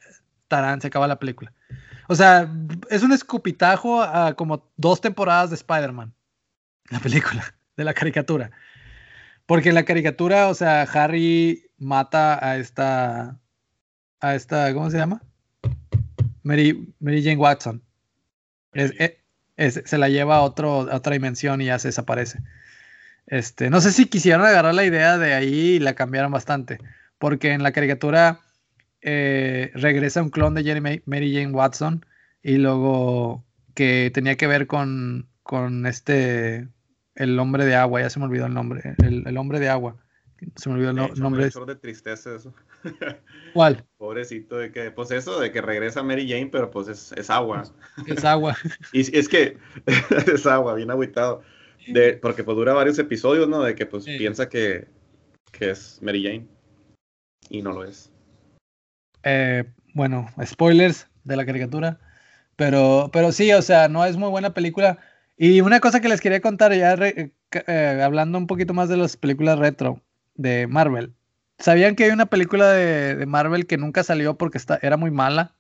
tarán, 0.49 0.83
se 0.83 0.89
acaba 0.89 1.09
la 1.09 1.19
película. 1.19 1.55
O 2.09 2.15
sea, 2.15 2.51
es 2.91 3.03
un 3.03 3.13
escupitajo 3.13 4.03
a 4.03 4.35
como 4.35 4.71
dos 4.77 5.01
temporadas 5.01 5.51
de 5.51 5.57
Spider-Man, 5.57 6.15
la 6.91 7.01
película, 7.01 7.55
de 7.77 7.85
la 7.85 7.95
caricatura. 7.95 8.51
Porque 9.47 9.71
en 9.71 9.75
la 9.75 9.85
caricatura, 9.85 10.49
o 10.49 10.55
sea, 10.55 10.83
Harry 10.83 11.71
mata 11.79 12.45
a 12.45 12.57
esta, 12.57 13.39
a 14.21 14.35
esta, 14.35 14.73
¿cómo 14.73 14.91
se 14.91 14.99
llama? 14.99 15.23
Mary, 16.43 16.95
Jane 17.01 17.37
Watson. 17.37 17.83
se 18.73 19.99
la 19.99 20.09
lleva 20.09 20.37
a, 20.37 20.43
otro, 20.43 20.79
otra 20.79 21.13
dimensión 21.13 21.61
y 21.61 21.67
ya 21.67 21.79
se 21.79 21.89
desaparece. 21.89 22.41
Este, 23.27 23.71
no 23.71 23.81
sé 23.81 23.93
si 23.93 24.07
quisieron 24.07 24.45
agarrar 24.45 24.75
la 24.75 24.85
idea 24.85 25.17
de 25.17 25.33
ahí 25.35 25.55
y 25.55 25.79
la 25.79 25.95
cambiaron 25.95 26.33
bastante. 26.33 26.79
Porque 27.19 27.53
en 27.53 27.63
la 27.63 27.73
caricatura 27.73 28.41
eh, 29.05 29.71
regresa 29.75 30.23
un 30.23 30.31
clon 30.31 30.55
de 30.55 31.03
Mary 31.07 31.33
Jane 31.35 31.53
Watson 31.53 32.05
y 32.43 32.57
luego 32.57 33.45
que 33.75 34.11
tenía 34.13 34.37
que 34.37 34.47
ver 34.47 34.67
con, 34.67 35.29
con 35.43 35.87
este 35.87 36.69
el 37.15 37.39
hombre 37.39 37.65
de 37.65 37.77
agua, 37.77 38.01
ya 38.01 38.11
se 38.11 38.19
me 38.19 38.25
olvidó 38.25 38.47
el 38.47 38.55
nombre, 38.55 38.95
el, 39.05 39.23
el 39.27 39.37
hombre 39.37 39.61
de 39.61 39.69
agua. 39.69 39.97
Se 40.57 40.69
me 40.69 40.75
olvidó 40.75 40.91
el 40.91 40.97
no- 40.97 41.05
hecho, 41.07 41.23
nombre. 41.23 41.45
de 41.49 41.77
tristeza 41.77 42.35
eso. 42.35 42.53
¿Cuál? 43.55 43.85
Pobrecito 43.97 44.57
de 44.57 44.73
que, 44.73 44.91
pues 44.91 45.11
eso, 45.13 45.39
de 45.41 45.53
que 45.53 45.61
regresa 45.63 46.03
Mary 46.03 46.29
Jane, 46.29 46.49
pero 46.51 46.71
pues 46.71 46.89
es, 46.89 47.13
es 47.13 47.31
agua. 47.31 47.63
Es 48.07 48.25
agua. 48.25 48.57
Y 48.93 49.01
es- 49.03 49.13
es 49.13 49.29
que 49.29 49.59
es 50.33 50.47
agua, 50.47 50.75
bien 50.75 50.91
agüitado. 50.91 51.43
De, 51.87 52.15
porque 52.15 52.43
pues 52.45 52.57
dura 52.57 52.73
varios 52.73 52.99
episodios, 52.99 53.49
¿no? 53.49 53.63
De 53.63 53.75
que 53.75 53.85
pues 53.87 54.05
Sí. 54.05 54.17
piensa 54.19 54.49
que, 54.49 54.89
que 55.53 55.71
es 55.71 55.99
Mary 56.03 56.23
Jane. 56.25 56.47
Y 57.51 57.63
no 57.63 57.73
lo 57.73 57.85
es. 57.85 58.11
Eh, 59.25 59.65
bueno, 59.95 60.29
spoilers 60.45 61.09
de 61.25 61.37
la 61.37 61.47
caricatura. 61.47 61.99
Pero, 62.57 63.11
pero 63.13 63.33
sí, 63.33 63.53
o 63.53 63.63
sea, 63.63 63.89
no 63.89 64.05
es 64.05 64.17
muy 64.17 64.31
buena 64.31 64.55
película. 64.55 64.99
Y 65.37 65.61
una 65.61 65.81
cosa 65.81 66.01
que 66.01 66.09
les 66.09 66.21
quería 66.21 66.41
contar, 66.41 66.73
ya 66.75 66.97
re- 66.97 67.33
ca- 67.51 67.65
eh, 67.67 68.03
hablando 68.05 68.39
un 68.39 68.47
poquito 68.47 68.75
más 68.75 68.89
de 68.89 68.97
las 68.97 69.17
películas 69.17 69.59
retro 69.59 70.01
de 70.37 70.67
Marvel. 70.69 71.15
¿Sabían 71.59 71.97
que 71.97 72.05
hay 72.05 72.11
una 72.11 72.27
película 72.27 72.71
de, 72.73 73.17
de 73.17 73.27
Marvel 73.27 73.67
que 73.67 73.79
nunca 73.79 74.05
salió 74.05 74.37
porque 74.39 74.59
está, 74.59 74.79
era 74.83 74.97
muy 74.97 75.11
mala? 75.11 75.55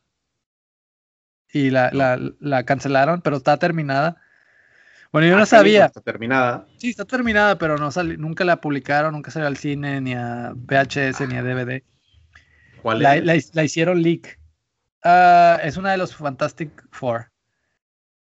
Y 1.52 1.70
la, 1.70 1.90
la, 1.92 2.18
la 2.40 2.64
cancelaron, 2.64 3.20
pero 3.22 3.36
está 3.36 3.56
terminada. 3.58 4.16
Bueno, 5.12 5.28
yo 5.28 5.36
no 5.36 5.42
Ah, 5.42 5.46
sí, 5.46 5.50
sabía. 5.50 5.86
Está 5.86 6.00
terminada. 6.00 6.66
Sí, 6.78 6.90
está 6.90 7.04
terminada, 7.04 7.58
pero 7.58 7.78
no 7.78 7.90
sali- 7.90 8.16
nunca 8.18 8.44
la 8.44 8.60
publicaron, 8.60 9.12
nunca 9.14 9.30
salió 9.30 9.46
al 9.48 9.56
cine, 9.56 10.00
ni 10.00 10.14
a 10.14 10.52
VHS, 10.54 11.26
ni 11.28 11.36
a 11.36 11.42
DVD. 11.42 11.84
¿Cuál 12.84 13.02
La, 13.02 13.16
es? 13.16 13.24
la- 13.24 13.40
la 13.54 13.64
hicieron 13.64 14.02
leak. 14.02 14.38
Ah, 15.02 15.58
es 15.62 15.78
una 15.78 15.90
de 15.92 15.96
los 15.96 16.14
Fantastic 16.14 16.70
Four. 16.90 17.30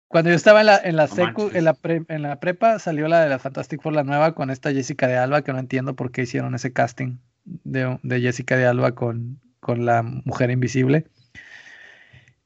Cuando 0.07 0.31
yo 0.31 0.37
estaba 0.37 0.61
en 0.61 0.67
la, 0.67 0.77
en 0.79 0.95
la 0.95 1.09
No 1.09 1.15
secu, 1.15 1.51
en 1.53 1.65
la, 1.65 1.75
pre- 1.75 2.05
en 2.07 2.23
la 2.23 2.39
prepa, 2.39 2.79
salió 2.79 3.09
la 3.09 3.23
de 3.25 3.29
la 3.29 3.41
Fantastic 3.41 3.83
Four, 3.83 3.95
la 3.95 4.05
nueva, 4.05 4.37
con 4.37 4.51
esta 4.51 4.71
Jessica 4.73 5.09
de 5.09 5.17
Alba, 5.17 5.43
que 5.43 5.53
no 5.53 5.59
entiendo 5.59 5.97
por 5.97 6.13
qué 6.13 6.23
hicieron 6.23 6.55
ese 6.55 6.73
casting 6.73 7.17
de, 7.45 7.99
de 8.05 8.21
Jessica 8.21 8.57
de 8.57 8.67
Alba 8.67 8.93
con, 8.93 9.41
con 9.59 9.85
la 9.85 10.03
mujer 10.03 10.53
invisible. 10.53 11.07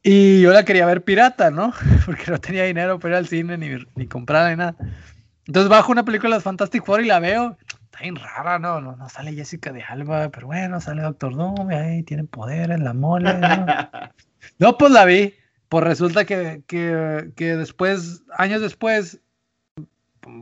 Y 0.02 0.40
yo 0.40 0.52
la 0.52 0.64
quería 0.64 0.86
ver 0.86 1.02
pirata, 1.04 1.50
¿no? 1.50 1.74
Porque 2.06 2.30
no 2.30 2.38
tenía 2.40 2.64
dinero 2.64 2.98
para 2.98 3.14
ir 3.14 3.18
al 3.18 3.26
cine 3.26 3.58
ni, 3.58 3.68
ni 3.94 4.06
comprar 4.06 4.50
ni 4.50 4.56
nada. 4.56 4.74
Entonces 5.46 5.68
bajo 5.68 5.92
una 5.92 6.04
película 6.04 6.30
de 6.30 6.36
las 6.36 6.44
Fantastic 6.44 6.82
Four 6.82 7.02
y 7.02 7.06
la 7.06 7.20
veo. 7.20 7.58
Está 7.96 8.02
bien 8.02 8.16
rara, 8.16 8.58
¿no? 8.58 8.80
No, 8.82 8.94
no 8.96 9.08
sale 9.08 9.32
Jessica 9.32 9.72
de 9.72 9.82
Alba, 9.82 10.28
pero 10.28 10.48
bueno, 10.48 10.80
sale 10.82 11.00
Doctor 11.02 11.34
Doom, 11.34 11.70
ahí 11.70 12.02
tiene 12.02 12.24
poderes, 12.24 12.78
la 12.78 12.92
mole, 12.92 13.32
¿no? 13.38 13.66
No, 14.58 14.76
pues 14.78 14.92
la 14.92 15.04
vi. 15.06 15.34
Pues 15.68 15.82
resulta 15.82 16.24
que, 16.24 16.62
que, 16.66 17.30
que 17.36 17.56
después, 17.56 18.22
años 18.36 18.60
después, 18.60 19.20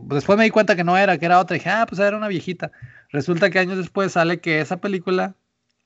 después 0.08 0.36
me 0.36 0.44
di 0.44 0.50
cuenta 0.50 0.76
que 0.76 0.84
no 0.84 0.96
era, 0.98 1.16
que 1.16 1.26
era 1.26 1.38
otra. 1.40 1.56
Y 1.56 1.60
dije, 1.60 1.70
ah, 1.70 1.86
pues 1.88 2.00
era 2.00 2.16
una 2.16 2.28
viejita. 2.28 2.70
Resulta 3.10 3.50
que 3.50 3.58
años 3.60 3.78
después 3.78 4.12
sale 4.12 4.40
que 4.40 4.60
esa 4.60 4.76
película 4.78 5.34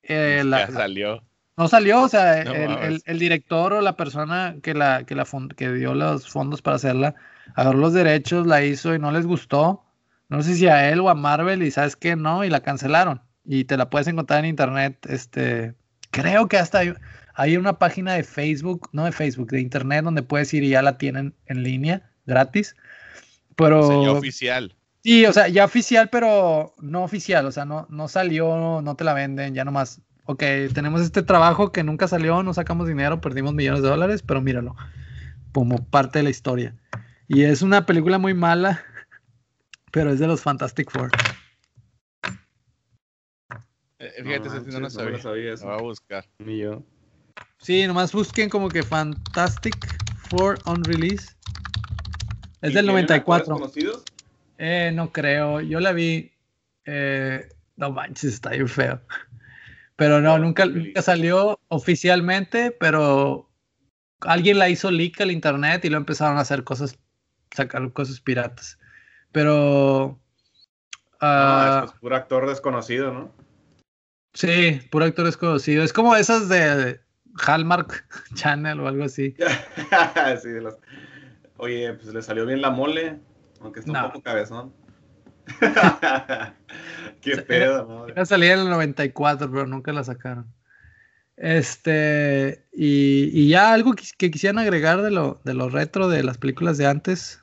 eh, 0.02 0.42
la- 0.44 0.66
ya 0.66 0.72
salió. 0.72 1.22
no 1.56 1.68
salió, 1.68 2.02
o 2.02 2.08
sea, 2.08 2.44
No 2.44 2.54
el, 2.54 2.68
mames. 2.70 2.86
el- 2.88 3.02
el 3.04 3.18
director 3.18 3.72
o 3.74 3.80
la 3.82 3.94
persona 3.94 4.56
que, 4.62 4.74
la, 4.74 5.04
que, 5.04 5.14
la 5.14 5.26
que 5.56 5.72
dio 5.72 5.94
los 5.94 6.28
fondos 6.28 6.62
para 6.62 6.76
hacerla, 6.76 7.14
agarró 7.54 7.78
los 7.78 7.92
derechos, 7.92 8.46
la 8.46 8.64
hizo 8.64 8.94
y 8.94 8.98
no 8.98 9.12
les 9.12 9.26
gustó. 9.26 9.84
No 10.28 10.42
sé 10.42 10.54
si 10.54 10.68
a 10.68 10.90
él 10.90 11.00
o 11.00 11.08
a 11.08 11.14
Marvel 11.14 11.62
y 11.62 11.70
sabes 11.70 11.96
qué, 11.96 12.16
no, 12.16 12.44
y 12.44 12.50
la 12.50 12.60
cancelaron. 12.60 13.22
Y 13.44 13.64
te 13.64 13.76
la 13.76 13.88
puedes 13.88 14.08
encontrar 14.08 14.40
en 14.40 14.50
internet, 14.50 14.98
este, 15.08 15.74
creo 16.10 16.48
que 16.48 16.58
hasta 16.58 16.80
hay, 16.80 16.94
hay 17.34 17.56
una 17.56 17.78
página 17.78 18.14
de 18.14 18.24
Facebook, 18.24 18.90
no 18.92 19.04
de 19.04 19.12
Facebook, 19.12 19.50
de 19.50 19.60
internet 19.60 20.04
donde 20.04 20.22
puedes 20.22 20.52
ir 20.52 20.64
y 20.64 20.70
ya 20.70 20.82
la 20.82 20.98
tienen 20.98 21.34
en 21.46 21.62
línea, 21.62 22.10
gratis. 22.26 22.76
Pero... 23.56 23.80
Oficial. 24.12 24.74
Sí, 25.02 25.24
o 25.24 25.32
sea, 25.32 25.48
ya 25.48 25.64
oficial, 25.64 26.10
pero 26.10 26.74
no 26.80 27.04
oficial, 27.04 27.46
o 27.46 27.52
sea, 27.52 27.64
no, 27.64 27.86
no 27.88 28.08
salió, 28.08 28.82
no 28.82 28.96
te 28.96 29.04
la 29.04 29.14
venden, 29.14 29.54
ya 29.54 29.64
nomás, 29.64 30.02
ok, 30.24 30.42
tenemos 30.74 31.00
este 31.00 31.22
trabajo 31.22 31.72
que 31.72 31.84
nunca 31.84 32.08
salió, 32.08 32.42
no 32.42 32.52
sacamos 32.52 32.88
dinero, 32.88 33.20
perdimos 33.20 33.54
millones 33.54 33.82
de 33.82 33.88
dólares, 33.88 34.22
pero 34.22 34.42
míralo, 34.42 34.76
como 35.52 35.86
parte 35.86 36.18
de 36.18 36.24
la 36.24 36.30
historia. 36.30 36.74
Y 37.28 37.44
es 37.44 37.62
una 37.62 37.86
película 37.86 38.18
muy 38.18 38.34
mala, 38.34 38.82
pero 39.92 40.10
es 40.12 40.18
de 40.18 40.26
los 40.26 40.40
Fantastic 40.42 40.90
Four. 40.90 41.10
Eh, 43.98 44.12
Fíjate, 44.22 44.48
no 44.48 44.54
lo 44.72 44.80
no 44.80 44.90
sabía. 44.90 45.10
lo 45.12 45.18
sabía 45.22 45.48
Lo 45.48 45.54
eso. 45.54 45.66
voy 45.66 45.74
a 45.78 45.82
buscar. 45.82 46.24
Ni 46.38 46.58
yo. 46.58 46.82
Sí, 47.58 47.86
nomás 47.86 48.12
busquen 48.12 48.48
como 48.48 48.68
que 48.68 48.82
Fantastic 48.82 49.76
Four 50.28 50.58
on 50.66 50.84
release. 50.84 51.34
Es 52.60 52.70
¿Y 52.70 52.74
del 52.74 52.86
tienen 52.86 53.04
actores 53.10 53.48
94. 53.48 53.54
conocidos? 53.54 54.04
Eh, 54.58 54.92
no 54.94 55.12
creo. 55.12 55.60
Yo 55.60 55.80
la 55.80 55.92
vi. 55.92 56.32
eh, 56.84 57.48
no 57.76 57.90
manches, 57.92 58.34
está 58.34 58.50
bien 58.50 58.68
feo. 58.68 59.00
Pero 59.96 60.20
no, 60.20 60.34
Oh, 60.34 60.38
nunca, 60.38 60.64
nunca 60.66 61.02
salió 61.02 61.58
oficialmente, 61.68 62.70
pero 62.72 63.48
alguien 64.20 64.58
la 64.58 64.68
hizo 64.68 64.90
leak 64.90 65.20
al 65.20 65.30
internet 65.32 65.84
y 65.84 65.90
lo 65.90 65.96
empezaron 65.96 66.38
a 66.38 66.42
hacer 66.42 66.62
cosas, 66.64 66.96
sacar 67.54 67.92
cosas 67.92 68.20
piratas. 68.20 68.77
Pero. 69.38 70.18
Ah, 71.20 71.82
es 71.84 71.90
pues, 71.92 72.00
puro 72.00 72.16
actor 72.16 72.48
desconocido, 72.48 73.12
¿no? 73.12 73.32
sí, 74.34 74.80
puro 74.90 75.04
actor 75.04 75.26
desconocido. 75.26 75.84
Es 75.84 75.92
como 75.92 76.16
esas 76.16 76.48
de 76.48 77.00
Hallmark 77.46 78.04
Channel 78.34 78.80
o 78.80 78.88
algo 78.88 79.04
así. 79.04 79.36
sí, 80.42 80.48
Oye, 81.56 81.92
pues 81.94 82.12
le 82.12 82.20
salió 82.20 82.46
bien 82.46 82.60
la 82.60 82.70
mole, 82.70 83.20
aunque 83.60 83.78
está 83.78 83.92
No. 83.92 84.06
un 84.06 84.12
poco 84.12 84.22
cabezón. 84.24 84.74
Qué 87.20 87.32
Era- 87.32 87.44
pedo, 87.44 87.86
¿no? 87.86 88.08
Iba 88.08 88.22
a 88.22 88.26
salir 88.26 88.50
en 88.50 88.58
el 88.60 88.70
94, 88.70 89.48
pero 89.52 89.66
nunca 89.68 89.92
la 89.92 90.02
sacaron. 90.02 90.52
Este, 91.36 92.66
y, 92.72 93.30
y 93.32 93.48
ya 93.50 93.72
algo 93.72 93.92
que, 93.94 94.02
que 94.18 94.32
quisieran 94.32 94.58
agregar 94.58 95.00
de 95.02 95.12
lo, 95.12 95.40
de 95.44 95.54
lo 95.54 95.68
retro 95.68 96.08
de 96.08 96.24
las 96.24 96.38
películas 96.38 96.76
de 96.76 96.86
antes. 96.88 97.40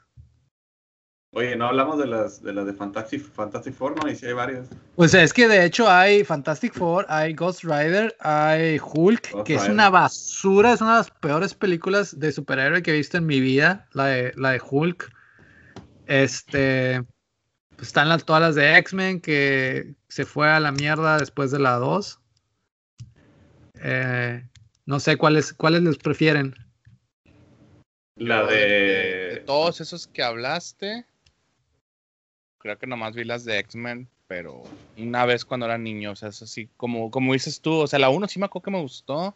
Oye, 1.38 1.54
no 1.58 1.68
hablamos 1.68 2.00
de 2.00 2.08
las 2.08 2.42
de 2.42 2.54
las 2.54 2.66
de 2.66 2.72
Fantastic, 2.72 3.22
Fantastic 3.22 3.74
Four, 3.74 4.02
¿no? 4.02 4.10
Y 4.10 4.16
sí 4.16 4.26
hay 4.26 4.32
varias. 4.32 4.70
Pues 4.96 5.14
es 5.14 5.34
que 5.34 5.50
de 5.50 5.66
hecho 5.66 5.90
hay 5.90 6.24
Fantastic 6.24 6.74
Four, 6.74 7.06
hay 7.10 7.34
Ghost 7.34 7.66
Rider, 7.66 8.16
hay 8.22 8.80
Hulk, 8.80 9.32
Ghost 9.32 9.46
que 9.46 9.56
es 9.56 9.68
una 9.68 9.90
basura, 9.90 10.72
es 10.72 10.80
una 10.80 10.92
de 10.92 10.98
las 11.00 11.12
peores 11.12 11.54
películas 11.54 12.18
de 12.18 12.32
superhéroe 12.32 12.82
que 12.82 12.92
he 12.92 12.96
visto 12.96 13.18
en 13.18 13.26
mi 13.26 13.42
vida, 13.42 13.86
la 13.92 14.06
de, 14.06 14.32
la 14.38 14.52
de 14.52 14.62
Hulk. 14.66 15.12
Este, 16.06 17.04
pues 17.76 17.90
están 17.90 18.08
las, 18.08 18.24
todas 18.24 18.42
las 18.42 18.56
de 18.56 18.78
X-Men 18.78 19.20
que 19.20 19.94
se 20.08 20.24
fue 20.24 20.50
a 20.50 20.62
la 20.62 20.72
mierda 20.72 21.18
después 21.18 21.52
de 21.52 21.60
la 21.60 21.74
2. 21.74 22.18
Eh, 23.82 24.42
no 24.86 25.02
sé 25.02 25.18
cuáles, 25.18 25.52
cuáles 25.52 25.82
les 25.82 25.98
prefieren. 25.98 26.56
La 28.16 28.46
de... 28.46 28.56
de 28.56 29.44
todos 29.46 29.82
esos 29.82 30.08
que 30.08 30.24
hablaste, 30.24 31.06
creo 32.66 32.80
que 32.80 32.88
nomás 32.88 33.14
vi 33.14 33.24
las 33.24 33.46
de 33.46 33.60
X-Men, 33.60 34.08
pero 34.26 34.64
una 34.98 35.24
vez 35.28 35.46
cuando 35.46 35.68
era 35.68 35.78
niño, 35.78 36.14
o 36.14 36.16
sea, 36.16 36.30
es 36.30 36.42
así 36.42 36.68
como, 36.78 37.12
como 37.12 37.34
dices 37.34 37.62
tú, 37.62 37.74
o 37.76 37.86
sea, 37.86 38.00
la 38.00 38.10
1 38.10 38.28
sí 38.28 38.40
me 38.40 38.48
acuerdo 38.48 38.64
que 38.64 38.72
me 38.72 38.82
gustó. 38.82 39.36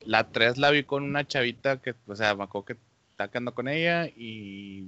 La 0.00 0.24
3 0.32 0.58
la 0.58 0.72
vi 0.72 0.82
con 0.82 1.04
una 1.04 1.24
chavita 1.24 1.80
que, 1.80 1.94
o 2.04 2.16
sea, 2.16 2.34
me 2.34 2.42
acuerdo 2.42 2.64
que 2.64 2.76
estaba 3.12 3.30
quedando 3.30 3.54
con 3.54 3.68
ella 3.68 4.06
y 4.06 4.82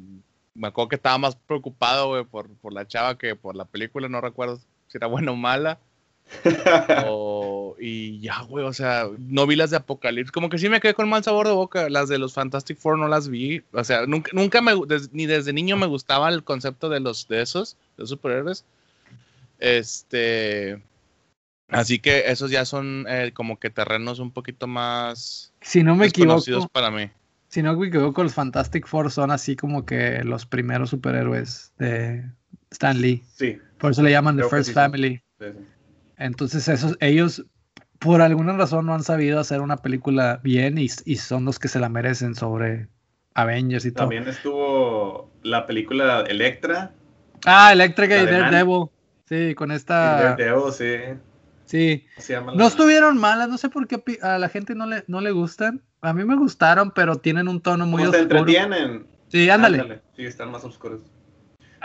me 0.55 0.67
acuerdo 0.67 0.89
que 0.89 0.97
estaba 0.97 1.17
más 1.19 1.37
preocupado, 1.37 2.09
güey, 2.09 2.25
por, 2.25 2.49
por 2.57 2.73
la 2.73 2.89
chava 2.89 3.17
que 3.17 3.37
por 3.37 3.55
la 3.55 3.67
película, 3.67 4.09
no 4.09 4.21
recuerdo 4.21 4.59
si 4.89 4.99
era 4.99 5.07
buena 5.07 5.31
o 5.31 5.37
mala. 5.37 5.79
O- 7.07 7.58
y 7.79 8.21
ya, 8.21 8.43
güey, 8.43 8.65
o 8.65 8.73
sea, 8.73 9.07
no 9.19 9.47
vi 9.47 9.57
las 9.57 9.71
de 9.71 9.77
Apocalipsis. 9.79 10.33
Como 10.33 10.49
que 10.49 10.59
sí 10.59 10.69
me 10.69 10.81
quedé 10.81 10.95
con 10.95 11.09
mal 11.09 11.25
sabor 11.25 11.47
de 11.47 11.53
boca. 11.55 11.89
Las 11.89 12.09
de 12.09 12.19
los 12.19 12.35
Fantastic 12.35 12.79
Four 12.79 12.99
no 12.99 13.09
las 13.09 13.29
vi. 13.29 13.63
O 13.73 13.85
sea, 13.85 14.07
nunca, 14.07 14.31
nunca 14.35 14.61
me, 14.61 14.73
des- 14.87 15.13
ni 15.13 15.27
desde 15.27 15.53
niño 15.53 15.77
me 15.77 15.87
gustaba 15.87 16.29
el 16.29 16.45
concepto 16.45 16.89
de 16.89 17.01
los 17.01 17.27
de 17.29 17.43
esos, 17.43 17.77
de 17.97 18.03
los 18.03 18.11
superhéroes. 18.11 18.65
Este. 19.59 20.83
Así 21.69 21.99
que 21.99 22.25
esos 22.31 22.51
ya 22.51 22.65
son 22.65 23.05
eh, 23.09 23.33
como 23.35 23.59
que 23.59 23.69
terrenos 23.71 24.21
un 24.21 24.31
poquito 24.31 24.67
más 24.67 25.53
Si 25.61 25.83
no 25.83 25.95
me 25.97 26.07
equivoco, 26.07 26.67
para 26.73 26.91
mí. 26.91 27.11
si 27.49 27.63
no 27.63 27.77
me 27.77 27.89
equivoco, 27.89 28.23
los 28.23 28.33
Fantastic 28.35 28.87
Four 28.87 29.11
son 29.11 29.31
así 29.31 29.55
como 29.55 29.85
que 29.85 30.25
los 30.25 30.47
primeros 30.47 30.91
superhéroes 30.91 31.73
de 31.79 32.25
Stan 32.71 32.99
Lee. 32.99 33.23
sí, 33.37 33.59
Por 33.79 33.91
eso 33.91 34.03
le 34.03 34.11
llaman 34.13 34.37
The 34.37 34.41
Creo 34.43 34.51
First 34.51 34.69
sí. 34.69 34.75
Family. 34.75 35.23
sí, 35.39 35.47
sí. 35.53 35.59
Entonces 36.17 36.67
esos, 36.69 36.97
ellos 37.01 37.45
por 37.99 38.21
alguna 38.23 38.53
razón 38.57 38.87
no 38.87 38.95
han 38.95 39.03
sabido 39.03 39.41
hacer 39.41 39.61
una 39.61 39.77
película 39.79 40.41
bien 40.43 40.79
y, 40.79 40.89
y 41.05 41.17
son 41.17 41.45
los 41.45 41.59
que 41.59 41.69
se 41.69 41.81
la 41.81 41.89
merecen 41.89 42.35
sobre 42.35 42.89
Avengers 43.35 43.85
y 43.85 43.91
todo. 43.93 44.05
También 44.05 44.29
estuvo 44.29 45.31
la 45.43 45.67
película 45.67 46.21
Electra. 46.29 46.93
Ah, 47.45 47.73
Electric 47.73 48.11
La 48.11 48.23
y. 48.23 48.27
Daredevil. 48.27 48.87
Sí, 49.29 49.55
con 49.55 49.71
esta. 49.71 50.35
Daredevil, 50.37 50.73
sí. 50.73 50.95
Sí. 51.67 52.07
¿Cómo 52.15 52.25
se 52.27 52.33
llama 52.33 52.53
No 52.53 52.59
la- 52.61 52.67
estuvieron 52.69 53.19
malas, 53.19 53.49
no 53.49 53.59
sé 53.59 53.69
por 53.69 53.87
qué 53.87 54.03
a 54.23 54.39
la 54.39 54.49
gente 54.49 54.75
no 54.75 54.87
le, 54.87 55.05
no 55.07 55.21
le 55.21 55.31
gustan. 55.33 55.83
A 56.01 56.13
mí 56.13 56.25
me 56.25 56.37
gustaron, 56.37 56.93
pero 56.93 57.17
tienen 57.17 57.47
un 57.49 57.61
tono 57.61 57.85
muy 57.87 58.03
¿Cómo 58.03 58.13
te 58.13 58.21
oscuro. 58.21 58.39
entretienen? 58.39 59.07
Sí, 59.29 59.51
ándale. 59.51 60.01
Sí, 60.17 60.25
están 60.25 60.51
más 60.51 60.65
oscuros. 60.65 61.01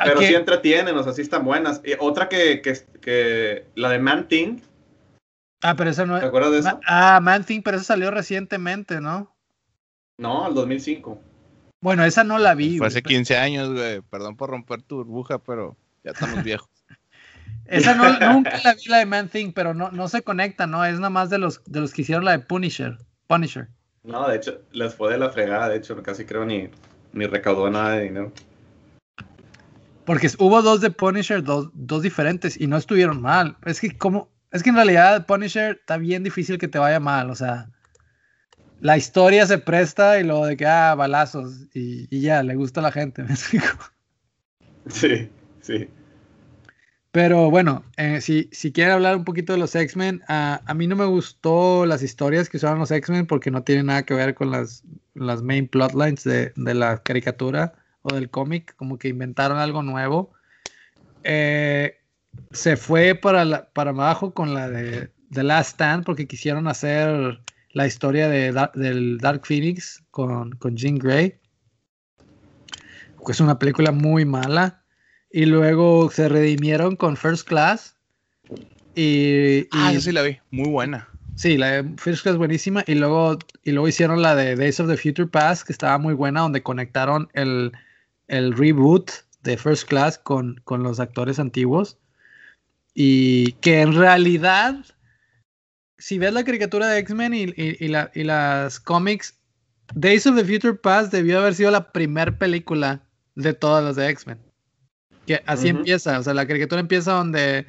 Pero 0.03 0.21
sí 0.21 0.33
entretienen, 0.33 0.95
o 0.97 1.03
sea, 1.03 1.13
sí 1.13 1.21
están 1.21 1.43
buenas. 1.43 1.81
Y 1.83 1.93
otra 1.99 2.29
que, 2.29 2.61
que, 2.61 2.73
que 3.01 3.65
la 3.75 3.89
de 3.89 3.99
Man 3.99 4.27
Thing. 4.27 4.59
Ah, 5.63 5.75
pero 5.75 5.89
esa 5.89 6.05
no 6.05 6.19
¿Te 6.19 6.25
acuerdas 6.25 6.51
de 6.51 6.59
eso? 6.59 6.79
Ah, 6.85 7.19
Man 7.21 7.45
Thing, 7.45 7.61
pero 7.63 7.77
esa 7.77 7.85
salió 7.85 8.11
recientemente, 8.11 8.99
¿no? 8.99 9.33
No, 10.17 10.47
el 10.47 10.53
2005. 10.53 11.19
Bueno, 11.81 12.03
esa 12.03 12.23
no 12.23 12.37
la 12.37 12.53
vi. 12.53 12.77
Fue 12.77 12.87
hace 12.87 13.01
15 13.01 13.37
años, 13.37 13.73
güey. 13.73 14.01
Perdón 14.01 14.35
por 14.35 14.49
romper 14.49 14.81
tu 14.81 14.97
burbuja, 14.97 15.39
pero 15.39 15.77
ya 16.03 16.11
estamos 16.11 16.43
viejos. 16.43 16.69
esa 17.65 17.95
no, 17.95 18.03
nunca 18.33 18.59
la 18.63 18.73
vi 18.73 18.85
la 18.87 18.97
de 18.97 19.05
Man 19.05 19.29
Thing, 19.29 19.53
pero 19.53 19.73
no, 19.73 19.89
no 19.91 20.07
se 20.09 20.21
conecta, 20.21 20.67
¿no? 20.67 20.83
Es 20.85 20.95
nada 20.95 21.09
más 21.09 21.29
de 21.29 21.37
los, 21.37 21.63
de 21.65 21.79
los 21.79 21.93
que 21.93 22.01
hicieron 22.01 22.25
la 22.25 22.31
de 22.31 22.39
Punisher. 22.39 22.97
Punisher. 23.27 23.69
No, 24.03 24.27
de 24.27 24.35
hecho, 24.35 24.61
les 24.71 24.93
fue 24.93 25.13
de 25.13 25.17
la 25.17 25.29
fregada, 25.29 25.69
de 25.69 25.77
hecho, 25.77 26.01
casi 26.03 26.25
creo 26.25 26.45
ni, 26.45 26.69
ni 27.13 27.25
recaudó 27.25 27.69
nada 27.69 27.91
de 27.91 28.03
dinero. 28.03 28.33
Porque 30.05 30.29
hubo 30.39 30.61
dos 30.61 30.81
de 30.81 30.91
Punisher, 30.91 31.41
dos, 31.41 31.69
dos 31.73 32.01
diferentes, 32.01 32.59
y 32.59 32.67
no 32.67 32.75
estuvieron 32.75 33.21
mal. 33.21 33.55
Es 33.65 33.79
que 33.79 33.97
como, 33.97 34.29
es 34.53 34.63
que 34.63 34.69
en 34.69 34.75
realidad 34.75 35.25
Punisher 35.25 35.77
está 35.79 35.97
bien 35.97 36.23
difícil 36.23 36.57
que 36.57 36.67
te 36.67 36.79
vaya 36.79 36.99
mal, 36.99 37.29
o 37.29 37.35
sea, 37.35 37.69
la 38.79 38.97
historia 38.97 39.45
se 39.47 39.57
presta 39.57 40.19
y 40.19 40.23
lo 40.23 40.45
de 40.45 40.55
que, 40.55 40.65
ah, 40.65 40.93
balazos, 40.95 41.67
y, 41.73 42.07
ya, 42.21 42.43
le 42.43 42.55
gusta 42.55 42.79
a 42.79 42.83
la 42.83 42.91
gente, 42.91 43.23
¿me 43.23 43.31
explico? 43.31 43.77
Sí, 44.87 45.29
sí. 45.61 45.89
Pero 47.11 47.49
bueno, 47.49 47.83
eh, 47.97 48.21
si, 48.21 48.49
si 48.51 48.71
quieren 48.71 48.93
hablar 48.93 49.15
un 49.15 49.23
poquito 49.23 49.53
de 49.53 49.59
los 49.59 49.75
X-Men, 49.75 50.21
a 50.27 50.73
mí 50.75 50.87
no 50.87 50.95
me 50.95 51.05
gustó 51.05 51.85
las 51.85 52.01
historias 52.01 52.49
que 52.49 52.57
usaron 52.57 52.79
los 52.79 52.89
X-Men 52.91 53.27
porque 53.27 53.51
no 53.51 53.63
tienen 53.63 53.87
nada 53.87 54.03
que 54.03 54.15
ver 54.15 54.33
con 54.33 54.49
las, 54.49 54.83
las 55.13 55.43
main 55.43 55.67
plotlines 55.67 56.23
de, 56.23 56.53
de 56.55 56.73
la 56.73 57.03
caricatura 57.03 57.73
o 58.01 58.13
del 58.13 58.29
cómic, 58.29 58.75
como 58.75 58.97
que 58.97 59.09
inventaron 59.09 59.57
algo 59.57 59.83
nuevo. 59.83 60.33
Eh, 61.23 61.97
se 62.51 62.77
fue 62.77 63.15
para, 63.15 63.69
para 63.73 63.91
abajo 63.91 64.33
con 64.33 64.53
la 64.53 64.69
de 64.69 65.09
The 65.31 65.43
Last 65.43 65.71
Stand 65.71 66.05
porque 66.05 66.27
quisieron 66.27 66.67
hacer 66.67 67.39
la 67.71 67.87
historia 67.87 68.29
de, 68.29 68.53
del 68.75 69.17
Dark 69.17 69.45
Phoenix 69.45 70.03
con, 70.11 70.51
con 70.51 70.77
Jean 70.77 70.97
Grey. 70.97 71.35
Es 73.27 73.39
una 73.39 73.57
película 73.57 73.91
muy 73.91 74.25
mala. 74.25 74.83
Y 75.31 75.45
luego 75.45 76.11
se 76.11 76.29
redimieron 76.29 76.95
con 76.95 77.17
First 77.17 77.47
Class. 77.47 77.95
Y, 78.95 79.67
ah, 79.71 79.91
yo 79.91 79.99
sí 79.99 80.11
la 80.11 80.21
vi. 80.21 80.37
Muy 80.51 80.69
buena. 80.69 81.09
Sí, 81.35 81.57
la 81.57 81.71
de 81.71 81.95
First 81.97 82.21
Class 82.21 82.37
buenísima. 82.37 82.83
Y 82.85 82.93
luego, 82.93 83.39
y 83.63 83.71
luego 83.71 83.87
hicieron 83.87 84.21
la 84.21 84.35
de 84.35 84.55
Days 84.55 84.79
of 84.79 84.87
the 84.87 84.97
Future 84.97 85.27
Past, 85.27 85.65
que 85.65 85.73
estaba 85.73 85.97
muy 85.97 86.13
buena, 86.13 86.41
donde 86.41 86.61
conectaron 86.61 87.29
el, 87.33 87.71
el 88.27 88.53
reboot 88.53 89.09
de 89.41 89.57
First 89.57 89.87
Class 89.87 90.19
con, 90.19 90.61
con 90.63 90.83
los 90.83 90.99
actores 90.99 91.39
antiguos. 91.39 91.97
Y 92.93 93.53
que 93.53 93.81
en 93.81 93.93
realidad, 93.93 94.75
si 95.97 96.19
ves 96.19 96.33
la 96.33 96.43
caricatura 96.43 96.87
de 96.87 96.99
X-Men 96.99 97.33
y, 97.33 97.53
y, 97.57 98.23
las 98.23 98.79
cómics, 98.79 99.39
Days 99.95 100.27
of 100.27 100.35
the 100.35 100.45
Future 100.45 100.75
Past 100.75 101.11
debió 101.11 101.39
haber 101.39 101.55
sido 101.55 101.71
la 101.71 101.91
primera 101.91 102.37
película 102.37 103.01
de 103.35 103.53
todas 103.53 103.83
las 103.83 103.95
de 103.95 104.09
X-Men. 104.09 104.39
Que 105.25 105.41
así 105.45 105.69
empieza, 105.69 106.19
o 106.19 106.23
sea, 106.23 106.33
la 106.33 106.45
caricatura 106.45 106.81
empieza 106.81 107.13
donde, 107.13 107.65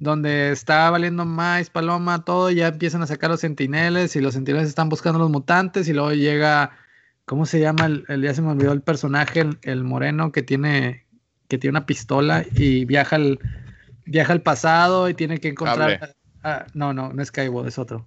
donde 0.00 0.50
está 0.50 0.90
valiendo 0.90 1.24
más 1.24 1.70
paloma, 1.70 2.24
todo, 2.24 2.50
ya 2.50 2.68
empiezan 2.68 3.02
a 3.02 3.06
sacar 3.06 3.30
los 3.30 3.40
sentineles 3.40 4.16
y 4.16 4.20
los 4.20 4.34
sentineles 4.34 4.68
están 4.68 4.88
buscando 4.88 5.18
los 5.18 5.30
mutantes 5.30 5.86
y 5.86 5.92
luego 5.92 6.12
llega, 6.12 6.72
¿cómo 7.26 7.46
se 7.46 7.60
llama? 7.60 7.86
El, 7.86 8.04
el 8.08 8.22
ya 8.22 8.34
se 8.34 8.42
me 8.42 8.52
olvidó 8.52 8.72
el 8.72 8.80
personaje, 8.80 9.44
el, 9.62 9.84
moreno 9.84 10.32
que 10.32 10.42
tiene, 10.42 11.06
que 11.48 11.58
tiene 11.58 11.78
una 11.78 11.86
pistola 11.86 12.44
y 12.54 12.86
viaja 12.86 13.16
al, 13.16 13.38
viaja 14.04 14.32
al 14.32 14.42
pasado 14.42 15.08
y 15.08 15.14
tiene 15.14 15.38
que 15.38 15.48
encontrar... 15.48 16.14
no, 16.74 16.92
no, 16.92 17.12
no 17.12 17.22
es 17.22 17.30
Cable, 17.30 17.68
es 17.68 17.78
otro. 17.78 18.06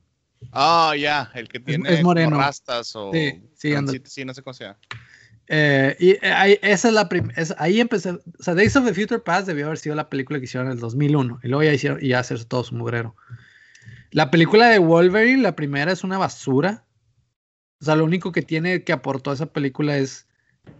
Ah, 0.52 0.94
ya, 0.98 1.32
el 1.34 1.48
que 1.48 1.60
tiene 1.60 1.94
es, 1.94 2.03
moreno. 2.03 2.38
rastas 2.38 2.95
o... 2.95 3.11
Sí, 3.11 3.41
sí, 3.56 3.74
sí, 4.06 4.26
no 4.26 4.34
sé 4.34 4.41
cómo 4.44 4.53
se 4.53 4.65
llama. 4.65 4.80
Eh, 5.49 5.95
y 5.99 6.10
eh, 6.11 6.19
ahí, 6.24 6.60
esa 6.61 6.90
es 6.90 6.94
la 6.94 7.07
ahí 7.57 7.80
empecé, 7.80 8.11
o 8.11 8.22
sea, 8.40 8.53
Days 8.53 8.76
of 8.76 8.86
the 8.86 8.94
Future 8.94 9.22
Past 9.22 9.48
debió 9.48 9.68
haber 9.68 9.78
sido 9.78 9.95
la 9.95 10.10
película 10.10 10.40
que 10.40 10.45
hicieron 10.45 10.68
en 10.68 10.74
el 10.74 10.80
2001 10.80 11.40
y 11.41 11.48
luego 11.48 11.64
ya 11.64 11.74
hicieron 11.74 12.03
y 12.03 12.10
ya 12.10 12.19
hacer 12.19 12.44
todo 12.44 12.65
su 12.65 12.76
mugrero. 12.76 13.15
La 14.11 14.30
película 14.30 14.68
de 14.68 14.80
Wolverine, 14.80 15.41
la 15.41 15.56
primera 15.56 15.91
es 15.91 16.03
una 16.03 16.18
basura. 16.18 16.86
O 17.80 17.86
sea, 17.86 17.95
lo 17.95 18.03
único 18.03 18.32
que 18.32 18.41
tiene 18.41 18.84
que 18.84 18.91
aportó 18.94 19.32
esa 19.32 19.45
película 19.48 19.98
es 19.98 20.28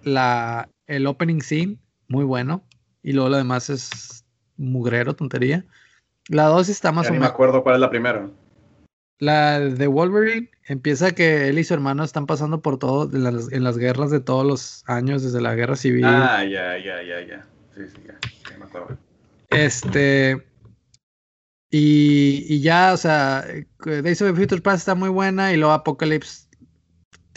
la 0.04 0.70
el 0.88 1.06
opening 1.06 1.42
scene, 1.42 1.78
muy 2.08 2.26
bueno, 2.26 2.66
y 3.04 3.14
luego 3.14 3.30
lo 3.30 3.38
demás 3.38 3.70
es 3.70 4.26
mugrero, 4.58 5.16
tontería. 5.16 5.66
La 6.28 6.46
2 6.46 6.70
está 6.70 6.92
más 6.92 7.06
ya 7.06 7.12
o 7.12 7.14
menos. 7.14 7.22
menos. 7.22 7.30
me 7.30 7.34
acuerdo 7.34 7.64
cuál 7.64 7.76
es 7.76 7.82
la 7.82 7.90
primera. 7.90 8.30
La 9.20 9.60
de 9.60 9.88
Wolverine 9.88 10.52
empieza 10.66 11.12
que 11.12 11.48
él 11.48 11.58
y 11.58 11.64
su 11.64 11.74
hermano 11.74 12.04
están 12.04 12.28
pasando 12.28 12.62
por 12.62 12.78
todo 12.78 13.10
en 13.16 13.24
las, 13.24 13.52
en 13.52 13.64
las 13.64 13.78
guerras 13.78 14.12
de 14.12 14.20
todos 14.20 14.46
los 14.46 14.84
años, 14.88 15.24
desde 15.24 15.42
la 15.42 15.56
guerra 15.56 15.76
civil. 15.76 16.06
Ah, 16.06 16.44
ya, 16.44 16.78
ya, 16.78 17.02
ya, 17.02 17.22
ya. 17.26 17.48
Sí, 17.76 17.82
sí, 17.88 18.02
ya. 18.06 18.16
ya 18.52 18.58
me 18.58 18.66
acuerdo. 18.66 18.98
Este. 19.50 20.46
Y, 21.72 22.46
y 22.48 22.62
ya, 22.62 22.94
o 22.94 22.98
sea, 22.98 23.46
Days 23.84 24.22
of 24.22 24.30
the 24.30 24.36
Future 24.36 24.62
Past 24.62 24.80
está 24.80 24.96
muy 24.96 25.10
buena 25.10 25.52
y 25.52 25.58
luego 25.58 25.74
Apocalypse. 25.74 26.48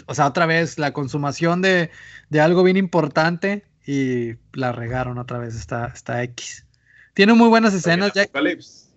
O 0.07 0.15
sea, 0.15 0.27
otra 0.27 0.47
vez 0.47 0.79
la 0.79 0.93
consumación 0.93 1.63
de, 1.63 1.91
de 2.29 2.41
algo 2.41 2.63
bien 2.63 2.77
importante 2.77 3.65
y 3.87 4.35
la 4.53 4.73
regaron 4.73 5.19
otra 5.19 5.39
vez, 5.39 5.57
está, 5.57 5.87
está 5.87 6.23
X. 6.25 6.67
Tiene 7.21 7.35
muy 7.35 7.49
buenas 7.51 7.75
escenas. 7.75 8.13
Oye, 8.13 8.23
Apocalypse. 8.23 8.89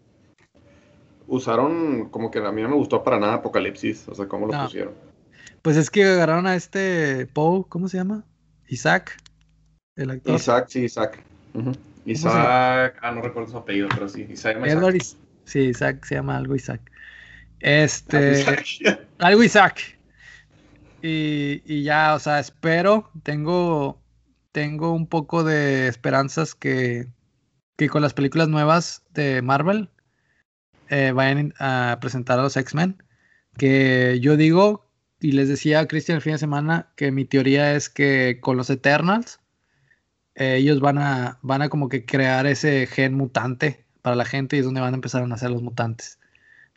Usaron 1.27 2.07
como 2.09 2.31
que 2.31 2.39
a 2.39 2.53
mí 2.53 2.61
no 2.61 2.69
me 2.69 2.75
gustó 2.75 3.03
para 3.03 3.19
nada 3.19 3.33
Apocalipsis, 3.33 4.07
o 4.07 4.15
sea, 4.15 4.29
cómo 4.29 4.47
lo 4.47 4.53
No. 4.53 4.63
pusieron. 4.63 4.93
Pues 5.61 5.75
es 5.75 5.89
que 5.89 6.05
agarraron 6.05 6.47
a 6.47 6.55
este 6.55 7.27
Poe, 7.33 7.65
¿cómo 7.67 7.89
se 7.89 7.97
llama? 7.97 8.23
Isaac, 8.69 9.21
el 9.97 10.09
actor. 10.11 10.35
Isaac, 10.35 10.67
sí, 10.69 10.85
Isaac. 10.85 11.21
Isaac, 12.05 12.97
ah, 13.01 13.11
no 13.11 13.21
recuerdo 13.21 13.51
su 13.51 13.57
apellido, 13.57 13.89
pero 13.93 14.07
sí, 14.07 14.25
Isaac. 14.31 14.55
Edward 14.63 15.01
Sí, 15.43 15.59
Isaac 15.59 16.05
se 16.05 16.15
llama 16.15 16.37
algo 16.37 16.55
Isaac. 16.55 16.79
Este. 17.59 18.39
Isaac. 18.39 18.65
Algo 19.17 19.43
Isaac. 19.43 19.99
Y, 21.01 21.61
y 21.65 21.83
ya, 21.83 22.15
o 22.15 22.19
sea, 22.19 22.39
espero, 22.39 23.11
tengo, 23.23 24.01
tengo 24.53 24.93
un 24.93 25.07
poco 25.07 25.43
de 25.43 25.89
esperanzas 25.89 26.55
que, 26.55 27.07
que 27.83 27.89
con 27.89 28.01
las 28.01 28.13
películas 28.13 28.47
nuevas 28.47 29.03
de 29.13 29.41
Marvel 29.41 29.89
eh, 30.89 31.11
vayan 31.11 31.53
a 31.59 31.97
presentar 31.99 32.39
a 32.39 32.43
los 32.43 32.55
X-Men. 32.55 33.03
Que 33.57 34.19
yo 34.21 34.37
digo, 34.37 34.89
y 35.19 35.33
les 35.33 35.49
decía 35.49 35.81
a 35.81 35.87
Christian 35.87 36.15
el 36.15 36.21
fin 36.21 36.33
de 36.33 36.39
semana, 36.39 36.93
que 36.95 37.11
mi 37.11 37.25
teoría 37.25 37.75
es 37.75 37.89
que 37.89 38.39
con 38.41 38.55
los 38.55 38.69
Eternals, 38.69 39.41
eh, 40.35 40.55
ellos 40.55 40.79
van 40.79 40.97
a, 40.97 41.39
van 41.41 41.61
a 41.61 41.69
como 41.69 41.89
que 41.89 42.05
crear 42.05 42.47
ese 42.47 42.87
gen 42.87 43.15
mutante 43.15 43.85
para 44.01 44.15
la 44.15 44.25
gente 44.25 44.55
y 44.55 44.59
es 44.59 44.65
donde 44.65 44.81
van 44.81 44.93
a 44.93 44.95
empezar 44.97 45.21
a 45.21 45.27
nacer 45.27 45.51
los 45.51 45.61
mutantes. 45.61 46.19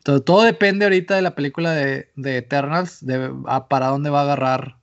Todo, 0.02 0.22
todo 0.22 0.42
depende 0.42 0.86
ahorita 0.86 1.14
de 1.14 1.22
la 1.22 1.36
película 1.36 1.72
de, 1.72 2.10
de 2.16 2.38
Eternals, 2.38 3.04
de 3.04 3.32
para 3.68 3.88
dónde 3.88 4.10
va 4.10 4.20
a 4.20 4.24
agarrar 4.24 4.78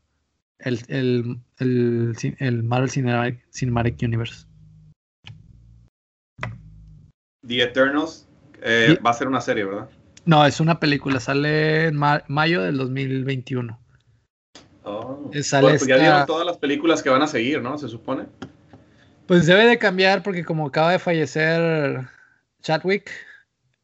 el, 0.60 0.80
el, 0.88 2.16
el 2.40 2.64
Marvel 2.64 2.90
Cinematic, 2.90 3.45
Cinematic 3.52 4.02
Universe. 4.02 4.53
The 7.45 7.61
Eternals 7.64 8.28
eh, 8.61 8.98
va 9.06 9.10
a 9.11 9.14
ser 9.14 9.28
una 9.28 9.41
serie, 9.41 9.65
¿verdad? 9.65 9.90
No, 10.26 10.45
es 10.45 10.60
una 10.60 10.80
película, 10.80 11.20
sale 11.20 11.88
en 11.88 11.95
ma- 11.98 12.24
mayo 12.28 12.61
del 12.61 12.78
2021. 12.78 13.80
Oh. 14.84 15.30
Eh, 15.34 15.44
sale 15.44 15.70
pues 15.70 15.86
ya 15.88 15.95
esta- 15.95 16.06
dieron 16.07 16.26
todas 16.26 16.45
las 16.45 16.57
películas 16.57 17.02
que 17.03 17.10
van 17.10 17.22
a 17.22 17.28
seguir, 17.28 17.61
¿no? 17.61 17.78
Se 17.78 17.88
supone. 17.90 18.26
Pues 19.28 19.45
debe 19.45 19.65
de 19.65 19.78
cambiar 19.78 20.24
porque 20.24 20.44
como 20.45 20.68
acaba 20.68 20.91
de 20.91 20.99
fallecer 20.99 22.07
Chadwick, 22.61 23.10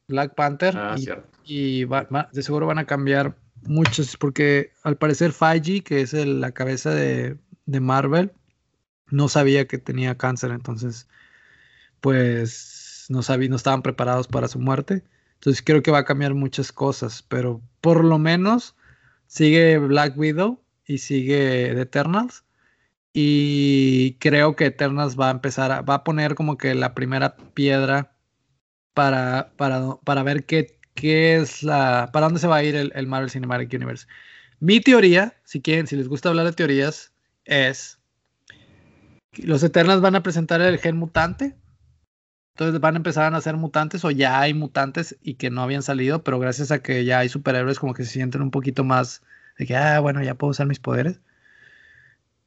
Black 0.08 0.36
Panther, 0.36 0.76
Ah, 0.78 0.96
y, 0.98 1.02
cierto. 1.02 1.28
y 1.46 1.84
va- 1.86 2.08
va- 2.14 2.30
de 2.32 2.42
seguro 2.44 2.68
van 2.68 2.80
a 2.80 2.86
cambiar 2.86 3.36
muchos, 3.64 4.16
porque 4.18 4.72
al 4.84 4.98
parecer 4.98 5.32
Feige, 5.34 5.82
que 5.84 6.02
es 6.02 6.14
el- 6.14 6.40
la 6.42 6.52
cabeza 6.52 6.92
de, 6.94 7.38
de 7.66 7.80
Marvel, 7.80 8.32
no 9.12 9.28
sabía 9.28 9.66
que 9.68 9.78
tenía 9.78 10.18
cáncer, 10.18 10.52
entonces 10.52 11.08
pues 12.02 12.79
no 13.10 13.22
sabía, 13.24 13.50
no 13.50 13.58
estaban 13.58 13.82
preparados 13.82 14.28
para 14.28 14.48
su 14.48 14.60
muerte. 14.60 15.04
Entonces 15.36 15.62
creo 15.62 15.84
que 15.84 15.92
va 15.92 16.00
a 16.00 16.06
cambiar 16.06 16.34
muchas 16.34 16.72
cosas, 16.72 17.24
pero 17.28 17.62
por 17.82 18.06
lo 18.06 18.18
menos 18.18 18.76
sigue 19.28 19.78
Black 19.78 20.18
Widow 20.18 20.62
y 20.86 21.00
sigue 21.00 21.74
The 21.76 21.82
Eternals. 21.82 22.46
Y 23.14 24.14
creo 24.20 24.56
que 24.56 24.68
Eternals 24.68 25.20
va 25.20 25.30
a 25.30 25.32
empezar 25.32 25.72
a, 25.72 25.82
va 25.82 25.96
a 25.96 26.04
poner 26.04 26.36
como 26.36 26.58
que 26.58 26.76
la 26.76 26.94
primera 26.94 27.36
piedra 27.36 28.16
para, 28.94 29.52
para, 29.58 29.96
para 30.04 30.24
ver 30.24 30.46
qué, 30.46 30.78
qué 30.94 31.38
es 31.38 31.64
la, 31.64 32.10
para 32.14 32.28
dónde 32.28 32.40
se 32.40 32.48
va 32.48 32.58
a 32.58 32.64
ir 32.64 32.76
el, 32.76 32.92
el 32.96 33.08
Marvel 33.08 33.32
Cinematic 33.32 33.74
Universe. 33.74 34.08
Mi 34.60 34.82
teoría, 34.82 35.36
si 35.44 35.62
quieren, 35.62 35.88
si 35.88 35.96
les 35.96 36.08
gusta 36.08 36.30
hablar 36.30 36.46
de 36.46 36.54
teorías, 36.54 37.14
es 37.46 38.00
los 39.38 39.64
Eternals 39.64 40.02
van 40.02 40.16
a 40.16 40.24
presentar 40.24 40.62
el 40.62 40.80
gen 40.80 40.98
mutante. 40.98 41.56
Entonces 42.60 42.82
van 42.82 42.96
a 42.96 42.98
empezar 42.98 43.24
a 43.24 43.32
nacer 43.32 43.56
mutantes 43.56 44.04
o 44.04 44.12
ya 44.12 44.42
hay 44.42 44.54
mutantes 44.54 45.16
y 45.24 45.36
que 45.36 45.50
no 45.50 45.62
habían 45.62 45.82
salido, 45.82 46.26
pero 46.26 46.40
gracias 46.40 46.72
a 46.72 46.80
que 46.80 47.06
ya 47.06 47.20
hay 47.20 47.30
superhéroes 47.30 47.80
como 47.80 47.94
que 47.94 48.04
se 48.04 48.12
sienten 48.12 48.42
un 48.42 48.52
poquito 48.52 48.84
más 48.84 49.22
de 49.58 49.66
que, 49.66 49.78
ah, 49.78 50.02
bueno, 50.02 50.22
ya 50.22 50.36
puedo 50.36 50.52
usar 50.52 50.68
mis 50.68 50.80
poderes. 50.80 51.22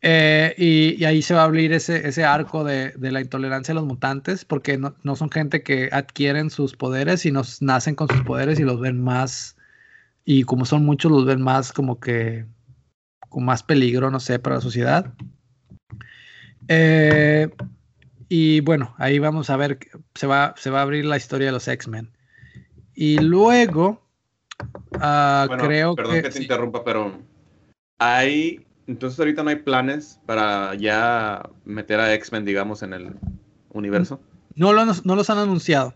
Eh, 0.02 0.54
y, 0.58 1.02
ahí 1.04 1.22
se 1.22 1.32
va 1.32 1.40
a 1.40 1.44
abrir 1.44 1.72
ese, 1.72 2.06
ese 2.06 2.24
arco 2.26 2.62
de, 2.62 2.92
la 2.98 3.22
intolerancia 3.22 3.72
a 3.72 3.74
los 3.74 3.86
mutantes, 3.86 4.44
porque 4.44 4.76
no, 4.76 5.16
son 5.16 5.30
gente 5.30 5.62
que 5.62 5.88
adquieren 5.90 6.50
sus 6.50 6.76
poderes, 6.76 7.24
y 7.24 7.32
nos 7.32 7.62
nacen 7.62 7.94
con 7.94 8.08
sus 8.08 8.20
poderes 8.22 8.60
y 8.60 8.64
los 8.64 8.80
ven 8.80 9.02
más, 9.02 9.56
y 10.26 10.42
como 10.42 10.66
son 10.66 10.84
muchos, 10.84 11.10
los 11.10 11.24
ven 11.24 11.40
más 11.40 11.72
como 11.72 12.00
que 12.00 12.44
con 13.30 13.46
más 13.46 13.62
peligro, 13.62 14.10
no 14.10 14.20
sé, 14.20 14.38
para 14.38 14.56
la 14.56 14.60
sociedad. 14.60 15.14
Eh, 16.68 17.48
y 18.34 18.62
bueno, 18.62 18.94
ahí 18.96 19.18
vamos 19.18 19.50
a 19.50 19.58
ver, 19.58 19.78
se 20.14 20.26
va, 20.26 20.54
se 20.56 20.70
va 20.70 20.78
a 20.78 20.82
abrir 20.84 21.04
la 21.04 21.18
historia 21.18 21.48
de 21.48 21.52
los 21.52 21.68
X-Men. 21.68 22.16
Y 22.94 23.18
luego, 23.18 24.08
uh, 24.94 25.54
creo 25.58 25.94
perdón 25.94 26.22
que, 26.22 26.30
te 26.30 26.40
interrumpa, 26.40 26.82
pero 26.82 27.20
hay, 27.98 28.64
entonces 28.86 29.18
ahorita 29.18 29.42
no 29.42 29.50
hay 29.50 29.56
planes 29.56 30.18
para 30.24 30.74
ya 30.76 31.42
meter 31.66 32.00
a 32.00 32.14
X-Men, 32.14 32.46
digamos, 32.46 32.82
en 32.82 32.94
el 32.94 33.16
universo. 33.68 34.18
No, 34.54 34.72
lo, 34.72 34.82
no 34.86 35.14
los 35.14 35.28
han 35.28 35.36
anunciado. 35.36 35.94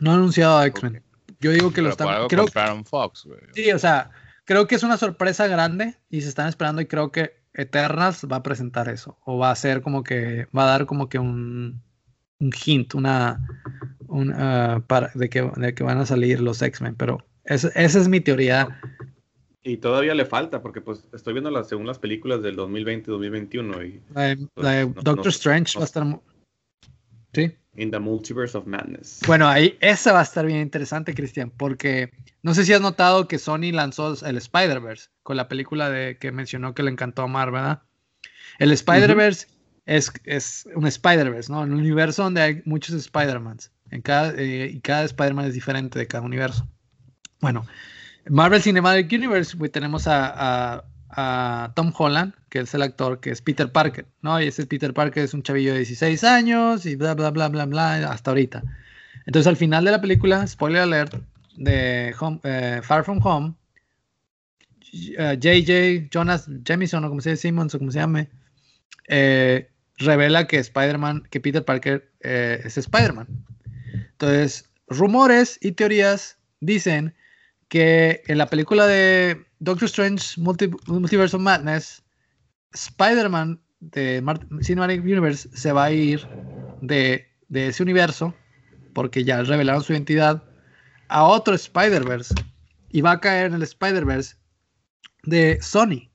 No 0.00 0.12
han 0.12 0.16
anunciado 0.16 0.56
a 0.56 0.66
X-Men. 0.66 1.02
Yo 1.40 1.50
digo 1.50 1.74
que 1.74 1.82
lo 1.82 1.90
están. 1.90 2.26
Creo, 2.28 2.46
Fox, 2.86 3.28
Sí, 3.52 3.70
o 3.70 3.78
sea, 3.78 4.12
creo 4.46 4.66
que 4.66 4.76
es 4.76 4.82
una 4.82 4.96
sorpresa 4.96 5.46
grande 5.46 5.94
y 6.08 6.22
se 6.22 6.30
están 6.30 6.48
esperando 6.48 6.80
y 6.80 6.86
creo 6.86 7.12
que 7.12 7.41
Eternals 7.54 8.26
va 8.30 8.36
a 8.36 8.42
presentar 8.42 8.88
eso. 8.88 9.18
O 9.24 9.38
va 9.38 9.50
a 9.50 9.56
ser 9.56 9.82
como 9.82 10.02
que, 10.02 10.46
va 10.56 10.64
a 10.64 10.78
dar 10.78 10.86
como 10.86 11.08
que 11.08 11.18
un, 11.18 11.82
un 12.40 12.52
hint, 12.64 12.94
una, 12.94 13.40
un, 14.08 14.34
para, 14.86 15.10
de, 15.14 15.28
que, 15.28 15.50
de 15.56 15.74
que 15.74 15.84
van 15.84 15.98
a 15.98 16.06
salir 16.06 16.40
los 16.40 16.62
X-Men. 16.62 16.94
Pero 16.96 17.24
esa 17.44 17.70
es 17.76 18.08
mi 18.08 18.20
teoría. 18.20 18.80
Y 19.62 19.76
todavía 19.76 20.14
le 20.14 20.24
falta, 20.24 20.60
porque 20.60 20.80
pues 20.80 21.08
estoy 21.12 21.34
viendo 21.34 21.50
las, 21.50 21.68
según 21.68 21.86
las 21.86 21.98
películas 21.98 22.42
del 22.42 22.56
2020-2021. 22.56 23.86
y 23.86 24.00
pues, 24.54 25.04
Doctor 25.04 25.28
Strange 25.28 25.78
va 25.78 25.82
a 25.82 25.86
estar... 25.86 26.20
Sí. 27.32 27.56
In 27.74 27.90
the 27.90 27.98
Multiverse 27.98 28.56
of 28.56 28.66
Madness. 28.66 29.20
Bueno, 29.26 29.48
ahí 29.48 29.78
esa 29.80 30.12
va 30.12 30.20
a 30.20 30.24
estar 30.24 30.44
bien 30.44 30.60
interesante, 30.60 31.14
Cristian, 31.14 31.50
porque 31.50 32.12
no 32.42 32.52
sé 32.54 32.64
si 32.64 32.72
has 32.74 32.82
notado 32.82 33.28
que 33.28 33.38
Sony 33.38 33.72
lanzó 33.72 34.14
el 34.26 34.36
Spider-Verse 34.36 35.08
con 35.22 35.36
la 35.38 35.48
película 35.48 35.88
de 35.88 36.18
que 36.18 36.32
mencionó 36.32 36.74
que 36.74 36.82
le 36.82 36.90
encantó 36.90 37.22
a 37.22 37.28
Mar, 37.28 37.50
¿verdad? 37.50 37.82
El 38.58 38.72
Spider-Verse 38.72 39.46
es, 39.86 40.12
es, 40.24 40.68
un 40.74 40.86
Spider-Verse, 40.86 41.50
¿no? 41.50 41.60
Un 41.60 41.72
universo 41.72 42.24
donde 42.24 42.42
hay 42.42 42.62
muchos 42.66 42.94
Spider-Mans. 42.94 43.72
Cada, 44.02 44.34
eh, 44.36 44.70
y 44.72 44.80
cada 44.80 45.04
Spider-Man 45.04 45.46
es 45.46 45.54
diferente 45.54 45.98
de 45.98 46.06
cada 46.06 46.24
universo. 46.24 46.68
Bueno, 47.40 47.66
Marvel 48.28 48.62
Cinematic 48.62 49.12
Universe, 49.12 49.56
tenemos 49.68 50.06
a, 50.06 50.76
a, 50.76 50.84
Tom 51.74 51.92
Holland, 51.96 52.34
que 52.48 52.60
es 52.60 52.74
el 52.74 52.82
actor, 52.82 53.20
que 53.20 53.30
es 53.30 53.42
Peter 53.42 53.70
Parker, 53.70 54.06
¿no? 54.22 54.40
Y 54.40 54.48
ese 54.48 54.66
Peter 54.66 54.94
Parker 54.94 55.24
es 55.24 55.34
un 55.34 55.42
chavillo 55.42 55.72
de 55.72 55.78
16 55.78 56.24
años 56.24 56.86
y 56.86 56.96
bla, 56.96 57.14
bla, 57.14 57.30
bla, 57.30 57.48
bla, 57.48 57.66
bla, 57.66 58.10
hasta 58.10 58.30
ahorita. 58.30 58.62
Entonces, 59.26 59.46
al 59.46 59.56
final 59.56 59.84
de 59.84 59.90
la 59.90 60.00
película, 60.00 60.46
spoiler 60.46 60.82
alert, 60.82 61.14
de 61.56 62.14
eh, 62.44 62.80
Far 62.82 63.04
From 63.04 63.20
Home, 63.22 63.54
JJ, 64.92 65.70
eh, 65.70 66.08
Jonas 66.10 66.48
Jamison, 66.64 67.04
o 67.04 67.08
como 67.08 67.20
se 67.20 67.30
llama, 67.30 67.36
Simmons, 67.36 67.74
o 67.74 67.78
como 67.78 67.90
se 67.90 67.98
llame, 67.98 68.28
eh, 69.08 69.70
revela 69.98 70.46
que 70.46 70.58
Spider-Man, 70.58 71.28
que 71.30 71.40
Peter 71.40 71.64
Parker 71.64 72.10
es 72.20 72.78
Spider-Man. 72.78 73.26
Entonces, 74.12 74.70
rumores 74.88 75.58
y 75.60 75.72
teorías 75.72 76.38
dicen 76.60 77.14
que 77.68 78.22
en 78.26 78.38
la 78.38 78.46
película 78.46 78.86
de 78.86 79.44
Doctor 79.62 79.86
Strange 79.86 80.40
Multiverse 80.40 81.36
of 81.36 81.40
Madness, 81.40 82.02
Spider-Man 82.74 83.60
de 83.78 84.20
Cinematic 84.60 85.02
Universe 85.02 85.48
se 85.54 85.70
va 85.70 85.84
a 85.84 85.92
ir 85.92 86.26
de, 86.80 87.28
de 87.48 87.68
ese 87.68 87.84
universo 87.84 88.34
porque 88.92 89.22
ya 89.22 89.40
revelaron 89.42 89.84
su 89.84 89.92
identidad 89.92 90.42
a 91.06 91.22
otro 91.24 91.54
Spider-Verse 91.54 92.34
y 92.90 93.02
va 93.02 93.12
a 93.12 93.20
caer 93.20 93.46
en 93.46 93.54
el 93.54 93.62
Spider-Verse 93.62 94.34
de 95.22 95.62
Sony, 95.62 96.10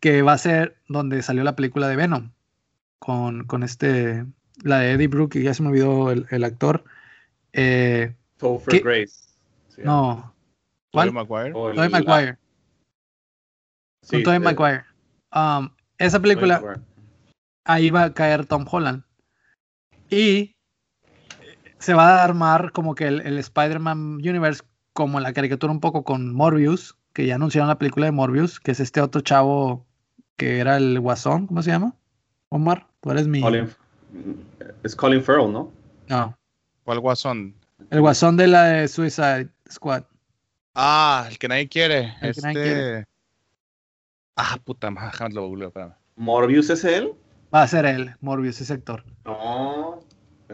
que 0.00 0.20
va 0.20 0.34
a 0.34 0.38
ser 0.38 0.76
donde 0.86 1.22
salió 1.22 1.44
la 1.44 1.56
película 1.56 1.88
de 1.88 1.96
Venom, 1.96 2.32
con, 2.98 3.44
con 3.44 3.62
este, 3.62 4.26
la 4.62 4.80
de 4.80 4.92
Eddie 4.92 5.08
Brooke, 5.08 5.36
y 5.36 5.44
ya 5.44 5.54
se 5.54 5.62
me 5.62 5.70
olvidó 5.70 6.10
el, 6.10 6.44
actor. 6.44 6.84
Eh, 7.54 8.14
Grace. 8.38 9.30
no. 9.78 10.34
¿Cuál? 10.92 11.12
Maguire. 11.12 11.52
Tobey 11.52 11.88
Maguire. 11.88 12.38
Con 14.10 14.22
Tobey 14.22 14.38
Maguire. 14.38 14.84
Um, 15.34 15.70
esa 15.98 16.20
película, 16.20 16.80
ahí 17.64 17.90
va 17.90 18.04
a 18.04 18.14
caer 18.14 18.46
Tom 18.46 18.66
Holland. 18.70 19.02
Y 20.10 20.54
se 21.78 21.94
va 21.94 22.20
a 22.20 22.24
armar 22.24 22.72
como 22.72 22.94
que 22.94 23.06
el, 23.06 23.38
Spider-Man 23.38 24.16
Universe, 24.16 24.62
como 24.92 25.20
la 25.20 25.32
caricatura 25.32 25.72
un 25.72 25.80
poco 25.80 26.04
con 26.04 26.34
Morbius, 26.34 26.96
que 27.12 27.26
ya 27.26 27.34
anunciaron 27.34 27.68
la 27.68 27.78
película 27.78 28.06
de 28.06 28.12
Morbius, 28.12 28.60
que 28.60 28.72
es 28.72 28.80
este 28.80 29.00
otro 29.00 29.20
chavo 29.20 29.86
que 30.36 30.58
era 30.58 30.76
el 30.76 31.00
Guasón, 31.00 31.46
¿cómo 31.46 31.62
se 31.62 31.70
llama? 31.70 31.94
Omar, 32.50 32.86
tú 33.00 33.10
eres 33.10 33.26
mi. 33.26 33.42
es 34.82 34.94
Colin 34.94 35.22
Farrell, 35.22 35.52
¿no? 35.52 35.72
No. 36.08 36.36
¿Cuál 36.84 37.00
Guasón? 37.00 37.54
El 37.90 38.00
Guasón 38.00 38.36
de 38.36 38.46
la 38.46 38.64
de 38.64 38.88
Suicide 38.88 39.48
Squad. 39.70 40.04
Ah, 40.74 41.26
el 41.28 41.38
que 41.38 41.48
nadie 41.48 41.68
quiere. 41.68 42.14
este... 42.20 43.04
Ah, 44.36 44.58
puta 44.62 44.90
madre, 44.90 45.32
lo 45.32 45.48
googleo, 45.48 45.72
¿Morbius 46.16 46.70
es 46.70 46.84
él? 46.84 47.12
Va 47.54 47.62
a 47.62 47.68
ser 47.68 47.86
él, 47.86 48.14
Morbius, 48.20 48.60
ese 48.60 48.74
actor. 48.74 49.04
No. 49.24 50.00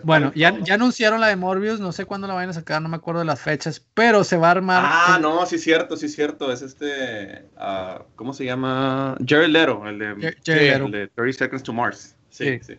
Bueno, 0.04 0.32
ya, 0.34 0.58
ya, 0.60 0.74
anunciaron 0.74 1.20
la 1.20 1.28
de 1.28 1.36
Morbius, 1.36 1.78
no 1.78 1.92
sé 1.92 2.06
cuándo 2.06 2.26
la 2.26 2.34
vayan 2.34 2.50
a 2.50 2.54
sacar, 2.54 2.80
no 2.80 2.88
me 2.88 2.96
acuerdo 2.96 3.20
de 3.20 3.26
las 3.26 3.40
fechas, 3.40 3.84
pero 3.92 4.24
se 4.24 4.36
va 4.36 4.48
a 4.48 4.52
armar. 4.52 4.82
Ah, 4.86 5.18
no, 5.20 5.44
sí 5.44 5.56
es 5.56 5.62
cierto, 5.62 5.96
sí 5.96 6.06
es 6.06 6.14
cierto, 6.14 6.50
es 6.50 6.62
este, 6.62 7.44
uh, 7.56 8.02
¿cómo 8.16 8.32
se 8.32 8.46
llama? 8.46 9.16
Jared 9.26 9.48
Leto, 9.48 9.86
el 9.86 9.98
de, 9.98 10.36
el 10.46 10.90
de 10.90 11.08
30 11.08 11.38
Seconds 11.38 11.62
to 11.62 11.72
Mars. 11.72 12.16
Sí, 12.30 12.58
sí, 12.62 12.78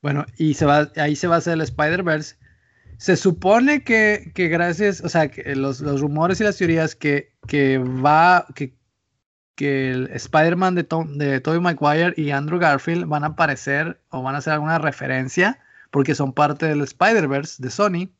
Bueno, 0.00 0.24
y 0.38 0.54
se 0.54 0.64
va, 0.64 0.90
ahí 0.96 1.14
se 1.14 1.26
va 1.26 1.34
a 1.34 1.38
hacer 1.38 1.54
el 1.54 1.60
Spider-Verse. 1.60 2.36
Se 2.96 3.16
supone 3.16 3.84
que, 3.84 4.32
que, 4.34 4.48
gracias, 4.48 5.02
o 5.02 5.10
sea, 5.10 5.28
que 5.28 5.54
los, 5.54 5.80
los, 5.80 6.00
rumores 6.00 6.40
y 6.40 6.44
las 6.44 6.56
teorías 6.56 6.94
que, 6.94 7.32
que 7.46 7.76
va, 7.76 8.46
que, 8.54 8.72
que 9.56 9.90
el 9.90 10.10
Spider-Man 10.12 10.74
de, 10.76 10.84
Tom, 10.84 11.18
de 11.18 11.40
Tobey 11.40 11.60
Maguire 11.60 12.14
y 12.16 12.30
Andrew 12.30 12.60
Garfield 12.60 13.06
van 13.06 13.24
a 13.24 13.28
aparecer 13.28 13.98
o 14.10 14.22
van 14.22 14.34
a 14.36 14.38
hacer 14.38 14.52
alguna 14.52 14.78
referencia 14.78 15.58
porque 15.90 16.14
son 16.14 16.32
parte 16.32 16.66
del 16.66 16.82
Spider-Verse 16.82 17.62
de 17.62 17.70
Sony. 17.70 18.10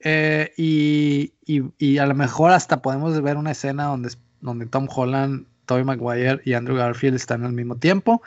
Eh, 0.00 0.52
y, 0.56 1.98
a 1.98 2.06
lo 2.06 2.14
mejor 2.14 2.52
hasta 2.52 2.82
podemos 2.82 3.20
ver 3.22 3.36
una 3.36 3.52
escena 3.52 3.84
donde, 3.84 4.10
donde 4.40 4.66
Tom 4.66 4.88
Holland, 4.94 5.46
Tobey 5.66 5.84
Maguire 5.84 6.40
y 6.44 6.54
Andrew 6.54 6.76
Garfield 6.76 7.16
están 7.16 7.44
al 7.44 7.52
mismo 7.52 7.76
tiempo. 7.76 8.22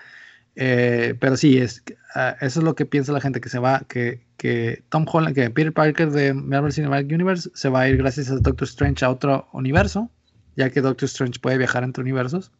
Eh, 0.56 1.16
pero 1.20 1.36
sí, 1.36 1.58
es, 1.58 1.84
ah, 2.16 2.38
eso 2.40 2.60
es 2.60 2.64
lo 2.64 2.76
que 2.76 2.86
piensa 2.86 3.12
la 3.12 3.22
gente, 3.22 3.42
que 3.42 3.50
se 3.50 3.60
va, 3.60 3.82
que, 3.88 4.22
que 4.38 4.84
Tom 4.90 5.06
Holland, 5.12 5.36
que 5.36 5.50
Peter 5.50 5.74
Parker 5.74 6.12
de 6.12 6.34
Marvel 6.34 6.72
Cinematic 6.72 7.12
Universe 7.12 7.50
se 7.54 7.70
va 7.70 7.82
a 7.82 7.90
ir 7.90 7.98
gracias 7.98 8.30
a 8.30 8.36
Doctor 8.36 8.68
Strange 8.68 9.04
a 9.04 9.10
otro 9.10 9.50
universo, 9.52 10.10
ya 10.56 10.70
que 10.70 10.82
Doctor 10.82 11.06
Strange 11.06 11.40
puede 11.40 11.58
viajar 11.58 11.84
entre 11.84 12.02
universos. 12.02 12.52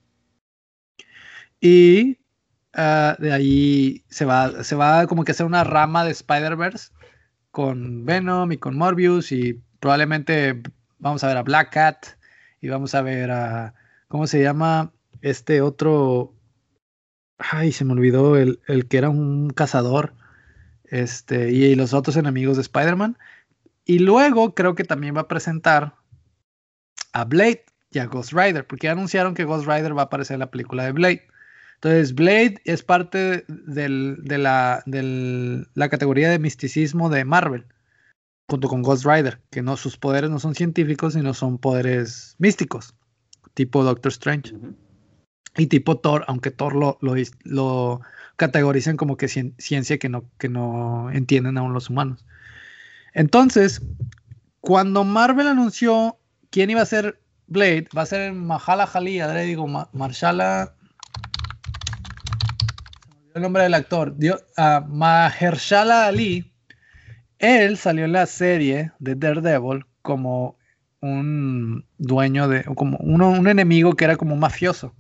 Y 1.60 2.18
Ah, 2.76 3.16
de 3.20 3.32
ahí 3.32 4.04
se 4.10 4.26
va, 4.26 4.64
se 4.64 4.76
va 4.76 5.06
como 5.08 5.24
que 5.24 5.32
hacer 5.32 5.46
una 5.46 5.64
rama 5.64 6.04
de 6.04 6.12
Spider-Verse 6.12 6.92
con 7.52 8.06
Venom 8.06 8.52
y 8.52 8.58
con 8.58 8.76
Morbius 8.78 9.32
y 9.32 9.62
probablemente 9.80 10.62
vamos 10.98 11.24
a 11.24 11.28
ver 11.28 11.38
a 11.38 11.44
Black 11.44 11.72
Cat 11.72 12.06
y 12.62 12.70
vamos 12.70 12.96
a 12.96 13.04
ver 13.04 13.30
a, 13.32 13.76
¿cómo 14.08 14.26
se 14.28 14.42
llama? 14.42 14.92
Este 15.22 15.62
otro, 15.62 16.34
ay, 17.38 17.72
se 17.72 17.86
me 17.86 17.94
olvidó, 17.94 18.38
el, 18.38 18.60
el 18.68 18.88
que 18.88 18.98
era 18.98 19.10
un 19.10 19.52
cazador, 19.52 20.14
este, 20.86 21.52
y, 21.52 21.76
los 21.76 21.94
otros 21.94 22.18
enemigos 22.18 22.58
de 22.58 22.64
Spider-Man. 22.64 23.18
Y 23.86 24.00
luego 24.00 24.56
creo 24.56 24.76
que 24.76 24.84
también 24.84 25.16
va 25.16 25.22
a 25.22 25.28
presentar 25.28 25.96
a 27.14 27.26
Blade 27.26 27.66
y 27.94 28.00
a 28.00 28.08
Ghost 28.08 28.34
Rider, 28.34 28.66
porque 28.66 28.90
anunciaron 28.90 29.34
que 29.34 29.46
Ghost 29.46 29.68
Rider 29.68 29.96
va 29.96 30.04
a 30.04 30.06
aparecer 30.06 30.36
en 30.36 30.40
la 30.40 30.52
película 30.52 30.84
de 30.84 30.92
Blade. 30.92 31.28
Entonces, 31.76 32.16
Blade 32.16 32.62
es 32.66 32.82
parte 32.82 33.46
de, 33.48 34.38
la, 34.38 34.84
categoría 35.90 36.30
de 36.30 36.40
misticismo 36.40 37.10
de 37.10 37.26
Marvel, 37.26 37.66
junto 38.50 38.68
con 38.68 38.82
Ghost 38.82 39.06
Rider, 39.06 39.42
que 39.52 39.62
no, 39.62 39.78
sus 39.78 39.98
poderes 39.98 40.30
no 40.30 40.40
son 40.40 40.56
científicos, 40.56 41.14
sino 41.14 41.34
son 41.34 41.58
poderes 41.58 42.36
místicos, 42.40 42.96
tipo 43.54 43.84
Doctor 43.84 44.12
Strange. 44.12 44.56
y 45.58 45.68
tipo 45.68 46.00
Thor, 46.00 46.24
aunque 46.28 46.52
Thor 46.52 46.76
lo, 46.76 46.98
lo, 47.02 47.16
lo 47.44 48.02
categorizan 48.38 48.98
como 48.98 49.18
que 49.18 49.28
ciencia 49.28 49.98
que 49.98 50.10
no, 50.10 50.26
que 50.38 50.50
no 50.50 51.12
entienden 51.12 51.58
aún 51.58 51.74
los 51.74 51.90
humanos. 51.90 52.26
Entonces, 53.14 53.82
cuando 54.62 55.04
Marvel 55.04 55.48
anunció 55.48 56.18
quién 56.50 56.70
iba 56.70 56.82
a 56.82 56.86
ser 56.86 57.20
Blade, 57.48 57.88
va 57.96 58.04
a 58.04 58.06
ser 58.06 58.34
Mahala 58.34 58.90
Ali, 58.94 59.20
le 59.20 59.44
digo, 59.44 59.68
Marshala. 59.68 60.76
El 63.36 63.42
nombre 63.42 63.64
del 63.64 63.74
actor, 63.74 64.16
uh, 64.20 64.88
Mahershala 64.88 66.08
Ali. 66.08 66.52
Él 67.40 67.78
salió 67.78 68.06
en 68.06 68.14
la 68.14 68.26
serie 68.26 68.92
de 69.00 69.16
Daredevil 69.16 69.86
como 70.02 70.58
un 71.02 71.86
dueño 71.98 72.48
de, 72.48 72.64
como 72.64 72.98
un 72.98 73.48
enemigo 73.48 73.96
que 73.96 74.06
era 74.06 74.16
como 74.16 74.34
un 74.34 74.40
mafioso 74.40 74.96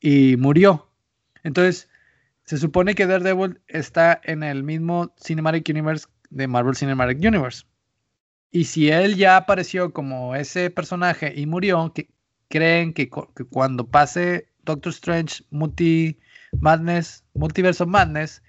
y 0.00 0.36
murió. 0.36 0.88
Entonces, 1.42 1.88
se 2.44 2.56
supone 2.56 2.94
que 2.94 3.06
Daredevil 3.06 3.60
está 3.68 4.20
en 4.24 4.42
el 4.42 4.64
mismo 4.64 5.14
Cinematic 5.22 5.68
Universe 5.68 6.06
de 6.30 6.48
Marvel 6.48 6.74
Cinematic 6.74 7.18
Universe. 7.18 7.64
Y 8.50 8.64
si 8.64 8.90
él 8.90 9.16
ya 9.16 9.36
apareció 9.36 9.92
como 9.92 10.34
ese 10.34 10.70
personaje 10.70 11.32
y 11.36 11.46
murió, 11.46 11.92
que 11.94 12.08
creen 12.48 12.92
que, 12.92 13.08
cuando 13.08 13.86
pase 13.86 14.48
Doctor 14.64 14.92
Strange 14.92 15.44
Multi 15.50 16.18
Madness, 16.60 17.24
Multiverse 17.34 17.82
of 17.82 17.88
Madness, 17.88 18.42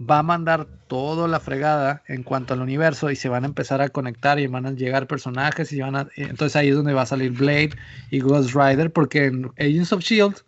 va 0.00 0.18
a 0.18 0.22
mandar 0.22 0.66
toda 0.88 1.28
la 1.28 1.38
fregada 1.38 2.02
en 2.08 2.22
cuanto 2.22 2.54
al 2.54 2.62
universo 2.62 3.10
y 3.10 3.16
se 3.16 3.28
van 3.28 3.44
a 3.44 3.46
empezar 3.46 3.80
a 3.82 3.90
conectar 3.90 4.38
y 4.40 4.46
van 4.46 4.66
a 4.66 4.72
llegar 4.72 5.06
personajes 5.06 5.72
y 5.72 5.80
van 5.80 5.94
a 5.94 6.08
entonces 6.16 6.56
ahí 6.56 6.70
es 6.70 6.74
donde 6.74 6.94
va 6.94 7.02
a 7.02 7.06
salir 7.06 7.32
Blade 7.32 7.70
y 8.10 8.18
Ghost 8.18 8.54
Rider 8.54 8.92
porque 8.92 9.26
en 9.26 9.52
Agents 9.58 9.92
of 9.92 10.02
Shield 10.02 10.42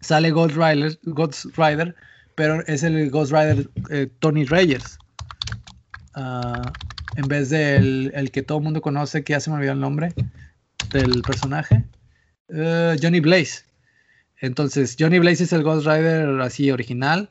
sale 0.00 0.30
Ghost 0.32 0.56
Rider, 0.56 0.98
Ghost 1.04 1.46
Rider 1.56 1.94
pero 2.34 2.66
es 2.66 2.82
el 2.82 3.10
Ghost 3.10 3.32
Rider 3.32 3.68
eh, 3.90 4.08
Tony 4.18 4.44
Reyes. 4.44 4.98
Ah, 6.14 6.72
en 7.16 7.28
vez 7.28 7.50
del 7.50 8.12
el 8.14 8.30
que 8.30 8.42
todo 8.42 8.58
el 8.58 8.64
mundo 8.64 8.80
conoce, 8.80 9.24
que 9.24 9.32
ya 9.32 9.40
se 9.40 9.50
me 9.50 9.56
olvidó 9.56 9.72
el 9.72 9.80
nombre 9.80 10.12
del 10.92 11.22
personaje, 11.22 11.84
uh, 12.48 12.96
Johnny 13.00 13.20
Blaze. 13.20 13.64
Entonces, 14.40 14.96
Johnny 14.98 15.18
Blaze 15.18 15.44
es 15.44 15.52
el 15.52 15.62
Ghost 15.62 15.86
Rider 15.86 16.40
así 16.40 16.70
original. 16.70 17.30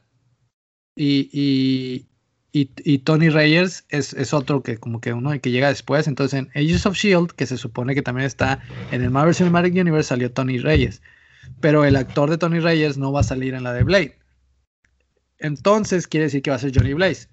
Y, 0.95 1.29
y, 1.33 2.07
y, 2.53 2.97
Tony 2.99 3.29
Reyes 3.29 3.85
es, 3.89 4.13
es, 4.13 4.33
otro 4.33 4.61
que 4.61 4.77
como 4.77 4.99
que 4.99 5.13
uno 5.13 5.31
que 5.39 5.51
llega 5.51 5.69
después. 5.69 6.07
Entonces, 6.07 6.39
en 6.39 6.49
Ages 6.55 6.85
of 6.85 6.95
Shield, 6.95 7.31
que 7.31 7.45
se 7.45 7.57
supone 7.57 7.95
que 7.95 8.01
también 8.01 8.27
está 8.27 8.61
en 8.91 9.01
el 9.01 9.09
Marvel 9.09 9.35
Cinematic 9.35 9.73
Universe, 9.73 10.09
salió 10.09 10.31
Tony 10.31 10.57
Reyes. 10.57 11.01
Pero 11.59 11.85
el 11.85 11.95
actor 11.95 12.29
de 12.29 12.37
Tony 12.37 12.59
Reyes 12.59 12.97
no 12.97 13.11
va 13.11 13.21
a 13.21 13.23
salir 13.23 13.53
en 13.53 13.63
la 13.63 13.73
de 13.73 13.83
Blade. 13.83 14.15
Entonces 15.39 16.07
quiere 16.07 16.25
decir 16.25 16.41
que 16.41 16.51
va 16.51 16.57
a 16.57 16.59
ser 16.59 16.71
Johnny 16.73 16.93
Blaze. 16.93 17.27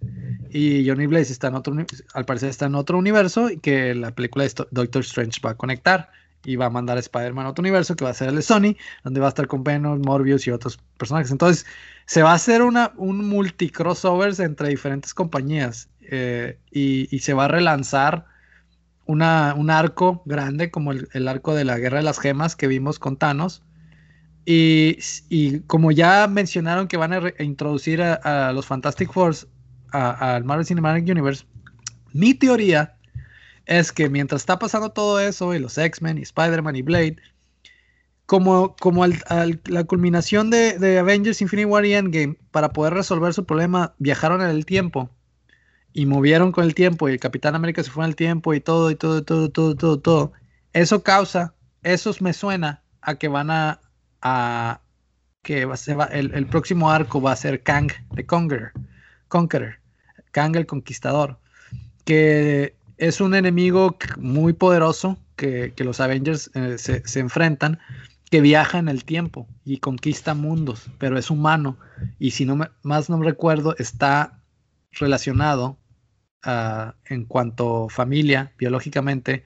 Y 0.51 0.87
Johnny 0.87 1.07
Blaze 1.07 1.33
está 1.33 1.49
en 1.49 1.55
otro, 1.55 1.75
al 2.15 2.25
parecer 2.25 2.49
está 2.49 2.66
en 2.66 2.75
otro 2.75 2.99
universo 2.99 3.51
y 3.51 3.59
que 3.59 3.95
la 3.95 4.15
película 4.15 4.45
de 4.45 4.53
Doctor 4.70 5.03
Strange 5.03 5.41
va 5.45 5.51
a 5.51 5.57
conectar 5.57 6.11
y 6.45 6.57
va 6.57 6.66
a 6.66 6.70
mandar 6.70 6.97
a 6.97 7.01
Spider-Man 7.01 7.47
a 7.47 7.51
otro 7.51 7.62
universo 7.62 7.97
que 7.97 8.05
va 8.05 8.11
a 8.11 8.15
ser 8.15 8.29
el 8.29 8.37
de 8.37 8.43
Sony, 8.43 8.77
donde 9.05 9.20
va 9.20 9.27
a 9.27 9.29
estar 9.31 9.47
con 9.47 9.65
Venom, 9.65 10.01
Morbius 10.05 10.47
y 10.47 10.51
otros 10.51 10.79
personajes. 10.97 11.31
Entonces 11.31 11.66
se 12.07 12.23
va 12.23 12.33
a 12.33 12.35
hacer 12.35 12.62
una, 12.62 12.93
un 12.97 13.29
multi 13.29 13.70
crossovers 13.70 14.41
entre 14.41 14.69
diferentes 14.69 15.15
compañías 15.15 15.91
eh, 16.01 16.59
y, 16.70 17.19
se 17.19 17.35
va 17.35 17.47
a 17.47 17.49
relanzar 17.49 18.27
una, 19.05 19.55
un 19.55 19.70
arco 19.70 20.23
grande 20.25 20.70
como 20.70 20.93
el, 20.93 21.09
el 21.12 21.29
arco 21.29 21.55
de 21.55 21.65
la 21.65 21.79
Guerra 21.79 21.99
de 21.99 22.05
las 22.05 22.19
Gemas 22.19 22.57
que 22.57 22.66
vimos 22.66 22.99
con 22.99 23.16
Thanos 23.16 23.62
y, 24.51 25.61
como 25.66 25.93
ya 25.93 26.27
mencionaron 26.27 26.89
que 26.89 26.97
van 26.97 27.12
a, 27.12 27.20
introducir 27.41 28.01
a, 28.01 28.53
los 28.55 28.65
Fantastic 28.65 29.12
Four 29.12 29.35
al 29.93 30.44
Marvel 30.44 30.66
Cinematic 30.66 31.09
Universe, 31.09 31.44
mi 32.12 32.35
teoría 32.35 32.94
es 33.66 33.93
que 33.93 34.09
mientras 34.09 34.43
está 34.43 34.59
pasando 34.59 34.90
todo 34.90 35.20
eso, 35.20 35.55
y 35.55 35.59
los 35.59 35.77
X-Men, 35.77 36.19
y 36.19 36.23
Spider-Man, 36.23 36.77
y 36.77 36.82
Blade, 36.82 37.16
como, 38.27 38.77
como 38.77 39.06
la 39.06 39.85
culminación 39.85 40.51
de, 40.51 40.98
Avengers 40.98 41.40
Infinity 41.43 41.66
War 41.66 41.85
y 41.85 41.94
Endgame, 41.94 42.36
para 42.51 42.73
poder 42.73 42.94
resolver 42.94 43.32
su 43.35 43.44
problema, 43.44 43.94
viajaron 43.98 44.43
en 44.43 44.48
el 44.48 44.66
tiempo 44.66 45.10
y 45.93 46.06
movieron 46.06 46.52
con 46.52 46.65
el 46.65 46.74
tiempo, 46.74 47.09
y 47.09 47.12
el 47.12 47.20
Capitán 47.20 47.55
América 47.55 47.82
se 47.82 47.90
fue 47.90 48.05
en 48.05 48.10
el 48.10 48.16
tiempo, 48.16 48.55
y 48.55 48.60
todo, 48.60 48.90
y 48.90 48.97
todo, 48.97 49.19
y 49.19 49.23
todo, 49.23 49.51
todo, 49.51 49.74
todo, 49.77 50.01
todo. 50.01 50.32
Eso 50.73 51.02
causa, 51.02 51.55
eso 51.82 52.15
me 52.20 52.32
suena 52.32 52.82
a 53.01 53.16
que 53.16 53.28
van 53.28 53.51
a, 53.51 53.81
a 54.23 54.81
que 55.43 55.65
va, 55.65 55.77
se 55.77 55.94
va, 55.94 56.05
el, 56.06 56.35
el, 56.35 56.47
próximo 56.47 56.90
arco 56.90 57.20
va 57.20 57.32
a 57.32 57.36
ser 57.36 57.62
Kang 57.62 57.90
the 58.15 58.27
Conqueror, 58.27 58.73
Conqueror, 59.28 59.77
Kang 60.39 60.55
el 60.55 60.66
Conquistador, 60.66 61.40
que 62.05 62.77
es 62.97 63.20
un 63.20 63.35
enemigo 63.35 63.98
muy 64.19 64.52
poderoso 64.52 65.19
que, 65.35 65.73
los 65.78 65.98
Avengers 65.98 66.48
eh, 66.55 66.78
se, 66.78 67.05
se, 67.09 67.19
enfrentan, 67.19 67.81
que 68.31 68.40
viaja 68.40 68.78
en 68.78 68.89
el 68.89 69.05
tiempo 69.05 69.48
y 69.65 69.78
conquista 69.78 70.35
mundos, 70.35 70.90
pero 70.98 71.19
es 71.19 71.28
humano 71.28 71.77
y 72.20 72.31
si 72.31 72.44
no 72.44 72.55
me, 72.55 72.69
más 72.85 73.10
no 73.10 73.20
recuerdo 73.20 73.74
está 73.78 74.40
relacionado 74.93 75.77
uh, 76.47 76.93
en 77.06 77.24
cuanto 77.24 77.89
familia 77.89 78.52
biológicamente 78.59 79.43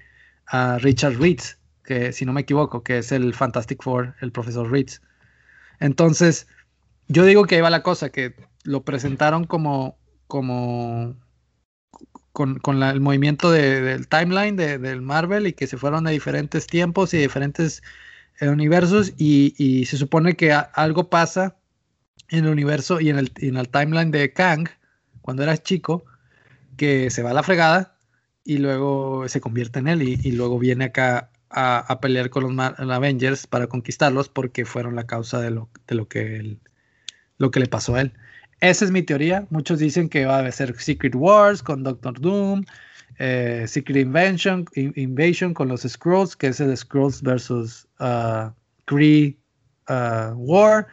a 0.47 0.77
Richard 0.77 1.19
Reeds, 1.19 1.57
que 1.85 2.13
si 2.13 2.27
no 2.27 2.35
me 2.35 2.43
equivoco, 2.43 2.83
que 2.83 2.99
es 2.99 3.13
el 3.13 3.33
Fantastic 3.33 3.83
Four, 3.83 4.15
el 4.21 4.31
profesor 4.31 4.71
Reeds. 4.71 5.01
Entonces, 5.81 6.49
yo 7.09 7.25
digo 7.25 7.47
que 7.47 7.55
ahí 7.55 7.61
va 7.63 7.71
la 7.71 7.83
cosa, 7.83 8.11
que 8.11 8.35
lo 8.63 8.83
presentaron 8.83 9.45
como, 9.45 9.97
como 10.33 11.15
con, 12.33 12.59
con 12.59 12.83
el 12.83 13.03
movimiento 13.03 13.51
del 13.51 14.09
timeline 14.09 14.57
de, 14.57 14.79
del 14.79 15.03
Marvel 15.03 15.47
y 15.47 15.53
que 15.53 15.67
se 15.67 15.77
fueron 15.77 16.07
a 16.07 16.11
diferentes 16.11 16.67
tiempos 16.67 17.13
y 17.13 17.19
diferentes 17.19 17.83
eh, 18.41 18.49
universos 18.49 19.13
y, 19.19 19.55
y, 19.59 19.85
se 19.85 19.99
supone 19.99 20.35
que 20.35 20.51
algo 20.55 21.11
pasa 21.11 21.59
en 22.31 22.47
el 22.47 22.51
universo 22.51 22.99
y 22.99 23.11
en 23.11 23.19
el, 23.19 23.31
en 23.43 23.59
el 23.59 23.69
timeline 23.69 24.11
de 24.11 24.33
Kang, 24.33 24.71
cuando 25.21 25.43
era 25.43 25.59
chico, 25.59 26.07
que 26.79 27.11
se 27.11 27.23
va 27.23 27.33
a 27.33 27.35
la 27.35 27.43
fregada 27.43 27.99
y 28.43 28.57
luego 28.57 29.29
se 29.29 29.43
convierte 29.43 29.81
en 29.81 29.89
él 29.89 30.03
y, 30.03 30.33
luego 30.33 30.59
viene 30.59 30.87
acá 30.87 31.31
a, 31.51 32.01
pelear 32.01 32.31
con 32.31 32.57
los, 32.57 32.91
Avengers 32.91 33.47
para 33.47 33.67
conquistarlos 33.67 34.31
porque 34.31 34.65
fueron 34.65 34.97
la 34.97 35.07
causa 35.07 35.43
de 35.43 35.51
lo, 35.51 35.69
de 35.87 35.95
lo, 35.95 36.09
que, 36.09 36.57
lo 37.37 37.51
que 37.51 37.61
le 37.61 37.67
pasó 37.67 37.97
a 37.97 38.01
él. 38.01 38.15
Esa 38.63 38.85
es 38.85 38.93
mi 38.93 39.03
teoría. 39.03 39.45
Muchos 39.51 39.81
dicen 39.81 40.09
que 40.09 40.25
va 40.25 40.39
a 40.39 40.53
ser 40.53 40.81
Secret 40.81 41.17
Wars 41.17 41.65
con 41.65 41.83
Doctor 41.83 42.21
Doom, 42.21 42.65
eh, 43.19 43.65
Secret 43.67 43.97
Invention, 43.97 44.65
Invasion 44.77 45.53
con 45.53 45.67
los 45.67 45.83
Scrolls, 45.83 46.37
que 46.37 46.47
es 46.47 46.61
el 46.61 46.77
Scrolls 46.77 47.23
versus 47.23 47.89
uh, 47.99 48.53
Kree 48.85 49.37
uh, 49.89 50.33
War. 50.37 50.87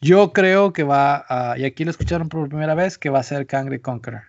Yo 0.00 0.32
creo 0.32 0.72
que 0.72 0.82
va 0.82 1.26
a, 1.28 1.58
y 1.58 1.66
aquí 1.66 1.84
lo 1.84 1.90
escucharon 1.90 2.30
por 2.30 2.48
primera 2.48 2.74
vez, 2.74 2.96
que 2.96 3.10
va 3.10 3.20
a 3.20 3.22
ser 3.22 3.46
Kang 3.46 3.68
the 3.68 3.82
Conqueror. 3.82 4.22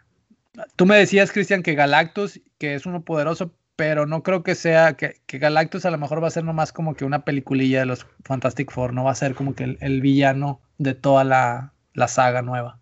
Tú 0.76 0.86
me 0.86 0.98
decías, 0.98 1.32
Cristian, 1.32 1.64
que 1.64 1.76
Galactus, 1.76 2.42
que 2.58 2.76
es 2.76 2.86
uno 2.86 3.06
poderoso, 3.06 3.56
pero 3.78 4.06
no 4.06 4.22
creo 4.22 4.44
que 4.44 4.56
sea 4.56 4.98
que, 4.98 5.22
Galactus 5.28 5.86
a 5.86 5.92
lo 5.92 5.98
mejor 5.98 6.22
va 6.22 6.28
a 6.28 6.32
ser 6.32 6.44
nomás 6.44 6.74
como 6.74 6.94
que 6.94 7.06
una 7.06 7.24
peliculilla 7.24 7.80
de 7.80 7.86
los 7.86 8.06
Fantastic 8.26 8.70
Four, 8.70 8.94
no 8.94 9.06
va 9.06 9.12
a 9.12 9.16
ser 9.16 9.34
como 9.34 9.56
que 9.56 9.78
el, 9.80 10.02
villano 10.02 10.60
de 10.78 10.94
toda 10.94 11.24
la, 11.24 11.73
saga 12.08 12.42
nueva. 12.42 12.80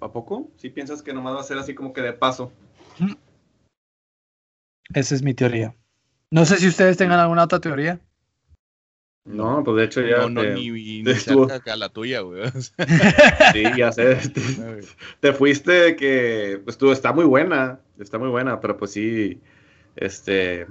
¿A 0.00 0.12
poco? 0.12 0.50
¿Sí 0.56 0.70
piensas 0.70 1.02
que 1.02 1.12
nomás 1.12 1.34
va 1.34 1.40
a 1.40 1.44
ser 1.44 1.58
así 1.58 1.74
como 1.74 1.92
que 1.92 2.00
de 2.00 2.12
paso? 2.12 2.50
Esa 4.94 5.14
es 5.14 5.22
mi 5.22 5.34
teoría. 5.34 5.74
No 6.30 6.44
sé 6.44 6.56
si 6.56 6.68
ustedes 6.68 6.96
tengan 6.96 7.20
alguna 7.20 7.44
otra 7.44 7.60
teoría. 7.60 8.00
No, 9.26 9.62
pues 9.64 9.76
de 9.76 9.84
hecho 9.84 10.00
ya. 10.02 10.18
No, 10.18 10.28
no, 10.28 10.42
ni, 10.44 10.70
ni 10.70 11.14
cerca 11.14 11.72
a 11.72 11.76
la 11.76 11.88
tuya, 11.88 12.20
güey. 12.20 12.44
sí, 13.52 13.64
ya 13.76 13.92
sé. 13.92 14.18
Te, 15.20 15.32
fuiste 15.32 15.96
que. 15.96 16.60
Pues 16.64 16.78
tú, 16.78 16.92
está 16.92 17.12
muy 17.12 17.24
buena. 17.24 17.80
Está 17.98 18.18
muy 18.18 18.28
buena, 18.28 18.60
pero 18.60 18.76
pues 18.76 18.92
sí. 18.92 19.40
Este. 19.96 20.66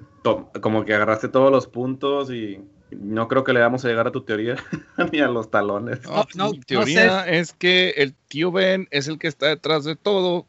como 0.61 0.85
que 0.85 0.93
agarraste 0.93 1.27
todos 1.27 1.51
los 1.51 1.67
puntos 1.67 2.31
y. 2.31 2.61
No 2.91 3.27
creo 3.27 3.43
que 3.43 3.53
le 3.53 3.59
vamos 3.59 3.83
a 3.83 3.87
llegar 3.87 4.07
a 4.07 4.11
tu 4.11 4.21
teoría 4.21 4.55
ni 5.11 5.19
a 5.19 5.27
los 5.27 5.49
talones. 5.49 6.01
No, 6.35 6.51
mi 6.51 6.59
teoría 6.59 7.27
es 7.27 7.53
que 7.53 7.89
el 7.97 8.13
tío 8.13 8.51
Ben 8.51 8.87
es 8.91 9.07
el 9.07 9.17
que 9.17 9.27
está 9.27 9.47
detrás 9.47 9.83
de 9.83 9.95
todo 9.95 10.47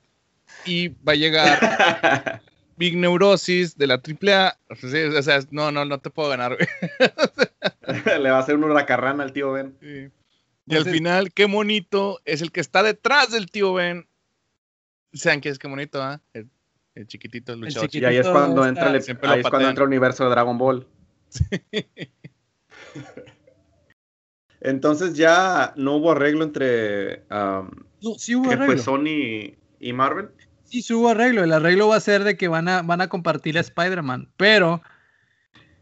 y 0.65 0.89
va 0.89 1.13
a 1.13 1.15
llegar 1.15 2.43
Big 2.77 2.97
Neurosis 2.97 3.77
de 3.77 3.87
la 3.87 3.95
AAA. 3.95 4.59
o 4.71 5.23
sea, 5.23 5.41
no, 5.51 5.73
no, 5.73 5.85
no 5.85 5.99
te 5.99 6.11
puedo 6.11 6.29
ganar, 6.29 6.57
güey. 6.57 6.69
Le 8.23 8.31
va 8.31 8.37
a 8.37 8.41
hacer 8.41 8.57
un 8.57 8.65
huracarrán 8.65 9.21
al 9.21 9.33
tío 9.33 9.53
Ben. 9.53 9.77
Y 10.67 10.77
al 10.77 10.85
final, 10.85 11.33
qué 11.33 11.47
bonito 11.47 12.21
es 12.25 12.43
el 12.43 12.53
que 12.53 12.61
está 12.61 12.83
detrás 12.83 13.31
del 13.31 13.51
tío 13.51 13.73
Ben. 13.73 14.07
Sean 15.13 15.41
que 15.41 15.49
es 15.49 15.59
qué 15.59 15.69
bonito, 15.69 16.03
¿ah? 16.03 16.21
El, 16.35 16.49
chiquitito 17.07 17.53
el 17.53 17.61
luchador. 17.61 17.89
y 17.93 18.05
ahí 18.05 18.17
es 18.17 18.29
cuando 18.29 18.67
entra 18.67 18.89
el, 18.89 18.95
ahí 18.95 19.41
es 19.41 19.49
cuando 19.49 19.69
entra 19.69 19.85
el 19.85 19.89
universo 19.89 20.25
de 20.25 20.31
Dragon 20.31 20.59
Ball. 20.59 20.87
Entonces 24.61 25.15
ya 25.15 25.73
no 25.77 25.97
hubo 25.97 26.13
arreglo 26.13 26.45
entre 26.45 27.25
um, 27.31 27.71
No, 28.03 28.15
sí 28.19 28.35
hubo 28.35 28.51
¿qué 28.51 28.57
fue 28.57 28.65
arreglo. 28.67 28.83
Sony 28.83 29.55
y 29.79 29.93
Marvel. 29.93 30.31
Sí, 30.65 30.83
sí 30.83 30.93
hubo 30.95 31.09
arreglo. 31.09 31.45
El 31.45 31.53
arreglo 31.53 31.89
va 31.89 31.97
a 31.97 32.01
ser 32.01 32.25
de 32.25 32.37
que 32.37 32.49
van 32.49 32.69
a, 32.69 32.83
van 32.83 33.01
a 33.01 33.09
compartir 33.09 33.59
a 33.59 33.61
Spider-Man. 33.61 34.29
Pero 34.37 34.83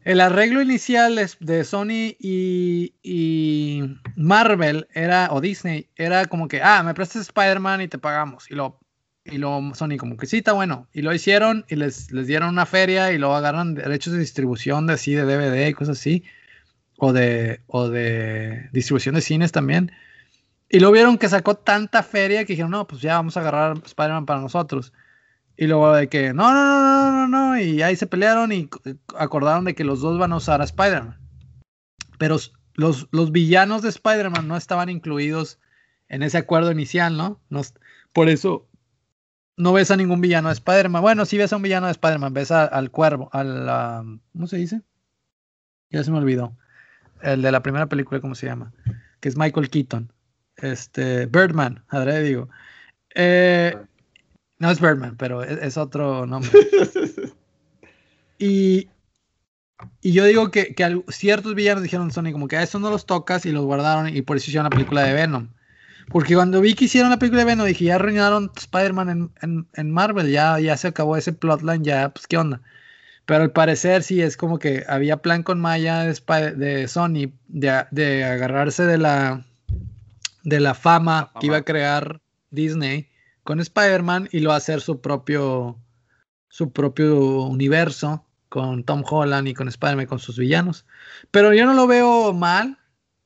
el 0.04 0.20
arreglo 0.20 0.60
inicial 0.60 1.18
de 1.40 1.64
Sony 1.64 2.14
y, 2.18 2.94
y 3.02 3.82
Marvel 4.16 4.86
era, 4.92 5.28
o 5.30 5.40
Disney, 5.40 5.88
era 5.96 6.26
como 6.26 6.48
que, 6.48 6.60
ah, 6.62 6.82
me 6.82 6.92
prestas 6.92 7.22
Spider-Man 7.22 7.80
y 7.80 7.88
te 7.88 7.98
pagamos. 7.98 8.50
Y 8.50 8.54
lo, 8.54 8.78
y 9.24 9.38
lo 9.38 9.72
Sony 9.74 9.96
como 9.98 10.18
que 10.18 10.26
sí, 10.26 10.38
está 10.38 10.52
bueno. 10.52 10.88
Y 10.92 11.00
lo 11.00 11.14
hicieron 11.14 11.64
y 11.68 11.76
les, 11.76 12.12
les 12.12 12.26
dieron 12.26 12.50
una 12.50 12.66
feria 12.66 13.12
y 13.12 13.18
luego 13.18 13.34
agarran 13.34 13.74
derechos 13.74 14.12
de 14.12 14.18
distribución 14.18 14.86
de 14.86 14.94
así, 14.94 15.14
de 15.14 15.24
DVD 15.24 15.68
y 15.68 15.74
cosas 15.74 15.98
así. 15.98 16.22
O 17.06 17.12
de, 17.12 17.60
o 17.66 17.90
de 17.90 18.70
distribución 18.72 19.14
de 19.14 19.20
cines 19.20 19.52
también. 19.52 19.92
Y 20.70 20.78
luego 20.78 20.94
vieron 20.94 21.18
que 21.18 21.28
sacó 21.28 21.54
tanta 21.54 22.02
feria 22.02 22.46
que 22.46 22.54
dijeron, 22.54 22.70
no, 22.70 22.86
pues 22.86 23.02
ya 23.02 23.16
vamos 23.16 23.36
a 23.36 23.40
agarrar 23.40 23.76
Spider-Man 23.84 24.24
para 24.24 24.40
nosotros. 24.40 24.94
Y 25.58 25.66
luego 25.66 25.92
de 25.92 26.08
que, 26.08 26.32
no, 26.32 26.50
no, 26.54 26.64
no, 26.64 26.80
no, 26.80 27.12
no, 27.12 27.28
no, 27.28 27.60
y 27.60 27.82
ahí 27.82 27.94
se 27.94 28.06
pelearon 28.06 28.52
y 28.52 28.70
acordaron 29.18 29.66
de 29.66 29.74
que 29.74 29.84
los 29.84 30.00
dos 30.00 30.18
van 30.18 30.32
a 30.32 30.36
usar 30.36 30.62
a 30.62 30.64
Spider-Man. 30.64 31.20
Pero 32.16 32.38
los, 32.72 33.06
los 33.12 33.32
villanos 33.32 33.82
de 33.82 33.90
Spider-Man 33.90 34.48
no 34.48 34.56
estaban 34.56 34.88
incluidos 34.88 35.58
en 36.08 36.22
ese 36.22 36.38
acuerdo 36.38 36.72
inicial, 36.72 37.18
¿no? 37.18 37.42
No 37.50 37.60
por 38.14 38.30
eso 38.30 38.66
no 39.58 39.74
ves 39.74 39.90
a 39.90 39.96
ningún 39.98 40.22
villano 40.22 40.48
de 40.48 40.54
Spider-Man. 40.54 41.02
Bueno, 41.02 41.26
sí 41.26 41.36
ves 41.36 41.52
a 41.52 41.56
un 41.56 41.62
villano 41.62 41.86
de 41.86 41.92
Spider-Man, 41.92 42.32
ves 42.32 42.50
al 42.50 42.90
cuervo, 42.90 43.28
al, 43.30 43.68
ah, 43.68 44.02
¿cómo 44.32 44.46
se 44.46 44.56
dice? 44.56 44.80
Ya 45.90 46.02
se 46.02 46.10
me 46.10 46.16
olvidó. 46.16 46.56
El 47.24 47.42
de 47.42 47.50
la 47.52 47.62
primera 47.62 47.86
película, 47.86 48.20
¿cómo 48.20 48.34
se 48.34 48.46
llama? 48.46 48.72
Que 49.20 49.28
es 49.28 49.36
Michael 49.36 49.70
Keaton. 49.70 50.12
Este, 50.56 51.26
Birdman, 51.26 51.84
adrede 51.88 52.22
digo. 52.22 52.48
Eh, 53.14 53.76
no 54.58 54.70
es 54.70 54.80
Birdman, 54.80 55.16
pero 55.16 55.42
es, 55.42 55.58
es 55.62 55.76
otro 55.76 56.26
nombre. 56.26 56.50
Y, 58.38 58.88
y 60.00 60.12
yo 60.12 60.24
digo 60.24 60.50
que, 60.50 60.74
que 60.74 61.02
ciertos 61.08 61.54
villanos 61.54 61.82
dijeron 61.82 62.10
Sony 62.10 62.32
como 62.32 62.48
que 62.48 62.56
a 62.56 62.62
eso 62.62 62.78
no 62.78 62.90
los 62.90 63.06
tocas 63.06 63.46
y 63.46 63.52
los 63.52 63.64
guardaron 63.64 64.08
y 64.14 64.22
por 64.22 64.36
eso 64.36 64.46
hicieron 64.50 64.64
la 64.64 64.70
película 64.70 65.02
de 65.02 65.12
Venom. 65.14 65.48
Porque 66.10 66.34
cuando 66.34 66.60
vi 66.60 66.74
que 66.74 66.84
hicieron 66.86 67.10
la 67.10 67.18
película 67.18 67.40
de 67.40 67.46
Venom 67.46 67.66
dije, 67.66 67.86
ya 67.86 67.94
arruinaron 67.94 68.50
Spider-Man 68.56 69.08
en, 69.08 69.30
en- 69.40 69.66
en 69.72 69.90
Marvel, 69.90 70.30
ya, 70.30 70.58
ya 70.60 70.76
se 70.76 70.88
acabó 70.88 71.16
ese 71.16 71.32
plotline, 71.32 71.82
ya, 71.84 72.08
pues 72.10 72.26
qué 72.26 72.36
onda. 72.36 72.60
Pero 73.26 73.42
al 73.44 73.52
parecer 73.52 74.02
sí 74.02 74.20
es 74.20 74.36
como 74.36 74.58
que 74.58 74.84
había 74.88 75.18
plan 75.18 75.42
con 75.42 75.60
Maya 75.60 76.00
de, 76.04 76.88
Sony 76.88 77.32
de, 77.48 77.86
de 77.90 78.24
agarrarse 78.24 78.84
de 78.84 78.98
la, 78.98 79.46
de 80.42 80.60
la 80.60 80.74
fama 80.74 81.32
que 81.40 81.46
iba 81.46 81.56
a 81.56 81.60
fama. 81.60 81.64
crear 81.64 82.20
Disney 82.50 83.08
con 83.42 83.60
Spider-Man 83.60 84.28
y 84.32 84.40
lo 84.40 84.50
va 84.50 84.54
a 84.56 84.58
hacer 84.58 84.80
su 84.80 85.00
propio 85.00 85.78
su 86.48 86.70
propio 86.70 87.42
universo 87.42 88.24
con 88.48 88.84
Tom 88.84 89.02
Holland 89.08 89.48
y 89.48 89.54
con 89.54 89.68
Spider-Man 89.68 90.06
con 90.06 90.18
sus 90.20 90.38
villanos. 90.38 90.86
Pero 91.30 91.52
yo 91.52 91.66
no 91.66 91.74
lo 91.74 91.86
veo 91.88 92.32
mal. 92.32 92.78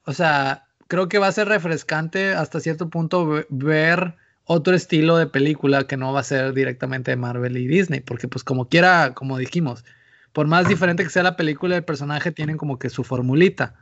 O 0.05 0.15
sea, 0.15 0.67
creo 0.87 1.09
que 1.09 1.19
va 1.19 1.27
a 1.27 1.33
ser 1.33 1.49
refrescante 1.49 2.33
hasta 2.33 2.61
cierto 2.61 2.89
punto 2.89 3.27
ve- 3.27 3.47
ver 3.51 4.17
otro 4.49 4.75
estilo 4.75 5.19
de 5.19 5.27
película 5.27 5.87
que 5.87 5.99
no 5.99 6.13
va 6.13 6.21
a 6.21 6.25
ser 6.25 6.55
directamente 6.55 7.11
de 7.11 7.19
Marvel 7.19 7.57
y 7.59 7.67
Disney, 7.67 8.01
porque 8.01 8.29
pues 8.29 8.43
como 8.43 8.67
quiera, 8.69 9.13
como 9.15 9.37
dijimos, 9.37 9.85
por 10.33 10.47
más 10.47 10.67
diferente 10.67 11.05
que 11.05 11.11
sea 11.11 11.23
la 11.23 11.37
película, 11.37 11.77
el 11.77 11.85
personaje 11.85 12.33
tienen 12.33 12.57
como 12.57 12.79
que 12.79 12.89
su 12.89 13.05
formulita. 13.05 13.77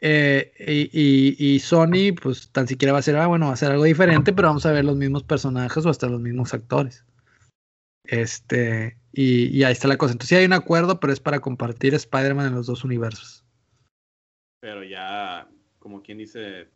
Eh, 0.00 0.52
y, 1.38 1.58
Sony, 1.60 2.12
pues 2.20 2.50
tan 2.50 2.66
siquiera 2.66 2.92
va 2.92 2.98
a 2.98 3.02
ser, 3.02 3.16
ah, 3.16 3.28
bueno, 3.28 3.46
va 3.46 3.52
a 3.52 3.56
ser 3.56 3.70
algo 3.70 3.84
diferente, 3.84 4.32
pero 4.32 4.48
vamos 4.48 4.66
a 4.66 4.72
ver 4.72 4.84
los 4.84 4.96
mismos 4.96 5.22
personajes 5.22 5.86
o 5.86 5.90
hasta 5.90 6.08
los 6.08 6.20
mismos 6.20 6.52
actores. 6.52 7.04
Este, 8.02 8.98
y, 9.12 9.46
y 9.56 9.62
ahí 9.62 9.72
está 9.72 9.86
la 9.86 9.96
cosa. 9.96 10.12
Entonces 10.12 10.30
sí 10.30 10.34
hay 10.34 10.44
un 10.44 10.54
acuerdo, 10.54 10.98
pero 10.98 11.12
es 11.12 11.20
para 11.20 11.38
compartir 11.38 11.94
Spider-Man 11.94 12.48
en 12.48 12.54
los 12.56 12.66
dos 12.66 12.82
universos. 12.82 13.44
Pero 14.60 14.82
ya, 14.82 15.48
como 15.78 16.02
quien 16.02 16.18
dice, 16.18 16.68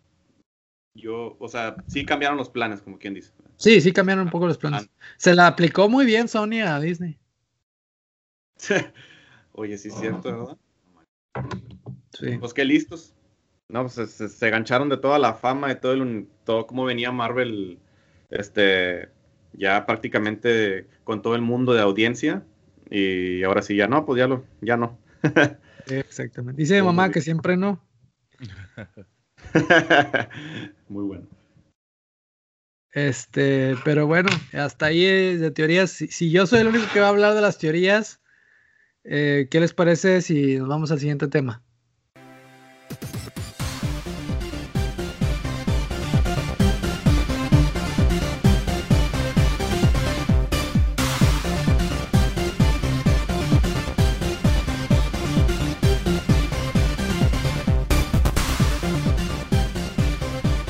yo, 1.00 1.36
o 1.38 1.48
sea, 1.48 1.76
sí 1.86 2.04
cambiaron 2.04 2.36
los 2.36 2.48
planes, 2.50 2.80
como 2.82 2.98
quien 2.98 3.14
dice. 3.14 3.32
Sí, 3.56 3.80
sí 3.80 3.92
cambiaron 3.92 4.24
un 4.26 4.30
poco 4.30 4.46
los 4.46 4.58
planes. 4.58 4.88
Se 5.16 5.34
la 5.34 5.46
aplicó 5.46 5.88
muy 5.88 6.06
bien 6.06 6.28
Sony 6.28 6.60
a 6.64 6.78
Disney. 6.80 7.18
Oye, 9.52 9.76
sí 9.78 9.88
es 9.88 9.94
cierto, 9.94 10.30
¿verdad? 10.30 10.58
Sí. 12.12 12.38
Pues 12.38 12.54
qué 12.54 12.64
listos. 12.64 13.14
No, 13.68 13.82
pues 13.82 13.94
se, 14.10 14.28
se- 14.28 14.50
gancharon 14.50 14.88
de 14.88 14.96
toda 14.96 15.18
la 15.18 15.34
fama, 15.34 15.68
de 15.68 15.74
todo 15.76 15.92
el, 15.92 16.26
todo 16.44 16.66
cómo 16.66 16.84
venía 16.84 17.12
Marvel, 17.12 17.78
este, 18.30 19.10
ya 19.52 19.84
prácticamente 19.84 20.86
con 21.04 21.20
todo 21.22 21.34
el 21.34 21.42
mundo 21.42 21.74
de 21.74 21.82
audiencia. 21.82 22.44
Y 22.90 23.42
ahora 23.42 23.60
sí, 23.62 23.76
ya 23.76 23.86
no, 23.86 24.06
pues 24.06 24.18
ya 24.18 24.26
lo, 24.26 24.44
ya 24.62 24.76
no. 24.76 24.98
Exactamente. 25.86 26.60
Dice 26.62 26.76
mi 26.76 26.80
Muy 26.82 26.86
mamá 26.94 27.10
que 27.10 27.20
siempre 27.20 27.56
no. 27.56 27.84
Muy 30.88 31.04
bueno. 31.04 31.26
Este, 32.92 33.76
pero 33.84 34.06
bueno, 34.06 34.30
hasta 34.54 34.86
ahí 34.86 35.04
eh, 35.04 35.36
de 35.38 35.50
teorías. 35.50 35.90
Si, 35.90 36.08
si 36.08 36.30
yo 36.30 36.46
soy 36.46 36.60
el 36.60 36.68
único 36.68 36.86
que 36.92 37.00
va 37.00 37.06
a 37.06 37.10
hablar 37.10 37.34
de 37.34 37.42
las 37.42 37.58
teorías, 37.58 38.20
eh, 39.04 39.48
¿qué 39.50 39.60
les 39.60 39.74
parece 39.74 40.22
si 40.22 40.56
nos 40.56 40.68
vamos 40.68 40.90
al 40.90 40.98
siguiente 40.98 41.28
tema? 41.28 41.62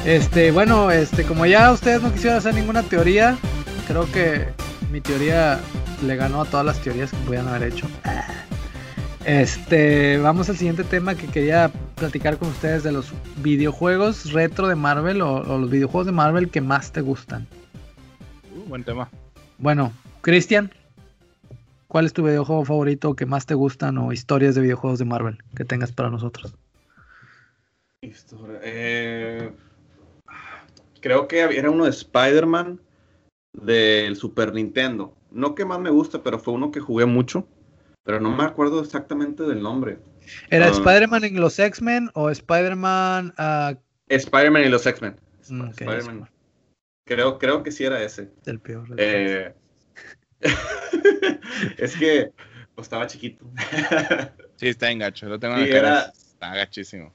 Este, 0.08 0.52
bueno, 0.52 0.90
este, 0.90 1.22
como 1.24 1.44
ya 1.44 1.70
ustedes 1.70 2.00
no 2.00 2.10
quisieron 2.10 2.38
hacer 2.38 2.54
ninguna 2.54 2.82
teoría, 2.82 3.36
creo 3.86 4.10
que 4.10 4.48
mi 4.90 5.02
teoría 5.02 5.60
le 6.02 6.16
ganó 6.16 6.40
a 6.40 6.44
todas 6.46 6.64
las 6.64 6.80
teorías 6.80 7.10
que 7.10 7.18
pudieran 7.18 7.46
haber 7.48 7.64
hecho. 7.64 7.86
Este, 9.26 10.16
vamos 10.16 10.48
al 10.48 10.56
siguiente 10.56 10.82
tema 10.84 11.14
que 11.14 11.26
quería 11.26 11.70
platicar 11.96 12.38
con 12.38 12.48
ustedes 12.48 12.84
de 12.84 12.92
los 12.92 13.12
videojuegos 13.42 14.32
retro 14.32 14.66
de 14.66 14.76
Marvel 14.76 15.20
o, 15.20 15.42
o 15.42 15.58
los 15.58 15.68
videojuegos 15.68 16.06
de 16.06 16.12
Marvel 16.12 16.48
que 16.48 16.62
más 16.62 16.90
te 16.90 17.02
gustan. 17.02 17.46
Uh, 18.56 18.66
buen 18.66 18.84
tema. 18.84 19.10
Bueno, 19.58 19.92
Cristian, 20.22 20.72
¿cuál 21.86 22.06
es 22.06 22.14
tu 22.14 22.24
videojuego 22.24 22.64
favorito 22.64 23.14
que 23.14 23.26
más 23.26 23.44
te 23.44 23.52
gustan 23.52 23.98
o 23.98 24.10
historias 24.10 24.54
de 24.54 24.62
videojuegos 24.62 24.98
de 25.00 25.04
Marvel 25.04 25.36
que 25.54 25.66
tengas 25.66 25.92
para 25.92 26.08
nosotros? 26.08 26.54
Historia, 28.00 28.60
eh, 28.62 29.52
creo 31.00 31.28
que 31.28 31.40
era 31.40 31.70
uno 31.70 31.84
de 31.84 31.90
Spider-Man 31.90 32.80
del 33.52 34.16
Super 34.16 34.52
Nintendo. 34.52 35.14
No 35.30 35.54
que 35.54 35.64
más 35.64 35.78
me 35.80 35.90
gusta, 35.90 36.22
pero 36.22 36.38
fue 36.38 36.54
uno 36.54 36.70
que 36.70 36.80
jugué 36.80 37.06
mucho. 37.06 37.46
Pero 38.04 38.20
no 38.20 38.34
me 38.34 38.44
acuerdo 38.44 38.80
exactamente 38.80 39.42
del 39.42 39.62
nombre. 39.62 39.98
¿Era 40.50 40.66
Ah. 40.66 40.70
Spider-Man 40.70 41.24
en 41.24 41.40
los 41.40 41.58
X-Men 41.58 42.10
o 42.14 42.30
Spider-Man 42.30 43.34
ah, 43.36 43.74
Spider-Man 44.08 44.62
y 44.64 44.68
los 44.68 44.86
X-Men. 44.86 45.16
Sp- 45.44 45.52
Mm, 45.52 45.60
ok, 45.62 45.80
Spider-Man. 45.80 46.30
Creo, 47.06 47.38
creo 47.38 47.62
que 47.62 47.72
sí 47.72 47.84
era 47.84 48.02
ese. 48.02 48.30
del 48.44 48.60
peor? 48.60 48.86
Eh, 48.98 49.54
es 51.78 51.96
que 51.96 52.32
pues, 52.74 52.86
estaba 52.86 53.06
chiquito. 53.06 53.46
Sí, 54.56 54.66
está 54.68 54.90
en 54.90 54.98
gacho. 54.98 55.26
Lo 55.28 55.38
tengo 55.38 55.54
en 55.56 55.66
Sí, 55.66 55.70
la 55.70 55.78
era- 55.78 56.00
Está 56.08 56.52
gachísimo. 56.54 57.14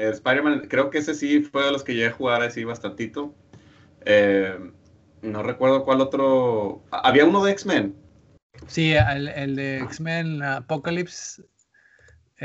Eh, 0.00 0.08
Spider-Man, 0.10 0.66
creo 0.68 0.88
que 0.88 0.98
ese 0.98 1.14
sí 1.14 1.42
fue 1.42 1.64
de 1.64 1.72
los 1.72 1.84
que 1.84 1.92
llegué 1.94 2.06
a 2.08 2.12
jugar 2.12 2.42
así 2.42 2.64
bastantito. 2.64 3.34
Eh, 4.06 4.56
no 5.20 5.42
recuerdo 5.42 5.84
cuál 5.84 6.00
otro. 6.00 6.82
Había 6.90 7.26
uno 7.26 7.44
de 7.44 7.52
X-Men. 7.52 7.94
Sí, 8.66 8.92
el, 8.92 9.28
el 9.28 9.56
de 9.56 9.80
X-Men 9.80 10.42
Apocalypse. 10.42 11.42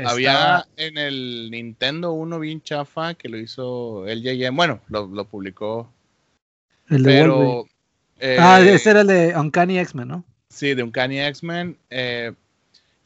Había 0.04 0.66
en 0.76 0.98
el 0.98 1.50
Nintendo 1.50 2.12
uno 2.12 2.38
bien 2.38 2.60
chafa 2.60 3.14
que 3.14 3.30
lo 3.30 3.38
hizo 3.38 4.06
el 4.06 4.22
JM. 4.22 4.54
Bueno, 4.54 4.80
lo, 4.88 5.06
lo 5.06 5.24
publicó. 5.26 5.90
el 6.90 7.02
de 7.02 7.22
Wolverine. 7.22 7.64
Pero. 8.18 8.32
eh, 8.32 8.36
Ah, 8.38 8.60
ese 8.60 8.90
era 8.90 9.00
el 9.00 9.06
de 9.06 9.34
Uncanny 9.34 9.78
X-Men, 9.78 10.08
¿no? 10.08 10.24
Sí, 10.50 10.74
de 10.74 10.82
Uncanny 10.82 11.20
X-Men. 11.20 11.78
eh, 11.88 12.32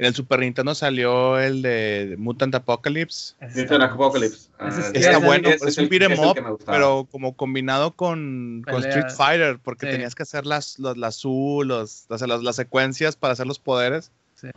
en 0.01 0.07
el 0.07 0.15
Super 0.15 0.41
Nintendo 0.41 0.75
salió 0.75 1.39
el 1.39 1.61
de 1.61 2.15
Mutant 2.17 2.55
Apocalypse. 2.55 3.35
Mutant 3.55 3.83
Apocalypse. 3.83 4.49
Ah, 4.59 4.71
sí, 4.71 4.81
Está 4.95 5.11
ese 5.11 5.17
bueno, 5.19 5.51
es 5.51 5.77
un 5.77 5.91
beat'em 5.91 6.19
up, 6.19 6.59
pero 6.65 7.07
como 7.11 7.37
combinado 7.37 7.93
con. 7.95 8.65
Street 8.67 9.11
Fighter, 9.15 9.59
porque 9.59 9.85
Sí. 9.85 9.93
tenías 9.93 10.15
que 10.15 10.23
hacer 10.23 10.47
las, 10.47 10.79
las, 10.79 10.97
las 10.97 11.23
U, 11.27 11.65
los, 11.67 12.07
las, 12.09 12.23
las, 12.23 12.43
las 12.43 12.57
secuencias 12.57 13.15
para 13.15 13.35
hacer 13.35 13.47
los 13.47 13.59
poderes. 13.59 14.11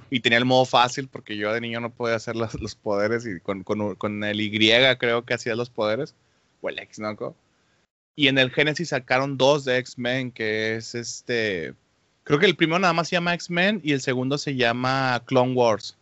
Y 0.09 0.21
tenía 0.21 0.37
el 0.37 0.45
modo 0.45 0.63
fácil 0.63 1.09
porque 1.09 1.35
yo 1.35 1.51
de 1.51 1.59
niño 1.59 1.81
no 1.81 1.89
podía 1.89 2.15
hacer 2.15 2.37
los, 2.37 2.53
los 2.61 2.75
poderes 2.75 3.25
y 3.25 3.41
con, 3.41 3.63
con, 3.63 3.95
con, 3.95 4.23
el 4.23 4.39
Y 4.39 4.49
creo 4.97 5.25
que 5.25 5.33
hacía 5.33 5.57
los 5.57 5.69
poderes. 5.69 6.15
O 6.61 6.69
el 6.69 6.79
X, 6.79 6.99
¿no? 6.99 7.35
Y 8.15 8.29
en 8.29 8.37
el 8.37 8.49
Genesis 8.49 8.89
sacaron 8.89 9.37
dos 9.37 9.65
de 9.65 9.77
X-Men, 9.79 10.31
que 10.31 10.77
es 10.77 10.95
este... 10.95 11.73
Creo 12.23 12.39
que 12.39 12.45
el 12.45 12.55
primero 12.55 12.79
nada 12.79 12.93
más 12.93 13.09
se 13.09 13.15
llama 13.15 13.33
X-Men 13.33 13.81
y 13.83 13.91
el 13.91 14.01
segundo 14.01 14.37
se 14.37 14.55
llama 14.55 15.21
Clone 15.25 15.53
Wars. 15.53 15.97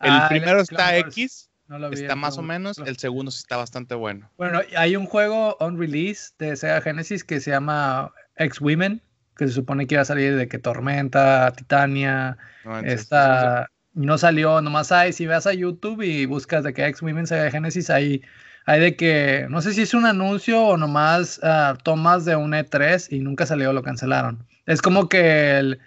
El 0.00 0.12
ah, 0.12 0.26
primero 0.28 0.60
está 0.60 0.96
X, 0.98 1.48
está 1.92 2.14
más 2.14 2.36
o 2.36 2.42
menos, 2.42 2.78
el 2.78 2.98
segundo 2.98 3.30
sí 3.30 3.38
está 3.38 3.56
bastante 3.56 3.94
bueno. 3.94 4.28
Bueno, 4.36 4.60
hay 4.76 4.96
un 4.96 5.06
juego 5.06 5.56
on 5.60 5.78
release 5.78 6.32
de 6.38 6.56
Sega 6.56 6.82
Genesis 6.82 7.24
que 7.24 7.40
se 7.40 7.52
llama 7.52 8.12
X-Women, 8.36 9.00
que 9.36 9.46
se 9.46 9.54
supone 9.54 9.86
que 9.86 9.94
iba 9.94 10.02
a 10.02 10.06
salir 10.06 10.36
de 10.36 10.46
que 10.46 10.58
Tormenta, 10.58 11.52
Titania, 11.52 12.36
no, 12.64 12.80
esta... 12.80 13.70
No 13.94 14.18
salió, 14.18 14.60
nomás 14.60 14.90
hay, 14.90 15.12
si 15.12 15.24
vas 15.24 15.46
a 15.46 15.54
YouTube 15.54 16.02
y 16.02 16.26
buscas 16.26 16.64
de 16.64 16.74
que 16.74 16.84
X-Women 16.84 17.28
Sega 17.28 17.48
Genesis, 17.52 17.90
ahí 17.90 18.22
hay 18.66 18.80
de 18.80 18.96
que, 18.96 19.46
no 19.50 19.62
sé 19.62 19.72
si 19.72 19.82
es 19.82 19.94
un 19.94 20.04
anuncio 20.04 20.60
o 20.60 20.76
nomás 20.76 21.38
uh, 21.44 21.76
tomas 21.82 22.24
de 22.24 22.34
un 22.34 22.52
E3 22.52 23.06
y 23.10 23.20
nunca 23.20 23.46
salió, 23.46 23.72
lo 23.72 23.82
cancelaron. 23.82 24.44
Es 24.66 24.82
como 24.82 25.08
que 25.08 25.58
el, 25.58 25.78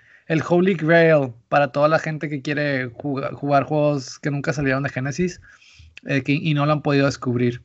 Holy 0.47 0.75
Grail 0.75 1.33
para 1.49 1.71
toda 1.71 1.87
la 1.87 1.99
gente 1.99 2.29
que 2.29 2.41
quiere 2.41 2.89
jugar, 2.93 3.33
juegos 3.33 4.19
que 4.19 4.31
nunca 4.31 4.53
salieron 4.53 4.83
de 4.83 4.89
Genesis 4.89 5.41
eh, 6.05 6.21
y 6.25 6.53
no 6.53 6.65
lo 6.65 6.73
han 6.73 6.81
podido 6.81 7.05
descubrir. 7.05 7.61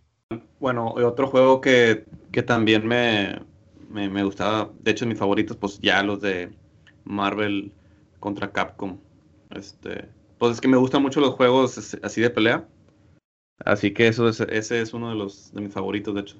Bueno, 0.60 0.92
otro 0.94 1.26
juego 1.26 1.60
que, 1.60 2.04
que 2.30 2.42
también 2.42 2.86
me, 2.86 3.40
me, 3.90 4.08
me, 4.08 4.22
gustaba, 4.24 4.70
de 4.80 4.90
hecho 4.92 5.06
mis 5.06 5.18
favoritos, 5.18 5.56
pues 5.56 5.78
ya 5.80 6.02
los 6.02 6.20
de 6.20 6.50
Marvel 7.04 7.72
contra 8.20 8.52
Capcom. 8.52 8.98
Este, 9.50 10.08
pues 10.38 10.52
es 10.52 10.60
que 10.60 10.68
me 10.68 10.76
gustan 10.76 11.02
mucho 11.02 11.20
los 11.20 11.34
juegos 11.34 11.96
así 12.02 12.20
de 12.20 12.30
pelea. 12.30 12.66
Así 13.64 13.92
que 13.92 14.08
eso 14.08 14.28
es, 14.28 14.40
ese 14.40 14.80
es 14.80 14.94
uno 14.94 15.10
de 15.10 15.16
los 15.16 15.52
de 15.52 15.60
mis 15.60 15.72
favoritos, 15.72 16.14
de 16.14 16.20
hecho. 16.22 16.36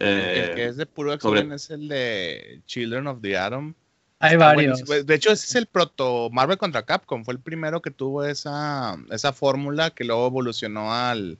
El 0.00 0.54
que 0.54 0.64
eh, 0.64 0.68
es 0.68 0.76
de 0.76 0.86
puro 0.86 1.12
X-Men 1.12 1.52
es 1.52 1.70
el 1.70 1.88
de 1.88 2.62
Children 2.66 3.06
of 3.06 3.20
the 3.20 3.36
Atom. 3.36 3.74
Hay 4.18 4.36
varios. 4.36 4.84
De 4.84 5.14
hecho, 5.14 5.32
ese 5.32 5.46
es 5.46 5.54
el 5.54 5.66
proto 5.66 6.28
Marvel 6.30 6.58
contra 6.58 6.84
Capcom. 6.84 7.24
Fue 7.24 7.32
el 7.32 7.40
primero 7.40 7.80
que 7.80 7.90
tuvo 7.90 8.24
esa, 8.24 8.98
esa 9.10 9.32
fórmula 9.32 9.90
que 9.90 10.04
luego 10.04 10.26
evolucionó 10.26 10.92
al. 10.94 11.38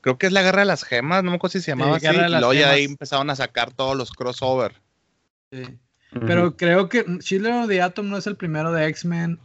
Creo 0.00 0.18
que 0.18 0.26
es 0.26 0.32
la 0.32 0.42
Guerra 0.42 0.60
de 0.60 0.66
las 0.66 0.82
Gemas, 0.82 1.22
no 1.22 1.30
me 1.30 1.36
acuerdo 1.36 1.52
si 1.52 1.60
se 1.60 1.72
llamaba 1.72 1.96
así. 1.96 2.06
Y 2.06 2.12
luego 2.12 2.54
ya 2.54 2.70
ahí 2.70 2.84
empezaron 2.84 3.30
a 3.30 3.36
sacar 3.36 3.72
todos 3.72 3.96
los 3.96 4.10
crossover. 4.12 4.74
Sí. 5.52 5.62
Pero 6.12 6.56
creo 6.56 6.88
que 6.88 7.04
Children 7.20 7.62
of 7.62 7.68
the 7.68 7.82
Atom 7.82 8.08
no 8.08 8.16
es 8.16 8.26
el 8.26 8.36
primero 8.36 8.72
de 8.72 8.86
X-Men. 8.88 9.38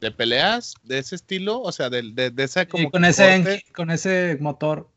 ¿De 0.00 0.10
peleas 0.12 0.74
de 0.84 0.98
ese 0.98 1.16
estilo? 1.16 1.60
O 1.60 1.72
sea, 1.72 1.90
de, 1.90 2.02
de, 2.12 2.30
de 2.30 2.44
esa 2.44 2.66
como. 2.66 2.90
con, 2.90 3.04
ese, 3.04 3.64
con 3.74 3.90
ese 3.90 4.38
motor. 4.40 4.88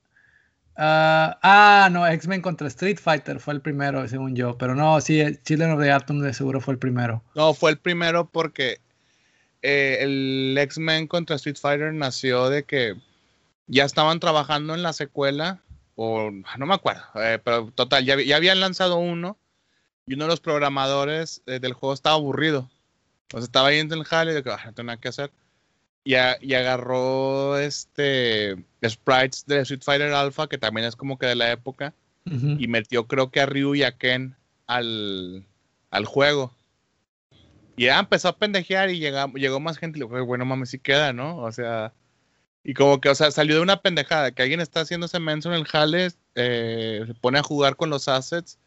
Ah, 0.75 1.37
ah, 1.43 1.89
no, 1.91 2.07
X-Men 2.07 2.41
contra 2.41 2.67
Street 2.67 2.97
Fighter 2.99 3.39
fue 3.39 3.53
el 3.53 3.61
primero, 3.61 4.07
según 4.07 4.35
yo. 4.35 4.57
Pero 4.57 4.75
no, 4.75 4.99
sí, 5.01 5.21
Children 5.43 5.71
of 5.71 5.81
the 5.81 5.91
Atom 5.91 6.19
de 6.19 6.33
seguro 6.33 6.61
fue 6.61 6.73
el 6.73 6.79
primero. 6.79 7.23
No, 7.35 7.53
fue 7.53 7.71
el 7.71 7.77
primero 7.77 8.29
porque 8.29 8.79
eh, 9.61 9.99
el 10.01 10.57
X-Men 10.57 11.07
contra 11.07 11.35
Street 11.35 11.57
Fighter 11.59 11.93
nació 11.93 12.49
de 12.49 12.63
que 12.63 12.95
ya 13.67 13.85
estaban 13.85 14.19
trabajando 14.19 14.73
en 14.73 14.83
la 14.83 14.93
secuela, 14.93 15.61
o 15.95 16.31
no 16.31 16.65
me 16.65 16.73
acuerdo, 16.73 17.03
eh, 17.15 17.39
pero 17.43 17.71
total, 17.71 18.03
ya, 18.03 18.35
habían 18.35 18.59
lanzado 18.59 18.97
uno 18.97 19.37
y 20.05 20.15
uno 20.15 20.25
de 20.25 20.29
los 20.31 20.41
programadores 20.41 21.43
eh, 21.45 21.59
del 21.59 21.73
juego 21.73 21.93
estaba 21.93 22.15
aburrido. 22.15 22.69
Entonces 23.23 23.47
estaba 23.47 23.69
ahí 23.69 23.79
en 23.79 23.91
el 23.91 24.03
jale 24.03 24.31
y 24.31 24.35
de 24.35 24.43
que 24.43 24.49
ah, 24.49 24.59
no 24.65 24.73
tenía 24.73 24.97
que 24.97 25.07
hacer 25.07 25.31
y, 26.03 26.15
agarró 26.15 27.57
este 27.57 28.57
sprites 28.85 29.45
de 29.45 29.59
Street 29.61 29.81
Fighter 29.83 30.13
Alpha, 30.13 30.47
que 30.47 30.57
también 30.57 30.87
es 30.87 30.95
como 30.95 31.17
que 31.17 31.27
de 31.27 31.35
la 31.35 31.51
época, 31.51 31.93
y 32.25 32.67
metió 32.67 33.05
creo 33.05 33.31
que 33.31 33.41
a 33.41 33.45
Ryu 33.45 33.75
y 33.75 33.83
a 33.83 33.97
Ken 33.97 34.35
al, 34.67 35.43
al 35.91 36.05
juego. 36.05 36.53
Y 37.75 37.85
ya 37.85 37.99
empezó 37.99 38.29
a 38.29 38.37
pendejear 38.37 38.89
y 38.91 38.99
llegó, 38.99 39.27
llegó 39.33 39.59
más 39.59 39.77
gente 39.77 39.97
y 39.97 40.01
le 40.01 40.07
dijo, 40.07 40.25
bueno, 40.25 40.45
mames, 40.45 40.69
si 40.69 40.79
queda, 40.79 41.11
¿no? 41.11 41.37
O 41.37 41.51
sea, 41.51 41.91
y 42.63 42.73
como 42.73 43.01
que, 43.01 43.09
o 43.09 43.15
sea, 43.15 43.31
salió 43.31 43.55
de 43.55 43.61
una 43.61 43.81
pendejada, 43.81 44.31
que 44.31 44.41
alguien 44.41 44.61
está 44.61 44.81
haciendo 44.81 45.07
ese 45.07 45.19
menso 45.19 45.49
en 45.49 45.55
el 45.55 45.65
jale, 45.65 46.11
eh, 46.35 47.03
se 47.05 47.13
pone 47.15 47.39
a 47.39 47.43
jugar 47.43 47.75
con 47.75 47.89
los 47.89 48.07
assets 48.07 48.57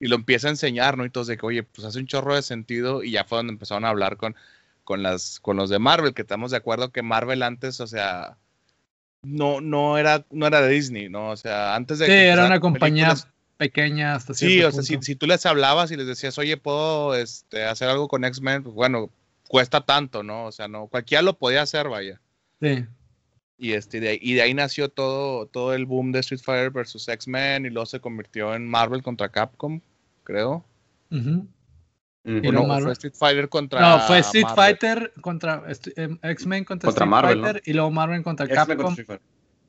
y 0.00 0.08
lo 0.08 0.16
empieza 0.16 0.48
a 0.48 0.50
enseñar, 0.50 0.96
¿no? 0.96 1.04
Y 1.04 1.10
todos 1.10 1.28
de 1.28 1.36
que, 1.36 1.46
oye, 1.46 1.62
pues 1.62 1.86
hace 1.86 1.98
un 1.98 2.06
chorro 2.06 2.34
de 2.34 2.42
sentido 2.42 3.04
y 3.04 3.12
ya 3.12 3.24
fue 3.24 3.38
donde 3.38 3.52
empezaron 3.52 3.84
a 3.84 3.90
hablar 3.90 4.16
con, 4.16 4.34
con 4.86 5.02
las 5.02 5.40
con 5.40 5.56
los 5.56 5.68
de 5.68 5.80
Marvel, 5.80 6.14
que 6.14 6.22
estamos 6.22 6.52
de 6.52 6.56
acuerdo 6.56 6.92
que 6.92 7.02
Marvel 7.02 7.42
antes, 7.42 7.80
o 7.80 7.88
sea, 7.88 8.38
no 9.22 9.60
no 9.60 9.98
era 9.98 10.24
no 10.30 10.46
era 10.46 10.62
de 10.62 10.70
Disney, 10.70 11.08
¿no? 11.08 11.30
O 11.30 11.36
sea, 11.36 11.74
antes 11.74 11.98
de 11.98 12.06
Sí, 12.06 12.12
era 12.12 12.46
una 12.46 12.60
compañía 12.60 13.12
pequeña 13.56 14.14
hasta 14.14 14.32
Sí, 14.32 14.62
o 14.62 14.70
sea, 14.70 14.82
si, 14.82 15.16
tú 15.16 15.26
les 15.26 15.44
hablabas 15.44 15.90
y 15.90 15.96
les 15.96 16.06
decías, 16.06 16.38
"Oye, 16.38 16.56
puedo 16.56 17.16
este, 17.16 17.64
hacer 17.64 17.88
algo 17.88 18.06
con 18.06 18.24
X-Men", 18.24 18.62
pues 18.62 18.74
bueno, 18.76 19.10
cuesta 19.48 19.80
tanto, 19.80 20.22
¿no? 20.22 20.46
O 20.46 20.52
sea, 20.52 20.68
no 20.68 20.86
cualquiera 20.86 21.22
lo 21.22 21.36
podía 21.36 21.62
hacer, 21.62 21.88
vaya. 21.88 22.20
Sí. 22.62 22.86
Y, 23.58 23.72
este, 23.72 23.98
de 23.98 24.10
ahí, 24.10 24.18
y 24.22 24.34
de 24.34 24.42
ahí 24.42 24.54
nació 24.54 24.88
todo, 24.88 25.46
todo 25.46 25.74
el 25.74 25.84
boom 25.84 26.12
de 26.12 26.20
Street 26.20 26.42
Fighter 26.42 26.70
versus 26.70 27.08
X-Men 27.08 27.66
y 27.66 27.70
luego 27.70 27.86
se 27.86 27.98
convirtió 27.98 28.54
en 28.54 28.68
Marvel 28.68 29.02
contra 29.02 29.30
Capcom, 29.30 29.80
creo. 30.22 30.64
No, 32.26 32.80
fue 32.80 32.92
Street 32.92 33.14
Fighter 33.14 33.48
contra. 33.48 33.80
No, 33.80 34.00
fue 34.00 34.18
Street 34.18 34.46
Fighter 34.54 35.12
contra 35.20 35.62
X-Men 36.22 36.64
contra, 36.64 36.90
Street 36.90 37.08
Marvel, 37.08 37.40
Fighter 37.40 37.62
y 37.64 37.72
luego 37.72 37.90
Marvel 37.90 38.22
contra 38.24 38.48
Capcom. 38.48 38.96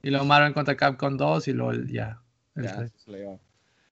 y 0.02 0.10
luego 0.10 0.26
Marvel 0.26 0.54
contra 0.54 0.76
Capcom 0.76 1.18
2 1.18 1.48
y 1.48 1.54
luego 1.54 1.74
ya. 1.88 2.20
ya 2.56 2.90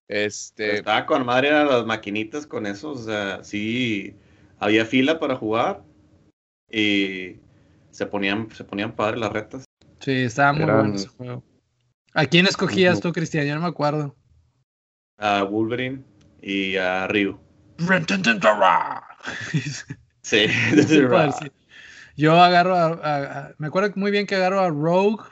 este. 0.08 0.78
estaba 0.78 1.06
con 1.06 1.26
madre 1.26 1.50
eran 1.50 1.68
las 1.68 1.86
maquinitas 1.86 2.48
con 2.48 2.66
eso. 2.66 2.92
O 2.92 2.98
sea, 2.98 3.44
sí. 3.44 4.16
Había 4.60 4.86
fila 4.86 5.20
para 5.20 5.36
jugar. 5.36 5.84
Y 6.72 7.38
se 7.92 8.06
ponían, 8.08 8.50
se 8.52 8.64
ponían 8.64 8.96
padres 8.96 9.20
las 9.20 9.32
retas. 9.32 9.64
Sí, 10.00 10.12
estaba 10.12 10.54
muy 10.54 10.66
bueno 10.66 10.96
ese 10.96 11.08
juego. 11.08 11.44
¿A 12.14 12.26
quién 12.26 12.46
escogías 12.48 13.00
tú, 13.00 13.12
Cristian? 13.12 13.46
Yo 13.46 13.56
no 13.56 13.62
me 13.62 13.68
acuerdo. 13.68 14.16
A 15.18 15.44
Wolverine 15.44 16.04
y 16.42 16.78
a 16.78 17.08
Ryu. 17.08 17.45
sí, 20.22 20.46
Yo 22.16 22.42
agarro 22.42 23.02
Me 23.58 23.68
acuerdo 23.68 23.92
muy 23.96 24.12
bien 24.12 24.26
que 24.26 24.36
agarro 24.36 24.62
a 24.62 24.70
Rogue 24.70 25.24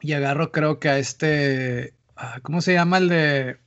y 0.00 0.12
agarro 0.12 0.52
creo 0.52 0.78
que 0.78 0.88
a 0.88 0.98
este... 0.98 1.94
Ah, 2.16 2.38
¿Cómo 2.42 2.60
se 2.60 2.72
llama 2.72 2.98
el 2.98 3.08
de... 3.08 3.58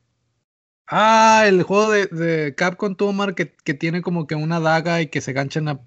Ah, 0.88 1.44
el 1.46 1.64
juego 1.64 1.90
de, 1.92 2.08
de 2.08 2.56
Capcom 2.56 2.96
Tumor 2.96 3.34
que, 3.34 3.54
que, 3.64 3.74
tiene 3.74 4.02
como 4.02 4.28
que 4.28 4.36
una 4.36 4.60
daga 4.60 5.02
y 5.02 5.08
que 5.08 5.22
se 5.22 5.32
gancha 5.32 5.60
en 5.60 5.66
la, 5.66 5.80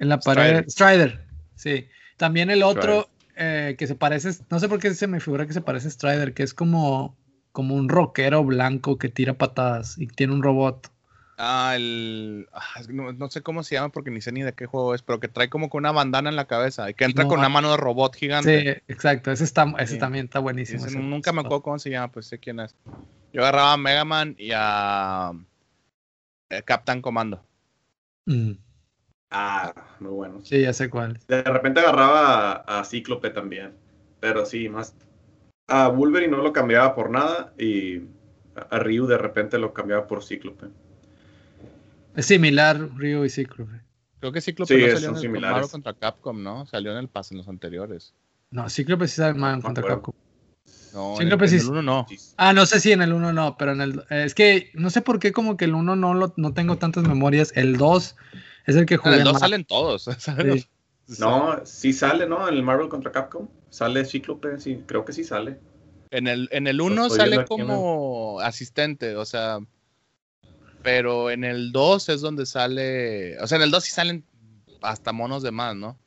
en 0.00 0.08
la 0.08 0.18
pared. 0.18 0.64
Strider. 0.68 1.24
Sí. 1.54 1.88
También 2.16 2.50
el 2.50 2.62
otro 2.62 3.08
eh, 3.36 3.74
que 3.78 3.86
se 3.86 3.94
parece, 3.94 4.30
no 4.50 4.58
sé 4.60 4.68
por 4.68 4.78
qué 4.78 4.94
se 4.94 5.06
me 5.06 5.20
figura 5.20 5.46
que 5.46 5.52
se 5.52 5.60
parece 5.60 5.88
a 5.88 5.90
Strider, 5.90 6.34
que 6.34 6.42
es 6.44 6.54
como, 6.54 7.16
como 7.52 7.74
un 7.74 7.88
rockero 7.88 8.44
blanco 8.44 8.98
que 8.98 9.08
tira 9.08 9.34
patadas 9.34 9.98
y 9.98 10.06
tiene 10.06 10.32
un 10.32 10.42
robot. 10.42 10.90
Ah, 11.36 11.74
el. 11.74 12.48
Ah, 12.52 12.80
no, 12.88 13.30
sé 13.30 13.42
cómo 13.42 13.62
se 13.64 13.74
llama 13.74 13.88
porque 13.88 14.10
ni 14.10 14.20
sé 14.20 14.30
ni 14.30 14.42
de 14.42 14.52
qué 14.52 14.66
juego 14.66 14.94
es, 14.94 15.02
pero 15.02 15.18
que 15.18 15.28
trae 15.28 15.48
como 15.48 15.68
con 15.68 15.80
una 15.80 15.92
bandana 15.92 16.30
en 16.30 16.36
la 16.36 16.46
cabeza 16.46 16.88
y 16.88 16.94
que 16.94 17.04
entra 17.04 17.26
con 17.26 17.40
una 17.40 17.48
mano 17.48 17.70
de 17.70 17.76
robot 17.76 18.14
gigante. 18.14 18.62
Sí, 18.62 18.82
exacto. 18.88 19.32
Ese, 19.32 19.44
está, 19.44 19.72
ese 19.78 19.96
también 19.96 20.26
está 20.26 20.38
buenísimo. 20.38 20.86
nunca 21.00 21.32
me 21.32 21.40
acuerdo 21.40 21.62
cómo 21.62 21.78
se 21.78 21.90
llama, 21.90 22.12
pues 22.12 22.26
sé 22.26 22.38
quién 22.38 22.60
es. 22.60 22.76
Yo 23.32 23.42
agarraba 23.42 23.72
a 23.72 23.76
Mega 23.76 24.04
Man 24.04 24.36
y 24.38 24.52
a. 24.54 25.32
Eh, 26.50 26.62
Captain 26.62 27.02
Commando. 27.02 27.44
Mm. 28.26 28.52
Ah, 29.30 29.74
muy 29.98 30.12
bueno. 30.12 30.44
Sí, 30.44 30.60
ya 30.60 30.72
sé 30.72 30.88
cuál. 30.88 31.18
De 31.26 31.42
repente 31.42 31.80
agarraba 31.80 32.52
a, 32.52 32.80
a 32.80 32.84
Cíclope 32.84 33.30
también. 33.30 33.74
Pero 34.20 34.46
sí, 34.46 34.68
más. 34.68 34.94
A 35.66 35.88
Wolverine 35.88 36.30
no 36.30 36.42
lo 36.42 36.52
cambiaba 36.52 36.94
por 36.94 37.10
nada 37.10 37.52
y 37.58 38.02
a 38.70 38.78
Ryu 38.78 39.06
de 39.06 39.18
repente 39.18 39.58
lo 39.58 39.72
cambiaba 39.72 40.06
por 40.06 40.22
Cíclope. 40.22 40.66
Es 42.14 42.26
similar 42.26 42.78
Ryu 42.96 43.24
y 43.24 43.30
Cíclope. 43.30 43.80
Creo 44.20 44.32
que 44.32 44.40
Cíclope 44.40 44.74
no 44.74 44.92
salió 44.92 45.18
en 45.18 45.36
el 45.36 45.40
Marvel 45.40 45.68
contra 45.68 45.92
Capcom, 45.94 46.42
¿no? 46.42 46.66
Salió 46.66 46.92
en 46.92 46.98
el 46.98 47.08
pas 47.08 47.30
en 47.30 47.38
los 47.38 47.48
anteriores. 47.48 48.14
No, 48.50 48.68
Cíclope 48.70 49.08
sí 49.08 49.16
sale 49.16 49.38
en 49.38 49.60
contra 49.60 49.84
Capcom. 49.84 50.14
No, 50.94 51.20
en 51.20 51.30
el, 51.30 51.48
sí. 51.48 51.58
1 51.66 51.82
no. 51.82 52.06
Ah, 52.36 52.52
no 52.52 52.66
sé 52.66 52.78
si 52.78 52.92
en 52.92 53.02
el 53.02 53.12
1 53.12 53.32
no, 53.32 53.56
pero 53.58 53.72
en 53.72 53.80
el. 53.80 54.04
es 54.10 54.34
que 54.34 54.70
no 54.74 54.90
sé 54.90 55.02
por 55.02 55.18
qué, 55.18 55.32
como 55.32 55.56
que 55.56 55.64
el 55.64 55.74
1 55.74 55.96
no, 55.96 56.14
lo, 56.14 56.32
no 56.36 56.54
tengo 56.54 56.78
tantas 56.78 57.02
memorias. 57.02 57.52
El 57.56 57.76
2 57.76 58.16
es 58.66 58.76
el 58.76 58.86
que 58.86 58.96
jugué. 58.96 59.16
En 59.16 59.20
el 59.20 59.24
2 59.24 59.38
salen 59.38 59.64
todos. 59.64 60.08
No, 61.18 61.60
sí 61.66 61.92
sale, 61.92 62.26
¿no? 62.26 62.48
En 62.48 62.54
el 62.54 62.62
Marvel 62.62 62.88
contra 62.88 63.12
Capcom. 63.12 63.46
Sale 63.68 64.06
Cíclope, 64.06 64.58
sí, 64.58 64.82
creo 64.86 65.04
que 65.04 65.12
sí 65.12 65.22
sale. 65.22 65.58
En 66.10 66.26
el, 66.26 66.48
en 66.50 66.66
el 66.66 66.80
1 66.80 67.10
sale 67.10 67.44
como 67.44 68.40
asistente, 68.40 69.14
o 69.14 69.26
sea, 69.26 69.58
pero 70.84 71.30
en 71.30 71.42
el 71.42 71.72
2 71.72 72.08
es 72.10 72.20
donde 72.20 72.46
sale, 72.46 73.36
o 73.40 73.46
sea, 73.48 73.56
en 73.56 73.62
el 73.62 73.70
2 73.72 73.82
sí 73.82 73.90
salen 73.90 74.22
hasta 74.82 75.12
monos 75.12 75.42
de 75.42 75.50
más, 75.50 75.74
¿no? 75.74 75.98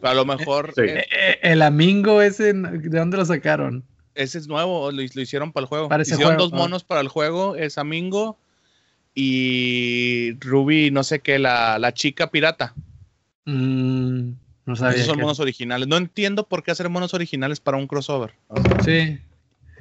Pero 0.00 0.10
a 0.10 0.14
lo 0.14 0.24
mejor. 0.26 0.72
Sí. 0.74 0.82
eh, 0.82 1.06
Eh, 1.10 1.38
El 1.42 1.62
Amingo 1.62 2.20
ese, 2.20 2.52
¿de 2.52 2.98
dónde 2.98 3.16
lo 3.16 3.24
sacaron? 3.24 3.84
ese 4.14 4.38
es 4.38 4.48
nuevo, 4.48 4.90
lo, 4.90 5.00
lo 5.00 5.20
hicieron 5.22 5.52
para 5.52 5.62
el 5.64 5.68
juego. 5.68 5.88
Para 5.88 6.02
hicieron 6.02 6.24
juego, 6.26 6.42
dos 6.42 6.52
ah. 6.52 6.56
monos 6.56 6.84
para 6.84 7.00
el 7.00 7.08
juego, 7.08 7.54
es 7.56 7.78
Amingo 7.78 8.36
y 9.14 10.32
Ruby, 10.40 10.90
no 10.90 11.04
sé 11.04 11.20
qué, 11.20 11.38
la, 11.38 11.78
la 11.78 11.92
chica 11.94 12.30
pirata. 12.30 12.74
Mm, 13.44 14.32
no 14.66 14.76
sabía. 14.76 14.96
Esos 14.96 15.06
son 15.06 15.16
que- 15.16 15.22
monos 15.22 15.40
originales. 15.40 15.88
No 15.88 15.96
entiendo 15.96 16.46
por 16.48 16.62
qué 16.62 16.70
hacer 16.72 16.88
monos 16.88 17.14
originales 17.14 17.60
para 17.60 17.76
un 17.76 17.86
crossover. 17.86 18.32
O 18.48 18.60
sea, 18.60 18.80
Sí. 18.82 19.18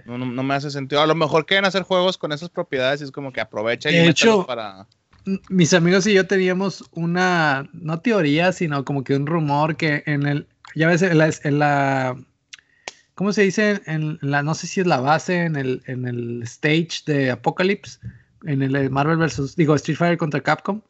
No, 0.10 0.18
no- 0.18 0.26
no 0.26 0.44
me 0.44 0.54
hace 0.56 0.70
sentido. 0.72 1.02
A 1.02 1.08
lo 1.08 1.16
mejor 1.16 1.46
quieren 1.46 1.66
hacer 1.66 1.84
juegos 1.84 2.18
con 2.18 2.32
esas 2.32 2.50
propiedades 2.50 3.00
y 3.02 3.06
es 3.06 3.12
como 3.12 3.32
que 3.32 3.40
aprovecha 3.42 3.90
y 3.92 3.96
De 3.96 4.10
hecho, 4.10 4.46
para. 4.46 4.88
Mis 5.50 5.74
amigos 5.74 6.08
y 6.08 6.14
yo 6.14 6.26
teníamos 6.28 6.84
una, 6.92 7.70
no 7.74 8.00
teoría, 8.00 8.52
sino 8.52 8.84
como 8.86 9.04
que 9.04 9.16
un 9.16 9.28
rumor 9.28 9.76
que 9.76 10.04
en 10.08 10.26
el, 10.26 10.48
ya 10.76 10.88
ves, 10.88 11.02
en 11.04 11.18
la, 11.18 11.30
en 11.44 11.60
la- 11.60 12.16
¿cómo 13.16 13.32
se 13.34 13.44
dice? 13.44 13.82
En 13.86 14.18
la, 14.22 14.42
no 14.44 14.56
sé 14.56 14.66
si 14.68 14.80
es 14.82 14.88
la 14.88 15.00
base, 15.02 15.44
en 15.44 15.56
el, 15.56 15.84
en 15.86 16.08
el 16.08 16.42
stage 16.44 17.04
de 17.06 17.32
Apocalypse, 17.32 18.00
en 18.46 18.64
el 18.64 18.90
Marvel 18.90 19.18
versus, 19.18 19.56
digo, 19.56 19.76
Street 19.76 19.98
Fighter 19.98 20.18
contra 20.18 20.42
Capcom. 20.42 20.82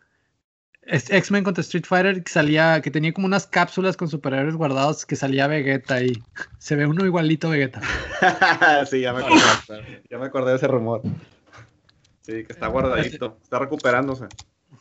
X-Men 0.92 1.44
contra 1.44 1.62
Street 1.62 1.86
Fighter 1.86 2.24
que 2.24 2.32
salía, 2.32 2.82
que 2.82 2.90
tenía 2.92 3.14
como 3.14 3.28
unas 3.28 3.46
cápsulas 3.46 3.96
con 3.96 4.08
superhéroes 4.08 4.56
guardados 4.56 5.06
que 5.06 5.16
salía 5.16 5.48
Vegeta 5.48 6.02
y 6.02 6.22
se 6.58 6.76
ve 6.76 6.86
uno 6.86 7.06
igualito 7.06 7.48
a 7.48 7.52
Vegeta. 7.52 7.82
sí, 8.90 9.02
ya 9.02 9.14
me 9.14 9.20
acordé. 9.20 10.04
Ya 10.10 10.18
me 10.18 10.26
acordé 10.26 10.52
de 10.52 10.58
ese 10.58 10.68
rumor. 10.68 11.02
Sí, 12.22 12.44
que 12.44 12.54
está 12.54 12.68
guardadito. 12.68 13.38
Está 13.42 13.60
recuperándose. 13.60 14.26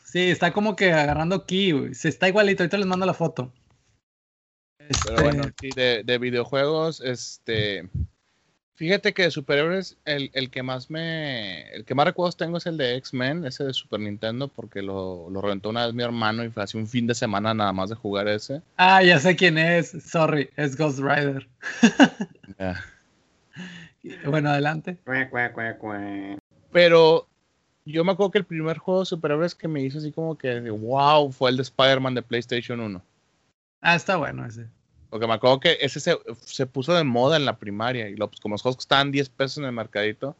Sí, 0.04 0.30
está 0.30 0.52
como 0.52 0.76
que 0.76 0.92
agarrando 0.92 1.44
ki, 1.44 1.72
güey. 1.72 1.94
Se 1.94 2.08
está 2.08 2.28
igualito, 2.28 2.62
ahorita 2.62 2.78
les 2.78 2.86
mando 2.86 3.04
la 3.06 3.14
foto. 3.14 3.52
Pero 4.78 4.90
Este, 4.90 5.22
bueno, 5.22 5.42
sí, 5.60 5.70
de, 5.76 6.02
de 6.04 6.18
videojuegos, 6.18 7.00
este. 7.02 7.88
Fíjate 8.78 9.12
que 9.12 9.24
de 9.24 9.32
superhéroes, 9.32 9.98
el, 10.04 10.30
el 10.34 10.50
que 10.50 10.62
más 10.62 10.88
me. 10.88 11.68
El 11.70 11.84
que 11.84 11.96
más 11.96 12.06
recuerdos 12.06 12.36
tengo 12.36 12.58
es 12.58 12.66
el 12.66 12.76
de 12.76 12.94
X-Men, 12.94 13.44
ese 13.44 13.64
de 13.64 13.72
Super 13.72 13.98
Nintendo, 13.98 14.46
porque 14.46 14.82
lo, 14.82 15.28
lo 15.30 15.42
reventó 15.42 15.70
una 15.70 15.84
vez 15.84 15.94
mi 15.96 16.04
hermano 16.04 16.44
y 16.44 16.50
fue 16.50 16.62
hace 16.62 16.78
un 16.78 16.86
fin 16.86 17.04
de 17.04 17.16
semana 17.16 17.52
nada 17.52 17.72
más 17.72 17.90
de 17.90 17.96
jugar 17.96 18.28
ese. 18.28 18.62
Ah, 18.76 19.02
ya 19.02 19.18
sé 19.18 19.34
quién 19.34 19.58
es. 19.58 19.90
Sorry, 20.04 20.50
es 20.54 20.76
Ghost 20.76 21.00
Rider. 21.00 21.48
Bueno, 24.24 24.50
adelante. 24.50 24.96
Cue, 25.04 25.28
cue, 25.28 25.52
cue, 25.52 25.76
cue. 25.76 26.38
Pero 26.70 27.26
yo 27.84 28.04
me 28.04 28.12
acuerdo 28.12 28.30
que 28.30 28.38
el 28.38 28.44
primer 28.44 28.78
juego 28.78 29.00
de 29.00 29.06
superhéroes 29.06 29.56
que 29.56 29.66
me 29.66 29.82
hizo 29.82 29.98
así 29.98 30.12
como 30.12 30.38
que 30.38 30.70
wow 30.70 31.32
fue 31.32 31.50
el 31.50 31.56
de 31.56 31.62
Spider-Man 31.62 32.14
de 32.14 32.22
PlayStation 32.22 32.78
1. 32.78 33.02
Ah, 33.80 33.96
está 33.96 34.16
bueno 34.16 34.46
ese. 34.46 34.68
Porque 35.10 35.26
me 35.26 35.34
acuerdo 35.34 35.60
que 35.60 35.78
ese 35.80 36.00
se, 36.00 36.18
se 36.40 36.66
puso 36.66 36.94
de 36.94 37.04
moda 37.04 37.36
en 37.36 37.44
la 37.44 37.58
primaria. 37.58 38.08
Y 38.08 38.16
lo, 38.16 38.28
pues, 38.28 38.40
como 38.40 38.54
los 38.54 38.62
juegos 38.62 38.76
costaban 38.76 39.10
10 39.10 39.28
pesos 39.30 39.58
en 39.58 39.64
el 39.64 39.72
mercadito. 39.72 40.36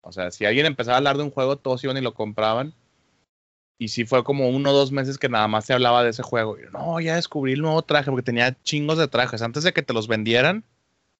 O 0.00 0.12
sea, 0.12 0.30
si 0.30 0.44
alguien 0.44 0.66
empezaba 0.66 0.96
a 0.96 0.98
hablar 0.98 1.16
de 1.16 1.22
un 1.22 1.30
juego, 1.30 1.56
todos 1.56 1.82
iban 1.84 1.96
y 1.96 2.00
lo 2.00 2.14
compraban. 2.14 2.74
Y 3.78 3.88
sí 3.88 4.04
fue 4.04 4.24
como 4.24 4.48
uno 4.48 4.70
o 4.70 4.72
dos 4.72 4.92
meses 4.92 5.18
que 5.18 5.28
nada 5.28 5.48
más 5.48 5.64
se 5.64 5.72
hablaba 5.72 6.02
de 6.04 6.10
ese 6.10 6.22
juego. 6.22 6.58
Y 6.58 6.62
yo, 6.62 6.70
no, 6.70 7.00
ya 7.00 7.16
descubrí 7.16 7.52
el 7.52 7.62
nuevo 7.62 7.82
traje 7.82 8.10
porque 8.10 8.24
tenía 8.24 8.56
chingos 8.62 8.98
de 8.98 9.08
trajes. 9.08 9.42
Antes 9.42 9.62
de 9.64 9.72
que 9.72 9.82
te 9.82 9.92
los 9.92 10.08
vendieran, 10.08 10.64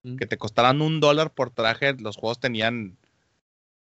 Mm. 0.03 0.17
que 0.17 0.27
te 0.27 0.37
costaran 0.39 0.83
un 0.83 1.01
dólar 1.01 1.33
por 1.33 1.51
traje, 1.51 1.95
los 1.95 2.17
juegos 2.17 2.41
tenían 2.41 2.97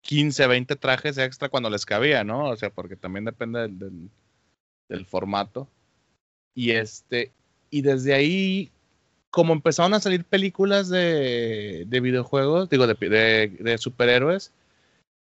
15, 0.02 0.46
20 0.46 0.76
trajes 0.76 1.18
extra 1.18 1.48
cuando 1.48 1.70
les 1.70 1.84
cabía, 1.86 2.24
¿no? 2.24 2.48
O 2.48 2.56
sea, 2.56 2.70
porque 2.70 2.96
también 2.96 3.24
depende 3.24 3.60
del, 3.60 3.78
del, 3.78 4.10
del 4.88 5.06
formato. 5.06 5.68
Y 6.54 6.72
este, 6.72 7.32
y 7.70 7.82
desde 7.82 8.14
ahí, 8.14 8.70
como 9.32 9.54
empezaron 9.54 9.94
a 9.94 10.00
salir 10.00 10.24
películas 10.24 10.90
de, 10.90 11.86
de 11.88 12.00
videojuegos, 12.00 12.68
digo, 12.68 12.86
de, 12.86 12.94
de, 12.94 13.48
de 13.48 13.78
superhéroes, 13.78 14.52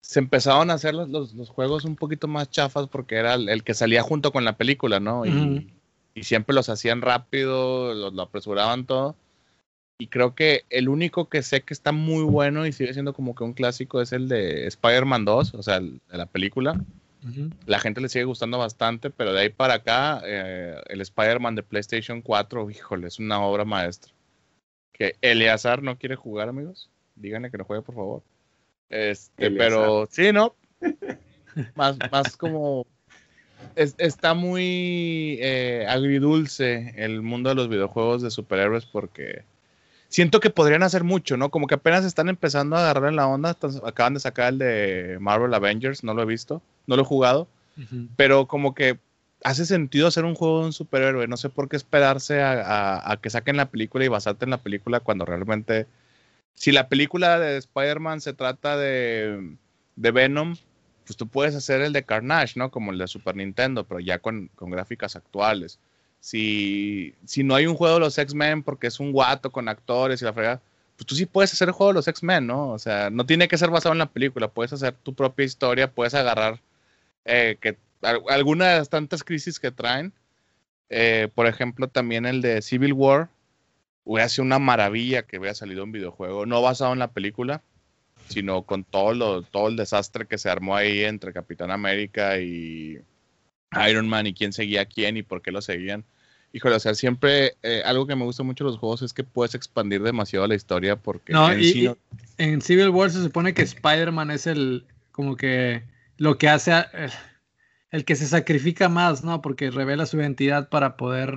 se 0.00 0.18
empezaron 0.18 0.70
a 0.70 0.74
hacer 0.74 0.92
los, 0.92 1.08
los, 1.08 1.34
los 1.34 1.48
juegos 1.48 1.84
un 1.84 1.94
poquito 1.94 2.26
más 2.26 2.50
chafas 2.50 2.88
porque 2.88 3.14
era 3.14 3.34
el, 3.34 3.48
el 3.48 3.62
que 3.62 3.74
salía 3.74 4.02
junto 4.02 4.32
con 4.32 4.44
la 4.44 4.56
película, 4.56 4.98
¿no? 4.98 5.24
Y, 5.24 5.70
siempre 6.22 6.54
los 6.54 6.68
hacían 6.68 7.00
rápido, 7.00 7.94
lo, 7.94 8.10
lo 8.10 8.22
apresuraban 8.22 8.86
todo. 8.86 9.16
Y 9.98 10.08
creo 10.08 10.34
que 10.34 10.64
el 10.68 10.88
único 10.88 11.28
que 11.28 11.42
sé 11.42 11.62
que 11.62 11.72
está 11.72 11.92
muy 11.92 12.24
bueno 12.24 12.66
y 12.66 12.72
sigue 12.72 12.92
siendo 12.92 13.14
como 13.14 13.36
que 13.36 13.44
un 13.44 13.54
clásico 13.54 14.02
es 14.02 14.12
el 14.12 14.28
de 14.28 14.66
Spider-Man 14.66 15.24
2, 15.24 15.54
o 15.54 15.62
sea, 15.62 15.76
el 15.76 16.00
de 16.10 16.18
la 16.18 16.26
película. 16.26 16.74
La 17.66 17.78
gente 17.78 18.00
le 18.00 18.08
sigue 18.08 18.24
gustando 18.24 18.58
bastante, 18.58 19.10
pero 19.10 19.32
de 19.32 19.40
ahí 19.42 19.48
para 19.48 19.74
acá, 19.74 20.20
eh, 20.24 20.76
el 20.88 21.00
Spider-Man 21.00 21.54
de 21.54 21.62
PlayStation 21.62 22.20
4, 22.22 22.70
híjole, 22.70 23.06
es 23.06 23.18
una 23.18 23.40
obra 23.42 23.64
maestra. 23.64 24.12
Que 24.92 25.14
Eleazar 25.20 25.82
no 25.82 25.98
quiere 25.98 26.16
jugar, 26.16 26.48
amigos. 26.48 26.90
Díganle 27.14 27.50
que 27.50 27.58
no 27.58 27.64
juegue, 27.64 27.82
por 27.82 27.94
favor. 27.94 28.22
Este, 28.90 29.46
Eleazar. 29.46 29.78
pero 29.78 30.08
sí, 30.10 30.32
¿no? 30.32 30.54
más, 31.76 31.96
más 32.10 32.36
como. 32.36 32.86
es- 33.76 33.94
está 33.98 34.34
muy 34.34 35.38
eh, 35.40 35.86
agridulce 35.88 36.92
el 36.96 37.22
mundo 37.22 37.50
de 37.50 37.54
los 37.54 37.68
videojuegos 37.68 38.22
de 38.22 38.30
superhéroes 38.30 38.84
porque 38.86 39.44
siento 40.12 40.38
que 40.40 40.50
podrían 40.50 40.82
hacer 40.84 41.02
mucho, 41.04 41.36
¿no? 41.36 41.50
Como 41.50 41.66
que 41.66 41.74
apenas 41.74 42.04
están 42.04 42.28
empezando 42.28 42.76
a 42.76 42.80
agarrar 42.82 43.08
en 43.10 43.16
la 43.16 43.26
onda. 43.26 43.56
acaban 43.84 44.14
de 44.14 44.20
sacar 44.20 44.52
el 44.52 44.58
de 44.58 45.16
Marvel 45.20 45.52
Avengers, 45.54 46.04
no 46.04 46.14
lo 46.14 46.22
he 46.22 46.26
visto, 46.26 46.62
no 46.86 46.94
lo 46.96 47.02
he 47.02 47.04
jugado 47.06 47.48
pero 48.16 48.46
como 48.46 48.74
que 48.74 48.98
hace 49.42 49.64
sentido 49.64 50.06
hacer 50.06 50.24
un 50.26 50.34
juego 50.34 50.60
de 50.60 50.66
un 50.66 50.72
superhéroe. 50.74 51.26
No 51.26 51.36
sé 51.38 51.48
por 51.48 51.68
qué 51.68 51.76
esperarse 51.76 52.42
a, 52.42 52.52
a- 52.52 53.12
a 53.12 53.16
que 53.16 53.30
saquen 53.30 53.56
la 53.56 53.70
película 53.70 54.04
y 54.04 54.08
basarte 54.08 54.44
en 54.44 54.50
la 54.50 54.58
película 54.62 55.00
cuando 55.00 55.24
realmente, 55.24 55.86
si 56.54 56.70
la 56.70 56.88
película 56.88 57.38
de 57.40 57.56
Spider-Man 57.56 58.20
se 58.20 58.34
trata 58.34 58.76
de, 58.76 59.56
de 59.96 60.10
Venom, 60.10 60.54
pues 61.06 61.16
tú 61.16 61.26
puedes 61.26 61.54
hacer 61.56 61.80
el 61.80 61.92
de 61.94 62.04
Carnage, 62.04 62.58
¿no? 62.58 62.70
Como 62.70 62.92
el 62.92 62.98
de 62.98 63.08
Super 63.08 63.34
Nintendo, 63.36 63.84
pero 63.84 63.98
ya 64.00 64.18
con, 64.18 64.48
con 64.54 64.70
gráficas 64.70 65.16
actuales. 65.16 65.78
Si, 66.22 67.16
si 67.26 67.42
no 67.42 67.56
hay 67.56 67.66
un 67.66 67.74
juego 67.74 67.94
de 67.94 68.00
los 68.00 68.16
X-Men 68.16 68.62
porque 68.62 68.86
es 68.86 69.00
un 69.00 69.10
guato 69.10 69.50
con 69.50 69.68
actores 69.68 70.22
y 70.22 70.24
la 70.24 70.32
fregada, 70.32 70.62
pues 70.96 71.04
tú 71.06 71.16
sí 71.16 71.26
puedes 71.26 71.52
hacer 71.52 71.68
el 71.68 71.72
juego 71.74 71.90
de 71.92 71.96
los 71.96 72.06
X-Men, 72.08 72.46
¿no? 72.46 72.70
O 72.70 72.78
sea, 72.78 73.10
no 73.10 73.26
tiene 73.26 73.48
que 73.48 73.58
ser 73.58 73.70
basado 73.70 73.92
en 73.92 73.98
la 73.98 74.06
película, 74.12 74.46
puedes 74.48 74.72
hacer 74.72 74.94
tu 74.94 75.14
propia 75.14 75.44
historia, 75.44 75.90
puedes 75.90 76.14
agarrar 76.14 76.60
eh, 77.24 77.58
que 77.60 77.76
al- 78.02 78.22
alguna 78.28 78.68
de 78.68 78.78
las 78.78 78.88
tantas 78.88 79.24
crisis 79.24 79.58
que 79.58 79.72
traen, 79.72 80.12
eh, 80.90 81.28
por 81.34 81.46
ejemplo, 81.48 81.88
también 81.88 82.24
el 82.26 82.40
de 82.42 82.62
Civil 82.62 82.92
War, 82.92 83.28
hubiera 84.04 84.28
sido 84.28 84.44
una 84.44 84.58
maravilla 84.60 85.22
que 85.24 85.38
hubiera 85.38 85.54
salido 85.54 85.84
un 85.84 85.92
videojuego, 85.92 86.46
no 86.46 86.62
basado 86.62 86.92
en 86.92 86.98
la 87.00 87.12
película, 87.12 87.62
sino 88.28 88.62
con 88.62 88.84
todo, 88.84 89.14
lo, 89.14 89.42
todo 89.42 89.68
el 89.68 89.76
desastre 89.76 90.26
que 90.26 90.38
se 90.38 90.50
armó 90.50 90.76
ahí 90.76 91.04
entre 91.04 91.32
Capitán 91.32 91.70
América 91.70 92.38
y 92.38 93.00
Iron 93.88 94.08
Man 94.08 94.26
y 94.26 94.34
quién 94.34 94.52
seguía 94.52 94.82
a 94.82 94.86
quién 94.86 95.16
y 95.16 95.22
por 95.22 95.42
qué 95.42 95.50
lo 95.52 95.62
seguían. 95.62 96.04
Híjole, 96.54 96.76
o 96.76 96.80
sea, 96.80 96.94
siempre 96.94 97.56
eh, 97.62 97.82
algo 97.84 98.06
que 98.06 98.14
me 98.14 98.24
gusta 98.24 98.42
mucho 98.42 98.64
de 98.64 98.70
los 98.70 98.78
juegos 98.78 99.00
es 99.02 99.14
que 99.14 99.24
puedes 99.24 99.54
expandir 99.54 100.02
demasiado 100.02 100.46
la 100.46 100.54
historia 100.54 100.96
porque 100.96 101.32
No, 101.32 101.50
en 101.50 101.60
y- 101.60 101.64
sí 101.64 101.82
no- 101.84 101.96
y 102.38 102.42
en 102.44 102.60
Civil 102.60 102.90
War 102.90 103.10
se 103.10 103.22
supone 103.22 103.54
que 103.54 103.62
Spider-Man 103.62 104.30
es 104.30 104.46
el, 104.46 104.84
como 105.12 105.36
que 105.36 105.82
lo 106.18 106.36
que 106.36 106.48
hace, 106.50 106.72
a- 106.72 106.90
el, 106.92 107.10
el 107.90 108.04
que 108.04 108.16
se 108.16 108.26
sacrifica 108.26 108.88
más, 108.90 109.24
¿no? 109.24 109.40
Porque 109.40 109.70
revela 109.70 110.04
su 110.06 110.18
identidad 110.18 110.68
para 110.68 110.96
poder 110.98 111.34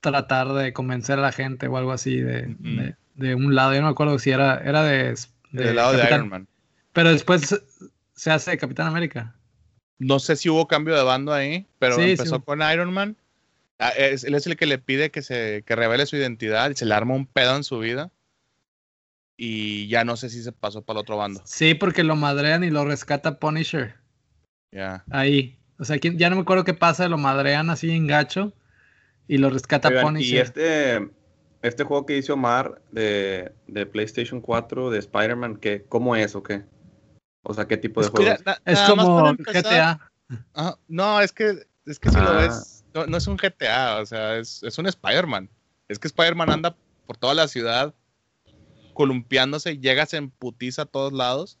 tratar 0.00 0.52
de 0.52 0.72
convencer 0.72 1.18
a 1.18 1.22
la 1.22 1.32
gente 1.32 1.66
o 1.66 1.76
algo 1.76 1.90
así 1.90 2.16
de, 2.20 2.46
Ujú. 2.46 2.56
de, 2.62 2.94
de 3.16 3.34
un 3.34 3.56
lado. 3.56 3.74
Yo 3.74 3.80
no 3.80 3.86
me 3.88 3.92
acuerdo 3.92 4.18
si 4.20 4.30
era, 4.30 4.58
era 4.64 4.84
de, 4.84 5.16
del 5.50 5.74
lado 5.74 5.96
de 5.96 6.06
Iron 6.06 6.28
Man. 6.28 6.46
Pero 6.92 7.10
después 7.10 7.60
se 8.14 8.30
hace 8.30 8.56
Capitán 8.56 8.86
América. 8.86 9.34
No 9.98 10.18
sé 10.20 10.36
si 10.36 10.48
hubo 10.48 10.68
cambio 10.68 10.96
de 10.96 11.02
bando 11.02 11.32
ahí, 11.32 11.66
pero 11.78 11.96
Sí, 11.96 12.02
empezó 12.12 12.42
con 12.44 12.60
Iron 12.72 12.92
Man. 12.92 13.16
Ah, 13.78 13.90
es- 13.90 14.24
él 14.24 14.34
es 14.34 14.46
el 14.46 14.56
que 14.56 14.66
le 14.66 14.78
pide 14.78 15.10
que 15.10 15.22
se 15.22 15.62
que 15.66 15.76
revele 15.76 16.06
su 16.06 16.16
identidad 16.16 16.70
y 16.70 16.74
se 16.76 16.84
le 16.84 16.94
arma 16.94 17.14
un 17.14 17.26
pedo 17.26 17.56
en 17.56 17.64
su 17.64 17.78
vida. 17.78 18.10
Y 19.36 19.86
ya 19.88 20.04
no 20.04 20.16
sé 20.16 20.30
si 20.30 20.42
se 20.42 20.52
pasó 20.52 20.82
para 20.82 20.98
el 20.98 21.02
otro 21.02 21.16
bando. 21.16 21.40
Sí, 21.44 21.74
porque 21.74 22.02
lo 22.02 22.16
madrean 22.16 22.64
y 22.64 22.70
lo 22.70 22.84
rescata 22.84 23.38
Punisher. 23.38 23.94
Ya. 24.72 25.04
Ahí. 25.10 25.58
O 25.78 25.84
sea, 25.84 25.98
¿quién- 25.98 26.18
ya 26.18 26.28
no 26.28 26.36
me 26.36 26.42
acuerdo 26.42 26.64
qué 26.64 26.74
pasa, 26.74 27.08
lo 27.08 27.18
madrean 27.18 27.70
así 27.70 27.90
en 27.90 28.08
gacho 28.08 28.52
y 29.28 29.38
lo 29.38 29.48
rescata 29.50 29.88
Oigan, 29.88 30.02
y 30.02 30.06
Punisher. 30.06 30.42
este, 30.42 31.08
este 31.62 31.84
juego 31.84 32.04
que 32.04 32.16
hizo 32.18 32.34
Omar 32.34 32.82
de, 32.90 33.52
de 33.68 33.86
PlayStation 33.86 34.40
4 34.40 34.90
de 34.90 34.98
Spider-Man, 34.98 35.56
¿qué, 35.56 35.84
¿cómo 35.88 36.16
es 36.16 36.34
o 36.34 36.42
qué? 36.42 36.62
O 37.42 37.54
sea, 37.54 37.66
¿qué 37.66 37.76
tipo 37.76 38.02
de 38.02 38.08
juego? 38.08 38.36
Es 38.64 38.80
como 38.80 39.34
GTA. 39.34 40.10
Ajá, 40.52 40.76
no, 40.88 41.20
es 41.20 41.32
que, 41.32 41.66
es 41.86 41.98
que 41.98 42.10
si 42.10 42.16
lo 42.16 42.28
Ah. 42.28 42.32
ves, 42.32 42.84
no, 42.94 43.06
no 43.06 43.16
es 43.16 43.26
un 43.26 43.36
GTA, 43.38 43.98
o 44.00 44.06
sea, 44.06 44.36
es, 44.36 44.62
es 44.62 44.76
un 44.78 44.86
Spider-Man. 44.86 45.48
Es 45.88 45.98
que 45.98 46.08
Spider-Man 46.08 46.50
anda 46.50 46.76
por 47.06 47.16
toda 47.16 47.32
la 47.34 47.48
ciudad 47.48 47.94
columpiándose, 48.92 49.78
llegas 49.78 50.12
en 50.14 50.30
putiza 50.30 50.82
a 50.82 50.86
todos 50.86 51.12
lados. 51.12 51.58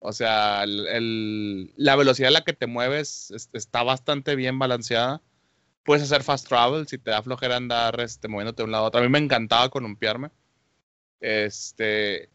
O 0.00 0.12
sea, 0.12 0.64
el- 0.64 0.86
el- 0.88 1.72
la 1.76 1.94
velocidad 1.96 2.28
a 2.28 2.32
la 2.32 2.40
que 2.44 2.52
te 2.52 2.66
mueves 2.66 3.30
es- 3.30 3.48
está 3.52 3.82
bastante 3.82 4.34
bien 4.34 4.58
balanceada. 4.58 5.22
Puedes 5.84 6.02
hacer 6.04 6.22
fast 6.22 6.48
travel 6.48 6.86
si 6.88 6.98
te 6.98 7.10
da 7.10 7.22
flojera 7.22 7.56
andar 7.56 8.00
este, 8.00 8.28
moviéndote 8.28 8.62
de 8.62 8.64
un 8.64 8.72
lado 8.72 8.84
a 8.84 8.88
otro. 8.88 9.00
A 9.00 9.02
mí 9.04 9.08
me 9.08 9.18
encantaba 9.18 9.68
columpiarme. 9.70 10.30
Este, 11.20 12.28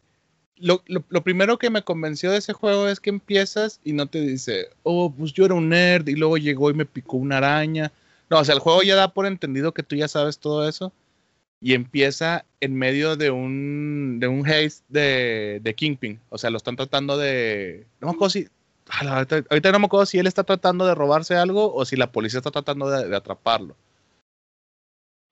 lo, 0.58 0.82
lo, 0.86 1.22
primero 1.22 1.58
que 1.58 1.70
me 1.70 1.82
convenció 1.82 2.30
de 2.30 2.38
ese 2.38 2.52
juego 2.52 2.88
es 2.88 3.00
que 3.00 3.10
empiezas 3.10 3.80
y 3.84 3.92
no 3.92 4.06
te 4.06 4.20
dice, 4.20 4.68
oh, 4.82 5.12
pues 5.12 5.32
yo 5.32 5.44
era 5.44 5.54
un 5.54 5.68
nerd 5.68 6.08
y 6.08 6.14
luego 6.14 6.38
llegó 6.38 6.70
y 6.70 6.74
me 6.74 6.86
picó 6.86 7.16
una 7.16 7.38
araña. 7.38 7.92
No, 8.30 8.38
o 8.38 8.44
sea, 8.44 8.54
el 8.54 8.60
juego 8.60 8.82
ya 8.82 8.96
da 8.96 9.12
por 9.12 9.26
entendido 9.26 9.72
que 9.72 9.82
tú 9.82 9.96
ya 9.96 10.08
sabes 10.08 10.38
todo 10.38 10.68
eso 10.68 10.92
y 11.60 11.74
empieza 11.74 12.44
en 12.60 12.74
medio 12.74 13.16
de 13.16 13.30
un, 13.30 14.18
de 14.20 14.28
un 14.28 14.46
haze 14.46 14.82
de, 14.88 15.60
de 15.62 15.74
Kingpin. 15.74 16.20
O 16.28 16.38
sea, 16.38 16.50
lo 16.50 16.58
están 16.58 16.76
tratando 16.76 17.16
de... 17.16 17.86
No 18.00 18.08
me 18.08 18.14
acuerdo 18.14 18.30
si... 18.30 18.48
Ahorita, 18.88 19.72
no 19.72 19.80
me 19.80 19.86
acuerdo 19.86 20.06
si 20.06 20.18
él 20.18 20.28
está 20.28 20.44
tratando 20.44 20.86
de 20.86 20.94
robarse 20.94 21.34
algo 21.34 21.74
o 21.74 21.84
si 21.84 21.96
la 21.96 22.12
policía 22.12 22.38
está 22.38 22.52
tratando 22.52 22.88
de, 22.88 23.16
atraparlo. 23.16 23.76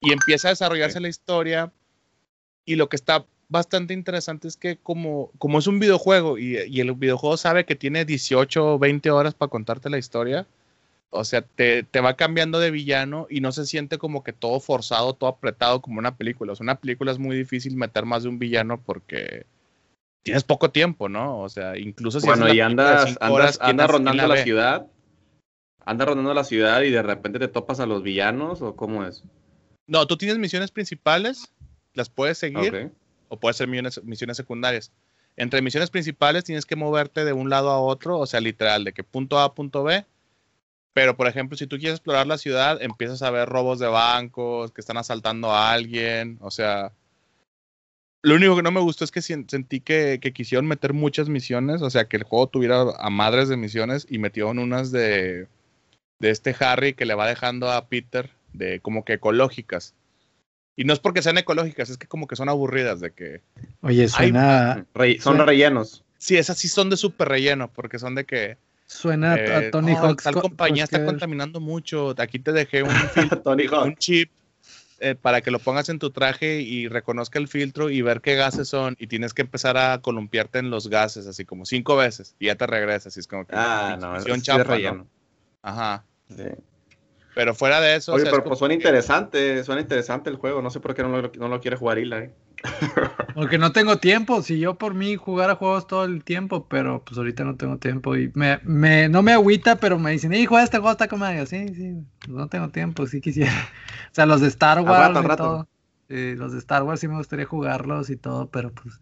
Y 0.01 0.13
empieza 0.13 0.49
a 0.49 0.51
desarrollarse 0.51 0.99
la 0.99 1.09
historia 1.09 1.73
y 2.65 2.75
lo 2.75 2.89
que 2.89 2.97
está 2.97 3.25
bastante 3.55 3.95
interesante 3.95 4.49
es 4.49 4.57
que 4.57 4.77
como, 4.77 5.31
como 5.39 5.61
es 5.61 5.69
un 5.69 5.79
videojuego 5.79 6.39
y, 6.39 6.59
y, 6.67 6.81
el 6.81 6.93
videojuego 6.93 7.37
sabe 7.37 7.65
que 7.65 7.77
tiene 7.77 8.05
18 8.05 8.75
o 8.75 8.79
20 8.81 9.13
horas 9.13 9.35
para 9.35 9.49
contarte 9.49 9.89
la 9.89 9.99
historia, 9.99 10.45
o 11.11 11.23
sea, 11.23 11.43
te, 11.43 11.85
te, 11.85 12.01
va 12.01 12.17
cambiando 12.17 12.59
de 12.59 12.73
villano 12.73 13.29
y 13.31 13.41
no 13.41 13.53
se 13.53 13.65
siente 13.65 13.97
como 13.97 14.25
que 14.25 14.33
todo 14.33 14.59
forzado, 14.59 15.15
todo 15.15 15.31
apretado 15.31 15.81
como 15.81 16.01
una 16.01 16.17
película. 16.17 16.53
O 16.53 16.57
sea, 16.57 16.65
una 16.65 16.81
película 16.81 17.13
es 17.13 17.21
muy 17.21 17.37
difícil 17.37 17.77
meter 17.77 18.05
más 18.05 18.25
de 18.25 18.29
un 18.29 18.41
villano 18.41 18.83
porque 18.85 19.47
tienes 20.25 20.43
poco 20.43 20.73
tiempo, 20.73 21.09
¿no? 21.09 21.39
O 21.39 21.49
sea, 21.49 21.79
incluso 21.79 22.19
si... 22.19 22.27
Bueno, 22.27 22.53
y 22.53 22.59
andas, 22.59 23.17
andas, 23.21 23.59
andas 23.63 23.89
rondando 23.89 24.27
la, 24.27 24.43
ciudad. 24.43 24.89
Andas 25.85 26.09
rondando 26.09 26.35
la 26.35 26.43
ciudad 26.43 26.83
y 26.83 26.91
de 26.91 27.03
repente 27.05 27.39
te 27.39 27.47
topas 27.47 27.79
a 27.79 27.87
los 27.87 28.03
villanos 28.03 28.61
o 28.63 28.75
cómo 28.75 29.05
es? 29.05 29.23
No, 29.87 30.09
tú 30.09 30.17
tienes 30.17 30.39
misiones 30.39 30.73
principales, 30.73 31.53
las 31.93 32.11
puedes 32.11 32.39
seguir 32.39 32.91
o 33.35 33.39
puedes 33.39 33.57
ser 33.57 33.69
misiones, 33.69 34.03
misiones 34.05 34.37
secundarias. 34.37 34.93
Entre 35.37 35.63
misiones 35.63 35.91
principales 35.91 36.45
tienes 36.45 36.65
que 36.67 36.77
moverte 36.77 37.25
de 37.25 37.33
un 37.33 37.51
lado 37.51 37.71
a 37.71 37.81
otro, 37.81 38.19
o 38.19 38.27
sea, 38.27 38.41
literal, 38.41 38.85
de 38.85 38.93
que 38.93 39.05
punto 39.05 39.39
A 39.39 39.45
a 39.45 39.55
punto 39.55 39.83
B. 39.85 40.05
Pero, 40.93 41.17
por 41.17 41.27
ejemplo, 41.27 41.57
si 41.59 41.67
tú 41.67 41.77
quieres 41.77 41.97
explorar 41.97 42.27
la 42.27 42.39
ciudad, 42.39 42.81
empiezas 42.81 43.23
a 43.23 43.31
ver 43.31 43.49
robos 43.49 43.81
de 43.81 43.89
bancos, 43.89 44.71
que 44.71 44.81
están 44.81 44.97
asaltando 44.97 45.51
a 45.51 45.73
alguien, 45.73 46.39
o 46.41 46.51
sea... 46.51 46.93
Lo 48.23 48.37
único 48.37 48.57
que 48.57 48.63
no 48.63 48.71
me 48.71 48.81
gustó 48.81 49.05
es 49.05 49.11
que 49.11 49.21
sentí 49.21 49.81
que, 49.81 50.19
que 50.23 50.33
quisieron 50.33 50.67
meter 50.67 50.95
muchas 50.95 51.29
misiones, 51.29 51.83
o 51.83 51.91
sea, 51.91 52.07
que 52.07 52.17
el 52.17 52.23
juego 52.23 52.47
tuviera 52.47 52.85
a 52.99 53.11
madres 53.11 53.51
de 53.51 53.59
misiones 53.59 54.07
y 54.09 54.19
metieron 54.19 54.59
unas 54.59 54.93
de, 54.93 55.47
de 56.21 56.31
este 56.31 56.57
Harry 56.61 56.95
que 56.95 57.05
le 57.05 57.15
va 57.15 57.29
dejando 57.29 57.71
a 57.71 57.87
Peter, 57.87 58.31
de 58.55 58.81
como 58.81 59.05
que 59.05 59.15
ecológicas. 59.15 59.95
Y 60.77 60.85
no 60.85 60.93
es 60.93 60.99
porque 60.99 61.23
sean 61.23 61.39
ecológicas, 61.39 61.91
es 61.91 61.99
que 61.99 62.09
como 62.09 62.27
que 62.27 62.37
son 62.37 62.49
aburridas 62.49 63.01
de 63.01 63.13
que... 63.13 63.43
Oye, 63.81 64.09
suena... 64.09 64.87
son 65.21 65.39
rellenos. 65.39 66.05
Sí, 66.19 66.37
esas 66.37 66.59
sí 66.59 66.69
son 66.69 66.91
de 66.91 66.97
súper 66.97 67.29
relleno, 67.29 67.71
porque 67.73 67.99
son 67.99 68.15
de 68.15 68.25
que... 68.25 68.57
Suena 68.87 69.35
a 69.35 69.37
eh, 69.37 69.71
Tony 69.71 69.95
Hawk. 69.95 70.23
Tal 70.23 70.35
compañía 70.35 70.85
está 70.85 71.05
contaminando 71.05 71.61
mucho. 71.61 72.15
Aquí 72.19 72.39
te 72.39 72.53
dejé 72.53 72.83
un, 72.83 72.91
un 73.85 73.97
chip 73.97 74.31
eh, 75.01 75.15
para 75.15 75.41
que 75.41 75.51
lo 75.51 75.59
pongas 75.59 75.89
en 75.89 75.99
tu 75.99 76.11
traje 76.11 76.61
y 76.61 76.89
reconozca 76.89 77.39
el 77.39 77.49
filtro 77.49 77.91
y 77.91 78.03
ver 78.03 78.21
qué 78.21 78.35
gases 78.37 78.69
son. 78.69 78.97
Y 78.99 79.07
tienes 79.07 79.33
que 79.33 79.43
empezar 79.43 79.77
a 79.77 80.01
columpiarte 80.01 80.59
en 80.59 80.71
los 80.71 80.89
gases, 80.89 81.27
así 81.27 81.45
como 81.45 81.65
cinco 81.65 81.97
veces. 81.97 82.37
Y 82.39 82.47
ya 82.47 82.57
te 82.57 82.67
regresas. 82.67 83.17
Y 83.17 83.21
es 83.21 83.27
como 83.27 83.47
que... 83.47 83.55
Ah, 83.57 83.97
no, 84.01 84.17
es 84.17 84.25
relleno. 84.67 85.07
Ajá. 85.63 86.05
Sí. 86.29 86.45
Pero 87.35 87.55
fuera 87.55 87.81
de 87.81 87.97
eso. 87.97 88.13
Oye, 88.13 88.25
pero 88.25 88.45
pues 88.45 88.59
suena 88.59 88.75
interesante, 88.75 89.65
suena 89.65 89.81
interesante 89.81 90.31
el 90.31 90.37
juego. 90.37 90.63
No 90.63 90.71
sé 90.71 90.81
por 90.81 90.95
qué 90.95 91.03
no 91.03 91.09
lo, 91.09 91.33
no 91.37 91.49
lo 91.49 91.61
quiere 91.61 91.77
jugar 91.77 91.99
Ila, 91.99 92.19
¿eh? 92.21 92.35
Porque 93.35 93.59
no 93.59 93.73
tengo 93.73 93.99
tiempo. 93.99 94.41
Si 94.43 94.59
yo 94.61 94.77
por 94.77 94.95
mí 94.95 95.17
jugara 95.17 95.57
juegos 95.57 95.87
todo 95.87 96.05
el 96.05 96.23
tiempo, 96.23 96.67
pero 96.69 97.05
pues 97.05 97.19
ahorita 97.19 97.45
no 97.45 97.57
tengo 97.57 97.79
tiempo. 97.79 98.17
Y 98.17 98.31
me, 98.35 98.61
me 98.63 99.09
no 99.09 99.23
me 99.23 99.33
agüita, 99.33 99.77
pero 99.77 99.99
me 99.99 100.13
dicen, 100.13 100.33
hijo, 100.33 100.59
este 100.59 100.79
juego 100.79 100.93
está 100.93 101.09
como 101.09 101.27
Sí, 101.47 101.75
sí, 101.75 101.95
no 102.29 102.49
tengo 102.49 102.69
tiempo, 102.69 103.07
sí 103.07 103.21
quisiera. 103.21 103.53
O 104.13 104.15
sea, 104.15 104.27
los 104.27 104.41
de 104.41 104.47
Star 104.47 104.81
Wars 104.81 105.19
y 105.21 105.37
todo. 105.37 105.69
los 106.09 106.53
de 106.53 106.59
Star 106.59 106.85
Wars 106.85 107.01
sí 107.01 107.09
me 107.09 107.17
gustaría 107.17 107.47
jugarlos 107.47 108.11
y 108.11 108.17
todo, 108.17 108.49
pero 108.49 108.73
pues 108.73 109.01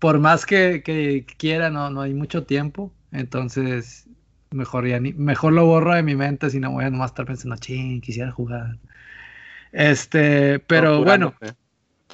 por 0.00 0.18
más 0.18 0.46
que, 0.46 0.82
que 0.82 1.24
quiera, 1.38 1.70
no, 1.70 1.90
no 1.90 2.00
hay 2.00 2.14
mucho 2.14 2.44
tiempo. 2.44 2.92
Entonces, 3.12 4.08
mejor 4.50 4.86
ya 4.86 4.98
ni, 4.98 5.12
mejor 5.12 5.52
lo 5.52 5.64
borro 5.64 5.94
de 5.94 6.02
mi 6.02 6.16
mente 6.16 6.50
si 6.50 6.58
no 6.58 6.72
voy 6.72 6.84
a 6.84 6.90
nomás 6.90 7.10
estar 7.10 7.26
pensando, 7.26 7.56
ching, 7.56 8.00
quisiera 8.00 8.30
jugar. 8.30 8.78
Este, 9.72 10.58
pero 10.58 11.04
bueno, 11.04 11.34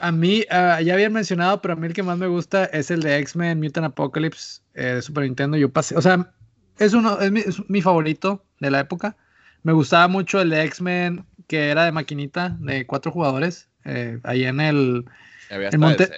a 0.00 0.12
mí, 0.12 0.44
uh, 0.50 0.82
ya 0.82 0.94
habían 0.94 1.12
mencionado, 1.12 1.62
pero 1.62 1.74
a 1.74 1.76
mí 1.76 1.86
el 1.86 1.94
que 1.94 2.02
más 2.02 2.18
me 2.18 2.26
gusta 2.26 2.66
es 2.66 2.90
el 2.90 3.00
de 3.00 3.16
X-Men 3.18 3.60
Mutant 3.60 3.86
Apocalypse 3.86 4.60
eh, 4.74 4.84
de 4.84 5.02
Super 5.02 5.24
Nintendo. 5.24 5.56
Yo 5.56 5.70
pasé, 5.70 5.96
o 5.96 6.02
sea, 6.02 6.30
es 6.78 6.92
uno, 6.92 7.18
es 7.20 7.32
mi, 7.32 7.40
es 7.40 7.70
mi 7.70 7.80
favorito 7.80 8.44
de 8.60 8.70
la 8.70 8.80
época. 8.80 9.16
Me 9.62 9.72
gustaba 9.72 10.06
mucho 10.06 10.40
el 10.40 10.50
de 10.50 10.62
X-Men 10.64 11.24
que 11.46 11.70
era 11.70 11.84
de 11.84 11.92
maquinita 11.92 12.56
de 12.60 12.86
cuatro 12.86 13.10
jugadores. 13.10 13.68
Eh, 13.84 14.18
ahí 14.24 14.44
en 14.44 14.60
el. 14.60 15.06
En, 15.48 15.80
Monte, 15.80 16.10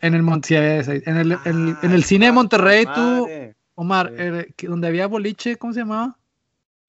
en 0.00 0.14
el 0.14 0.22
Monte, 0.22 0.56
en 0.56 1.16
el, 1.16 1.38
en 1.44 1.90
el 1.92 2.04
cine 2.04 2.26
de 2.26 2.32
Monterrey, 2.32 2.86
tú 2.86 3.28
Omar, 3.74 4.12
eh, 4.16 4.54
donde 4.62 4.88
había 4.88 5.06
boliche, 5.06 5.56
¿cómo 5.56 5.72
se 5.72 5.80
llamaba? 5.80 6.16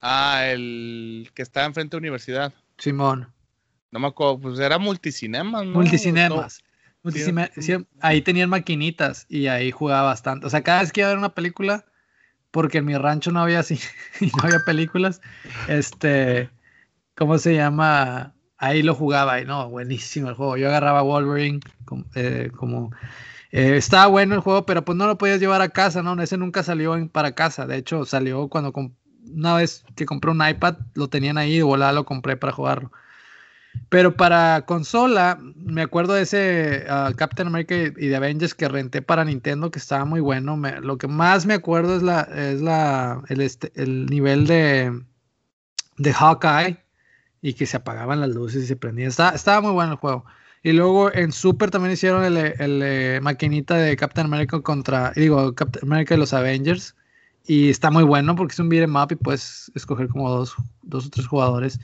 Ah, 0.01 0.45
el 0.47 1.31
que 1.33 1.41
estaba 1.41 1.65
enfrente 1.65 1.95
de 1.95 1.99
universidad. 1.99 2.53
Simón. 2.77 3.33
No 3.91 3.99
me 3.99 4.07
acuerdo, 4.07 4.39
pues 4.39 4.59
era 4.59 4.77
multicinemas, 4.77 5.65
¿no? 5.65 5.73
Multicinemas. 5.73 6.61
ahí 8.01 8.21
tenían 8.21 8.49
maquinitas 8.49 9.25
y 9.29 9.47
ahí 9.47 9.71
jugaba 9.71 10.03
bastante. 10.03 10.45
O 10.45 10.49
sea, 10.49 10.63
cada 10.63 10.81
vez 10.81 10.91
que 10.91 11.01
iba 11.01 11.07
a 11.07 11.11
ver 11.11 11.17
una 11.17 11.33
película, 11.33 11.85
porque 12.51 12.79
en 12.79 12.85
mi 12.85 12.95
rancho 12.95 13.31
no 13.31 13.39
había 13.41 13.59
así, 13.59 13.79
no 14.21 14.43
había 14.43 14.59
películas, 14.65 15.21
este, 15.67 16.49
¿cómo 17.15 17.37
se 17.37 17.55
llama? 17.55 18.33
Ahí 18.57 18.83
lo 18.83 18.95
jugaba 18.95 19.39
y 19.41 19.45
no, 19.45 19.69
buenísimo 19.69 20.29
el 20.29 20.35
juego. 20.35 20.57
Yo 20.57 20.67
agarraba 20.67 21.01
Wolverine 21.01 21.59
eh, 22.15 22.51
como 22.55 22.91
eh, 23.55 23.77
estaba 23.77 24.07
bueno 24.07 24.35
el 24.35 24.41
juego, 24.41 24.65
pero 24.65 24.83
pues 24.83 24.97
no 24.97 25.07
lo 25.07 25.17
podías 25.17 25.39
llevar 25.39 25.61
a 25.61 25.69
casa, 25.69 26.03
¿no? 26.03 26.21
Ese 26.21 26.35
nunca 26.35 26.61
salió 26.61 27.07
para 27.09 27.35
casa. 27.35 27.65
De 27.65 27.77
hecho, 27.77 28.03
salió 28.03 28.49
cuando 28.49 28.73
una 29.33 29.55
vez 29.55 29.85
que 29.95 30.05
compré 30.05 30.31
un 30.31 30.45
iPad, 30.45 30.75
lo 30.93 31.07
tenían 31.07 31.37
ahí 31.37 31.55
y 31.55 31.59
lo 31.61 32.05
compré 32.05 32.35
para 32.35 32.51
jugarlo. 32.51 32.91
Pero 33.87 34.17
para 34.17 34.65
consola, 34.65 35.39
me 35.55 35.83
acuerdo 35.83 36.15
de 36.15 36.23
ese 36.23 36.85
ah, 36.89 37.13
Captain 37.15 37.47
America 37.47 37.75
y 37.75 38.07
de 38.07 38.15
Avengers 38.17 38.55
que 38.55 38.67
renté 38.67 39.01
para 39.01 39.23
Nintendo, 39.23 39.71
que 39.71 39.79
estaba 39.79 40.03
muy 40.03 40.19
bueno. 40.19 40.57
lo 40.81 40.97
que 40.97 41.07
más 41.07 41.45
me 41.45 41.53
acuerdo 41.53 41.95
es 41.95 42.03
la, 42.03 42.23
es 42.23 42.59
la, 42.59 43.23
el, 43.29 43.39
este, 43.39 43.71
el 43.75 44.07
nivel 44.07 44.47
de, 44.47 45.01
de 45.97 46.13
Hawkeye 46.13 46.77
y 47.41 47.53
que 47.53 47.65
se 47.65 47.77
apagaban 47.77 48.19
las 48.19 48.31
luces 48.31 48.63
y 48.63 48.67
se 48.67 48.75
prendían. 48.75 49.07
estaba 49.07 49.61
muy 49.61 49.71
bueno 49.71 49.93
el 49.93 49.97
juego. 49.97 50.25
Y 50.65 50.73
luego 50.73 51.13
en 51.13 51.31
Super 51.31 51.69
también 51.69 51.93
hicieron 51.93 52.25
el, 52.25 52.37
el, 52.37 53.21
maquinita 53.21 53.75
de 53.75 53.95
Captain 53.95 54.25
America 54.25 54.59
contra, 54.61 55.11
digo, 55.15 55.53
Captain 55.53 55.87
America 55.87 56.15
y 56.15 56.17
los 56.17 56.33
Avengers. 56.33 56.95
Y 57.45 57.69
está 57.69 57.91
muy 57.91 58.03
bueno 58.03 58.35
porque 58.35 58.53
es 58.53 58.59
un 58.59 58.69
beat'em 58.69 58.95
up 58.95 59.11
y 59.11 59.15
puedes 59.15 59.71
escoger 59.75 60.07
como 60.07 60.27
dos, 60.27 60.55
dos 60.81 61.05
o 61.05 61.09
tres 61.11 61.27
jugadores. 61.27 61.79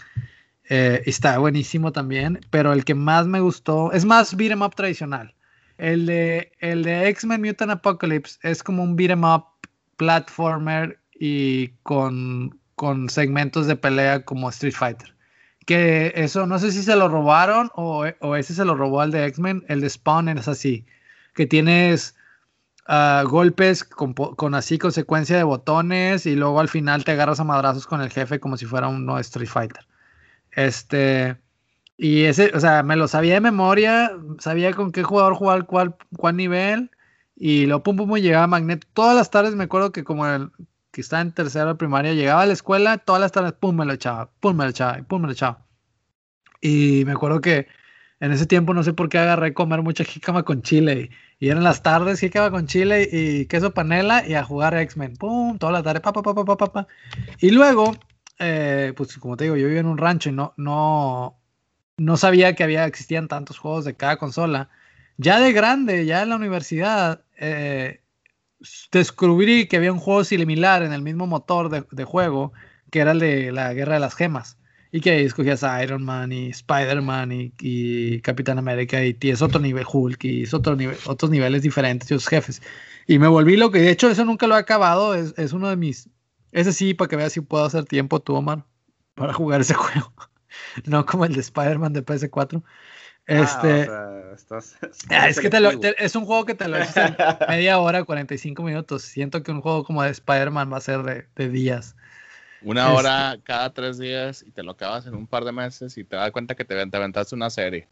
Eh, 0.68 1.04
está 1.06 1.38
buenísimo 1.38 1.92
también. 1.92 2.40
Pero 2.50 2.74
el 2.74 2.84
que 2.84 2.96
más 2.96 3.28
me 3.28 3.40
gustó, 3.40 3.92
es 3.92 4.04
más 4.04 4.36
beat'em 4.36 4.64
up 4.64 4.74
tradicional. 4.74 5.36
El 5.78 6.08
de, 6.08 6.52
el 6.58 6.82
de 6.82 7.08
X-Men 7.10 7.40
Mutant 7.40 7.70
Apocalypse 7.74 8.40
es 8.42 8.64
como 8.64 8.82
un 8.82 8.96
beat'em 8.96 9.24
up 9.24 9.46
platformer 9.98 11.00
y 11.14 11.68
con, 11.84 12.60
con 12.74 13.12
segmentos 13.12 13.68
de 13.68 13.76
pelea 13.76 14.26
como 14.26 14.50
Street 14.50 14.74
Fighter 14.74 15.14
que 15.66 16.14
eso 16.16 16.48
no 16.48 16.60
sé 16.60 16.72
si 16.72 16.84
se 16.84 16.96
lo 16.96 17.08
robaron 17.08 17.70
o, 17.76 18.06
ese 18.36 18.54
se 18.54 18.66
lo 18.66 18.76
robó 18.76 19.02
al 19.02 19.12
de 19.12 19.26
X-Men, 19.26 19.64
el 19.68 19.82
de 19.82 19.90
Spawn 19.90 20.30
es 20.30 20.48
así, 20.48 20.86
que 21.34 21.46
tienes 21.46 22.16
ah, 22.88 23.24
golpes 23.28 23.84
con, 23.84 24.56
así 24.56 24.78
consecuencia 24.78 25.38
de 25.38 25.44
botones 25.44 26.26
y 26.26 26.36
luego 26.36 26.60
al 26.60 26.70
final 26.70 27.04
te 27.04 27.12
agarras 27.12 27.40
a 27.40 27.44
madrazos 27.44 27.88
con 27.88 28.02
el 28.02 28.10
jefe 28.10 28.40
como 28.40 28.58
si 28.58 28.66
fuera 28.66 28.88
un 28.88 29.10
Street 29.20 29.48
Fighter. 29.50 29.86
Este, 30.52 31.38
y 31.98 32.24
ese, 32.26 32.52
o 32.56 32.60
sea, 32.60 32.84
me 32.84 32.96
lo 32.96 33.08
sabía 33.08 33.36
de 33.36 33.42
memoria, 33.42 34.12
sabía 34.40 34.74
con 34.74 34.92
qué 34.92 35.04
jugador 35.04 35.36
jugar 35.36 35.66
cuál, 35.66 35.96
cuál 36.18 36.38
nivel 36.38 36.92
y 37.36 37.66
luego 37.68 37.84
pum 37.84 37.96
pum, 37.98 38.10
pum 38.10 38.18
llegaba 38.18 38.48
Magneto. 38.48 38.88
Todas 38.94 39.16
las 39.16 39.32
tardes 39.32 39.56
me 39.56 39.66
acuerdo 39.66 39.92
que 39.92 40.04
como 40.04 40.26
el, 40.28 40.52
que 40.92 41.02
estaba 41.02 41.22
en 41.22 41.32
tercero 41.32 41.68
de 41.70 41.76
primaria, 41.76 42.14
llegaba 42.14 42.42
a 42.44 42.46
la 42.46 42.54
escuela, 42.54 42.98
todas 42.98 43.22
las 43.22 43.32
tardes, 43.32 43.54
pum, 43.54 43.76
me 43.76 43.86
lo 43.86 43.94
echaba, 43.94 44.30
pum, 44.40 44.56
me 44.56 44.66
lo 44.66 44.72
echaba, 44.72 44.98
pum, 45.04 45.22
me 45.22 45.28
lo 45.28 45.34
echaba. 45.34 45.66
Y 46.62 47.04
me 47.06 47.14
acuerdo 47.14 47.42
que 47.42 47.68
en 48.20 48.32
ese 48.32 48.46
tiempo 48.46 48.74
no 48.74 48.84
sé 48.84 48.94
por 48.94 49.10
qué 49.10 49.18
agarré 49.18 49.54
comer 49.54 49.82
mucha 49.82 50.04
jícama 50.04 50.44
con 50.44 50.62
chile. 50.62 51.10
Y, 51.40 51.50
eran 51.50 51.64
las 51.64 51.82
tardes 51.82 52.20
jícama 52.20 52.52
con 52.52 52.68
chile 52.68 53.10
y 53.12 53.48
queso 53.48 53.74
panela 53.74 54.28
y 54.28 54.36
a 54.36 54.44
jugar 54.44 54.76
X-Men. 54.76 55.18
Pum, 55.18 55.58
toda 55.58 55.72
la 55.74 55.84
tarde, 55.84 56.02
pa, 56.02 56.14
pa, 56.14 56.22
pa, 56.22 56.36
pa, 56.36 56.58
pa, 56.58 56.72
pa. 56.72 56.88
Y 57.40 57.50
luego, 57.52 57.96
eh, 58.40 58.94
pues 58.96 59.18
como 59.18 59.38
te 59.38 59.46
digo, 59.46 59.56
yo 59.58 59.66
vivía 59.66 59.80
en 59.80 59.88
un 59.88 59.98
rancho 59.98 60.30
y 60.30 60.34
no, 60.34 60.54
no, 60.58 61.40
no 61.98 62.18
sabía 62.18 62.54
que 62.56 62.64
había, 62.64 62.86
existían 62.86 63.28
tantos 63.28 63.58
juegos 63.58 63.86
de 63.86 63.96
cada 63.96 64.18
consola. 64.18 64.70
Ya 65.18 65.40
de 65.40 65.52
grande, 65.54 66.06
ya 66.06 66.22
en 66.22 66.30
la 66.30 66.36
universidad, 66.36 67.24
eh, 67.38 68.01
descubrí 68.92 69.68
que 69.68 69.78
había 69.78 69.92
un 69.92 70.00
juego 70.00 70.24
similar 70.24 70.84
en 70.84 70.94
el 70.94 71.02
mismo 71.02 71.28
motor 71.28 71.70
de, 71.70 72.04
juego, 72.04 72.54
que 72.92 73.00
era 73.00 73.12
el 73.12 73.20
de 73.20 73.52
la 73.52 73.74
Guerra 73.74 73.96
de 73.96 74.00
las 74.00 74.16
Gemas. 74.16 74.58
Y 74.94 75.00
que 75.00 75.12
ahí 75.12 75.24
escogías 75.24 75.64
a 75.64 75.82
Iron 75.84 76.04
Man 76.04 76.34
y 76.34 76.50
Spider-Man 76.50 77.52
y, 77.58 78.20
Capitán 78.22 78.58
América 78.58 79.04
y 79.04 79.14
tienes 79.14 79.42
otro 79.42 79.62
nivel 79.62 79.86
Hulk 79.92 80.24
y 80.26 80.44
otro 80.54 80.76
nivel, 80.76 80.98
otros 81.06 81.32
niveles 81.32 81.62
diferentes 81.62 82.12
y 82.12 82.14
otros 82.14 82.28
jefes. 82.28 82.62
Y 83.08 83.18
me 83.18 83.28
volví 83.28 83.56
lo 83.56 83.72
que, 83.72 83.80
de 83.80 83.92
hecho, 83.92 84.10
eso 84.10 84.26
nunca 84.26 84.48
lo 84.48 84.56
he 84.56 84.60
acabado. 84.60 85.16
Es, 85.16 85.34
es 85.38 85.54
uno 85.54 85.70
de 85.70 85.78
mis. 85.78 86.10
Ese 86.52 86.74
sí, 86.74 86.94
para 86.94 87.08
que 87.08 87.16
veas 87.16 87.32
si 87.34 87.42
puedo 87.42 87.64
hacer 87.64 87.86
tiempo 87.86 88.20
tú, 88.20 88.36
Omar, 88.36 88.66
para 89.16 89.34
jugar 89.34 89.62
ese 89.62 89.74
juego. 89.76 90.14
no 90.86 91.06
como 91.06 91.26
el 91.26 91.34
de 91.34 91.40
Spider-Man 91.40 91.94
de 91.94 92.06
PS4. 92.06 92.62
Este, 93.28 93.88
ah, 93.90 94.36
ah, 95.10 95.30
es 95.30 95.40
que 95.40 95.50
te 95.50 95.60
lo, 95.60 95.72
es 95.72 96.16
un 96.16 96.26
juego 96.26 96.46
que 96.46 96.56
te 96.56 96.68
lo 96.68 96.78
haces 96.78 96.98
en 96.98 97.16
media 97.48 97.80
hora, 97.80 98.04
45 98.04 98.62
minutos. 98.64 99.04
Siento 99.04 99.44
que 99.44 99.52
un 99.52 99.62
juego 99.62 99.84
como 99.84 100.04
de 100.04 100.10
Spider-Man 100.10 100.72
va 100.72 100.78
a 100.78 100.82
ser 100.82 101.04
de, 101.04 101.28
de 101.36 101.50
días. 101.50 101.96
Una 102.64 102.88
este 102.88 102.98
hora 102.98 103.38
cada 103.44 103.74
tres 103.74 103.98
días 103.98 104.44
y 104.46 104.52
te 104.52 104.64
lo 104.64 104.72
acabas 104.72 105.06
en 105.08 105.16
un 105.16 105.28
par 105.28 105.46
de 105.46 105.52
meses 105.52 105.98
y 105.98 106.04
te 106.04 106.16
das 106.16 106.32
cuenta 106.32 106.56
que 106.56 106.66
te, 106.66 106.86
te 106.86 106.98
aventaste 106.98 107.36
una 107.36 107.50
serie. 107.50 107.88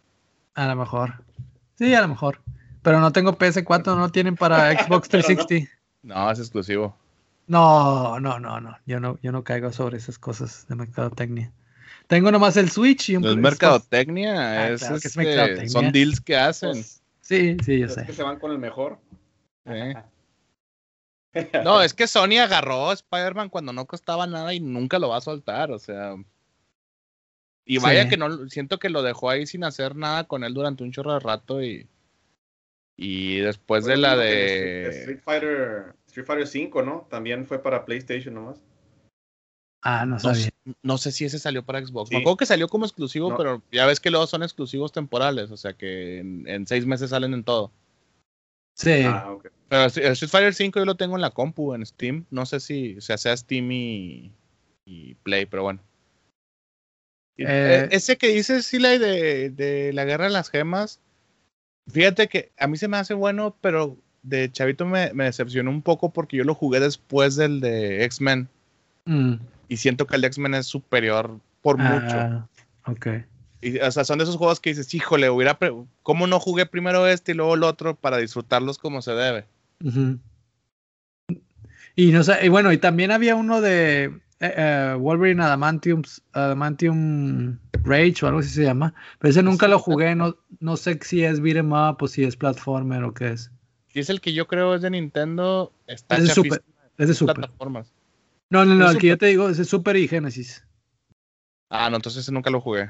A 0.53 0.67
lo 0.67 0.75
mejor. 0.75 1.23
Sí, 1.75 1.93
a 1.93 2.01
lo 2.01 2.07
mejor. 2.07 2.41
Pero 2.81 2.99
no 2.99 3.11
tengo 3.11 3.37
PS4, 3.37 3.95
no 3.97 4.11
tienen 4.11 4.35
para 4.35 4.71
Xbox 4.83 5.09
360. 5.09 5.71
No, 6.03 6.31
es 6.31 6.39
exclusivo. 6.39 6.95
No, 7.47 8.19
no, 8.19 8.39
no, 8.39 8.61
no. 8.61 8.77
Yo 8.85 8.99
no, 8.99 9.17
yo 9.23 9.31
no 9.31 9.43
caigo 9.43 9.71
sobre 9.71 9.97
esas 9.97 10.19
cosas 10.19 10.67
de 10.67 10.75
mercadotecnia. 10.75 11.51
Tengo 12.09 12.31
nomás 12.31 12.57
el 12.57 12.71
Switch 12.71 13.09
y 13.09 13.17
un 13.17 13.21
No 13.21 13.29
es 13.29 13.37
mercadotecnia, 13.37 14.33
ah, 14.33 14.69
es, 14.69 14.81
este, 14.81 15.69
son 15.69 15.91
deals 15.91 16.19
que 16.19 16.35
hacen. 16.35 16.71
Pues, 16.71 17.03
sí, 17.21 17.55
sí, 17.63 17.81
yo 17.81 17.87
sé. 17.87 18.03
que 18.03 18.13
se 18.13 18.23
van 18.23 18.39
con 18.39 18.51
el 18.51 18.57
mejor. 18.57 18.97
No, 21.63 21.83
es 21.83 21.93
que 21.93 22.07
Sony 22.07 22.39
agarró 22.41 22.89
a 22.89 22.93
Spider-Man 22.93 23.49
cuando 23.49 23.73
no 23.73 23.85
costaba 23.85 24.25
nada 24.25 24.55
y 24.55 24.59
nunca 24.59 24.97
lo 24.97 25.09
va 25.09 25.17
a 25.17 25.21
soltar, 25.21 25.69
o 25.69 25.77
sea. 25.77 26.15
Y 27.63 27.77
vaya 27.77 28.09
que 28.09 28.17
no, 28.17 28.49
siento 28.49 28.79
que 28.79 28.89
lo 28.89 29.03
dejó 29.03 29.29
ahí 29.29 29.45
sin 29.45 29.63
hacer 29.63 29.95
nada 29.95 30.23
con 30.23 30.43
él 30.43 30.55
durante 30.55 30.83
un 30.83 30.91
chorro 30.91 31.13
de 31.13 31.19
rato 31.19 31.61
y. 31.61 31.87
Y 32.97 33.37
después 33.41 33.85
de 33.85 33.97
la 33.97 34.17
de. 34.17 34.89
Street 34.89 35.21
Fighter, 35.23 35.93
Street 36.07 36.25
Fighter 36.25 36.47
5, 36.47 36.81
¿no? 36.81 37.07
También 37.07 37.45
fue 37.45 37.61
para 37.61 37.85
PlayStation 37.85 38.33
nomás. 38.33 38.59
Ah, 39.81 40.05
no 40.05 40.19
sabía. 40.19 40.49
No, 40.83 40.97
sé 40.97 41.11
si 41.11 41.25
ese 41.25 41.39
salió 41.39 41.63
para 41.63 41.85
Xbox. 41.85 42.11
Me 42.11 42.17
acuerdo 42.17 42.37
que 42.37 42.45
salió 42.45 42.67
como 42.67 42.85
exclusivo, 42.85 43.35
pero 43.37 43.61
ya 43.71 43.85
ves 43.85 43.99
que 43.99 44.09
luego 44.09 44.27
son 44.27 44.43
exclusivos 44.43 44.91
temporales, 44.91 45.51
o 45.51 45.57
sea 45.57 45.73
que 45.73 46.19
en, 46.19 46.67
seis 46.67 46.85
meses 46.85 47.11
salen 47.11 47.33
en 47.33 47.43
todo. 47.43 47.71
Sí. 48.75 49.03
Ah, 49.05 49.37
Pero 49.69 49.85
Street 49.85 50.29
Fighter 50.29 50.53
5 50.53 50.79
yo 50.79 50.85
lo 50.85 50.95
tengo 50.95 51.15
en 51.15 51.21
la 51.21 51.31
compu, 51.31 51.73
en 51.73 51.85
Steam. 51.85 52.25
No 52.29 52.45
sé 52.45 52.59
si 52.59 52.97
o 52.97 53.01
sea, 53.01 53.17
sea 53.17 53.35
Steam 53.35 53.71
y, 53.71 54.31
Play, 55.23 55.45
pero 55.45 55.63
bueno. 55.63 55.81
Eh, 57.37 57.87
e, 57.89 57.95
ese 57.95 58.17
que 58.17 58.29
dices, 58.29 58.65
Silay, 58.65 58.97
de, 58.97 59.49
de 59.49 59.93
la 59.93 60.03
guerra 60.03 60.25
de 60.25 60.31
las 60.31 60.49
gemas, 60.49 60.99
fíjate 61.87 62.27
que 62.27 62.51
a 62.57 62.67
mí 62.67 62.77
se 62.77 62.87
me 62.87 62.97
hace 62.97 63.13
bueno, 63.13 63.55
pero 63.61 63.97
de 64.23 64.51
chavito 64.51 64.85
me, 64.85 65.13
me 65.13 65.25
decepcionó 65.25 65.71
un 65.71 65.81
poco 65.81 66.11
porque 66.11 66.37
yo 66.37 66.43
lo 66.43 66.55
jugué 66.55 66.81
después 66.81 67.37
del 67.37 67.61
de 67.61 68.03
X-Men. 68.03 68.49
Mm 69.05 69.35
y 69.69 69.77
siento 69.77 70.07
que 70.07 70.17
el 70.17 70.25
X-Men 70.25 70.55
es 70.55 70.65
superior 70.65 71.39
por 71.61 71.77
ah, 71.79 72.47
mucho. 72.85 72.91
Ok. 72.91 73.07
Y, 73.61 73.77
o 73.79 73.91
sea, 73.91 74.03
son 74.03 74.17
de 74.17 74.23
esos 74.23 74.35
juegos 74.35 74.59
que 74.59 74.71
dices, 74.71 74.93
híjole, 74.93 75.29
hubiera 75.29 75.57
¿cómo 76.03 76.27
no 76.27 76.39
jugué 76.39 76.65
primero 76.65 77.07
este 77.07 77.31
y 77.31 77.35
luego 77.35 77.55
el 77.55 77.63
otro 77.63 77.95
para 77.95 78.17
disfrutarlos 78.17 78.77
como 78.77 79.01
se 79.01 79.11
debe? 79.11 79.45
Y 81.95 82.11
no 82.11 82.23
sé, 82.23 82.45
y 82.45 82.49
bueno, 82.49 82.71
y 82.71 82.77
también 82.77 83.11
había 83.11 83.35
uno 83.35 83.61
de 83.61 84.05
eh, 84.05 84.53
eh, 84.55 84.95
Wolverine 84.97 85.43
Adamantium, 85.43 86.01
Adamantium 86.31 87.59
Rage 87.83 88.23
o 88.23 88.27
algo 88.27 88.39
así 88.39 88.49
se 88.49 88.63
llama, 88.63 88.93
pero 89.19 89.31
ese 89.31 89.43
nunca 89.43 89.67
lo 89.67 89.79
jugué, 89.79 90.15
no, 90.15 90.37
no 90.59 90.77
sé 90.77 90.97
si 91.01 91.23
es 91.23 91.41
beat'em 91.41 91.71
up 91.73 91.97
o 91.99 92.07
si 92.07 92.23
es 92.23 92.35
platformer 92.35 93.03
o 93.03 93.13
qué 93.13 93.33
es. 93.33 93.51
Si 93.91 93.99
es 93.99 94.09
el 94.09 94.21
que 94.21 94.33
yo 94.33 94.47
creo 94.47 94.75
es 94.75 94.81
de 94.81 94.91
Nintendo, 94.91 95.73
está 95.87 96.17
es 96.17 96.23
de 96.23 96.33
super, 96.33 96.63
es 96.97 97.07
de 97.07 97.13
super. 97.13 97.35
plataformas. 97.35 97.91
No, 98.49 98.65
no, 98.65 98.73
no, 98.75 98.89
el 98.89 98.97
que 98.97 99.07
yo 99.07 99.17
te 99.17 99.27
digo 99.27 99.49
es 99.49 99.67
Super 99.67 99.95
y 99.95 100.07
Genesis. 100.07 100.65
Ah, 101.69 101.89
no, 101.89 101.97
entonces 101.97 102.29
nunca 102.31 102.49
lo 102.49 102.61
jugué. 102.61 102.89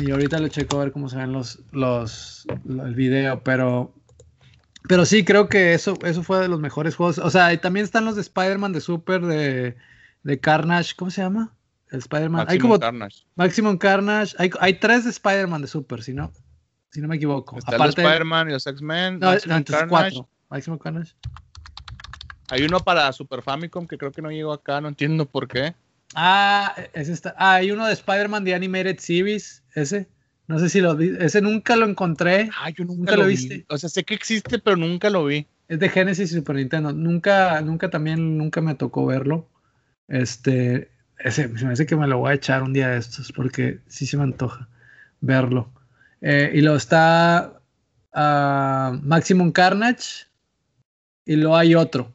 y 0.00 0.10
ahorita 0.10 0.38
lo 0.38 0.48
checo 0.48 0.76
a 0.76 0.84
ver 0.84 0.92
cómo 0.92 1.08
se 1.08 1.16
ven 1.16 1.32
los, 1.32 1.60
los, 1.72 2.46
el 2.68 2.94
video, 2.94 3.42
pero, 3.42 3.94
pero 4.86 5.06
sí, 5.06 5.24
creo 5.24 5.48
que 5.48 5.72
eso, 5.72 5.98
eso 6.04 6.22
fue 6.22 6.40
de 6.40 6.48
los 6.48 6.60
mejores 6.60 6.94
juegos. 6.94 7.18
O 7.18 7.30
sea, 7.30 7.58
también 7.60 7.84
están 7.84 8.04
los 8.04 8.16
de 8.16 8.20
Spider-Man 8.20 8.72
de 8.72 8.80
Super, 8.82 9.22
de, 9.22 9.76
de 10.22 10.40
Carnage, 10.40 10.94
¿cómo 10.94 11.10
se 11.10 11.22
llama? 11.22 11.54
El 11.90 12.00
Spider-Man. 12.00 12.46
Hay 12.48 12.58
como 12.58 12.78
Carnage. 12.78 13.24
Maximum 13.36 13.78
Carnage. 13.78 14.36
Hay, 14.38 14.50
hay 14.60 14.74
tres 14.78 15.04
de 15.04 15.10
Spider-Man 15.10 15.62
de 15.62 15.68
Super, 15.68 16.02
si 16.02 16.12
no, 16.12 16.32
si 16.90 17.00
no 17.00 17.08
me 17.08 17.16
equivoco. 17.16 17.58
Está 17.58 17.76
Aparte, 17.76 18.02
el 18.02 18.06
Spider-Man 18.06 18.50
y 18.50 18.52
los 18.52 18.66
X-Men. 18.66 19.18
No, 19.18 19.32
no, 19.32 19.56
entonces 19.56 19.86
cuatro. 19.88 20.28
Maximum 20.50 20.78
Carnage. 20.78 21.14
Hay 22.50 22.64
uno 22.64 22.80
para 22.80 23.12
Super 23.12 23.42
Famicom 23.42 23.86
que 23.86 23.96
creo 23.96 24.12
que 24.12 24.22
no 24.22 24.30
llegó 24.30 24.52
acá, 24.52 24.80
no 24.80 24.88
entiendo 24.88 25.26
por 25.26 25.46
qué. 25.46 25.74
Ah, 26.14 26.74
ese 26.92 27.12
está. 27.12 27.34
Ah, 27.38 27.54
hay 27.54 27.70
uno 27.70 27.86
de 27.86 27.92
Spider-Man 27.92 28.44
de 28.44 28.54
Animated 28.54 28.98
Series, 28.98 29.62
ese. 29.74 30.08
No 30.48 30.58
sé 30.58 30.68
si 30.68 30.80
lo 30.80 30.96
vi. 30.96 31.14
Ese 31.20 31.40
nunca 31.40 31.76
lo 31.76 31.86
encontré. 31.86 32.50
Ah, 32.60 32.70
yo 32.70 32.84
nunca, 32.84 33.16
lo, 33.16 33.26
viste. 33.26 33.64
O 33.68 33.78
sea, 33.78 33.88
sé 33.88 34.02
que 34.02 34.14
existe, 34.14 34.58
pero 34.58 34.76
nunca 34.76 35.08
lo 35.08 35.24
vi. 35.24 35.46
Es 35.68 35.78
de 35.78 35.88
Genesis 35.88 36.32
y 36.32 36.34
Super 36.34 36.56
Nintendo. 36.56 36.92
Nunca, 36.92 37.60
nunca 37.60 37.88
también, 37.88 38.36
nunca 38.36 38.60
me 38.60 38.74
tocó 38.74 39.06
verlo. 39.06 39.48
Este, 40.08 40.90
ese, 41.20 41.46
me 41.46 41.60
parece 41.60 41.86
que 41.86 41.94
me 41.94 42.08
lo 42.08 42.18
voy 42.18 42.32
a 42.32 42.34
echar 42.34 42.64
un 42.64 42.72
día 42.72 42.88
de 42.88 42.98
estos 42.98 43.30
porque 43.30 43.78
sí 43.86 44.06
se 44.06 44.16
me 44.16 44.24
antoja 44.24 44.68
verlo. 45.20 45.70
Eh, 46.20 46.50
y 46.54 46.62
lo 46.62 46.74
está 46.74 47.60
uh, 48.12 48.98
Maximum 49.02 49.52
Carnage 49.52 50.26
y 51.24 51.36
luego 51.36 51.56
hay 51.56 51.76
otro 51.76 52.12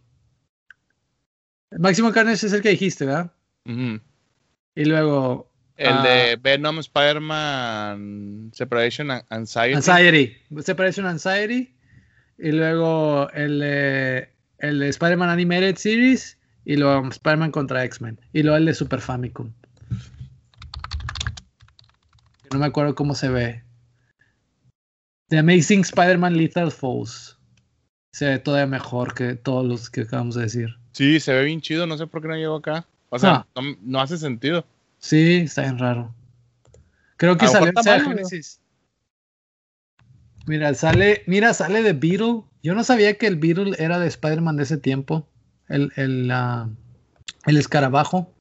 Máximo 1.78 2.12
Carnage 2.12 2.46
es 2.46 2.54
el 2.54 2.62
que 2.62 2.70
dijiste, 2.70 3.06
¿verdad? 3.06 3.32
Y 3.66 4.86
luego. 4.86 5.52
El 5.78 6.04
de 6.04 6.32
ah, 6.32 6.40
Venom, 6.42 6.80
Spider-Man, 6.80 8.52
Separation 8.54 9.12
Anxiety. 9.30 9.74
Anxiety. 9.76 10.38
Separation 10.62 11.06
Anxiety. 11.06 11.76
Y 12.38 12.52
luego 12.52 13.30
el 13.32 13.60
de, 13.60 14.30
el 14.60 14.80
de 14.80 14.90
Spider-Man 14.90 15.30
Animated 15.30 15.76
Series. 15.76 16.38
Y 16.64 16.78
luego 16.78 17.10
Spider-Man 17.10 17.52
contra 17.52 17.84
X-Men. 17.84 18.20
Y 18.32 18.44
luego 18.44 18.58
el 18.58 18.66
de 18.66 18.74
Super 18.74 19.02
Famicom. 19.02 19.52
No 22.52 22.60
me 22.60 22.66
acuerdo 22.66 22.96
cómo 22.96 23.16
se 23.16 23.30
ve. 23.30 23.64
The 25.28 25.40
Amazing 25.40 25.82
Spider-Man 25.82 26.38
Lethal 26.38 26.72
Foes. 26.72 27.38
Se 28.14 28.26
ve 28.26 28.40
todavía 28.40 28.68
mejor 28.68 29.14
que 29.14 29.36
todos 29.36 29.66
los 29.66 29.90
que 29.90 30.02
acabamos 30.02 30.36
de 30.36 30.44
decir. 30.44 30.70
Sí, 30.96 31.20
se 31.20 31.34
ve 31.34 31.44
bien 31.44 31.60
chido, 31.60 31.86
no 31.86 31.98
sé 31.98 32.08
por 32.08 32.22
qué 32.22 32.30
no 32.30 32.38
llegó 32.38 32.56
acá. 32.56 32.86
O 33.10 33.20
sea, 33.20 33.46
ah. 33.54 33.62
no, 33.82 34.00
hace 34.00 34.18
sentido. 34.18 34.64
Sí, 34.98 35.42
está 35.44 35.64
bien 35.64 35.78
raro. 35.78 36.16
Creo 37.18 37.36
que 37.36 37.50
sale 37.50 37.74
en 37.76 38.02
Genesis. 38.06 38.62
Mira, 40.46 40.74
sale, 40.74 41.24
mira, 41.28 41.54
sale 41.54 41.84
de 41.84 41.92
Beetle. 41.92 42.44
Yo 42.64 42.76
no 42.76 42.86
sabía 42.86 43.18
que 43.18 43.28
el 43.28 43.36
Beetle 43.36 43.76
era 43.78 44.00
de 44.00 44.08
Spider-Man 44.08 44.56
de 44.56 44.64
ese 44.64 44.78
tiempo. 44.78 45.28
El, 45.68 45.92
el, 45.98 46.32
el 47.46 47.58
escarabajo. 47.58 48.32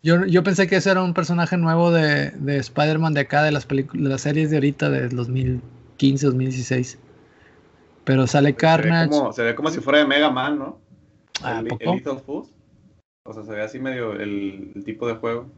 yo, 0.00 0.26
yo, 0.26 0.44
pensé 0.44 0.68
que 0.68 0.76
ese 0.76 0.92
era 0.92 1.02
un 1.02 1.12
personaje 1.12 1.56
nuevo 1.56 1.90
de, 1.90 2.30
de 2.30 2.58
Spider-Man 2.58 3.14
de 3.14 3.20
acá, 3.22 3.42
de 3.42 3.50
las, 3.50 3.66
de 3.66 3.88
las 3.94 4.20
series 4.20 4.50
de 4.50 4.58
ahorita, 4.58 4.90
de 4.90 5.08
2015, 5.08 6.24
2016. 6.24 6.98
Pero 8.04 8.28
sale 8.28 8.54
Carnage. 8.54 9.10
se 9.32 9.42
ve 9.42 9.56
como 9.56 9.70
si 9.70 9.80
fuera 9.80 9.98
de 9.98 10.06
Mega 10.06 10.30
Man, 10.30 10.56
¿no? 10.56 10.87
Ah, 11.42 11.60
el, 11.60 11.66
Lethal 11.66 12.22
O 12.26 13.32
sea, 13.32 13.44
se 13.44 13.50
ve 13.50 13.62
así 13.62 13.78
medio 13.78 14.12
el, 14.12 14.72
tipo 14.84 15.06
de 15.06 15.14
juego. 15.14 15.50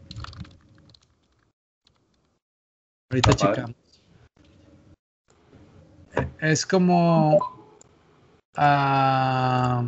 Ahorita 3.11 3.35
checamos. 3.35 3.77
Es 6.40 6.66
como. 6.66 7.39
Uh... 8.57 9.86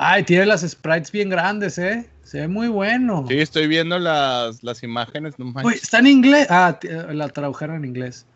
Ay, 0.00 0.22
tiene 0.24 0.46
las 0.46 0.60
sprites 0.60 1.10
bien 1.10 1.28
grandes, 1.28 1.76
¿eh? 1.78 2.08
Se 2.22 2.40
ve 2.40 2.48
muy 2.48 2.68
bueno. 2.68 3.24
Sí, 3.26 3.40
estoy 3.40 3.66
viendo 3.66 3.98
las, 3.98 4.62
las 4.62 4.82
imágenes. 4.82 5.34
Uy, 5.38 5.74
está 5.74 5.98
en 5.98 6.06
inglés. 6.06 6.46
Ah, 6.50 6.78
la 7.10 7.28
tradujeron 7.30 7.76
en 7.76 7.86
inglés. 7.86 8.26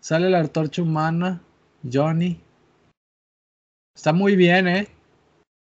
Sale 0.00 0.28
la 0.28 0.40
antorcha 0.40 0.82
humana, 0.82 1.40
Johnny. 1.90 2.40
Está 3.94 4.12
muy 4.12 4.34
bien, 4.34 4.66
¿eh? 4.66 4.88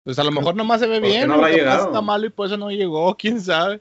Pues 0.04 0.18
a 0.18 0.24
lo 0.24 0.30
mejor 0.30 0.54
nomás 0.54 0.80
se 0.80 0.86
ve 0.86 1.00
bien, 1.00 1.28
no 1.28 1.46
está 1.46 2.02
malo 2.02 2.26
y 2.26 2.30
por 2.30 2.46
eso 2.46 2.58
no 2.58 2.70
llegó, 2.70 3.16
quién 3.18 3.40
sabe. 3.40 3.80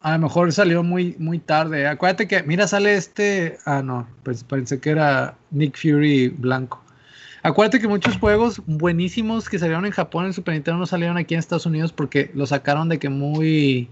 A 0.00 0.12
lo 0.12 0.18
mejor 0.20 0.52
salió 0.52 0.82
muy, 0.82 1.14
muy 1.18 1.38
tarde. 1.38 1.86
Acuérdate 1.86 2.26
que, 2.26 2.42
mira, 2.42 2.66
sale 2.66 2.94
este. 2.94 3.58
Ah, 3.66 3.82
no, 3.82 4.08
pues 4.22 4.42
pensé 4.44 4.80
que 4.80 4.90
era 4.90 5.36
Nick 5.50 5.76
Fury 5.76 6.28
blanco. 6.28 6.82
Acuérdate 7.42 7.78
que 7.78 7.88
muchos 7.88 8.16
juegos 8.18 8.62
buenísimos 8.66 9.48
que 9.48 9.58
salieron 9.58 9.84
en 9.84 9.92
Japón 9.92 10.26
en 10.26 10.32
Super 10.32 10.54
Nintendo 10.54 10.78
no 10.78 10.86
salieron 10.86 11.16
aquí 11.16 11.34
en 11.34 11.40
Estados 11.40 11.66
Unidos 11.66 11.92
porque 11.92 12.30
lo 12.34 12.46
sacaron 12.46 12.88
de 12.88 12.98
que 12.98 13.08
muy. 13.08 13.90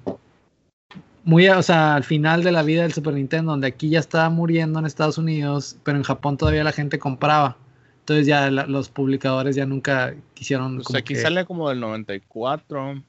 Muy, 1.24 1.48
o 1.48 1.62
sea, 1.62 1.94
al 1.94 2.04
final 2.04 2.42
de 2.42 2.52
la 2.52 2.62
vida 2.62 2.82
del 2.82 2.92
Super 2.92 3.14
Nintendo, 3.14 3.52
donde 3.52 3.66
aquí 3.66 3.90
ya 3.90 3.98
estaba 3.98 4.28
muriendo 4.28 4.78
en 4.78 4.86
Estados 4.86 5.18
Unidos, 5.18 5.78
pero 5.82 5.96
en 5.96 6.04
Japón 6.04 6.36
todavía 6.36 6.64
la 6.64 6.72
gente 6.72 6.98
compraba. 6.98 7.56
Entonces 8.04 8.26
ya 8.26 8.50
la- 8.50 8.66
los 8.66 8.90
publicadores 8.90 9.56
ya 9.56 9.64
nunca 9.64 10.14
quisieron. 10.34 10.76
Pues 10.76 10.88
como 10.88 10.98
aquí 10.98 11.14
que- 11.14 11.20
sale 11.22 11.46
como 11.46 11.70
del 11.70 11.80
94. 11.80 13.02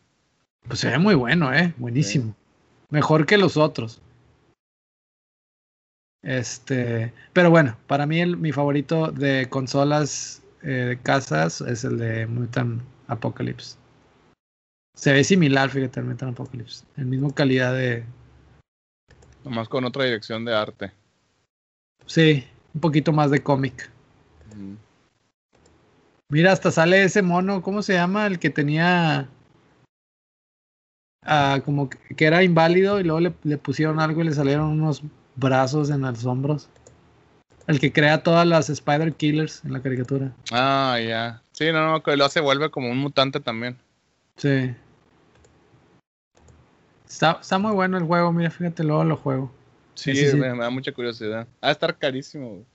Pues 0.70 0.80
se 0.80 0.90
ve 0.90 0.98
muy 0.98 1.16
bueno, 1.16 1.54
¿eh? 1.54 1.74
Buenísimo. 1.76 2.34
Mejor 2.90 3.26
que 3.26 3.38
los 3.38 3.58
otros. 3.58 4.02
Este, 6.24 7.12
pero 7.34 7.50
bueno, 7.52 7.76
para 7.88 8.06
mí 8.06 8.22
el- 8.22 8.38
mi 8.38 8.54
favorito 8.54 9.12
de 9.12 9.48
consolas 9.50 10.42
eh, 10.64 10.68
de 10.70 10.98
casas 10.98 11.60
es 11.62 11.84
el 11.84 11.98
de 12.00 12.26
Mutant 12.26 12.82
Apocalypse. 13.08 13.78
Se 14.96 15.12
ve 15.12 15.24
similar, 15.26 15.70
fíjate, 15.70 16.00
al 16.00 16.06
Mutant 16.06 16.32
Apocalypse. 16.32 16.86
El 16.96 17.06
mismo 17.08 17.36
calidad 17.36 17.74
de. 17.76 18.06
Nomás 19.44 19.68
con 19.68 19.84
otra 19.84 20.06
dirección 20.06 20.46
de 20.46 20.56
arte. 20.56 20.92
Sí, 22.08 22.48
un 22.74 22.80
poquito 22.82 23.12
más 23.12 23.30
de 23.30 23.44
cómic. 23.44 23.92
Mm. 24.56 24.76
Mira, 26.30 26.52
hasta 26.52 26.72
sale 26.72 27.04
ese 27.04 27.22
mono, 27.22 27.62
¿cómo 27.62 27.82
se 27.82 27.94
llama? 27.94 28.26
El 28.26 28.40
que 28.40 28.50
tenía. 28.50 29.30
ah, 31.22 31.62
como 31.64 31.90
que, 31.90 32.26
era 32.26 32.44
inválido 32.44 33.00
y 33.00 33.04
luego 33.04 33.20
le, 33.20 33.34
le 33.44 33.58
pusieron 33.58 34.00
algo 34.00 34.22
y 34.22 34.26
le 34.26 34.34
salieron 34.34 34.68
unos 34.68 35.04
brazos 35.36 35.90
en 35.90 36.02
los 36.02 36.26
hombros. 36.26 36.70
El 37.68 37.80
que 37.80 37.92
crea 37.92 38.22
todas 38.22 38.46
las 38.46 38.70
Spider 38.70 39.14
Killers 39.14 39.64
en 39.66 39.74
la 39.74 39.82
caricatura. 39.82 40.32
Ah, 40.52 41.00
ya. 41.00 41.42
Sí, 41.52 41.72
no, 41.72 41.92
no, 41.92 42.04
que 42.04 42.16
lo 42.16 42.30
se 42.30 42.40
vuelve 42.40 42.70
como 42.70 42.90
un 42.90 42.98
mutante 42.98 43.40
también. 43.40 43.78
Sí. 44.38 44.76
Está, 47.08 47.40
está 47.42 47.58
muy 47.58 47.72
bueno 47.72 47.98
el 47.98 48.04
juego, 48.04 48.32
mira, 48.32 48.52
fíjate, 48.52 48.84
luego 48.84 49.04
lo 49.04 49.16
juego. 49.16 49.52
Sí, 49.96 50.14
Sí, 50.16 50.26
sí, 50.26 50.32
sí. 50.32 50.38
Me, 50.38 50.54
me 50.54 50.64
da 50.64 50.70
mucha 50.70 50.92
curiosidad. 50.92 51.48
Va 51.64 51.70
a 51.70 51.72
estar 51.72 51.98
carísimo. 51.98 52.50
güey. 52.50 52.66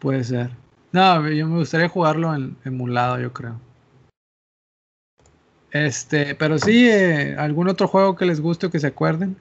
Puede 0.00 0.24
ser. 0.24 0.50
No, 0.94 1.28
yo 1.28 1.48
me 1.48 1.56
gustaría 1.56 1.88
jugarlo 1.88 2.32
en 2.36 2.56
emulado, 2.64 3.18
yo 3.18 3.32
creo. 3.32 3.60
Este, 5.72 6.36
pero 6.36 6.56
sí, 6.56 6.88
eh, 6.88 7.34
algún 7.36 7.66
otro 7.66 7.88
juego 7.88 8.14
que 8.14 8.24
les 8.24 8.40
guste 8.40 8.66
o 8.66 8.70
que 8.70 8.78
se 8.78 8.86
acuerden. 8.86 9.36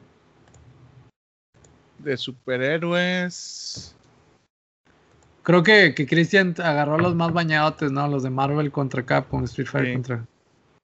De 2.00 2.18
superhéroes. 2.18 3.96
Creo 5.44 5.62
que, 5.62 5.94
que 5.94 6.08
Christian 6.08 6.56
agarró 6.58 6.98
los 6.98 7.14
más 7.14 7.32
bañadotes, 7.32 7.92
¿no? 7.92 8.08
Los 8.08 8.24
de 8.24 8.32
Marvel 8.32 8.72
contra 8.72 9.06
Capcom, 9.06 9.44
Street 9.44 9.68
Fighter 9.68 9.90
Sí. 9.90 9.94
contra. 9.94 10.26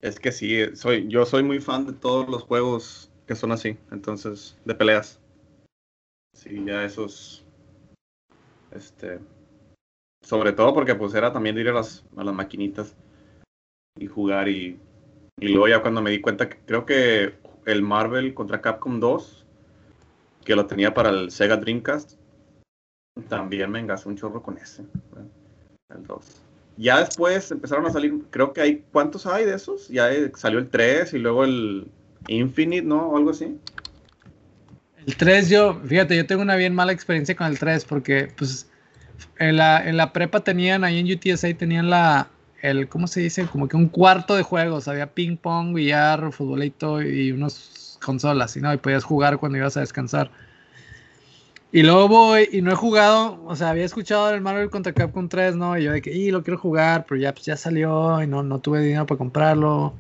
Es 0.02 0.20
que 0.20 0.32
sí, 0.32 0.76
soy, 0.76 1.08
yo 1.08 1.26
soy 1.26 1.42
muy 1.42 1.60
fan 1.60 1.88
de 1.88 1.94
todos 1.94 2.30
los 2.30 2.44
juegos 2.44 3.10
que 3.26 3.36
son 3.36 3.52
así, 3.52 3.76
entonces, 3.90 4.56
de 4.66 4.76
peleas. 4.76 5.20
Sí, 6.36 6.64
ya 6.64 6.84
esos. 6.84 7.44
Este. 8.70 9.20
Sobre 10.22 10.54
todo 10.54 10.74
porque 10.74 10.96
pues 10.96 11.14
era 11.14 11.32
también 11.32 11.58
ir 11.58 11.70
a 11.70 11.74
las, 11.74 12.06
a 12.16 12.24
las 12.24 12.36
maquinitas 12.36 12.96
y 13.98 14.08
jugar 14.08 14.48
y. 14.50 14.80
Y 15.42 15.48
luego 15.50 15.70
ya 15.70 15.82
cuando 15.82 16.02
me 16.02 16.12
di 16.12 16.20
cuenta 16.20 16.50
que 16.50 16.58
creo 16.66 16.86
que 16.86 17.36
el 17.66 17.82
Marvel 17.82 18.34
contra 18.34 18.62
Capcom 18.62 19.00
2, 19.00 19.46
que 20.44 20.56
lo 20.56 20.66
tenía 20.66 20.94
para 20.94 21.12
el 21.12 21.32
Sega 21.32 21.56
Dreamcast, 21.56 22.20
también 23.30 23.72
me 23.72 23.80
engasé 23.80 24.10
un 24.10 24.18
chorro 24.18 24.42
con 24.42 24.58
ese. 24.58 24.84
El 25.90 26.06
2. 26.06 26.42
Ya 26.78 27.00
después 27.00 27.52
empezaron 27.52 27.86
a 27.86 27.92
salir, 27.92 28.22
creo 28.30 28.54
que 28.54 28.62
hay, 28.62 28.84
¿cuántos 28.92 29.26
hay 29.26 29.46
de 29.46 29.56
esos? 29.56 29.90
Ya 29.90 30.12
eh, 30.12 30.32
salió 30.36 30.60
el 30.60 30.70
3 30.70 31.14
y 31.14 31.20
luego 31.20 31.44
el 31.44 31.88
Infinite, 32.28 32.84
¿no? 32.84 33.10
O 33.10 33.18
algo 33.18 33.32
así. 33.32 33.58
El 35.06 35.18
3, 35.18 35.50
yo, 35.50 35.80
fíjate, 35.86 36.16
yo 36.16 36.26
tengo 36.26 36.42
una 36.42 36.56
bien 36.56 36.74
mala 36.74 36.94
experiencia 36.94 37.36
con 37.36 37.48
el 37.48 37.60
3 37.60 37.86
porque, 37.86 38.32
pues, 38.38 38.69
en 39.38 39.58
la, 39.58 39.88
en 39.88 39.98
la 39.98 40.14
prepa 40.14 40.42
tenían, 40.42 40.84
ahí 40.84 41.00
en 41.00 41.12
UTSA 41.12 41.54
tenían 41.56 41.90
la, 41.90 42.30
el, 42.62 42.88
¿cómo 42.88 43.08
se 43.08 43.22
dice? 43.22 43.46
Como 43.46 43.68
que 43.68 43.78
un 43.78 43.88
cuarto 43.88 44.36
de 44.36 44.44
juegos. 44.44 44.88
Había 44.88 45.14
ping 45.14 45.38
pong, 45.38 45.74
billar, 45.74 46.32
futbolito 46.32 47.02
y 47.02 47.32
unas 47.32 47.98
consolas, 48.04 48.56
y 48.56 48.62
no, 48.62 48.74
y 48.74 48.78
podías 48.78 49.04
jugar 49.04 49.38
cuando 49.38 49.58
ibas 49.58 49.78
a 49.78 49.82
descansar. 49.82 50.32
Y 51.72 51.84
luego 51.84 52.08
voy 52.08 52.50
y 52.52 52.62
no 52.62 52.72
he 52.72 52.76
jugado, 52.76 53.44
o 53.46 53.56
sea, 53.56 53.70
había 53.70 53.86
escuchado 53.86 54.32
el 54.32 54.42
Marvel 54.42 54.72
contra 54.72 54.92
Capcom 54.92 55.30
3, 55.30 55.56
¿no? 55.56 55.78
Y 55.78 55.84
yo 55.84 55.92
de 55.92 56.02
que, 56.02 56.12
y 56.12 56.32
lo 56.32 56.42
quiero 56.44 56.58
jugar, 56.58 57.06
pero 57.08 57.22
ya, 57.22 57.32
pues, 57.32 57.46
ya 57.46 57.56
salió 57.58 58.24
y 58.24 58.28
no, 58.28 58.42
no 58.42 58.60
tuve 58.60 58.82
dinero 58.82 59.06
para 59.06 59.20
comprarlo. 59.20 59.94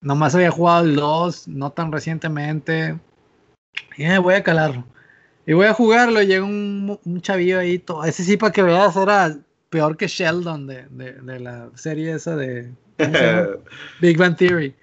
Nomás 0.00 0.34
había 0.34 0.50
jugado 0.50 0.84
el 0.84 0.96
2, 0.96 1.48
no 1.48 1.70
tan 1.70 1.92
recientemente. 1.92 2.98
Y 3.96 4.16
voy 4.18 4.34
a 4.34 4.42
calarlo. 4.42 4.84
Y 5.48 5.54
voy 5.54 5.66
a 5.66 5.72
jugarlo. 5.72 6.20
y 6.20 6.26
Llega 6.26 6.44
un, 6.44 7.00
un 7.02 7.20
chavillo 7.22 7.58
ahí. 7.58 7.78
Todo. 7.78 8.04
Ese 8.04 8.22
sí, 8.22 8.36
para 8.36 8.52
que 8.52 8.62
veas, 8.62 8.94
era 8.96 9.34
peor 9.70 9.96
que 9.96 10.06
Sheldon 10.06 10.66
de, 10.66 10.84
de, 10.90 11.12
de 11.14 11.40
la 11.40 11.70
serie 11.74 12.12
esa 12.12 12.36
de. 12.36 12.70
Big 14.02 14.18
Bang 14.18 14.36
Theory. 14.36 14.74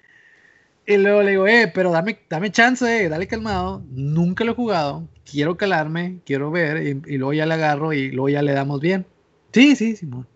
Y 0.84 0.96
luego 0.96 1.22
le 1.22 1.30
digo, 1.30 1.46
eh, 1.46 1.70
pero 1.72 1.92
dame, 1.92 2.18
dame 2.28 2.50
chance, 2.50 3.04
eh, 3.04 3.08
dale 3.08 3.28
calmado. 3.28 3.80
Nunca 3.92 4.42
lo 4.42 4.52
he 4.52 4.54
jugado. 4.56 5.08
Quiero 5.24 5.56
calarme, 5.56 6.18
quiero 6.26 6.50
ver. 6.50 6.82
Y, 6.84 7.14
y 7.14 7.16
luego 7.16 7.32
ya 7.32 7.46
le 7.46 7.54
agarro 7.54 7.92
y 7.92 8.10
luego 8.10 8.28
ya 8.28 8.42
le 8.42 8.52
damos 8.52 8.80
bien. 8.80 9.06
Sí, 9.52 9.76
sí, 9.76 9.94
Simón. 9.94 10.26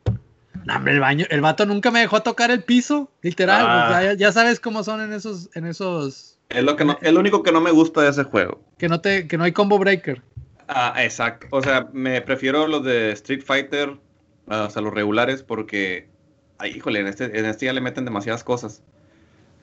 No, 0.65 0.77
hombre, 0.77 0.93
el 0.93 1.01
baño, 1.01 1.27
el 1.31 1.41
vato 1.41 1.67
nunca 1.67 1.91
me 1.91 2.01
dejó 2.01 2.23
tocar 2.23 2.53
el 2.53 2.63
piso, 2.63 3.11
literal. 3.23 3.65
Ah. 3.67 3.89
pues, 3.91 4.05
ya, 4.05 4.15
ya 4.15 4.33
sabes 4.33 4.61
cómo 4.61 4.85
son 4.85 5.01
en 5.01 5.13
esos, 5.13 5.51
en 5.57 5.67
esos, 5.67 6.30
es, 6.51 6.63
lo 6.63 6.77
que 6.77 6.85
no, 6.85 6.99
es 7.01 7.13
lo 7.13 7.21
único 7.21 7.43
que 7.43 7.53
no 7.53 7.61
me 7.61 7.71
gusta 7.71 8.03
de 8.03 8.11
ese 8.11 8.25
juego. 8.25 8.61
que 8.79 8.89
no 8.89 9.01
te, 9.01 9.27
que 9.29 9.37
no 9.39 9.45
hay 9.45 9.53
combo 9.53 9.79
breaker. 9.79 10.23
Ah, 10.69 10.95
exacto. 10.99 11.47
O 11.51 11.63
sea, 11.63 11.89
me 11.93 12.21
prefiero 12.23 12.67
los 12.69 12.85
de 12.85 13.13
Street 13.13 13.43
Fighter, 13.45 13.97
ah, 14.49 14.65
o 14.69 14.71
sea, 14.71 14.83
los 14.83 14.95
regulares, 14.95 15.43
porque, 15.43 16.07
ay, 16.59 16.73
híjole, 16.77 17.01
en 17.01 17.07
este, 17.09 17.39
en 17.39 17.45
este 17.47 17.67
ya 17.67 17.73
le 17.73 17.81
meten 17.81 18.05
demasiadas 18.05 18.45
cosas. 18.45 18.83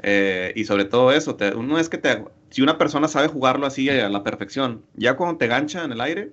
Eh, 0.03 0.53
y 0.55 0.65
sobre 0.65 0.85
todo 0.85 1.11
eso, 1.11 1.35
te- 1.35 1.55
uno 1.55 1.79
es 1.79 1.89
que 1.89 1.97
te, 1.97 2.23
si 2.51 2.61
una 2.61 2.77
persona 2.77 3.07
sabe 3.07 3.27
jugarlo 3.29 3.65
así 3.65 3.89
a 3.89 4.09
la 4.09 4.23
perfección, 4.23 4.83
ya 4.95 5.15
cuando 5.15 5.37
te 5.37 5.47
gancha 5.47 5.83
en 5.83 5.91
el 5.91 6.01
aire, 6.01 6.31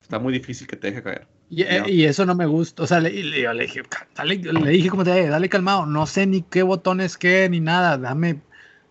está 0.00 0.18
muy 0.18 0.32
difícil 0.32 0.66
que 0.66 0.76
te 0.76 0.88
deje 0.88 1.02
caer. 1.02 1.26
Y, 1.48 1.62
eh, 1.62 1.82
y 1.88 2.04
eso 2.04 2.24
no 2.26 2.36
me 2.36 2.46
gusta. 2.46 2.84
O 2.84 2.86
sea, 2.86 3.00
le, 3.00 3.10
le- 3.10 3.42
yo 3.42 3.52
le 3.52 3.64
dije, 3.64 3.82
"Ca- 3.82 4.06
dale, 4.14 4.36
le 4.36 4.70
dije 4.70 4.88
como 4.88 5.02
te 5.02 5.12
dije, 5.12 5.28
dale 5.28 5.48
calmado. 5.48 5.84
No 5.86 6.06
sé 6.06 6.26
ni 6.26 6.42
qué 6.42 6.62
botones 6.62 7.18
qué, 7.18 7.48
ni 7.50 7.58
nada. 7.58 7.98
Dame, 7.98 8.40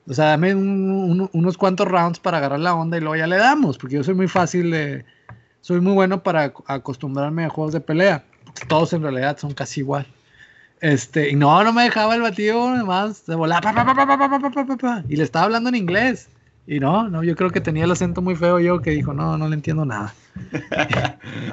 o 0.10 0.14
sea, 0.14 0.26
dame 0.26 0.56
unos 0.56 1.58
cuantos 1.58 1.88
rounds 1.88 2.20
para 2.20 2.40
agarrar 2.40 2.60
la 2.60 2.74
onda 2.74 2.98
y 2.98 3.00
luego 3.00 3.16
ya 3.16 3.28
le 3.28 3.38
damos, 3.38 3.78
porque 3.78 3.96
yo 3.96 4.04
soy 4.04 4.16
muy 4.16 4.28
fácil 4.28 4.72
de... 4.72 5.06
Soy 5.62 5.82
muy 5.82 5.94
bueno 5.94 6.24
para 6.24 6.52
acostumbrarme 6.66 7.46
a 7.46 7.50
juegos 7.50 7.74
de 7.74 7.80
pelea. 7.80 8.24
Todos 8.68 8.92
en 8.94 9.04
realidad 9.04 9.38
son 9.38 9.54
casi 9.54 9.82
igual. 9.82 10.08
Este, 10.82 11.30
y 11.30 11.36
no, 11.36 11.64
no 11.64 11.74
me 11.74 11.84
dejaba 11.84 12.16
el 12.16 12.22
batido, 12.22 12.70
además, 12.70 13.26
de 13.28 13.36
volar, 13.36 13.62
y 15.08 15.16
le 15.16 15.24
estaba 15.24 15.46
hablando 15.46 15.70
en 15.70 15.76
inglés. 15.76 16.30
Y 16.66 16.80
no, 16.80 17.08
no, 17.08 17.24
yo 17.24 17.36
creo 17.36 17.52
que 17.52 17.62
tenía 17.62 17.84
el 17.84 17.92
acento 17.92 18.22
muy 18.22 18.36
feo 18.36 18.60
yo 18.60 18.82
que 18.82 18.92
dijo, 18.92 19.14
no, 19.14 19.38
no 19.38 19.48
le 19.48 19.56
entiendo 19.56 19.86
nada. 19.86 20.16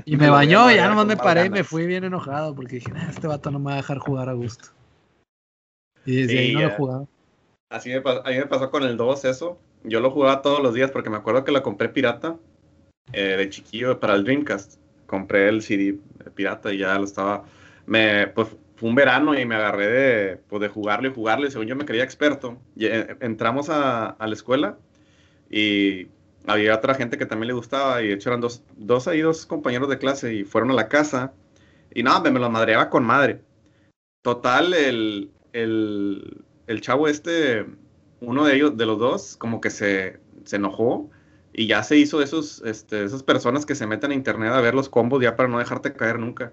y 0.06 0.16
me 0.16 0.30
bañó, 0.30 0.70
y 0.70 0.76
ya 0.76 0.88
nomás 0.88 1.06
me 1.06 1.16
paré 1.18 1.46
y 1.46 1.50
me 1.50 1.64
fui 1.64 1.86
bien 1.86 2.04
enojado 2.04 2.54
porque 2.54 2.76
dije, 2.76 2.92
este 3.10 3.26
vato 3.26 3.50
no 3.50 3.58
me 3.58 3.66
va 3.66 3.72
a 3.72 3.76
dejar 3.76 3.98
jugar 3.98 4.30
a 4.30 4.32
gusto. 4.32 4.68
Y 6.06 6.22
desde 6.22 6.38
ahí 6.38 6.54
no 6.54 6.60
ya. 6.60 6.68
lo 6.68 6.74
jugaba. 6.74 7.06
Así 7.68 7.90
me, 7.90 8.00
pa- 8.00 8.22
a 8.24 8.30
mí 8.30 8.36
me 8.36 8.46
pasó 8.46 8.70
con 8.70 8.82
el 8.84 8.96
2 8.96 9.24
eso. 9.24 9.58
Yo 9.84 10.00
lo 10.00 10.10
jugaba 10.10 10.42
todos 10.42 10.62
los 10.62 10.74
días 10.74 10.90
porque 10.90 11.10
me 11.10 11.16
acuerdo 11.16 11.44
que 11.44 11.52
la 11.52 11.62
compré 11.62 11.88
pirata 11.88 12.36
eh, 13.12 13.36
de 13.38 13.50
chiquillo 13.50 14.00
para 14.00 14.14
el 14.14 14.24
Dreamcast. 14.24 14.78
Compré 15.06 15.48
el 15.48 15.62
CD 15.62 16.00
pirata 16.34 16.72
y 16.74 16.78
ya 16.78 16.98
lo 16.98 17.04
estaba. 17.04 17.44
Me, 17.86 18.28
pues 18.28 18.48
fue 18.76 18.88
un 18.90 18.94
verano 18.96 19.38
y 19.38 19.46
me 19.46 19.56
agarré 19.56 19.88
de, 19.88 20.36
pues, 20.48 20.62
de 20.62 20.68
jugarlo 20.68 21.08
y 21.08 21.14
jugarlo. 21.14 21.46
Y 21.48 21.50
según 21.52 21.68
yo 21.68 21.76
me 21.76 21.86
creía 21.86 22.04
experto. 22.04 22.58
Eh, 22.78 23.16
entramos 23.20 23.70
a, 23.70 24.10
a 24.10 24.28
la 24.28 24.34
escuela 24.34 24.78
y 25.50 26.08
había 26.46 26.74
otra 26.76 26.94
gente 26.94 27.18
que 27.18 27.26
también 27.26 27.48
le 27.48 27.54
gustaba. 27.54 28.02
Y 28.02 28.08
de 28.08 28.14
hecho 28.14 28.30
eran 28.30 28.40
dos, 28.42 28.64
dos 28.76 29.08
ahí, 29.08 29.20
dos 29.22 29.46
compañeros 29.46 29.88
de 29.90 29.98
clase 29.98 30.34
y 30.34 30.44
fueron 30.44 30.70
a 30.72 30.74
la 30.74 30.88
casa. 30.88 31.34
Y 31.94 32.02
nada, 32.04 32.20
me, 32.22 32.30
me 32.32 32.40
lo 32.40 32.50
madreaba 32.50 32.90
con 32.90 33.04
madre. 33.04 33.42
Total, 34.22 34.74
el, 34.74 35.30
el, 35.52 36.44
el 36.66 36.80
chavo 36.80 37.08
este, 37.08 37.66
uno 38.20 38.44
de 38.44 38.56
ellos, 38.56 38.76
de 38.76 38.86
los 38.86 38.98
dos, 38.98 39.36
como 39.36 39.60
que 39.60 39.70
se, 39.70 40.20
se 40.44 40.56
enojó 40.56 41.10
y 41.52 41.66
ya 41.66 41.82
se 41.82 41.96
hizo 41.96 42.22
esos, 42.22 42.62
este, 42.62 43.04
esas 43.04 43.22
personas 43.22 43.64
que 43.66 43.74
se 43.74 43.86
meten 43.86 44.10
a 44.10 44.14
internet 44.14 44.52
a 44.52 44.60
ver 44.60 44.74
los 44.74 44.88
combos 44.88 45.22
ya 45.22 45.36
para 45.36 45.48
no 45.48 45.58
dejarte 45.58 45.94
caer 45.94 46.18
nunca. 46.18 46.52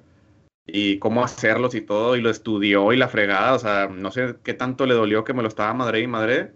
y 0.66 1.00
cómo 1.00 1.24
hacerlos 1.24 1.76
y 1.76 1.82
todo, 1.82 2.16
y 2.16 2.22
lo 2.22 2.30
estudió 2.30 2.94
y 2.94 2.98
la 2.98 3.10
fregada, 3.10 3.54
o 3.54 3.60
sea, 3.60 3.88
no 3.88 4.12
sé 4.12 4.38
qué 4.44 4.54
tanto 4.54 4.86
le 4.86 4.94
dolió 4.96 5.24
que 5.26 5.34
me 5.34 5.42
lo 5.42 5.50
estaba 5.50 5.74
madre 5.74 6.02
y 6.02 6.08
madre. 6.08 6.54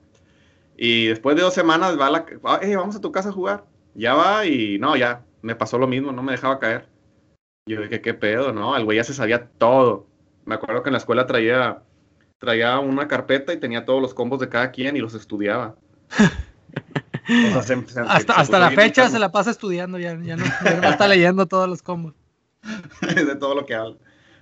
Y 0.77 1.07
después 1.07 1.35
de 1.35 1.41
dos 1.43 1.53
semanas 1.53 1.99
va 1.99 2.09
la, 2.09 2.25
eh, 2.61 2.75
vamos 2.75 2.95
a 2.95 3.01
tu 3.01 3.11
casa 3.11 3.29
a 3.29 3.31
jugar. 3.33 3.65
Ya 3.95 4.13
va 4.15 4.45
y 4.45 4.77
no, 4.79 4.95
ya, 4.95 5.25
me 5.41 5.55
pasó 5.55 5.77
lo 5.79 5.87
mismo, 5.87 6.11
no 6.11 6.23
me 6.23 6.33
dejaba 6.33 6.59
caer. 6.59 6.87
Yo 7.67 7.81
dije, 7.81 8.01
qué 8.01 8.13
pedo, 8.13 8.53
¿no? 8.53 8.77
El 8.77 8.85
güey 8.85 8.97
ya 8.97 9.03
se 9.03 9.13
sabía 9.13 9.49
todo. 9.57 10.07
Me 10.45 10.55
acuerdo 10.55 10.83
que 10.83 10.89
en 10.89 10.93
la 10.93 10.99
escuela 10.99 11.25
traía, 11.27 11.83
traía 12.39 12.79
una 12.79 13.07
carpeta 13.07 13.53
y 13.53 13.59
tenía 13.59 13.85
todos 13.85 14.01
los 14.01 14.13
combos 14.13 14.39
de 14.39 14.49
cada 14.49 14.71
quien 14.71 14.95
y 14.95 14.99
los 14.99 15.13
estudiaba. 15.13 15.75
hasta, 18.07 18.33
hasta 18.33 18.59
la 18.59 18.71
fecha 18.71 19.09
se 19.09 19.19
la 19.19 19.31
pasa 19.31 19.51
estudiando, 19.51 19.99
ya, 19.99 20.17
ya 20.21 20.37
no, 20.37 20.45
está 20.89 21.07
leyendo 21.07 21.45
todos 21.45 21.67
los 21.67 21.81
combos. 21.81 22.13
de 23.01 23.35
todo 23.35 23.55
lo 23.55 23.65
que 23.65 23.75
habla. 23.75 23.97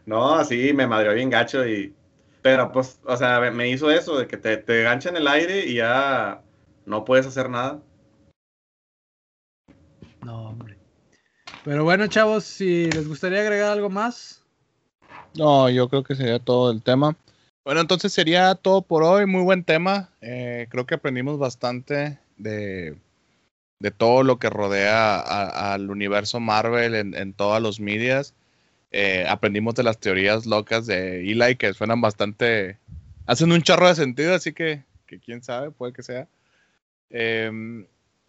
No, 0.06 0.36
así 0.36 0.74
me 0.74 0.88
madrió 0.88 1.14
bien 1.14 1.30
gacho 1.30 1.68
y... 1.68 1.94
Pero 2.42 2.72
pues, 2.72 3.00
o 3.06 3.18
sea, 3.18 3.40
me 3.52 3.70
hizo 3.70 3.90
eso, 3.90 4.20
de 4.20 4.28
que 4.28 4.38
te, 4.38 4.58
te 4.58 4.84
gancha 4.84 5.10
en 5.10 5.18
el 5.18 5.28
aire 5.28 5.66
y 5.66 5.76
ya 5.76 6.44
no 6.86 7.04
puedes 7.04 7.26
hacer 7.26 7.50
nada. 7.50 7.82
No, 10.24 10.50
hombre. 10.50 10.78
Pero 11.64 11.84
bueno, 11.84 12.06
chavos, 12.06 12.44
si 12.44 12.92
les 12.92 13.08
gustaría 13.08 13.42
agregar 13.42 13.72
algo 13.72 13.90
más. 13.90 14.44
No, 15.36 15.70
yo 15.72 15.90
creo 15.90 16.04
que 16.04 16.14
sería 16.14 16.38
todo 16.38 16.72
el 16.72 16.84
tema. 16.84 17.16
Bueno, 17.66 17.82
entonces 17.82 18.14
sería 18.14 18.54
todo 18.54 18.84
por 18.84 19.02
hoy. 19.02 19.26
Muy 19.26 19.42
buen 19.42 19.64
tema. 19.64 20.12
Eh, 20.22 20.68
creo 20.70 20.86
que 20.86 20.94
aprendimos 20.94 21.40
bastante 21.40 22.20
de, 22.38 22.96
de 23.80 23.92
todo 23.92 24.22
lo 24.22 24.38
que 24.38 24.52
rodea 24.52 25.20
al 25.74 25.90
universo 25.90 26.40
Marvel 26.40 26.94
en, 26.94 27.16
en 27.16 27.34
todas 27.34 27.64
los 27.64 27.80
medias. 27.80 28.36
Eh, 28.92 29.26
aprendimos 29.28 29.74
de 29.74 29.82
las 29.82 29.98
teorías 29.98 30.46
locas 30.46 30.86
de 30.86 31.22
Eli 31.22 31.56
que 31.56 31.74
suenan 31.74 32.02
bastante. 32.02 32.78
hacen 33.26 33.52
un 33.52 33.64
chorro 33.64 33.88
de 33.88 33.96
sentido, 33.96 34.36
así 34.36 34.54
que, 34.54 34.84
que 35.08 35.20
quién 35.20 35.42
sabe, 35.42 35.72
puede 35.72 35.92
que 35.92 36.04
sea. 36.04 36.28
Em, 37.10 37.88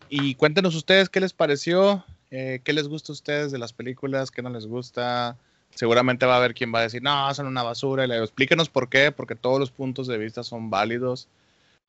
y 0.09 0.35
cuéntenos 0.37 0.75
ustedes 0.75 1.11
qué 1.11 1.21
les 1.21 1.35
pareció, 1.35 2.07
eh, 2.31 2.61
qué 2.65 2.73
les 2.73 2.89
gusta 2.89 3.13
a 3.13 3.15
ustedes 3.15 3.53
de 3.53 3.59
las 3.59 3.75
películas, 3.75 4.31
qué 4.31 4.41
no 4.41 4.49
les 4.49 4.67
gusta. 4.67 5.37
Seguramente 5.77 6.25
va 6.25 6.35
a 6.35 6.37
haber 6.39 6.55
quien 6.55 6.75
va 6.75 6.79
a 6.79 6.83
decir, 6.83 7.03
no, 7.03 7.33
son 7.35 7.47
una 7.47 7.63
basura. 7.63 8.05
Y 8.05 8.09
le 8.09 8.19
explíquenos 8.19 8.71
por 8.71 8.89
qué, 8.89 9.13
porque 9.13 9.35
todos 9.35 9.61
los 9.61 9.71
puntos 9.71 10.07
de 10.07 10.17
vista 10.17 10.43
son 10.43 10.71
válidos. 10.71 11.29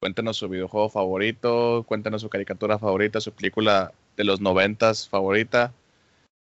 Cuéntenos 0.01 0.35
su 0.35 0.49
videojuego 0.49 0.89
favorito, 0.89 1.85
cuéntenos 1.87 2.21
su 2.21 2.29
caricatura 2.29 2.77
favorita, 2.77 3.21
su 3.21 3.31
película 3.31 3.93
de 4.17 4.25
los 4.25 4.41
noventas 4.41 5.07
favorita. 5.07 5.71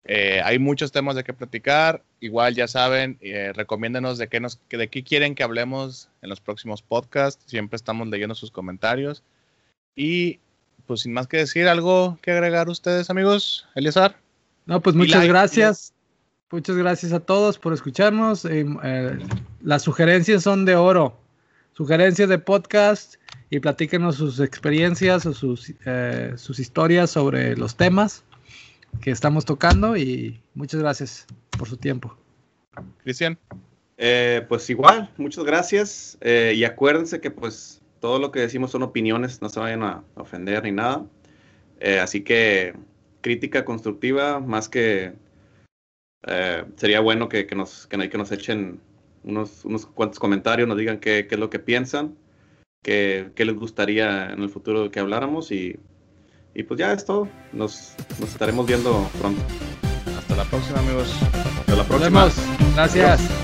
Eh, 0.03 0.41
hay 0.43 0.59
muchos 0.59 0.91
temas 0.91 1.15
de 1.15 1.23
qué 1.23 1.31
platicar. 1.31 2.03
Igual 2.19 2.53
ya 2.53 2.67
saben, 2.67 3.17
eh, 3.21 3.53
recomiéndenos 3.55 4.17
de 4.17 4.27
qué, 4.27 4.41
nos, 4.41 4.59
de 4.69 4.89
qué 4.89 5.01
quieren 5.01 5.33
que 5.33 5.43
hablemos 5.43 6.09
en 6.21 6.29
los 6.29 6.41
próximos 6.41 6.81
podcasts. 6.81 7.43
Siempre 7.47 7.77
estamos 7.77 8.09
leyendo 8.09 8.35
sus 8.35 8.51
comentarios. 8.51 9.23
Y 9.95 10.39
pues 10.85 10.99
sin 10.99 11.13
más 11.13 11.27
que 11.27 11.37
decir, 11.37 11.69
¿algo 11.69 12.19
que 12.21 12.31
agregar 12.31 12.67
ustedes, 12.67 13.09
amigos? 13.09 13.65
Eliazar. 13.73 14.17
No, 14.65 14.81
pues 14.81 14.97
muchas 14.97 15.25
gracias. 15.25 15.93
Muchas 16.51 16.75
gracias 16.75 17.13
a 17.13 17.19
todos 17.19 17.57
por 17.57 17.73
escucharnos. 17.73 18.45
Eh, 18.45 18.65
las 19.61 19.83
sugerencias 19.83 20.43
son 20.43 20.65
de 20.65 20.75
oro. 20.75 21.17
Sugerencias 21.73 22.27
de 22.29 22.37
podcast 22.37 23.15
y 23.49 23.59
platíquenos 23.59 24.17
sus 24.17 24.39
experiencias 24.39 25.25
o 25.25 25.33
sus, 25.33 25.73
sus 26.35 26.59
historias 26.59 27.09
sobre 27.09 27.55
los 27.55 27.75
temas 27.75 28.23
que 28.99 29.11
estamos 29.11 29.45
tocando 29.45 29.95
y 29.95 30.41
muchas 30.53 30.81
gracias 30.81 31.25
por 31.57 31.67
su 31.67 31.77
tiempo. 31.77 32.17
Cristian. 33.03 33.37
Eh, 33.97 34.45
pues 34.49 34.69
igual, 34.69 35.11
muchas 35.17 35.43
gracias 35.43 36.17
eh, 36.21 36.53
y 36.55 36.63
acuérdense 36.63 37.21
que 37.21 37.29
pues 37.29 37.81
todo 37.99 38.17
lo 38.17 38.31
que 38.31 38.39
decimos 38.39 38.71
son 38.71 38.81
opiniones, 38.81 39.41
no 39.41 39.49
se 39.49 39.59
vayan 39.59 39.83
a 39.83 40.03
ofender 40.15 40.63
ni 40.63 40.71
nada. 40.71 41.05
Eh, 41.79 41.99
así 41.99 42.21
que 42.21 42.73
crítica 43.21 43.63
constructiva, 43.63 44.39
más 44.39 44.69
que 44.69 45.13
sería 46.75 46.99
bueno 46.99 47.29
que, 47.29 47.47
nos, 47.55 47.87
que, 47.87 48.09
que, 48.09 48.17
nos 48.17 48.31
echen 48.31 48.79
unos, 49.23 49.65
unos 49.65 49.85
cuantos 49.85 50.19
comentarios, 50.19 50.67
nos 50.67 50.77
digan 50.77 50.99
qué, 50.99 51.27
qué 51.27 51.35
es 51.35 51.39
lo 51.39 51.49
que 51.49 51.59
piensan, 51.59 52.15
qué, 52.83 53.31
qué 53.35 53.45
les 53.45 53.55
gustaría 53.55 54.31
en 54.31 54.41
el 54.41 54.49
futuro 54.49 54.91
que 54.91 54.99
habláramos 54.99 55.51
y 55.51 55.79
y 56.53 56.63
pues 56.63 56.79
ya 56.79 56.93
es 56.93 57.05
todo. 57.05 57.27
Nos, 57.53 57.95
nos 58.19 58.29
estaremos 58.29 58.65
viendo 58.67 59.07
pronto. 59.19 59.41
Hasta 60.17 60.35
la 60.35 60.43
próxima, 60.45 60.79
amigos. 60.79 61.13
Hasta 61.59 61.75
la 61.75 61.83
próxima. 61.83 62.29
Gracias. 62.75 63.40